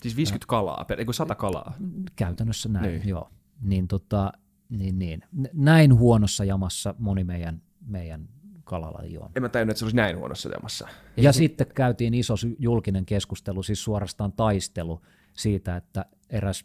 Siis 0.03 0.17
50 0.17 0.47
kalaa, 0.49 0.87
eikö 0.99 1.13
100 1.13 1.35
kalaa? 1.35 1.75
Käytännössä 2.17 2.69
näin, 2.69 2.85
niin. 2.85 3.09
joo. 3.09 3.31
niin, 3.63 3.89
tota, 3.89 4.33
niin, 4.69 4.99
niin. 4.99 5.23
näin 5.53 5.99
huonossa 5.99 6.45
jamassa 6.45 6.95
moni 6.99 7.25
meidän, 7.25 7.63
meidän 7.87 8.29
kalalaji 8.65 9.19
on. 9.19 9.31
En 9.37 9.43
mä 9.43 9.49
tajunnut, 9.49 9.71
että 9.71 9.79
se 9.79 9.85
olisi 9.85 9.97
näin 9.97 10.19
huonossa 10.19 10.49
jamassa. 10.49 10.89
Ja 11.17 11.29
Ei, 11.31 11.33
sitten 11.33 11.67
käytiin 11.75 12.15
iso 12.15 12.35
julkinen 12.59 13.07
keskustelu, 13.07 13.63
siis 13.63 13.85
suorastaan 13.85 14.33
taistelu 14.33 15.01
siitä, 15.33 15.77
että 15.77 16.05
eräs 16.31 16.65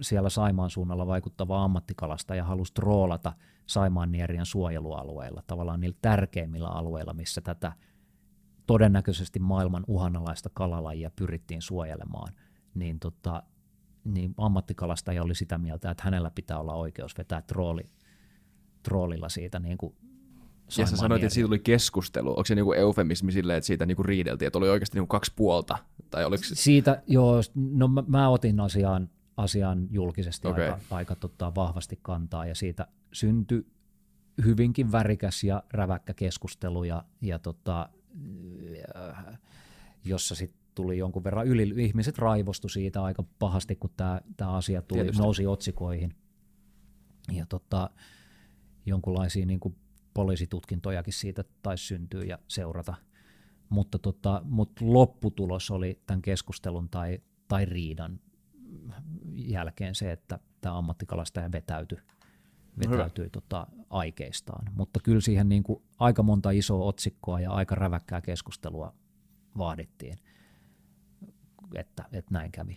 siellä 0.00 0.28
Saimaan 0.28 0.70
suunnalla 0.70 1.06
vaikuttava 1.06 1.64
ammattikalastaja 1.64 2.44
halusi 2.44 2.74
troolata 2.74 3.32
Saimaannierien 3.66 4.46
suojelualueilla, 4.46 5.42
tavallaan 5.46 5.80
niillä 5.80 5.98
tärkeimmillä 6.02 6.68
alueilla, 6.68 7.14
missä 7.14 7.40
tätä 7.40 7.72
todennäköisesti 8.66 9.38
maailman 9.38 9.84
uhanalaista 9.86 10.50
kalalajia 10.54 11.10
pyrittiin 11.16 11.62
suojelemaan, 11.62 12.32
niin, 12.74 13.00
tota, 13.00 13.42
niin 14.04 14.34
ammattikalastaja 14.36 15.22
oli 15.22 15.34
sitä 15.34 15.58
mieltä, 15.58 15.90
että 15.90 16.04
hänellä 16.04 16.30
pitää 16.30 16.58
olla 16.58 16.74
oikeus 16.74 17.18
vetää 17.18 17.42
trooli, 17.42 17.90
troolilla 18.82 19.28
siitä 19.28 19.58
niin 19.58 19.78
kuin 19.78 19.96
ja 20.78 20.86
sä 20.86 20.96
sanoit, 20.96 21.22
että 21.22 21.34
siitä 21.34 21.46
tuli 21.46 21.58
keskustelu. 21.58 22.30
Onko 22.30 22.44
se 22.44 22.54
niinku 22.54 22.72
eufemismi 22.72 23.32
silleen, 23.32 23.56
että 23.56 23.66
siitä 23.66 23.86
niinku 23.86 24.02
riideltiin, 24.02 24.46
että 24.46 24.58
oli 24.58 24.68
oikeasti 24.68 24.96
niinku 24.96 25.06
kaksi 25.06 25.32
puolta? 25.36 25.78
Tai 26.10 26.24
oliko... 26.24 26.42
Siitä, 26.46 27.02
joo, 27.06 27.40
no 27.54 27.88
mä, 27.88 28.04
mä 28.06 28.28
otin 28.28 28.60
asiaan, 28.60 29.08
asiaan 29.36 29.88
julkisesti 29.90 30.48
okay. 30.48 30.64
aika, 30.64 30.80
aika 30.90 31.16
tota, 31.16 31.54
vahvasti 31.54 31.98
kantaa, 32.02 32.46
ja 32.46 32.54
siitä 32.54 32.86
syntyi 33.12 33.66
hyvinkin 34.44 34.92
värikäs 34.92 35.44
ja 35.44 35.62
räväkkä 35.72 36.14
keskustelu, 36.14 36.84
ja, 36.84 37.04
ja 37.20 37.38
tota, 37.38 37.88
jossa 40.04 40.34
sitten 40.34 40.60
tuli 40.74 40.98
jonkun 40.98 41.24
verran 41.24 41.46
yli, 41.46 41.84
ihmiset 41.84 42.18
raivostu 42.18 42.68
siitä 42.68 43.02
aika 43.02 43.24
pahasti, 43.38 43.76
kun 43.76 43.90
tämä 44.36 44.52
asia 44.52 44.82
tuli, 44.82 45.10
nousi 45.18 45.46
otsikoihin. 45.46 46.16
Ja 47.32 47.46
tota, 47.46 47.90
jonkunlaisia 48.86 49.46
niin 49.46 49.60
kuin 49.60 49.76
poliisitutkintojakin 50.14 51.12
siitä 51.12 51.44
taisi 51.62 51.86
syntyä 51.86 52.24
ja 52.24 52.38
seurata. 52.48 52.94
Mutta, 53.68 53.98
tota, 53.98 54.42
mutta 54.44 54.84
lopputulos 54.84 55.70
oli 55.70 56.02
tämän 56.06 56.22
keskustelun 56.22 56.88
tai, 56.88 57.18
tai 57.48 57.64
riidan 57.64 58.20
jälkeen 59.34 59.94
se, 59.94 60.12
että 60.12 60.38
tämä 60.60 60.78
ammattikalastaja 60.78 61.52
vetäytyi, 61.52 61.98
vetäytyi 62.78 63.30
tota, 63.30 63.66
aikeistaan. 63.90 64.72
Mutta 64.74 65.00
kyllä 65.00 65.20
siihen 65.20 65.48
niin 65.48 65.62
kuin 65.62 65.82
aika 65.98 66.22
monta 66.22 66.50
isoa 66.50 66.84
otsikkoa 66.84 67.40
ja 67.40 67.50
aika 67.50 67.74
räväkkää 67.74 68.20
keskustelua 68.20 68.94
vaadittiin, 69.58 70.18
että, 71.74 72.04
että 72.12 72.34
näin 72.34 72.52
kävi. 72.52 72.76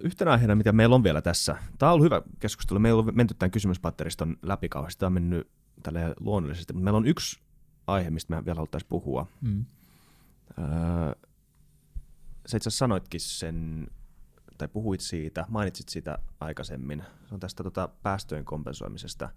Yhtenä 0.00 0.30
aiheena, 0.30 0.54
mitä 0.54 0.72
meillä 0.72 0.94
on 0.94 1.04
vielä 1.04 1.22
tässä, 1.22 1.56
tämä 1.78 1.90
on 1.90 1.94
ollut 1.94 2.04
hyvä 2.04 2.22
keskustelu, 2.38 2.78
meillä 2.78 3.00
on 3.00 3.16
menty 3.16 3.34
tämän 3.34 3.50
kysymyspatteriston 3.50 4.36
läpi 4.42 4.68
kauheasti, 4.68 5.00
tämä 5.00 5.08
on 5.08 5.12
mennyt 5.12 5.50
tälle 5.82 6.14
luonnollisesti, 6.20 6.72
mutta 6.72 6.84
meillä 6.84 6.96
on 6.96 7.06
yksi 7.06 7.40
aihe, 7.86 8.10
mistä 8.10 8.36
me 8.36 8.44
vielä 8.44 8.56
haluttaisiin 8.56 8.88
puhua. 8.88 9.26
Mm. 9.40 9.64
Öö, 10.58 11.14
sä 12.46 12.56
itse 12.56 12.70
sanoitkin 12.70 13.20
sen, 13.20 13.86
tai 14.60 14.68
puhuit 14.68 15.00
siitä, 15.00 15.44
mainitsit 15.48 15.88
siitä 15.88 16.18
aikaisemmin. 16.40 17.04
Se 17.28 17.34
on 17.34 17.40
tästä 17.40 17.62
tota, 17.62 17.88
päästöjen 18.02 18.44
kompensoimisesta. 18.44 19.28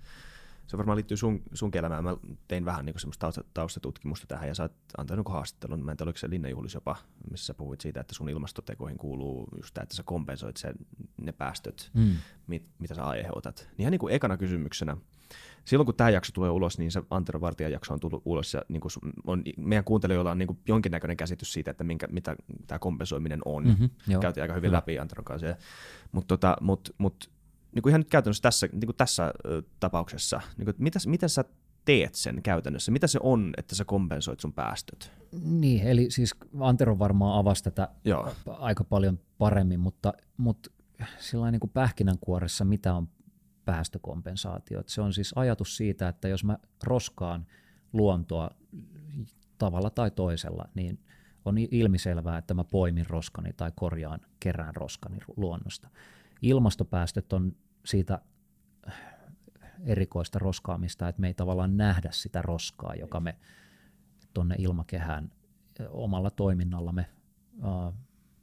Se 0.68 0.78
varmaan 0.78 0.96
liittyy 0.96 1.18
sun, 1.18 1.42
sun 1.54 1.72
elämään. 1.74 2.04
Mä 2.04 2.18
tein 2.48 2.66
vähän 2.66 2.86
niin 2.86 3.00
semmoista 3.00 3.44
taustatutkimusta 3.54 4.28
tähän 4.28 4.48
ja 4.48 4.56
sä 4.56 4.64
oot 4.64 4.74
antanut 4.98 5.30
haastattelun. 5.30 5.86
Mä 5.86 5.92
en 5.92 5.98
tiedä, 5.98 6.08
oliko 6.08 6.20
se 6.20 6.30
Linnajuhlis 6.30 6.74
jopa, 6.74 6.96
missä 7.32 7.46
sä 7.46 7.54
puhuit 7.54 7.82
siitä, 7.82 8.02
että 8.02 8.16
sun 8.16 8.30
ilmastotekoihin 8.30 8.98
kuuluu 8.98 9.48
just 9.58 9.74
tämä, 9.74 9.84
että 9.84 9.96
sä 9.96 10.04
kompensoit 10.04 10.58
sen, 10.58 10.76
ne 11.22 11.32
päästöt, 11.32 11.92
mm. 11.94 12.16
mit, 12.48 12.66
mitä 12.80 12.96
sä 12.96 13.04
aiheutat. 13.04 13.68
Niin 13.70 13.82
ihan 13.82 13.92
niin 13.92 14.00
kuin 14.00 14.14
ekana 14.14 14.38
kysymyksenä, 14.38 14.98
silloin 15.66 15.86
kun 15.86 15.96
tämä 15.96 16.10
jakso 16.10 16.32
tulee 16.34 16.50
ulos, 16.50 16.80
niin 16.80 16.92
se 16.92 17.04
Antero 17.10 17.42
Vartijan 17.42 17.72
jakso 17.72 17.94
on 17.94 18.00
tullut 18.00 18.22
ulos 18.26 18.54
ja 18.54 18.62
niin 18.70 18.82
kuin 18.82 18.92
on, 19.28 19.44
meidän 19.58 19.84
kuuntelijoilla 19.84 20.32
on 20.32 20.38
niin 20.38 20.48
kuin 20.48 20.60
jonkinnäköinen 20.68 21.18
käsitys 21.18 21.54
siitä, 21.54 21.72
että 21.72 21.84
minkä, 21.84 22.08
mitä 22.12 22.36
tämä 22.68 22.80
kompensoiminen 22.80 23.40
on. 23.46 23.64
Mm-hmm, 23.64 24.20
Käytiin 24.22 24.42
aika 24.42 24.54
hyvin 24.54 24.68
Kyllä. 24.68 24.78
läpi 24.78 25.00
Anteron 25.00 25.26
kanssa. 25.26 25.56
Mutta 26.12 26.28
tota, 26.28 26.58
mut, 26.62 26.96
mut, 26.98 27.32
niin 27.76 27.84
kuin 27.84 27.92
ihan 27.92 28.00
nyt 28.00 28.10
käytännössä 28.10 28.42
tässä, 28.42 28.68
niin 28.72 28.86
kuin 28.86 28.98
tässä 28.98 29.34
tapauksessa, 29.80 30.42
niin 30.58 30.66
kuin, 30.66 30.76
mitä, 30.78 31.00
mitä 31.08 31.28
sä 31.28 31.46
teet 31.86 32.16
sen 32.16 32.42
käytännössä? 32.44 32.92
Mitä 32.92 33.08
se 33.08 33.20
on, 33.24 33.54
että 33.58 33.76
sä 33.76 33.86
kompensoit 33.86 34.40
sun 34.40 34.54
päästöt? 34.54 35.12
Niin, 35.42 35.88
eli 35.88 36.12
siis 36.12 36.36
Antero 36.60 37.00
varmaan 37.00 37.40
avasi 37.40 37.64
tätä 37.64 37.88
Joo. 38.06 38.34
aika 38.46 38.84
paljon 38.84 39.20
paremmin, 39.38 39.80
mutta, 39.80 40.14
mutta 40.38 40.72
sillä 41.20 41.52
niin 41.52 41.60
kuin 41.60 41.72
pähkinänkuoressa, 41.72 42.66
mitä 42.66 42.94
on 42.94 43.08
päästökompensaatio. 43.66 44.84
Se 44.86 45.02
on 45.02 45.14
siis 45.14 45.34
ajatus 45.36 45.78
siitä, 45.78 46.08
että 46.08 46.28
jos 46.28 46.44
mä 46.44 46.58
roskaan 46.84 47.48
luontoa 47.94 48.50
tavalla 49.58 49.90
tai 49.90 50.12
toisella, 50.12 50.66
niin 50.76 51.00
on 51.46 51.58
ilmiselvää, 51.58 52.38
että 52.38 52.54
mä 52.54 52.64
poimin 52.64 53.10
roskani 53.10 53.54
tai 53.54 53.72
korjaan 53.76 54.20
kerään 54.40 54.76
roskani 54.76 55.18
luonnosta. 55.38 55.90
Ilmastopäästöt 56.42 57.34
on 57.34 57.56
siitä 57.86 58.22
erikoista 59.86 60.40
roskaamista, 60.40 61.08
että 61.08 61.22
me 61.22 61.28
ei 61.28 61.34
tavallaan 61.34 61.78
nähdä 61.78 62.10
sitä 62.12 62.42
roskaa, 62.42 62.96
joka 62.96 63.20
me 63.20 63.36
tuonne 64.34 64.56
ilmakehään 64.60 65.32
omalla 65.90 66.32
toiminnallamme 66.32 67.06
uh, 67.58 67.94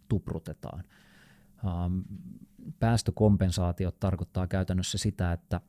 tuprutetaan. 0.08 0.84
Um, 1.64 2.04
päästökompensaatiot 2.78 4.00
tarkoittaa 4.00 4.46
käytännössä 4.46 4.98
sitä, 4.98 5.32
että 5.32 5.60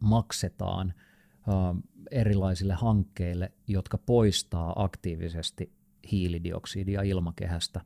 maksetaan 0.00 0.94
erilaisille 2.10 2.74
hankkeille, 2.74 3.52
jotka 3.68 3.98
poistaa 3.98 4.72
aktiivisesti 4.76 5.72
hiilidioksidia 6.12 7.02
ilmakehästä. 7.02 7.80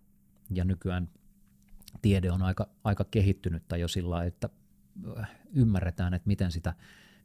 Ja 0.51 0.65
nykyään 0.65 1.09
tiede 2.03 2.33
on 2.33 2.43
aika, 2.43 2.69
aika 2.85 3.05
kehittynyttä 3.05 3.77
jo 3.77 3.89
sillä 3.89 4.25
että 4.25 4.49
ymmärretään, 5.55 6.15
että 6.15 6.27
miten 6.27 6.53
sitä, 6.53 6.75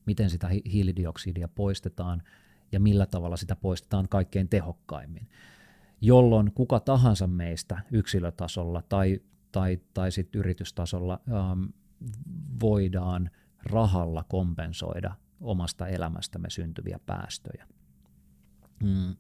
miten 0.06 0.30
sitä 0.30 0.48
hiilidioksidia 0.48 1.48
poistetaan 1.48 2.24
ja 2.72 2.80
millä 2.80 3.06
tavalla 3.06 3.38
sitä 3.38 3.56
poistetaan 3.56 4.10
kaikkein 4.10 4.50
tehokkaimmin. 4.50 5.28
Jolloin 6.02 6.52
kuka 6.52 6.80
tahansa 6.80 7.28
meistä 7.28 7.82
yksilötasolla 7.92 8.82
tai 8.90 9.22
tai, 9.54 9.80
tai 9.93 10.12
sitten 10.12 10.39
yritystasolla 10.39 11.22
ähm, 11.28 11.64
voidaan 12.62 13.30
rahalla 13.64 14.24
kompensoida 14.24 15.16
omasta 15.41 15.88
elämästämme 15.88 16.49
syntyviä 16.49 16.99
päästöjä. 17.06 17.68
Mm. 18.84 19.16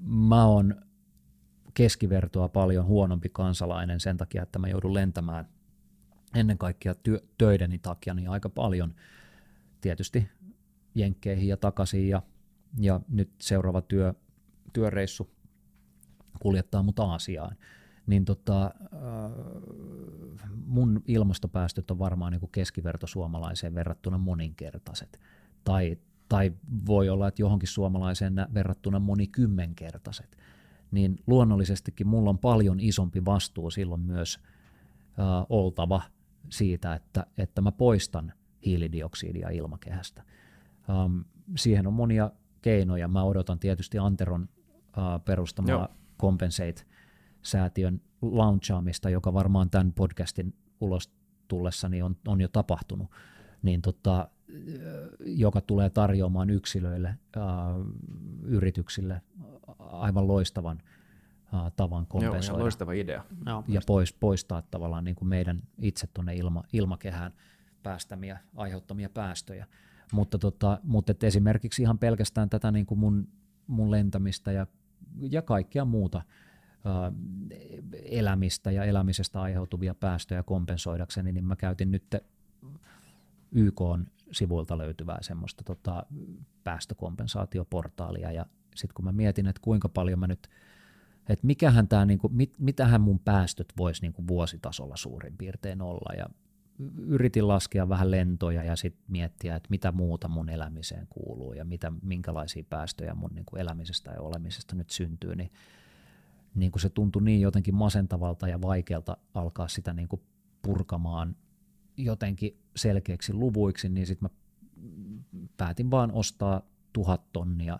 Mä 0.00 0.44
oon 0.44 0.82
keskivertoa 1.74 2.48
paljon 2.48 2.84
huonompi 2.84 3.28
kansalainen 3.28 4.00
sen 4.00 4.16
takia, 4.16 4.42
että 4.42 4.58
mä 4.58 4.68
joudun 4.68 4.94
lentämään 4.94 5.48
ennen 6.34 6.58
kaikkea 6.58 6.94
työ, 6.94 7.20
töideni 7.38 7.78
takia 7.78 8.14
niin 8.14 8.30
aika 8.30 8.48
paljon 8.48 8.94
tietysti 9.80 10.28
jenkkeihin 10.94 11.48
ja 11.48 11.56
takaisin 11.56 12.08
ja, 12.08 12.22
ja 12.80 13.00
nyt 13.08 13.30
seuraava 13.40 13.80
työ, 13.82 14.14
työreissu 14.72 15.30
kuljettaa 16.40 16.82
mut 16.82 16.98
Aasiaan 16.98 17.56
niin 18.06 18.24
tota, 18.24 18.64
äh, 18.64 18.70
mun 20.66 21.02
ilmastopäästöt 21.06 21.90
on 21.90 21.98
varmaan 21.98 22.32
niin 22.32 22.50
keskiverto 22.52 23.06
suomalaiseen 23.06 23.74
verrattuna 23.74 24.18
moninkertaiset. 24.18 25.20
Tai, 25.64 25.98
tai 26.28 26.52
voi 26.86 27.08
olla, 27.08 27.28
että 27.28 27.42
johonkin 27.42 27.68
suomalaiseen 27.68 28.34
verrattuna 28.54 28.98
monikymmenkertaiset. 28.98 30.36
Niin 30.90 31.18
luonnollisestikin 31.26 32.06
mulla 32.06 32.30
on 32.30 32.38
paljon 32.38 32.80
isompi 32.80 33.24
vastuu 33.24 33.70
silloin 33.70 34.00
myös 34.00 34.40
äh, 35.18 35.46
oltava 35.48 36.02
siitä, 36.48 36.94
että, 36.94 37.26
että 37.38 37.60
mä 37.60 37.72
poistan 37.72 38.32
hiilidioksidia 38.64 39.48
ilmakehästä. 39.48 40.22
Ähm, 40.90 41.20
siihen 41.56 41.86
on 41.86 41.92
monia 41.92 42.30
keinoja. 42.62 43.08
Mä 43.08 43.22
odotan 43.22 43.58
tietysti 43.58 43.98
Anteron 43.98 44.48
äh, 44.98 45.24
perustamaa 45.24 45.88
Compensate 46.20 46.84
säätiön 47.42 48.00
launchaamista, 48.22 49.10
joka 49.10 49.34
varmaan 49.34 49.70
tämän 49.70 49.92
podcastin 49.92 50.54
ulos 50.80 51.10
tullessa 51.48 51.88
niin 51.88 52.04
on, 52.04 52.16
on 52.28 52.40
jo 52.40 52.48
tapahtunut, 52.48 53.10
niin 53.62 53.82
tota, 53.82 54.28
joka 55.20 55.60
tulee 55.60 55.90
tarjoamaan 55.90 56.50
yksilöille, 56.50 57.18
ää, 57.36 57.46
yrityksille 58.42 59.22
aivan 59.78 60.28
loistavan 60.28 60.82
ää, 61.52 61.70
tavan 61.76 62.06
kompensoida. 62.06 62.58
Joo, 62.58 62.62
loistava 62.62 62.92
idea. 62.92 63.24
Ja 63.68 63.80
pois, 63.86 64.12
poistaa 64.12 64.62
tavallaan 64.62 65.04
niin 65.04 65.14
kuin 65.14 65.28
meidän 65.28 65.62
itse 65.78 66.06
tuonne 66.14 66.36
ilma, 66.36 66.64
ilmakehään 66.72 67.32
päästämiä, 67.82 68.38
aiheuttamia 68.56 69.08
päästöjä. 69.08 69.66
Mutta, 70.12 70.38
tota, 70.38 70.80
mutta 70.82 71.12
et 71.12 71.24
esimerkiksi 71.24 71.82
ihan 71.82 71.98
pelkästään 71.98 72.50
tätä 72.50 72.70
niin 72.70 72.86
kuin 72.86 72.98
mun, 72.98 73.28
mun 73.66 73.90
lentämistä 73.90 74.52
ja, 74.52 74.66
ja 75.30 75.42
kaikkea 75.42 75.84
muuta– 75.84 76.22
elämistä 78.04 78.70
ja 78.70 78.84
elämisestä 78.84 79.42
aiheutuvia 79.42 79.94
päästöjä 79.94 80.42
kompensoidakseni, 80.42 81.32
niin 81.32 81.44
mä 81.44 81.56
käytin 81.56 81.90
nyt 81.90 82.14
YK 83.52 83.80
sivuilta 84.32 84.78
löytyvää 84.78 85.18
semmoista 85.20 85.64
tota, 85.64 86.06
päästökompensaatioportaalia. 86.64 88.32
Ja 88.32 88.46
sitten 88.74 88.94
kun 88.94 89.04
mä 89.04 89.12
mietin, 89.12 89.46
että 89.46 89.62
kuinka 89.62 89.88
paljon 89.88 90.18
mä 90.18 90.26
nyt, 90.26 90.48
että 91.28 91.46
mikähän 91.46 91.88
tämä, 91.88 92.06
niinku, 92.06 92.28
mit, 92.28 92.54
mitähän 92.58 93.00
mun 93.00 93.18
päästöt 93.18 93.72
voisi 93.78 94.02
niinku 94.02 94.26
vuositasolla 94.26 94.96
suurin 94.96 95.36
piirtein 95.36 95.82
olla. 95.82 96.14
Ja 96.16 96.26
yritin 96.96 97.48
laskea 97.48 97.88
vähän 97.88 98.10
lentoja 98.10 98.64
ja 98.64 98.76
sitten 98.76 99.04
miettiä, 99.08 99.56
että 99.56 99.70
mitä 99.70 99.92
muuta 99.92 100.28
mun 100.28 100.48
elämiseen 100.48 101.06
kuuluu 101.10 101.52
ja 101.52 101.64
mitä, 101.64 101.92
minkälaisia 102.02 102.64
päästöjä 102.70 103.14
mun 103.14 103.30
niin 103.34 103.44
kuin 103.44 103.60
elämisestä 103.60 104.10
ja 104.10 104.20
olemisesta 104.20 104.76
nyt 104.76 104.90
syntyy, 104.90 105.36
niin, 105.36 105.50
niin 106.54 106.72
kuin 106.72 106.82
se 106.82 106.88
tuntui 106.88 107.22
niin 107.22 107.40
jotenkin 107.40 107.74
masentavalta 107.74 108.48
ja 108.48 108.62
vaikealta 108.62 109.16
alkaa 109.34 109.68
sitä 109.68 109.92
niin 109.92 110.08
kuin 110.08 110.22
purkamaan 110.62 111.36
jotenkin 111.96 112.60
selkeäksi 112.76 113.32
luvuiksi, 113.32 113.88
niin 113.88 114.06
sitten 114.06 114.30
mä 114.30 114.36
päätin 115.56 115.90
vaan 115.90 116.12
ostaa 116.12 116.62
tuhat 116.92 117.32
tonnia 117.32 117.78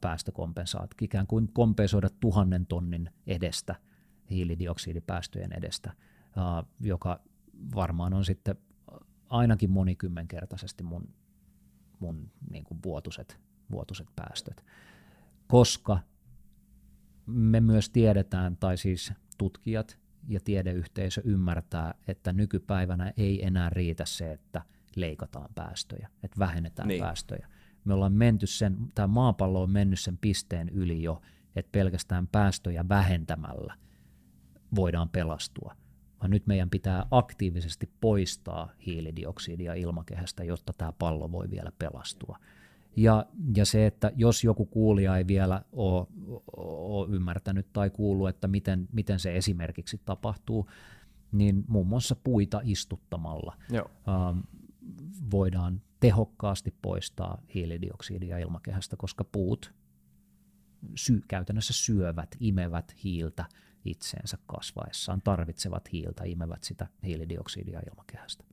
päästökompensaat, 0.00 0.90
ikään 1.02 1.26
kuin 1.26 1.48
kompensoida 1.52 2.08
tuhannen 2.20 2.66
tonnin 2.66 3.10
edestä 3.26 3.74
hiilidioksidipäästöjen 4.30 5.52
edestä, 5.52 5.92
joka 6.80 7.20
varmaan 7.74 8.14
on 8.14 8.24
sitten 8.24 8.56
ainakin 9.28 9.70
monikymmenkertaisesti 9.70 10.82
mun, 10.82 11.08
mun 11.98 12.30
niin 12.50 12.64
kuin 12.64 12.80
vuotuiset, 12.84 13.40
vuotuiset 13.70 14.08
päästöt. 14.16 14.64
Koska 15.46 15.98
me 17.28 17.60
myös 17.60 17.90
tiedetään, 17.90 18.56
tai 18.56 18.76
siis 18.76 19.12
tutkijat 19.38 19.98
ja 20.28 20.40
tiedeyhteisö 20.44 21.22
ymmärtää, 21.24 21.94
että 22.08 22.32
nykypäivänä 22.32 23.12
ei 23.16 23.46
enää 23.46 23.70
riitä 23.70 24.04
se, 24.06 24.32
että 24.32 24.62
leikataan 24.96 25.48
päästöjä, 25.54 26.08
että 26.22 26.38
vähennetään 26.38 26.88
niin. 26.88 27.00
päästöjä. 27.00 27.48
Me 27.84 27.94
ollaan 27.94 28.12
menty 28.12 28.46
sen, 28.46 28.76
tämä 28.94 29.06
maapallo 29.06 29.62
on 29.62 29.70
mennyt 29.70 30.00
sen 30.00 30.18
pisteen 30.18 30.68
yli 30.68 31.02
jo, 31.02 31.22
että 31.56 31.72
pelkästään 31.72 32.26
päästöjä 32.26 32.88
vähentämällä 32.88 33.74
voidaan 34.74 35.08
pelastua– 35.08 35.74
vaan 36.20 36.30
nyt 36.30 36.46
meidän 36.46 36.70
pitää 36.70 37.06
aktiivisesti 37.10 37.90
poistaa 38.00 38.72
hiilidioksidia 38.86 39.74
ilmakehästä, 39.74 40.44
jotta 40.44 40.72
tämä 40.78 40.92
pallo 40.92 41.32
voi 41.32 41.50
vielä 41.50 41.72
pelastua. 41.78 42.38
Ja, 42.96 43.26
ja 43.56 43.64
se, 43.64 43.86
että 43.86 44.12
jos 44.16 44.44
joku 44.44 44.66
kuulija 44.66 45.16
ei 45.16 45.26
vielä 45.26 45.62
ole, 45.72 46.06
ole 46.56 47.08
ymmärtänyt 47.16 47.72
tai 47.72 47.90
kuullut, 47.90 48.28
että 48.28 48.48
miten, 48.48 48.88
miten 48.92 49.20
se 49.20 49.36
esimerkiksi 49.36 50.00
tapahtuu, 50.04 50.70
niin 51.32 51.64
muun 51.68 51.86
muassa 51.86 52.16
puita 52.16 52.60
istuttamalla 52.64 53.56
Joo. 53.70 53.90
Ähm, 54.08 54.38
voidaan 55.30 55.82
tehokkaasti 56.00 56.74
poistaa 56.82 57.42
hiilidioksidia 57.54 58.38
ilmakehästä, 58.38 58.96
koska 58.96 59.24
puut 59.24 59.74
sy- 60.94 61.22
käytännössä 61.28 61.72
syövät, 61.72 62.36
imevät 62.40 62.94
hiiltä– 63.04 63.44
itseensä 63.84 64.38
kasvaessaan, 64.46 65.22
tarvitsevat 65.24 65.92
hiiltä, 65.92 66.24
imevät 66.24 66.64
sitä 66.64 66.86
hiilidioksidia 67.04 67.80
ilmakehästä. 67.90 68.44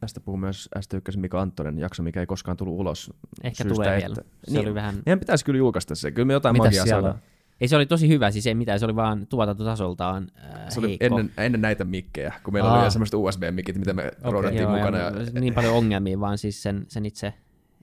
Tästä 0.00 0.20
puhuu 0.20 0.36
myös 0.36 0.68
ST1 0.78 1.18
Mika 1.18 1.40
Anttonen 1.40 1.78
jakso, 1.78 2.02
mikä 2.02 2.20
ei 2.20 2.26
koskaan 2.26 2.56
tullut 2.56 2.74
ulos. 2.74 3.12
Ehkä 3.42 3.64
syystä, 3.64 3.74
tulee 3.74 3.98
vielä. 3.98 4.14
Se 4.14 4.24
niin, 4.50 4.60
oli 4.60 4.74
vähän... 4.74 4.94
Meidän 5.06 5.20
pitäisi 5.20 5.44
kyllä 5.44 5.58
julkaista 5.58 5.94
se. 5.94 6.10
Kyllä 6.10 6.26
me 6.26 6.32
jotain 6.32 6.52
Mitäs 6.52 6.66
magiaa 6.66 6.84
siellä? 6.84 7.02
saadaan. 7.02 7.22
Ei 7.60 7.68
se 7.68 7.76
oli 7.76 7.86
tosi 7.86 8.08
hyvä, 8.08 8.30
siis 8.30 8.46
ei 8.46 8.54
mitään, 8.54 8.78
se 8.78 8.84
oli 8.84 8.96
vaan 8.96 9.26
tuotantotasoltaan 9.26 10.30
äh, 10.44 10.68
Se 10.68 10.80
oli 10.80 10.96
ennen, 11.00 11.30
ennen 11.36 11.60
näitä 11.60 11.84
mikkejä, 11.84 12.34
kun 12.44 12.52
meillä 12.52 12.70
Aa. 12.70 12.82
oli 12.82 12.90
semmoista 12.90 13.16
USB-mikit, 13.16 13.78
mitä 13.78 13.92
me 13.92 14.06
okay, 14.18 14.32
roudattiin 14.32 14.62
joo, 14.62 14.76
mukana. 14.76 14.98
Ja, 14.98 15.04
ja... 15.04 15.40
Niin 15.40 15.54
paljon 15.54 15.74
ongelmia, 15.74 16.20
vaan 16.20 16.38
siis 16.38 16.62
sen, 16.62 16.84
sen 16.88 17.06
itse, 17.06 17.34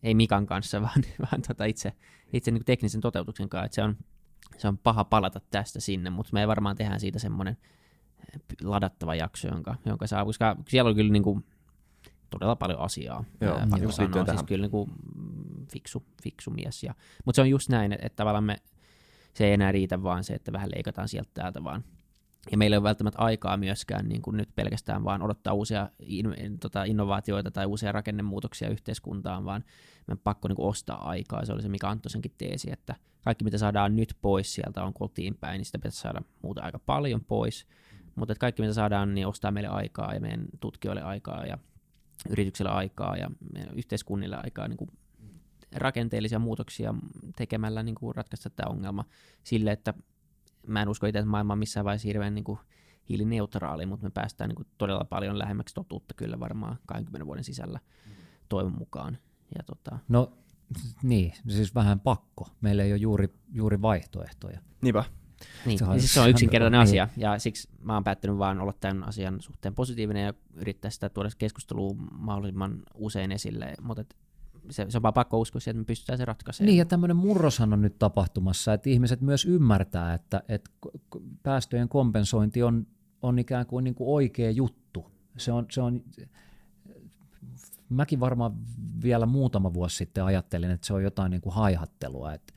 ei 0.04 0.16
Mikan 0.16 0.46
kanssa, 0.46 0.82
vaan, 0.86 1.02
vaan 1.20 1.42
tota 1.48 1.66
itse, 1.66 1.94
itse 2.34 2.52
niin 2.52 2.66
teknisen 2.66 3.02
toteutuksen 3.02 3.50
kanssa, 3.50 3.66
että 3.66 3.76
se 3.76 3.84
on, 3.84 3.98
se 4.58 4.68
on 4.68 4.78
paha 4.78 5.04
palata 5.04 5.42
tästä 5.52 5.80
sinne, 5.80 6.10
mutta 6.10 6.30
me 6.34 6.40
ei 6.40 6.48
varmaan 6.48 6.76
tehdä 6.76 7.00
siitä 7.00 7.20
semmoinen 7.20 7.58
eh, 8.20 8.42
ladattava 8.64 9.16
jakso, 9.16 9.48
jonka, 9.48 9.76
jonka 9.86 10.08
saa, 10.08 10.26
koska 10.26 10.56
siellä 10.68 10.90
on 10.90 10.96
kyllä 10.96 11.12
niin 11.12 11.24
kuin 11.24 11.46
todella 12.40 12.56
paljon 12.56 12.80
asiaa. 12.80 13.24
Joo, 13.42 13.58
ää, 13.58 13.68
just 13.82 13.96
sanoo, 13.96 14.26
siis 14.26 14.44
kyllä 14.44 14.62
niin 14.62 14.72
kuin 14.72 14.92
fiksu, 15.72 16.06
fiksu 16.24 16.52
mies. 16.52 16.84
Ja, 16.84 16.96
mutta 17.26 17.36
se 17.36 17.42
on 17.42 17.50
just 17.50 17.70
näin, 17.70 17.92
että, 17.92 18.06
että 18.06 18.16
tavallaan 18.16 18.44
me, 18.44 18.58
se 19.34 19.46
ei 19.46 19.54
enää 19.54 19.72
riitä 19.72 20.04
vaan 20.04 20.24
se, 20.24 20.34
että 20.34 20.54
vähän 20.54 20.72
leikataan 20.76 21.10
sieltä 21.10 21.30
täältä, 21.34 21.64
vaan 21.64 21.84
ja 22.52 22.58
meillä 22.58 22.74
ei 22.74 22.78
ole 22.78 22.84
välttämättä 22.84 23.20
aikaa 23.22 23.58
myöskään 23.58 24.10
niin 24.10 24.22
kuin 24.22 24.38
nyt 24.38 24.50
pelkästään 24.56 25.04
vaan 25.04 25.22
odottaa 25.22 25.54
uusia 25.54 25.90
in, 26.00 26.36
tota, 26.60 26.84
innovaatioita 26.84 27.52
tai 27.52 27.66
uusia 27.66 27.92
rakennemuutoksia 27.92 28.70
yhteiskuntaan, 28.70 29.46
vaan 29.46 29.64
me 30.08 30.16
pakko 30.16 30.48
niin 30.48 30.56
kuin 30.56 30.70
ostaa 30.70 31.10
aikaa. 31.10 31.46
Se 31.46 31.54
oli 31.54 31.62
se, 31.62 31.70
mikä 31.70 31.90
Anttosenkin 31.90 32.34
teesi, 32.38 32.72
että 32.72 32.96
kaikki 33.24 33.44
mitä 33.44 33.58
saadaan 33.58 33.96
nyt 33.96 34.18
pois 34.22 34.54
sieltä 34.54 34.84
on 34.84 34.94
kotiin 34.94 35.38
päin, 35.38 35.58
niin 35.58 35.66
sitä 35.66 35.78
pitäisi 35.78 36.00
saada 36.00 36.22
muuta 36.42 36.62
aika 36.62 36.80
paljon 36.80 37.24
pois. 37.24 37.68
Mutta 38.16 38.32
että 38.32 38.40
kaikki 38.40 38.62
mitä 38.62 38.74
saadaan, 38.74 39.16
niin 39.16 39.28
ostaa 39.28 39.52
meille 39.52 39.70
aikaa 39.70 40.14
ja 40.14 40.20
meidän 40.20 40.46
tutkijoille 40.60 41.02
aikaa 41.02 41.46
ja 41.46 41.58
yrityksille 42.30 42.72
aikaa 42.72 43.18
ja 43.18 43.30
yhteiskunnille 43.74 44.38
aikaa 44.44 44.68
niin 44.68 44.78
kuin 44.78 44.90
rakenteellisia 45.76 46.40
muutoksia 46.40 46.94
tekemällä 47.36 47.84
niin 47.84 47.96
kuin 47.96 48.16
ratkaista 48.16 48.50
tämä 48.50 48.70
ongelma 48.70 49.06
sille, 49.44 49.72
että 49.72 49.94
mä 50.68 50.82
en 50.82 50.90
usko 50.90 51.08
itse, 51.08 51.20
että 51.20 51.30
maailma 51.30 51.54
on 51.54 51.60
missään 51.60 51.84
vaiheessa 51.84 52.08
hirveän 52.08 52.36
niin 52.36 52.44
kuin 52.44 52.60
hiilineutraali, 53.10 53.86
mutta 53.86 54.04
me 54.04 54.10
päästään 54.10 54.48
niin 54.48 54.56
kuin 54.56 54.68
todella 54.78 55.06
paljon 55.06 55.40
lähemmäksi 55.40 55.76
totuutta 55.76 56.14
kyllä 56.14 56.40
varmaan 56.40 56.78
20 56.86 57.26
vuoden 57.26 57.44
sisällä 57.44 57.80
toivon 58.50 58.78
mukaan. 58.78 59.18
Ja 59.58 59.64
tota... 59.64 60.00
No 60.08 60.38
niin, 61.04 61.34
siis 61.48 61.76
vähän 61.76 62.00
pakko. 62.00 62.48
Meillä 62.62 62.84
ei 62.84 62.92
ole 62.92 63.00
juuri, 63.00 63.34
juuri 63.52 63.82
vaihtoehtoja. 63.82 64.60
Niinpä. 64.82 65.04
Niin, 65.66 65.80
se 65.80 65.86
on, 65.86 66.00
siis 66.00 66.14
se 66.14 66.20
on 66.20 66.30
yksinkertainen 66.30 66.78
niin. 66.78 66.84
asia, 66.84 67.10
ja 67.18 67.40
siksi 67.40 67.70
mä 67.82 67.94
oon 67.94 68.04
päättänyt 68.04 68.38
vaan 68.38 68.60
olla 68.60 68.74
tämän 68.80 69.04
asian 69.04 69.42
suhteen 69.42 69.76
positiivinen 69.76 70.26
ja 70.26 70.34
yrittää 70.54 70.92
sitä 70.92 71.10
tuoda 71.10 71.30
keskusteluun 71.38 72.08
mahdollisimman 72.12 72.80
usein 72.94 73.32
esille, 73.32 73.74
mutta 73.82 74.04
se, 74.70 74.86
se 74.90 74.98
on 74.98 75.02
vaan 75.02 75.14
pakko 75.14 75.40
uskoa 75.40 75.60
siihen, 75.60 75.76
että 75.76 75.82
me 75.82 75.86
pystytään 75.86 76.18
se 76.18 76.26
ratkaisemaan. 76.26 76.68
Niin, 76.68 76.78
ja 76.78 76.86
tämmöinen 76.86 77.18
murroshan 77.18 77.74
on 77.74 77.82
nyt 77.82 78.00
tapahtumassa, 78.00 78.74
että 78.74 78.90
ihmiset 78.90 79.22
myös 79.22 79.46
ymmärtää, 79.46 80.14
että, 80.14 80.44
että 80.48 80.72
päästöjen 81.44 81.90
kompensointi 81.90 82.64
on, 82.64 82.88
on 83.22 83.40
ikään 83.40 83.66
kuin, 83.66 83.84
niin 83.84 83.96
kuin 83.96 84.10
oikea 84.10 84.52
juttu. 84.52 85.06
Se 85.38 85.52
on, 85.52 85.66
se 85.70 85.82
on, 85.82 86.04
mäkin 87.90 88.20
varmaan 88.20 88.54
vielä 89.04 89.26
muutama 89.26 89.74
vuosi 89.74 89.96
sitten 89.98 90.24
ajattelin, 90.24 90.72
että 90.72 90.88
se 90.88 90.94
on 90.94 91.04
jotain 91.04 91.30
niin 91.30 91.42
kuin 91.42 91.56
haihattelua, 91.56 92.34
että, 92.34 92.54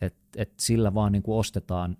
että, 0.00 0.20
että 0.36 0.54
sillä 0.60 0.94
vaan 0.94 1.12
niin 1.12 1.22
kuin 1.22 1.38
ostetaan 1.38 1.96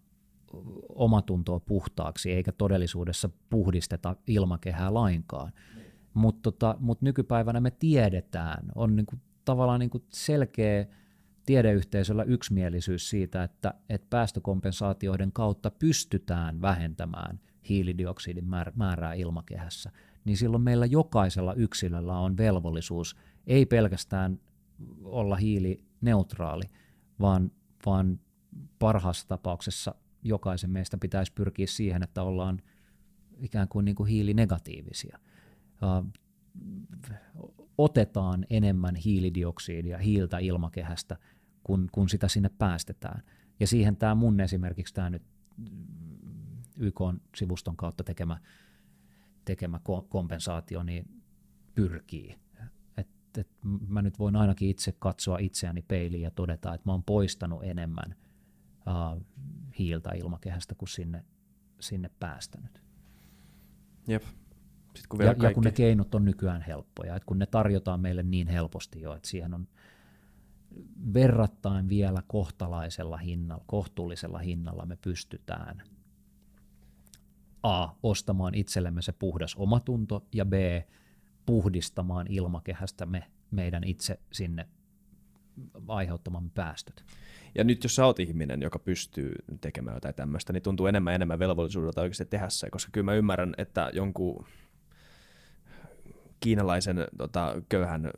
omatuntoa 0.88 1.60
puhtaaksi, 1.60 2.32
eikä 2.32 2.52
todellisuudessa 2.52 3.30
puhdisteta 3.50 4.16
ilmakehää 4.26 4.94
lainkaan. 4.94 5.52
Mutta 6.14 6.42
tota, 6.42 6.76
mut 6.80 7.02
nykypäivänä 7.02 7.60
me 7.60 7.70
tiedetään, 7.70 8.66
on 8.74 8.96
niin 8.96 9.06
kuin 9.06 9.20
tavallaan 9.44 9.80
niin 9.80 9.90
kuin 9.90 10.04
selkeä 10.08 10.86
tiedeyhteisöllä 11.46 12.22
yksimielisyys 12.22 13.10
siitä, 13.10 13.42
että, 13.42 13.74
että 13.88 14.06
päästökompensaatioiden 14.10 15.32
kautta 15.32 15.70
pystytään 15.70 16.62
vähentämään 16.62 17.40
hiilidioksidin 17.68 18.44
määrää 18.74 19.12
ilmakehässä, 19.12 19.90
niin 20.24 20.36
silloin 20.36 20.62
meillä 20.62 20.86
jokaisella 20.86 21.54
yksilöllä 21.54 22.18
on 22.18 22.36
velvollisuus 22.36 23.16
ei 23.46 23.66
pelkästään 23.66 24.40
olla 25.04 25.36
hiilineutraali, 25.36 26.64
vaan, 27.20 27.50
vaan 27.86 28.20
parhaassa 28.78 29.28
tapauksessa 29.28 29.94
jokaisen 30.22 30.70
meistä 30.70 30.98
pitäisi 30.98 31.32
pyrkiä 31.32 31.66
siihen, 31.66 32.02
että 32.02 32.22
ollaan 32.22 32.62
ikään 33.38 33.68
kuin, 33.68 33.84
niin 33.84 33.96
kuin 33.96 34.08
hiilinegatiivisia 34.08 35.18
otetaan 37.78 38.46
enemmän 38.50 38.94
hiilidioksidia, 38.94 39.98
hiiltä 39.98 40.38
ilmakehästä, 40.38 41.16
kun, 41.64 41.88
kun 41.92 42.08
sitä 42.08 42.28
sinne 42.28 42.48
päästetään. 42.48 43.22
Ja 43.60 43.66
siihen 43.66 43.96
tämä 43.96 44.14
mun 44.14 44.40
esimerkiksi 44.40 44.94
tämä 44.94 45.10
nyt 45.10 45.22
YK-sivuston 46.76 47.76
kautta 47.76 48.04
tekemä, 48.04 48.38
tekemä 49.44 49.80
kompensaatio 50.08 50.82
niin 50.82 51.22
pyrkii. 51.74 52.38
Et, 52.96 53.08
et 53.38 53.48
mä 53.88 54.02
nyt 54.02 54.18
voin 54.18 54.36
ainakin 54.36 54.68
itse 54.68 54.92
katsoa 54.98 55.38
itseäni 55.38 55.82
peiliin 55.82 56.22
ja 56.22 56.30
todeta, 56.30 56.74
että 56.74 56.88
mä 56.88 56.92
oon 56.92 57.04
poistanut 57.04 57.64
enemmän 57.64 58.16
uh, 58.86 59.22
hiiltä 59.78 60.10
ilmakehästä 60.10 60.74
kuin 60.74 60.88
sinne, 60.88 61.24
sinne 61.80 62.10
päästänyt. 62.20 62.82
Jep, 64.08 64.22
sitten 64.22 65.08
kun 65.08 65.18
vielä 65.18 65.30
ja, 65.30 65.34
kaikki... 65.34 65.50
ja 65.50 65.54
kun 65.54 65.64
ne 65.64 65.70
keinot 65.70 66.14
on 66.14 66.24
nykyään 66.24 66.62
helppoja, 66.62 67.16
että 67.16 67.26
kun 67.26 67.38
ne 67.38 67.46
tarjotaan 67.46 68.00
meille 68.00 68.22
niin 68.22 68.48
helposti 68.48 69.00
jo, 69.00 69.14
että 69.14 69.28
siihen 69.28 69.54
on 69.54 69.68
verrattain 71.14 71.88
vielä 71.88 72.22
kohtalaisella 72.26 73.16
hinnalla, 73.16 73.64
kohtuullisella 73.66 74.38
hinnalla 74.38 74.86
me 74.86 74.96
pystytään 74.96 75.82
A, 77.62 77.88
ostamaan 78.02 78.54
itsellemme 78.54 79.02
se 79.02 79.12
puhdas 79.12 79.54
omatunto, 79.54 80.24
ja 80.34 80.44
B, 80.44 80.52
puhdistamaan 81.46 82.26
ilmakehästä 82.28 83.06
me, 83.06 83.30
meidän 83.50 83.84
itse 83.84 84.20
sinne 84.32 84.68
aiheuttamamme 85.88 86.50
päästöt. 86.54 87.04
Ja 87.54 87.64
nyt 87.64 87.84
jos 87.84 87.94
sä 87.94 88.06
oot 88.06 88.20
ihminen, 88.20 88.62
joka 88.62 88.78
pystyy 88.78 89.32
tekemään 89.60 89.96
jotain 89.96 90.14
tämmöistä, 90.14 90.52
niin 90.52 90.62
tuntuu 90.62 90.86
enemmän 90.86 91.12
ja 91.12 91.14
enemmän 91.14 91.38
velvollisuudelta 91.38 92.00
oikeasti 92.00 92.24
tehdä 92.24 92.48
se, 92.48 92.70
koska 92.70 92.90
kyllä 92.92 93.04
mä 93.04 93.14
ymmärrän, 93.14 93.54
että 93.58 93.90
jonkun 93.92 94.46
kiinalaisen 96.40 96.96
tota, 97.18 97.62
köyhän 97.68 98.10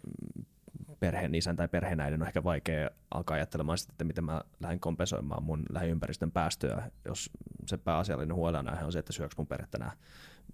perheen 1.00 1.34
isän 1.34 1.56
tai 1.56 1.68
perheenäiden 1.68 2.22
on 2.22 2.26
ehkä 2.26 2.44
vaikea 2.44 2.90
alkaa 3.10 3.34
ajattelemaan 3.34 3.78
sitä, 3.78 3.92
että 3.92 4.04
miten 4.04 4.24
mä 4.24 4.42
lähden 4.60 4.80
kompensoimaan 4.80 5.42
mun 5.42 5.62
lähiympäristön 5.70 6.32
päästöjä, 6.32 6.90
jos 7.04 7.30
se 7.66 7.76
pääasiallinen 7.76 8.36
huolenaihe 8.36 8.84
on 8.84 8.92
se, 8.92 8.98
että 8.98 9.12
syöks 9.12 9.36
mun 9.36 9.46
perhe 9.46 9.66
tänään 9.70 9.92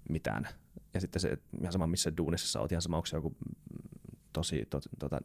mitään. 0.08 0.48
Ja 0.94 1.00
sitten 1.00 1.20
se, 1.20 1.38
ihan 1.60 1.72
sama 1.72 1.86
missä 1.86 2.16
duunissa 2.16 2.48
sä 2.48 2.60
oot, 2.60 2.72
ihan 2.72 2.82
sama 2.82 2.96
onko 2.96 3.06
se 3.06 3.16
joku 3.16 3.36
tosi 4.32 4.66
to, 4.70 4.80
tota, 4.98 5.20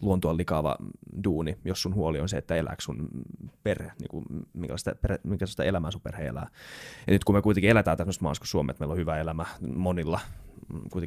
luontoa 0.00 0.36
likaava 0.36 0.76
duuni, 1.24 1.58
jos 1.64 1.82
sun 1.82 1.94
huoli 1.94 2.20
on 2.20 2.28
se, 2.28 2.36
että 2.36 2.54
elääkö 2.56 2.82
sun 2.82 3.08
perhe, 3.62 3.92
niin 4.00 4.08
kuin, 4.08 4.24
minkälaista, 4.52 4.94
perhe, 5.02 5.18
minkälaista 5.24 5.64
elämää 5.64 5.90
sun 5.90 6.00
perhe 6.00 6.26
elää. 6.26 6.48
Ja 7.06 7.12
nyt 7.12 7.24
kun 7.24 7.34
me 7.34 7.42
kuitenkin 7.42 7.70
eletään 7.70 7.96
tämmöisessä 7.96 8.22
maassa 8.22 8.40
kuin 8.40 8.48
Suomessa, 8.48 8.72
että 8.72 8.82
meillä 8.82 8.92
on 8.92 8.98
hyvä 8.98 9.18
elämä 9.18 9.46
monilla, 9.76 10.20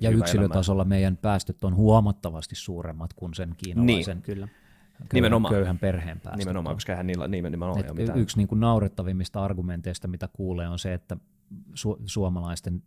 ja 0.01 0.09
yksilötasolla 0.09 0.81
elämä. 0.81 0.89
meidän 0.89 1.17
päästöt 1.17 1.63
on 1.63 1.75
huomattavasti 1.75 2.55
suuremmat 2.55 3.13
kuin 3.13 3.33
sen 3.33 3.55
kiinalaisen 3.57 4.17
niin. 4.17 4.23
kyllä. 4.23 4.47
Köyhän, 4.93 5.09
nimenomaan. 5.13 5.53
köyhän 5.53 5.79
perheen 5.79 6.19
päästöt. 6.19 6.37
Nimenomaan, 6.37 6.75
koska 6.75 6.91
eihän 6.91 7.07
niillä 7.07 7.27
nimenomaan 7.27 7.71
ole 7.71 7.93
mitään. 7.93 8.19
Yksi 8.19 8.37
niin 8.37 8.47
kuin 8.47 8.59
naurettavimmista 8.59 9.43
argumenteista, 9.43 10.07
mitä 10.07 10.29
kuulee, 10.33 10.67
on 10.67 10.79
se, 10.79 10.93
että 10.93 11.17
su- 11.53 12.01
suomalaisten 12.05 12.83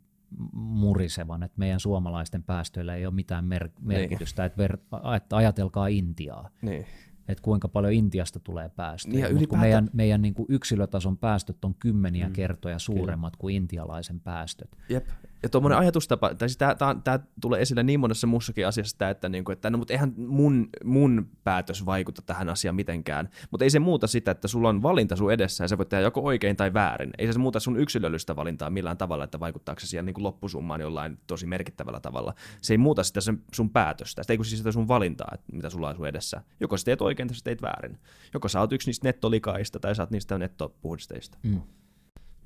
murisevan, 0.52 1.42
että 1.42 1.58
meidän 1.58 1.80
suomalaisten 1.80 2.42
päästöillä 2.42 2.94
ei 2.94 3.06
ole 3.06 3.14
mitään 3.14 3.44
mer- 3.44 3.68
niin. 3.68 3.86
merkitystä, 3.86 4.42
niin. 4.42 4.46
että, 4.46 4.66
ver- 4.66 5.16
että 5.16 5.36
ajatelkaa 5.36 5.86
Intiaa. 5.86 6.50
Niin 6.62 6.86
että 7.28 7.42
kuinka 7.42 7.68
paljon 7.68 7.92
Intiasta 7.92 8.40
tulee 8.40 8.68
päästöjä. 8.68 9.14
Niin 9.14 9.24
ylipäätään... 9.24 9.48
kun 9.48 9.58
meidän, 9.58 9.90
meidän 9.92 10.22
niin 10.22 10.34
kuin 10.34 10.46
yksilötason 10.48 11.18
päästöt 11.18 11.64
on 11.64 11.74
kymmeniä 11.74 12.26
mm, 12.26 12.32
kertoja 12.32 12.78
suuremmat 12.78 13.32
kyllä. 13.32 13.40
kuin 13.40 13.54
intialaisen 13.54 14.20
päästöt. 14.20 14.76
Jep. 14.88 15.08
Ja 15.46 15.50
tuommoinen 15.50 15.78
ajatustapa, 15.78 16.34
tai 16.34 16.48
siis 16.48 16.58
tämä 17.04 17.18
tulee 17.40 17.62
esille 17.62 17.82
niin 17.82 18.00
monessa 18.00 18.26
muussakin 18.26 18.66
asiassa, 18.66 19.08
että, 19.08 19.28
niin 19.28 19.44
kuin, 19.44 19.52
että 19.52 19.70
no, 19.70 19.78
mutta 19.78 19.92
eihän 19.92 20.14
mun, 20.16 20.68
mun 20.84 21.28
päätös 21.44 21.86
vaikuta 21.86 22.22
tähän 22.22 22.48
asiaan 22.48 22.74
mitenkään. 22.74 23.28
Mutta 23.50 23.64
ei 23.64 23.70
se 23.70 23.78
muuta 23.78 24.06
sitä, 24.06 24.30
että 24.30 24.48
sulla 24.48 24.68
on 24.68 24.82
valinta 24.82 25.16
sun 25.16 25.32
edessä, 25.32 25.64
ja 25.64 25.68
sä 25.68 25.78
voit 25.78 25.88
tehdä 25.88 26.04
joko 26.04 26.20
oikein 26.20 26.56
tai 26.56 26.74
väärin. 26.74 27.10
Ei 27.18 27.32
se 27.32 27.38
muuta 27.38 27.60
sun 27.60 27.76
yksilöllistä 27.76 28.36
valintaa 28.36 28.70
millään 28.70 28.96
tavalla, 28.98 29.24
että 29.24 29.40
vaikuttaako 29.40 29.80
se 29.80 29.86
siihen 29.86 30.06
niin 30.06 30.14
kuin 30.14 30.24
loppusummaan 30.24 30.80
jollain 30.80 31.18
tosi 31.26 31.46
merkittävällä 31.46 32.00
tavalla. 32.00 32.34
Se 32.62 32.74
ei 32.74 32.78
muuta 32.78 33.02
sitä 33.02 33.20
sen, 33.20 33.42
sun 33.54 33.70
päätöstä, 33.70 34.22
sitä 34.22 34.32
ei 34.32 34.44
siis 34.44 34.58
sitä 34.58 34.72
sun 34.72 34.88
valintaa, 34.88 35.30
että 35.34 35.52
mitä 35.52 35.70
sulla 35.70 35.88
on 35.88 35.96
sun 35.96 36.08
edessä. 36.08 36.42
Joko 36.60 36.76
sä 36.76 36.84
teet 36.84 37.02
oikein 37.02 37.28
tai 37.28 37.36
sä 37.36 37.44
teet 37.44 37.62
väärin. 37.62 37.98
Joko 38.34 38.48
sä 38.48 38.60
oot 38.60 38.72
yksi 38.72 38.88
niistä 38.88 39.08
nettolikaista 39.08 39.80
tai 39.80 39.94
sä 39.94 40.02
oot 40.02 40.10
niistä 40.10 40.38
nettopuhdisteista. 40.38 41.38
Mm. 41.42 41.60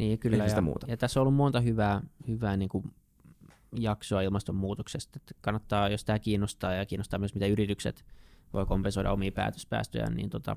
Niin, 0.00 0.18
kyllä. 0.18 0.44
Ja, 0.46 0.62
muuta. 0.62 0.86
ja 0.90 0.96
tässä 0.96 1.20
on 1.20 1.22
ollut 1.22 1.36
monta 1.36 1.60
hyvää, 1.60 2.00
hyvää 2.28 2.56
niin 2.56 2.68
kuin 2.68 2.94
jaksoa 3.78 4.22
ilmastonmuutoksesta. 4.22 5.16
Että 5.16 5.34
kannattaa, 5.40 5.88
jos 5.88 6.04
tämä 6.04 6.18
kiinnostaa 6.18 6.74
ja 6.74 6.86
kiinnostaa 6.86 7.18
myös, 7.18 7.34
mitä 7.34 7.46
yritykset 7.46 8.04
voi 8.52 8.66
kompensoida 8.66 9.12
omia 9.12 9.32
päätöspäästöjä, 9.32 10.10
niin 10.10 10.30
tota, 10.30 10.56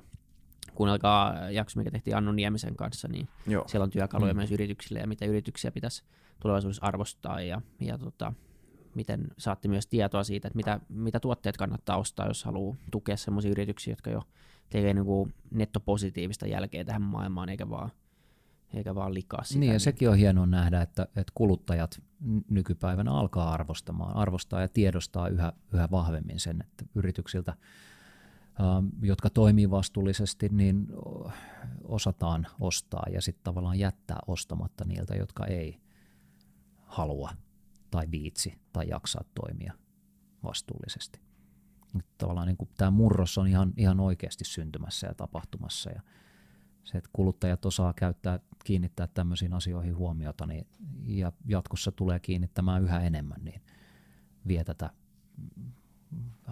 kuunnelkaa 0.76 1.50
jakso, 1.52 1.80
mikä 1.80 1.92
tehtiin 1.92 2.18
Annu 2.18 2.32
Niemisen 2.32 2.76
kanssa, 2.76 3.08
niin 3.08 3.28
Joo. 3.48 3.68
siellä 3.68 3.84
on 3.84 3.90
työkaluja 3.90 4.34
mm. 4.34 4.38
myös 4.38 4.52
yrityksille 4.52 5.00
ja 5.00 5.08
mitä 5.08 5.26
yrityksiä 5.26 5.72
pitäisi 5.72 6.04
tulevaisuudessa 6.40 6.86
arvostaa 6.86 7.42
ja, 7.42 7.62
ja 7.80 7.98
tota, 7.98 8.34
miten 8.96 9.28
saatte 9.38 9.68
myös 9.68 9.88
tietoa 9.88 10.24
siitä, 10.24 10.48
että 10.48 10.58
mitä, 10.58 10.80
mitä 10.90 11.20
tuotteet 11.20 11.58
kannattaa 11.58 11.98
ostaa, 11.98 12.28
jos 12.28 12.44
haluaa 12.44 12.76
tukea 12.92 13.18
sellaisia 13.18 13.52
yrityksiä, 13.52 13.92
jotka 13.92 14.10
jo 14.10 14.24
tekee 14.70 14.94
niin 14.94 15.06
kuin 15.06 15.34
nettopositiivista 15.52 16.48
jälkeä 16.48 16.84
tähän 16.84 17.02
maailmaan, 17.02 17.50
eikä 17.50 17.70
vaan, 17.70 17.92
eikä 18.74 18.96
vaan 18.96 19.14
likaa 19.14 19.44
sitä. 19.44 19.60
Niin, 19.60 19.68
ja 19.68 19.74
niin. 19.74 19.80
sekin 19.80 20.10
on 20.10 20.18
hienoa 20.18 20.46
nähdä, 20.46 20.82
että, 20.82 21.04
että 21.04 21.32
kuluttajat 21.36 22.02
nykypäivänä 22.50 23.12
alkaa 23.12 23.54
arvostamaan, 23.54 24.16
arvostaa 24.16 24.62
ja 24.62 24.68
tiedostaa 24.68 25.28
yhä, 25.28 25.54
yhä 25.74 25.88
vahvemmin 25.92 26.40
sen, 26.40 26.62
että 26.62 26.86
yrityksiltä, 26.96 27.56
jotka 29.02 29.30
toimii 29.30 29.72
vastuullisesti, 29.72 30.50
niin 30.50 30.88
osataan 31.84 32.48
ostaa 32.60 33.06
ja 33.14 33.22
sitten 33.22 33.44
tavallaan 33.44 33.80
jättää 33.80 34.20
ostamatta 34.28 34.86
niiltä, 34.86 35.16
jotka 35.16 35.46
ei 35.46 35.80
halua 36.82 37.32
tai 37.92 38.08
viitsi 38.12 38.62
tai 38.74 38.88
jaksaa 38.90 39.24
toimia 39.36 39.74
vastuullisesti. 40.44 41.20
Tavallaan 42.18 42.48
niin 42.48 42.58
kuin 42.58 42.70
tämä 42.78 42.92
murros 42.92 43.38
on 43.38 43.48
ihan, 43.48 43.74
ihan 43.78 44.00
oikeasti 44.00 44.46
syntymässä 44.46 45.08
ja 45.08 45.14
tapahtumassa 45.14 45.90
ja 45.90 46.02
se, 46.84 46.98
että 46.98 47.10
kuluttajat 47.14 47.66
osaa 47.66 47.94
käyttää, 47.94 48.40
kiinnittää 48.64 49.08
tämmöisiin 49.08 49.54
asioihin 49.54 49.98
huomiota 49.98 50.46
niin, 50.46 50.68
ja 51.06 51.32
jatkossa 51.46 51.92
tulee 51.92 52.20
kiinnittämään 52.20 52.84
yhä 52.84 53.02
enemmän, 53.02 53.44
niin 53.44 53.62
vie 54.48 54.64
tätä 54.64 54.90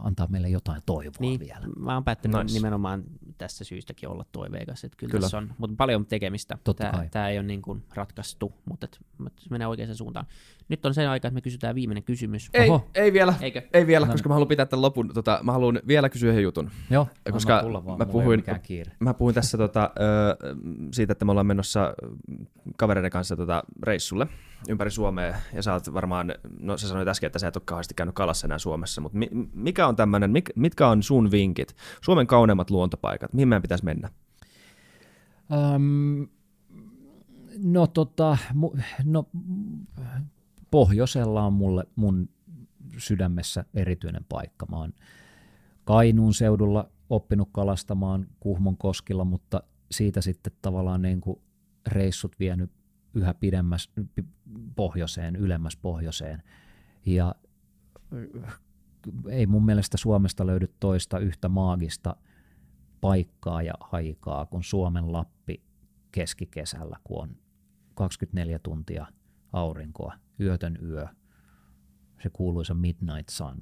antaa 0.04 0.28
meille 0.28 0.50
jotain 0.50 0.82
toivoa 0.86 1.12
niin, 1.20 1.40
vielä. 1.40 1.68
Mä 1.80 1.94
oon 1.94 2.04
päättänyt 2.04 2.44
nice. 2.44 2.54
nimenomaan 2.54 3.04
tässä 3.38 3.64
syystäkin 3.64 4.10
olla 4.10 4.26
toiveikas, 4.32 4.84
että 4.84 4.98
kyllä, 4.98 5.12
kyllä. 5.12 5.22
tässä 5.22 5.38
on 5.38 5.54
mutta 5.58 5.76
paljon 5.78 6.06
tekemistä. 6.06 6.58
Totta 6.64 6.84
tämä, 6.84 6.98
kai. 6.98 7.10
tämä 7.12 7.30
ei 7.30 7.38
ole 7.38 7.48
niin 7.48 7.62
kuin 7.62 7.84
ratkaistu, 7.94 8.54
mutta, 8.66 8.86
et, 8.86 9.00
mutta 9.18 9.42
se 9.42 9.50
menee 9.50 9.68
oikeaan 9.68 9.96
suuntaan. 9.96 10.26
Nyt 10.70 10.86
on 10.86 10.94
sen 10.94 11.10
aika, 11.10 11.28
että 11.28 11.36
me 11.36 11.42
kysytään 11.42 11.76
viimeinen 11.76 12.04
kysymys. 12.04 12.50
Ei, 12.54 12.70
Oho. 12.70 12.90
ei 12.96 13.14
vielä, 13.14 13.34
Eikö? 13.42 13.62
ei 13.74 13.88
vielä 13.88 14.06
no. 14.06 14.12
koska 14.12 14.30
mä 14.30 14.36
haluan 14.36 14.48
pitää 14.48 14.66
tämän 14.66 14.82
lopun. 14.82 15.14
Tota, 15.14 15.40
mä 15.44 15.52
haluan 15.52 15.80
vielä 15.88 16.10
kysyä 16.10 16.30
yhden 16.30 16.44
jutun. 16.44 16.72
Joo, 16.90 17.08
koska 17.32 17.62
vaan, 17.86 17.98
mä, 17.98 18.06
puhuin, 18.06 18.44
mä 19.00 19.14
puhuin 19.14 19.36
tässä 19.36 19.58
tota, 19.58 19.92
siitä, 20.94 21.12
että 21.12 21.26
me 21.26 21.32
ollaan 21.32 21.48
menossa 21.48 21.94
kavereiden 22.78 23.12
kanssa 23.12 23.36
tota, 23.36 23.64
reissulle 23.84 24.28
ympäri 24.70 24.92
Suomea, 24.92 25.36
ja 25.54 25.64
sä 25.64 25.74
oot 25.74 25.94
varmaan, 25.94 26.34
no 26.60 26.78
sä 26.78 26.88
sanoit 26.88 27.08
äsken, 27.08 27.28
että 27.28 27.40
sä 27.40 27.48
et 27.48 27.56
ole 27.56 27.64
kauheasti 27.66 27.94
käynyt 27.94 28.16
kalassa 28.16 28.48
enää 28.48 28.58
Suomessa, 28.58 29.02
mutta 29.02 29.18
mi, 29.18 29.30
mikä 29.54 29.88
on 29.88 29.96
tämmöinen, 29.96 30.32
mik, 30.32 30.50
mitkä 30.56 30.88
on 30.88 31.04
sun 31.04 31.32
vinkit, 31.32 31.76
Suomen 32.02 32.28
kauneimmat 32.28 32.70
luontopaikat, 32.70 33.34
mihin 33.34 33.48
meidän 33.48 33.62
pitäisi 33.62 33.86
mennä? 33.86 34.10
Um, 35.76 36.28
no 37.58 37.88
tota, 37.88 38.38
no, 39.06 39.30
pohjoisella 40.72 41.44
on 41.44 41.54
mulle 41.54 41.84
mun 41.96 42.30
sydämessä 42.98 43.66
erityinen 43.74 44.26
paikka. 44.30 44.66
Mä 44.66 44.78
oon 44.78 44.94
Kainuun 45.84 46.34
seudulla 46.34 46.90
oppinut 47.10 47.50
kalastamaan 47.52 48.28
Kuhmon 48.40 48.78
koskilla, 48.78 49.26
mutta 49.26 49.64
siitä 49.92 50.22
sitten 50.22 50.54
tavallaan 50.62 51.02
niin 51.02 51.22
kuin 51.22 51.42
reissut 51.88 52.40
vienyt 52.40 52.72
yhä 53.14 53.34
pidemmäs 53.34 53.90
pohjoiseen, 54.76 55.36
ylemmäs 55.36 55.78
pohjoiseen. 55.78 56.44
Ja 57.06 57.36
ei 59.30 59.48
mun 59.48 59.66
mielestä 59.66 59.98
Suomesta 59.98 60.48
löydy 60.48 60.68
toista 60.80 61.20
yhtä 61.20 61.50
maagista 61.50 62.16
paikkaa 63.02 63.62
ja 63.62 63.74
aikaa 63.80 64.46
kuin 64.46 64.64
Suomen 64.64 65.12
Lappi 65.12 65.64
keskikesällä, 66.12 66.98
kun 67.04 67.22
on 67.22 67.38
24 67.94 68.60
tuntia 68.60 69.06
aurinkoa, 69.54 70.14
yötön 70.40 70.78
yö, 70.84 71.08
se 72.24 72.30
kuuluisa 72.30 72.74
midnight 72.74 73.30
sun. 73.30 73.62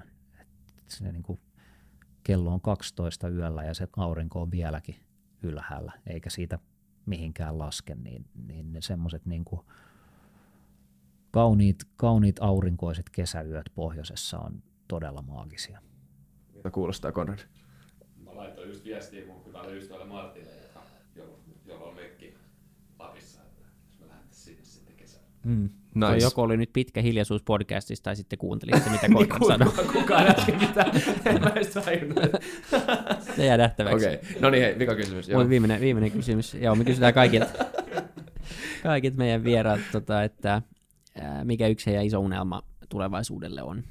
Se 0.87 1.11
niin 1.11 1.23
kuin 1.23 1.39
kello 2.23 2.53
on 2.53 2.61
12 2.61 3.29
yöllä 3.29 3.63
ja 3.63 3.73
se 3.73 3.87
aurinko 3.97 4.41
on 4.41 4.51
vieläkin 4.51 4.95
ylhäällä, 5.43 5.91
eikä 6.07 6.29
siitä 6.29 6.59
mihinkään 7.09 7.57
laske, 7.57 7.95
niin, 7.95 8.25
niin 8.47 8.73
ne 8.73 8.81
semmoiset 8.81 9.25
niin 9.25 9.45
kauniit, 11.31 11.77
kauniit 11.95 12.35
aurinkoiset 12.39 13.09
kesäyöt 13.09 13.71
pohjoisessa 13.75 14.39
on 14.39 14.63
todella 14.87 15.21
maagisia. 15.21 15.81
Mitä 16.55 16.71
kuulostaa, 16.71 17.11
Konrad? 17.11 17.39
Mä 18.23 18.35
laitoin 18.35 18.69
just 18.69 18.83
viestiä 18.83 19.25
mun 19.25 19.45
hyvälle 19.45 19.77
ystävälle 19.77 20.05
Martille, 20.05 20.51
joka, 20.61 20.83
jolla 21.65 21.85
on 21.85 21.95
mökki 21.95 22.37
Lapissa, 22.99 23.41
että 23.41 23.63
jos 23.85 23.99
me 23.99 24.07
lähdettäisiin 24.07 24.45
sinne 24.45 24.65
sitten 24.65 24.95
kesällä. 24.95 25.27
Mm. 25.45 25.69
Nice. 25.95 26.23
Joko 26.23 26.41
oli 26.41 26.57
nyt 26.57 26.73
pitkä 26.73 27.01
hiljaisuus 27.01 27.43
podcastista 27.43 28.03
tai 28.03 28.15
sitten 28.15 28.39
kuuntelitte, 28.39 28.89
mitä 28.89 29.07
Konrad 29.39 29.59
niin, 29.59 29.71
sanoi. 29.71 29.93
Kukaan 29.93 30.27
äsken 30.27 30.57
mitään, 30.59 30.91
en 31.25 31.41
mä 31.41 31.49
edes 31.49 31.73
Se 33.35 33.45
jää 33.45 33.57
nähtäväksi. 33.57 34.07
Okei, 34.07 34.15
okay. 34.15 34.41
no 34.41 34.49
niin 34.49 34.63
hei, 34.63 34.79
vika 34.79 34.95
kysymys. 34.95 35.29
Joo. 35.29 35.49
Viimeinen, 35.49 35.81
viimeinen 35.81 36.11
kysymys. 36.11 36.53
Joo, 36.53 36.75
me 36.75 36.83
kysytään 36.83 37.13
kaikilta, 37.13 37.65
kaikilta 38.83 39.17
meidän 39.17 39.43
vieraat, 39.43 39.79
tota, 39.91 40.23
että 40.23 40.61
mikä 41.43 41.67
yksi 41.67 41.85
heidän 41.85 42.05
iso 42.05 42.19
unelma 42.19 42.61
tulevaisuudelle 42.89 43.61
on 43.61 43.83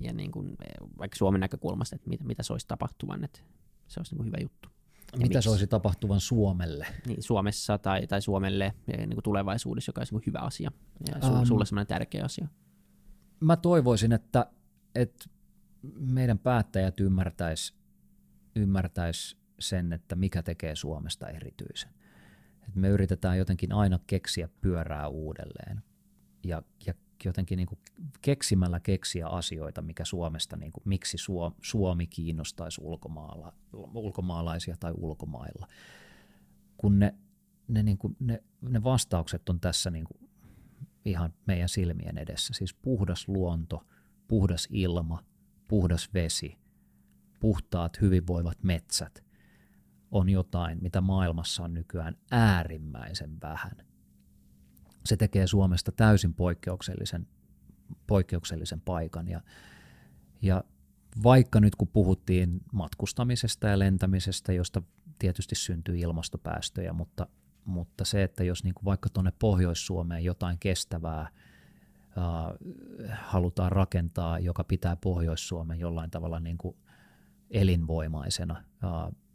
ja 0.00 0.12
niin 0.12 0.30
kuin, 0.30 0.56
vaikka 0.98 1.16
Suomen 1.16 1.40
näkökulmasta, 1.40 1.96
että 1.96 2.08
mitä, 2.08 2.24
mitä 2.24 2.42
se 2.42 2.52
olisi 2.52 2.68
tapahtuvan, 2.68 3.24
että 3.24 3.40
se 3.86 4.00
olisi 4.00 4.12
niin 4.12 4.16
kuin 4.16 4.26
hyvä 4.26 4.38
juttu. 4.42 4.68
Ja 5.12 5.18
mitä 5.18 5.28
miksi? 5.28 5.42
se 5.42 5.50
olisi 5.50 5.66
tapahtuvan 5.66 6.20
Suomelle? 6.20 6.86
Niin, 7.06 7.22
Suomessa 7.22 7.78
tai, 7.78 8.06
tai 8.06 8.22
Suomelle 8.22 8.74
niin 8.86 9.10
kuin 9.10 9.22
tulevaisuudessa, 9.22 9.90
joka 9.90 10.00
olisi 10.00 10.14
niin 10.14 10.22
hyvä 10.26 10.38
asia 10.38 10.70
ja 11.08 11.20
su, 11.20 11.32
um, 11.32 11.46
sulle 11.46 11.66
semmoinen 11.66 11.86
tärkeä 11.86 12.24
asia. 12.24 12.48
mä 13.40 13.56
toivoisin, 13.56 14.12
että, 14.12 14.46
että 14.94 15.24
meidän 15.98 16.38
päättäjät 16.38 17.00
ymmärtäis, 17.00 17.74
ymmärtäis 18.56 19.36
sen, 19.58 19.92
että 19.92 20.16
mikä 20.16 20.42
tekee 20.42 20.76
Suomesta 20.76 21.28
erityisen. 21.28 21.90
Et 22.68 22.74
me 22.74 22.88
yritetään 22.88 23.38
jotenkin 23.38 23.72
aina 23.72 23.98
keksiä 24.06 24.48
pyörää 24.60 25.08
uudelleen 25.08 25.82
ja, 26.44 26.62
ja 26.86 26.94
jotenkin 27.24 27.56
niin 27.56 27.66
kuin 27.66 27.78
keksimällä 28.22 28.80
keksiä 28.80 29.28
asioita, 29.28 29.82
mikä 29.82 30.04
Suomesta, 30.04 30.56
niin 30.56 30.72
kuin, 30.72 30.82
miksi 30.84 31.16
Suomi 31.62 32.06
kiinnostaisi 32.06 32.80
ulkomaala, 32.84 33.52
ulkomaalaisia 33.94 34.76
tai 34.80 34.92
ulkomailla. 34.96 35.66
Kun 36.76 36.98
ne, 36.98 37.14
ne, 37.68 37.82
niin 37.82 37.98
kuin, 37.98 38.16
ne, 38.20 38.42
ne 38.60 38.82
vastaukset 38.82 39.48
on 39.48 39.60
tässä 39.60 39.90
niin 39.90 40.04
kuin 40.04 40.30
ihan 41.04 41.34
meidän 41.46 41.68
silmien 41.68 42.18
edessä. 42.18 42.54
Siis 42.54 42.74
puhdas 42.74 43.28
luonto, 43.28 43.82
puhdas 44.28 44.68
ilma, 44.70 45.22
puhdas 45.68 46.14
vesi, 46.14 46.58
puhtaat 47.40 48.00
hyvinvoivat 48.00 48.62
metsät 48.62 49.26
on 50.10 50.28
jotain, 50.28 50.78
mitä 50.82 51.00
maailmassa 51.00 51.62
on 51.62 51.74
nykyään 51.74 52.16
äärimmäisen 52.30 53.40
vähän. 53.42 53.72
Se 55.06 55.16
tekee 55.16 55.46
Suomesta 55.46 55.92
täysin 55.92 56.34
poikkeuksellisen, 56.34 57.26
poikkeuksellisen 58.06 58.80
paikan. 58.80 59.28
Ja, 59.28 59.40
ja 60.42 60.64
vaikka 61.22 61.60
nyt 61.60 61.76
kun 61.76 61.88
puhuttiin 61.88 62.60
matkustamisesta 62.72 63.68
ja 63.68 63.78
lentämisestä, 63.78 64.52
josta 64.52 64.82
tietysti 65.18 65.54
syntyy 65.54 65.98
ilmastopäästöjä, 65.98 66.92
mutta, 66.92 67.26
mutta 67.64 68.04
se, 68.04 68.22
että 68.22 68.44
jos 68.44 68.64
niin 68.64 68.74
kuin 68.74 68.84
vaikka 68.84 69.08
tuonne 69.08 69.32
Pohjois-Suomeen 69.38 70.24
jotain 70.24 70.58
kestävää– 70.58 71.28
halutaan 73.12 73.72
rakentaa, 73.72 74.38
joka 74.38 74.64
pitää 74.64 74.96
Pohjois-Suomen 74.96 75.80
jollain 75.80 76.10
tavalla 76.10 76.40
niin 76.40 76.58
kuin 76.58 76.76
elinvoimaisena, 77.50 78.64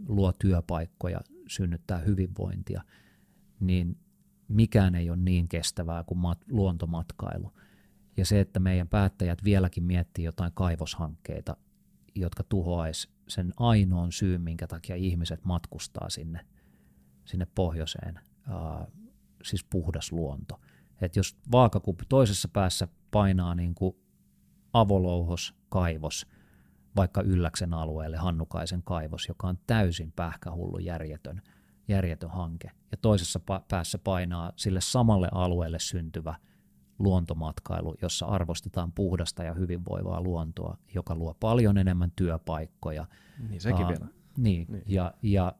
luo 0.07 0.31
työpaikkoja, 0.31 1.21
synnyttää 1.47 1.97
hyvinvointia, 1.97 2.81
niin 3.59 3.97
mikään 4.53 4.95
ei 4.95 5.09
ole 5.09 5.17
niin 5.17 5.47
kestävää 5.47 6.03
kuin 6.03 6.19
mat- 6.19 6.45
luontomatkailu. 6.51 7.51
Ja 8.17 8.25
se, 8.25 8.39
että 8.39 8.59
meidän 8.59 8.87
päättäjät 8.87 9.43
vieläkin 9.43 9.83
miettii 9.83 10.25
jotain 10.25 10.51
kaivoshankkeita, 10.53 11.57
jotka 12.15 12.43
tuhoaisi 12.43 13.09
sen 13.27 13.53
ainoan 13.57 14.11
syyn, 14.11 14.41
minkä 14.41 14.67
takia 14.67 14.95
ihmiset 14.95 15.45
matkustaa 15.45 16.09
sinne, 16.09 16.45
sinne 17.25 17.47
pohjoiseen, 17.55 18.19
siis 19.43 19.63
puhdas 19.63 20.11
luonto– 20.11 20.59
että 21.01 21.19
jos 21.19 21.37
vaakakuppi 21.51 22.05
toisessa 22.09 22.47
päässä 22.47 22.87
painaa 23.11 23.55
niin 23.55 23.75
kuin 23.75 23.95
avolouhos 24.73 25.55
kaivos, 25.69 26.27
vaikka 26.95 27.21
Ylläksen 27.21 27.73
alueelle 27.73 28.17
Hannukaisen 28.17 28.83
kaivos, 28.83 29.27
joka 29.27 29.47
on 29.47 29.59
täysin 29.67 30.11
pähkähullu 30.11 30.77
järjetön, 30.77 31.41
järjetön 31.87 32.29
hanke, 32.29 32.71
ja 32.91 32.97
toisessa 32.97 33.39
päässä 33.67 33.97
painaa 33.97 34.51
sille 34.55 34.81
samalle 34.81 35.27
alueelle 35.31 35.79
syntyvä 35.79 36.35
luontomatkailu, 36.99 37.95
jossa 38.01 38.25
arvostetaan 38.25 38.91
puhdasta 38.91 39.43
ja 39.43 39.53
hyvinvoivaa 39.53 40.21
luontoa, 40.21 40.77
joka 40.93 41.15
luo 41.15 41.33
paljon 41.33 41.77
enemmän 41.77 42.11
työpaikkoja. 42.15 43.05
Niin 43.49 43.61
sekin 43.61 43.85
uh, 43.85 43.87
vielä. 43.87 44.07
Niin, 44.37 44.67
niin. 44.69 44.83
Ja, 44.85 45.13
ja, 45.21 45.53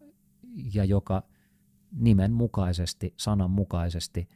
ja 0.74 0.84
joka 0.86 1.24
nimenmukaisesti, 1.92 3.14
sananmukaisesti– 3.18 4.28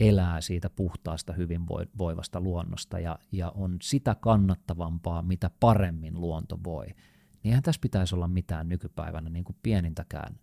elää 0.00 0.40
siitä 0.40 0.70
puhtaasta 0.70 1.32
hyvinvoivasta 1.32 2.40
luonnosta 2.40 2.98
ja, 2.98 3.18
ja 3.32 3.50
on 3.50 3.76
sitä 3.82 4.14
kannattavampaa, 4.14 5.22
mitä 5.22 5.50
paremmin 5.60 6.20
luonto 6.20 6.58
voi, 6.64 6.86
niin 6.86 6.96
eihän 7.44 7.62
tässä 7.62 7.80
pitäisi 7.80 8.14
olla 8.14 8.28
mitään 8.28 8.68
nykypäivänä 8.68 9.30
niin 9.30 9.44
kuin 9.44 9.56
pienintäkään, 9.62 10.36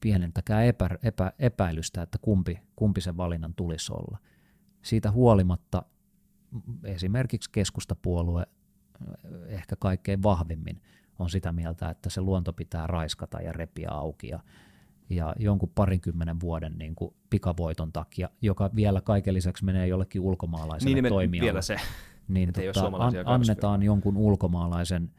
pienintäkään 0.00 0.64
epä, 0.64 0.90
epä, 1.02 1.32
epäilystä, 1.38 2.02
että 2.02 2.18
kumpi, 2.22 2.58
kumpi 2.76 3.00
sen 3.00 3.16
valinnan 3.16 3.54
tulisi 3.54 3.92
olla. 3.92 4.18
Siitä 4.82 5.10
huolimatta 5.10 5.82
esimerkiksi 6.84 7.50
keskustapuolue 7.50 8.46
ehkä 9.46 9.76
kaikkein 9.76 10.22
vahvimmin 10.22 10.82
on 11.18 11.30
sitä 11.30 11.52
mieltä, 11.52 11.90
että 11.90 12.10
se 12.10 12.20
luonto 12.20 12.52
pitää 12.52 12.86
raiskata 12.86 13.40
ja 13.40 13.52
repiä 13.52 13.88
auki 13.90 14.28
ja 14.28 14.40
ja 15.10 15.34
jonkun 15.38 15.72
parinkymmenen 15.74 16.40
vuoden 16.40 16.72
niin 16.78 16.94
kuin 16.94 17.14
pikavoiton 17.30 17.92
takia, 17.92 18.28
joka 18.42 18.70
vielä 18.74 19.00
kaiken 19.00 19.34
lisäksi 19.34 19.64
menee 19.64 19.86
jollekin 19.86 20.20
ulkomaalaiselle 20.20 21.02
niin, 21.02 21.08
toimijalle. 21.08 21.46
Vielä 21.46 21.62
se, 21.62 21.76
niin 22.28 22.52
tota, 22.52 22.86
an, 22.86 23.12
annetaan 23.24 23.82
jonkun 23.82 24.16
ulkomaalaisen 24.16 25.10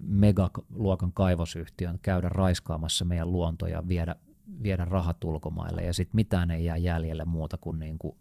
megaluokan 0.00 1.12
kaivosyhtiön 1.12 1.98
käydä 2.02 2.28
raiskaamassa 2.28 3.04
meidän 3.04 3.32
luontoja 3.32 3.76
ja 3.76 3.88
viedä, 3.88 4.16
viedä 4.62 4.84
rahat 4.84 5.24
ulkomaille 5.24 5.82
ja 5.82 5.92
sitten 5.92 6.16
mitään 6.16 6.50
ei 6.50 6.64
jää 6.64 6.76
jäljelle 6.76 7.24
muuta 7.24 7.56
kuin, 7.60 7.78
niin 7.78 7.98
kuin 7.98 8.16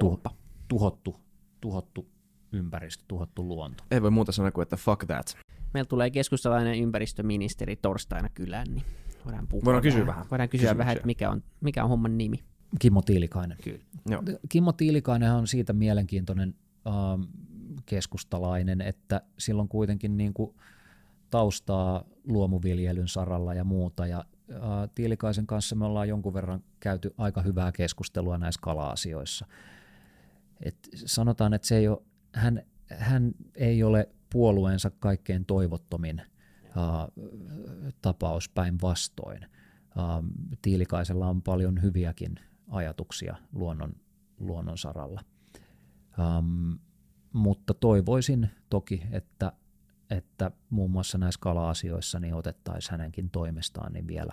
tu, 0.00 0.22
tuhottu, 0.68 1.16
tuhottu 1.60 2.06
ympäristö, 2.52 3.04
tuhottu 3.08 3.48
luonto. 3.48 3.84
Ei 3.90 4.02
voi 4.02 4.10
muuta 4.10 4.32
sanoa 4.32 4.50
kuin, 4.50 4.62
että 4.62 4.76
fuck 4.76 5.04
that. 5.06 5.36
Meillä 5.74 5.88
tulee 5.88 6.10
keskustalainen 6.10 6.78
ympäristöministeri 6.80 7.76
torstaina 7.76 8.28
kylään, 8.28 8.66
niin 8.70 8.84
voidaan 9.24 9.46
puhua 9.48 9.64
Voidaan 9.64 9.82
kysyä 9.82 10.06
vähän. 10.06 10.26
Voidaan 10.30 10.48
kysyä 10.48 10.64
Kysymyksiä. 10.64 10.78
vähän, 10.78 10.96
että 10.96 11.06
mikä 11.06 11.30
on, 11.30 11.42
mikä 11.60 11.84
on 11.84 11.90
homman 11.90 12.18
nimi. 12.18 12.36
Kimmo 12.78 13.02
Tiilikainen. 13.02 13.58
Kyllä. 13.64 13.78
Joo. 14.08 14.22
Kimmo 14.48 14.72
Tiilikainen 14.72 15.32
on 15.32 15.46
siitä 15.46 15.72
mielenkiintoinen 15.72 16.54
ähm, 16.86 17.22
keskustalainen, 17.90 18.80
että 18.80 19.22
silloin 19.38 19.68
kuitenkin 19.68 20.16
niin 20.16 20.34
kuin 20.34 20.54
taustaa 21.30 22.04
luomuviljelyn 22.24 23.08
saralla 23.08 23.54
ja 23.54 23.64
muuta. 23.64 24.06
Ja 24.06 24.24
äh, 24.50 24.58
Tiilikaisen 24.94 25.46
kanssa 25.46 25.76
me 25.76 25.84
ollaan 25.84 26.08
jonkun 26.08 26.34
verran 26.34 26.62
käyty 26.80 27.14
aika 27.18 27.42
hyvää 27.42 27.72
keskustelua 27.72 28.38
näissä 28.38 28.60
kala-asioissa. 28.62 29.46
Et 30.60 30.88
sanotaan, 30.94 31.54
että 31.54 31.68
se 31.68 31.76
ei 31.76 31.88
ole, 31.88 32.02
hän, 32.32 32.62
hän 32.86 33.32
ei 33.54 33.82
ole 33.82 34.08
puolueensa 34.32 34.90
kaikkein 34.90 35.44
toivottomin 35.44 36.22
tapaus 38.02 38.48
päinvastoin. 38.48 39.46
Tiilikaisella 40.62 41.28
on 41.28 41.42
paljon 41.42 41.82
hyviäkin 41.82 42.34
ajatuksia 42.68 43.36
luonnon, 43.52 43.92
luonnon 44.38 44.78
saralla. 44.78 45.20
Um, 46.18 46.78
mutta 47.32 47.74
toivoisin 47.74 48.50
toki, 48.70 49.02
että, 49.12 49.52
että 50.10 50.50
muun 50.70 50.90
muassa 50.90 51.18
näissä 51.18 51.40
kala-asioissa 51.40 52.20
niin 52.20 52.34
otettaisiin 52.34 52.90
hänenkin 52.90 53.30
toimestaan 53.30 53.92
niin 53.92 54.06
vielä 54.06 54.32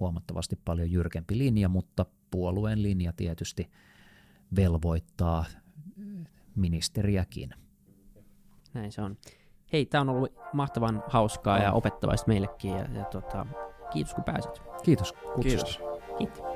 huomattavasti 0.00 0.58
paljon 0.64 0.92
jyrkempi 0.92 1.38
linja, 1.38 1.68
mutta 1.68 2.06
puolueen 2.30 2.82
linja 2.82 3.12
tietysti 3.12 3.70
velvoittaa 4.56 5.44
ministeriäkin. 6.56 7.50
Näin 8.74 8.92
se 8.92 9.02
on 9.02 9.16
hei, 9.72 9.86
tämä 9.86 10.02
on 10.02 10.08
ollut 10.08 10.32
mahtavan 10.52 11.02
hauskaa 11.08 11.58
ja 11.58 11.72
opettavaista 11.72 12.28
meillekin. 12.28 12.70
Ja, 12.70 12.88
ja 12.94 13.04
tota, 13.04 13.46
kiitos 13.92 14.14
kun 14.14 14.24
pääsit. 14.24 14.62
Kiitos 14.82 15.12
kutsusta. 15.12 15.64
Kiitos. 15.64 15.80
Kiitos. 16.18 16.55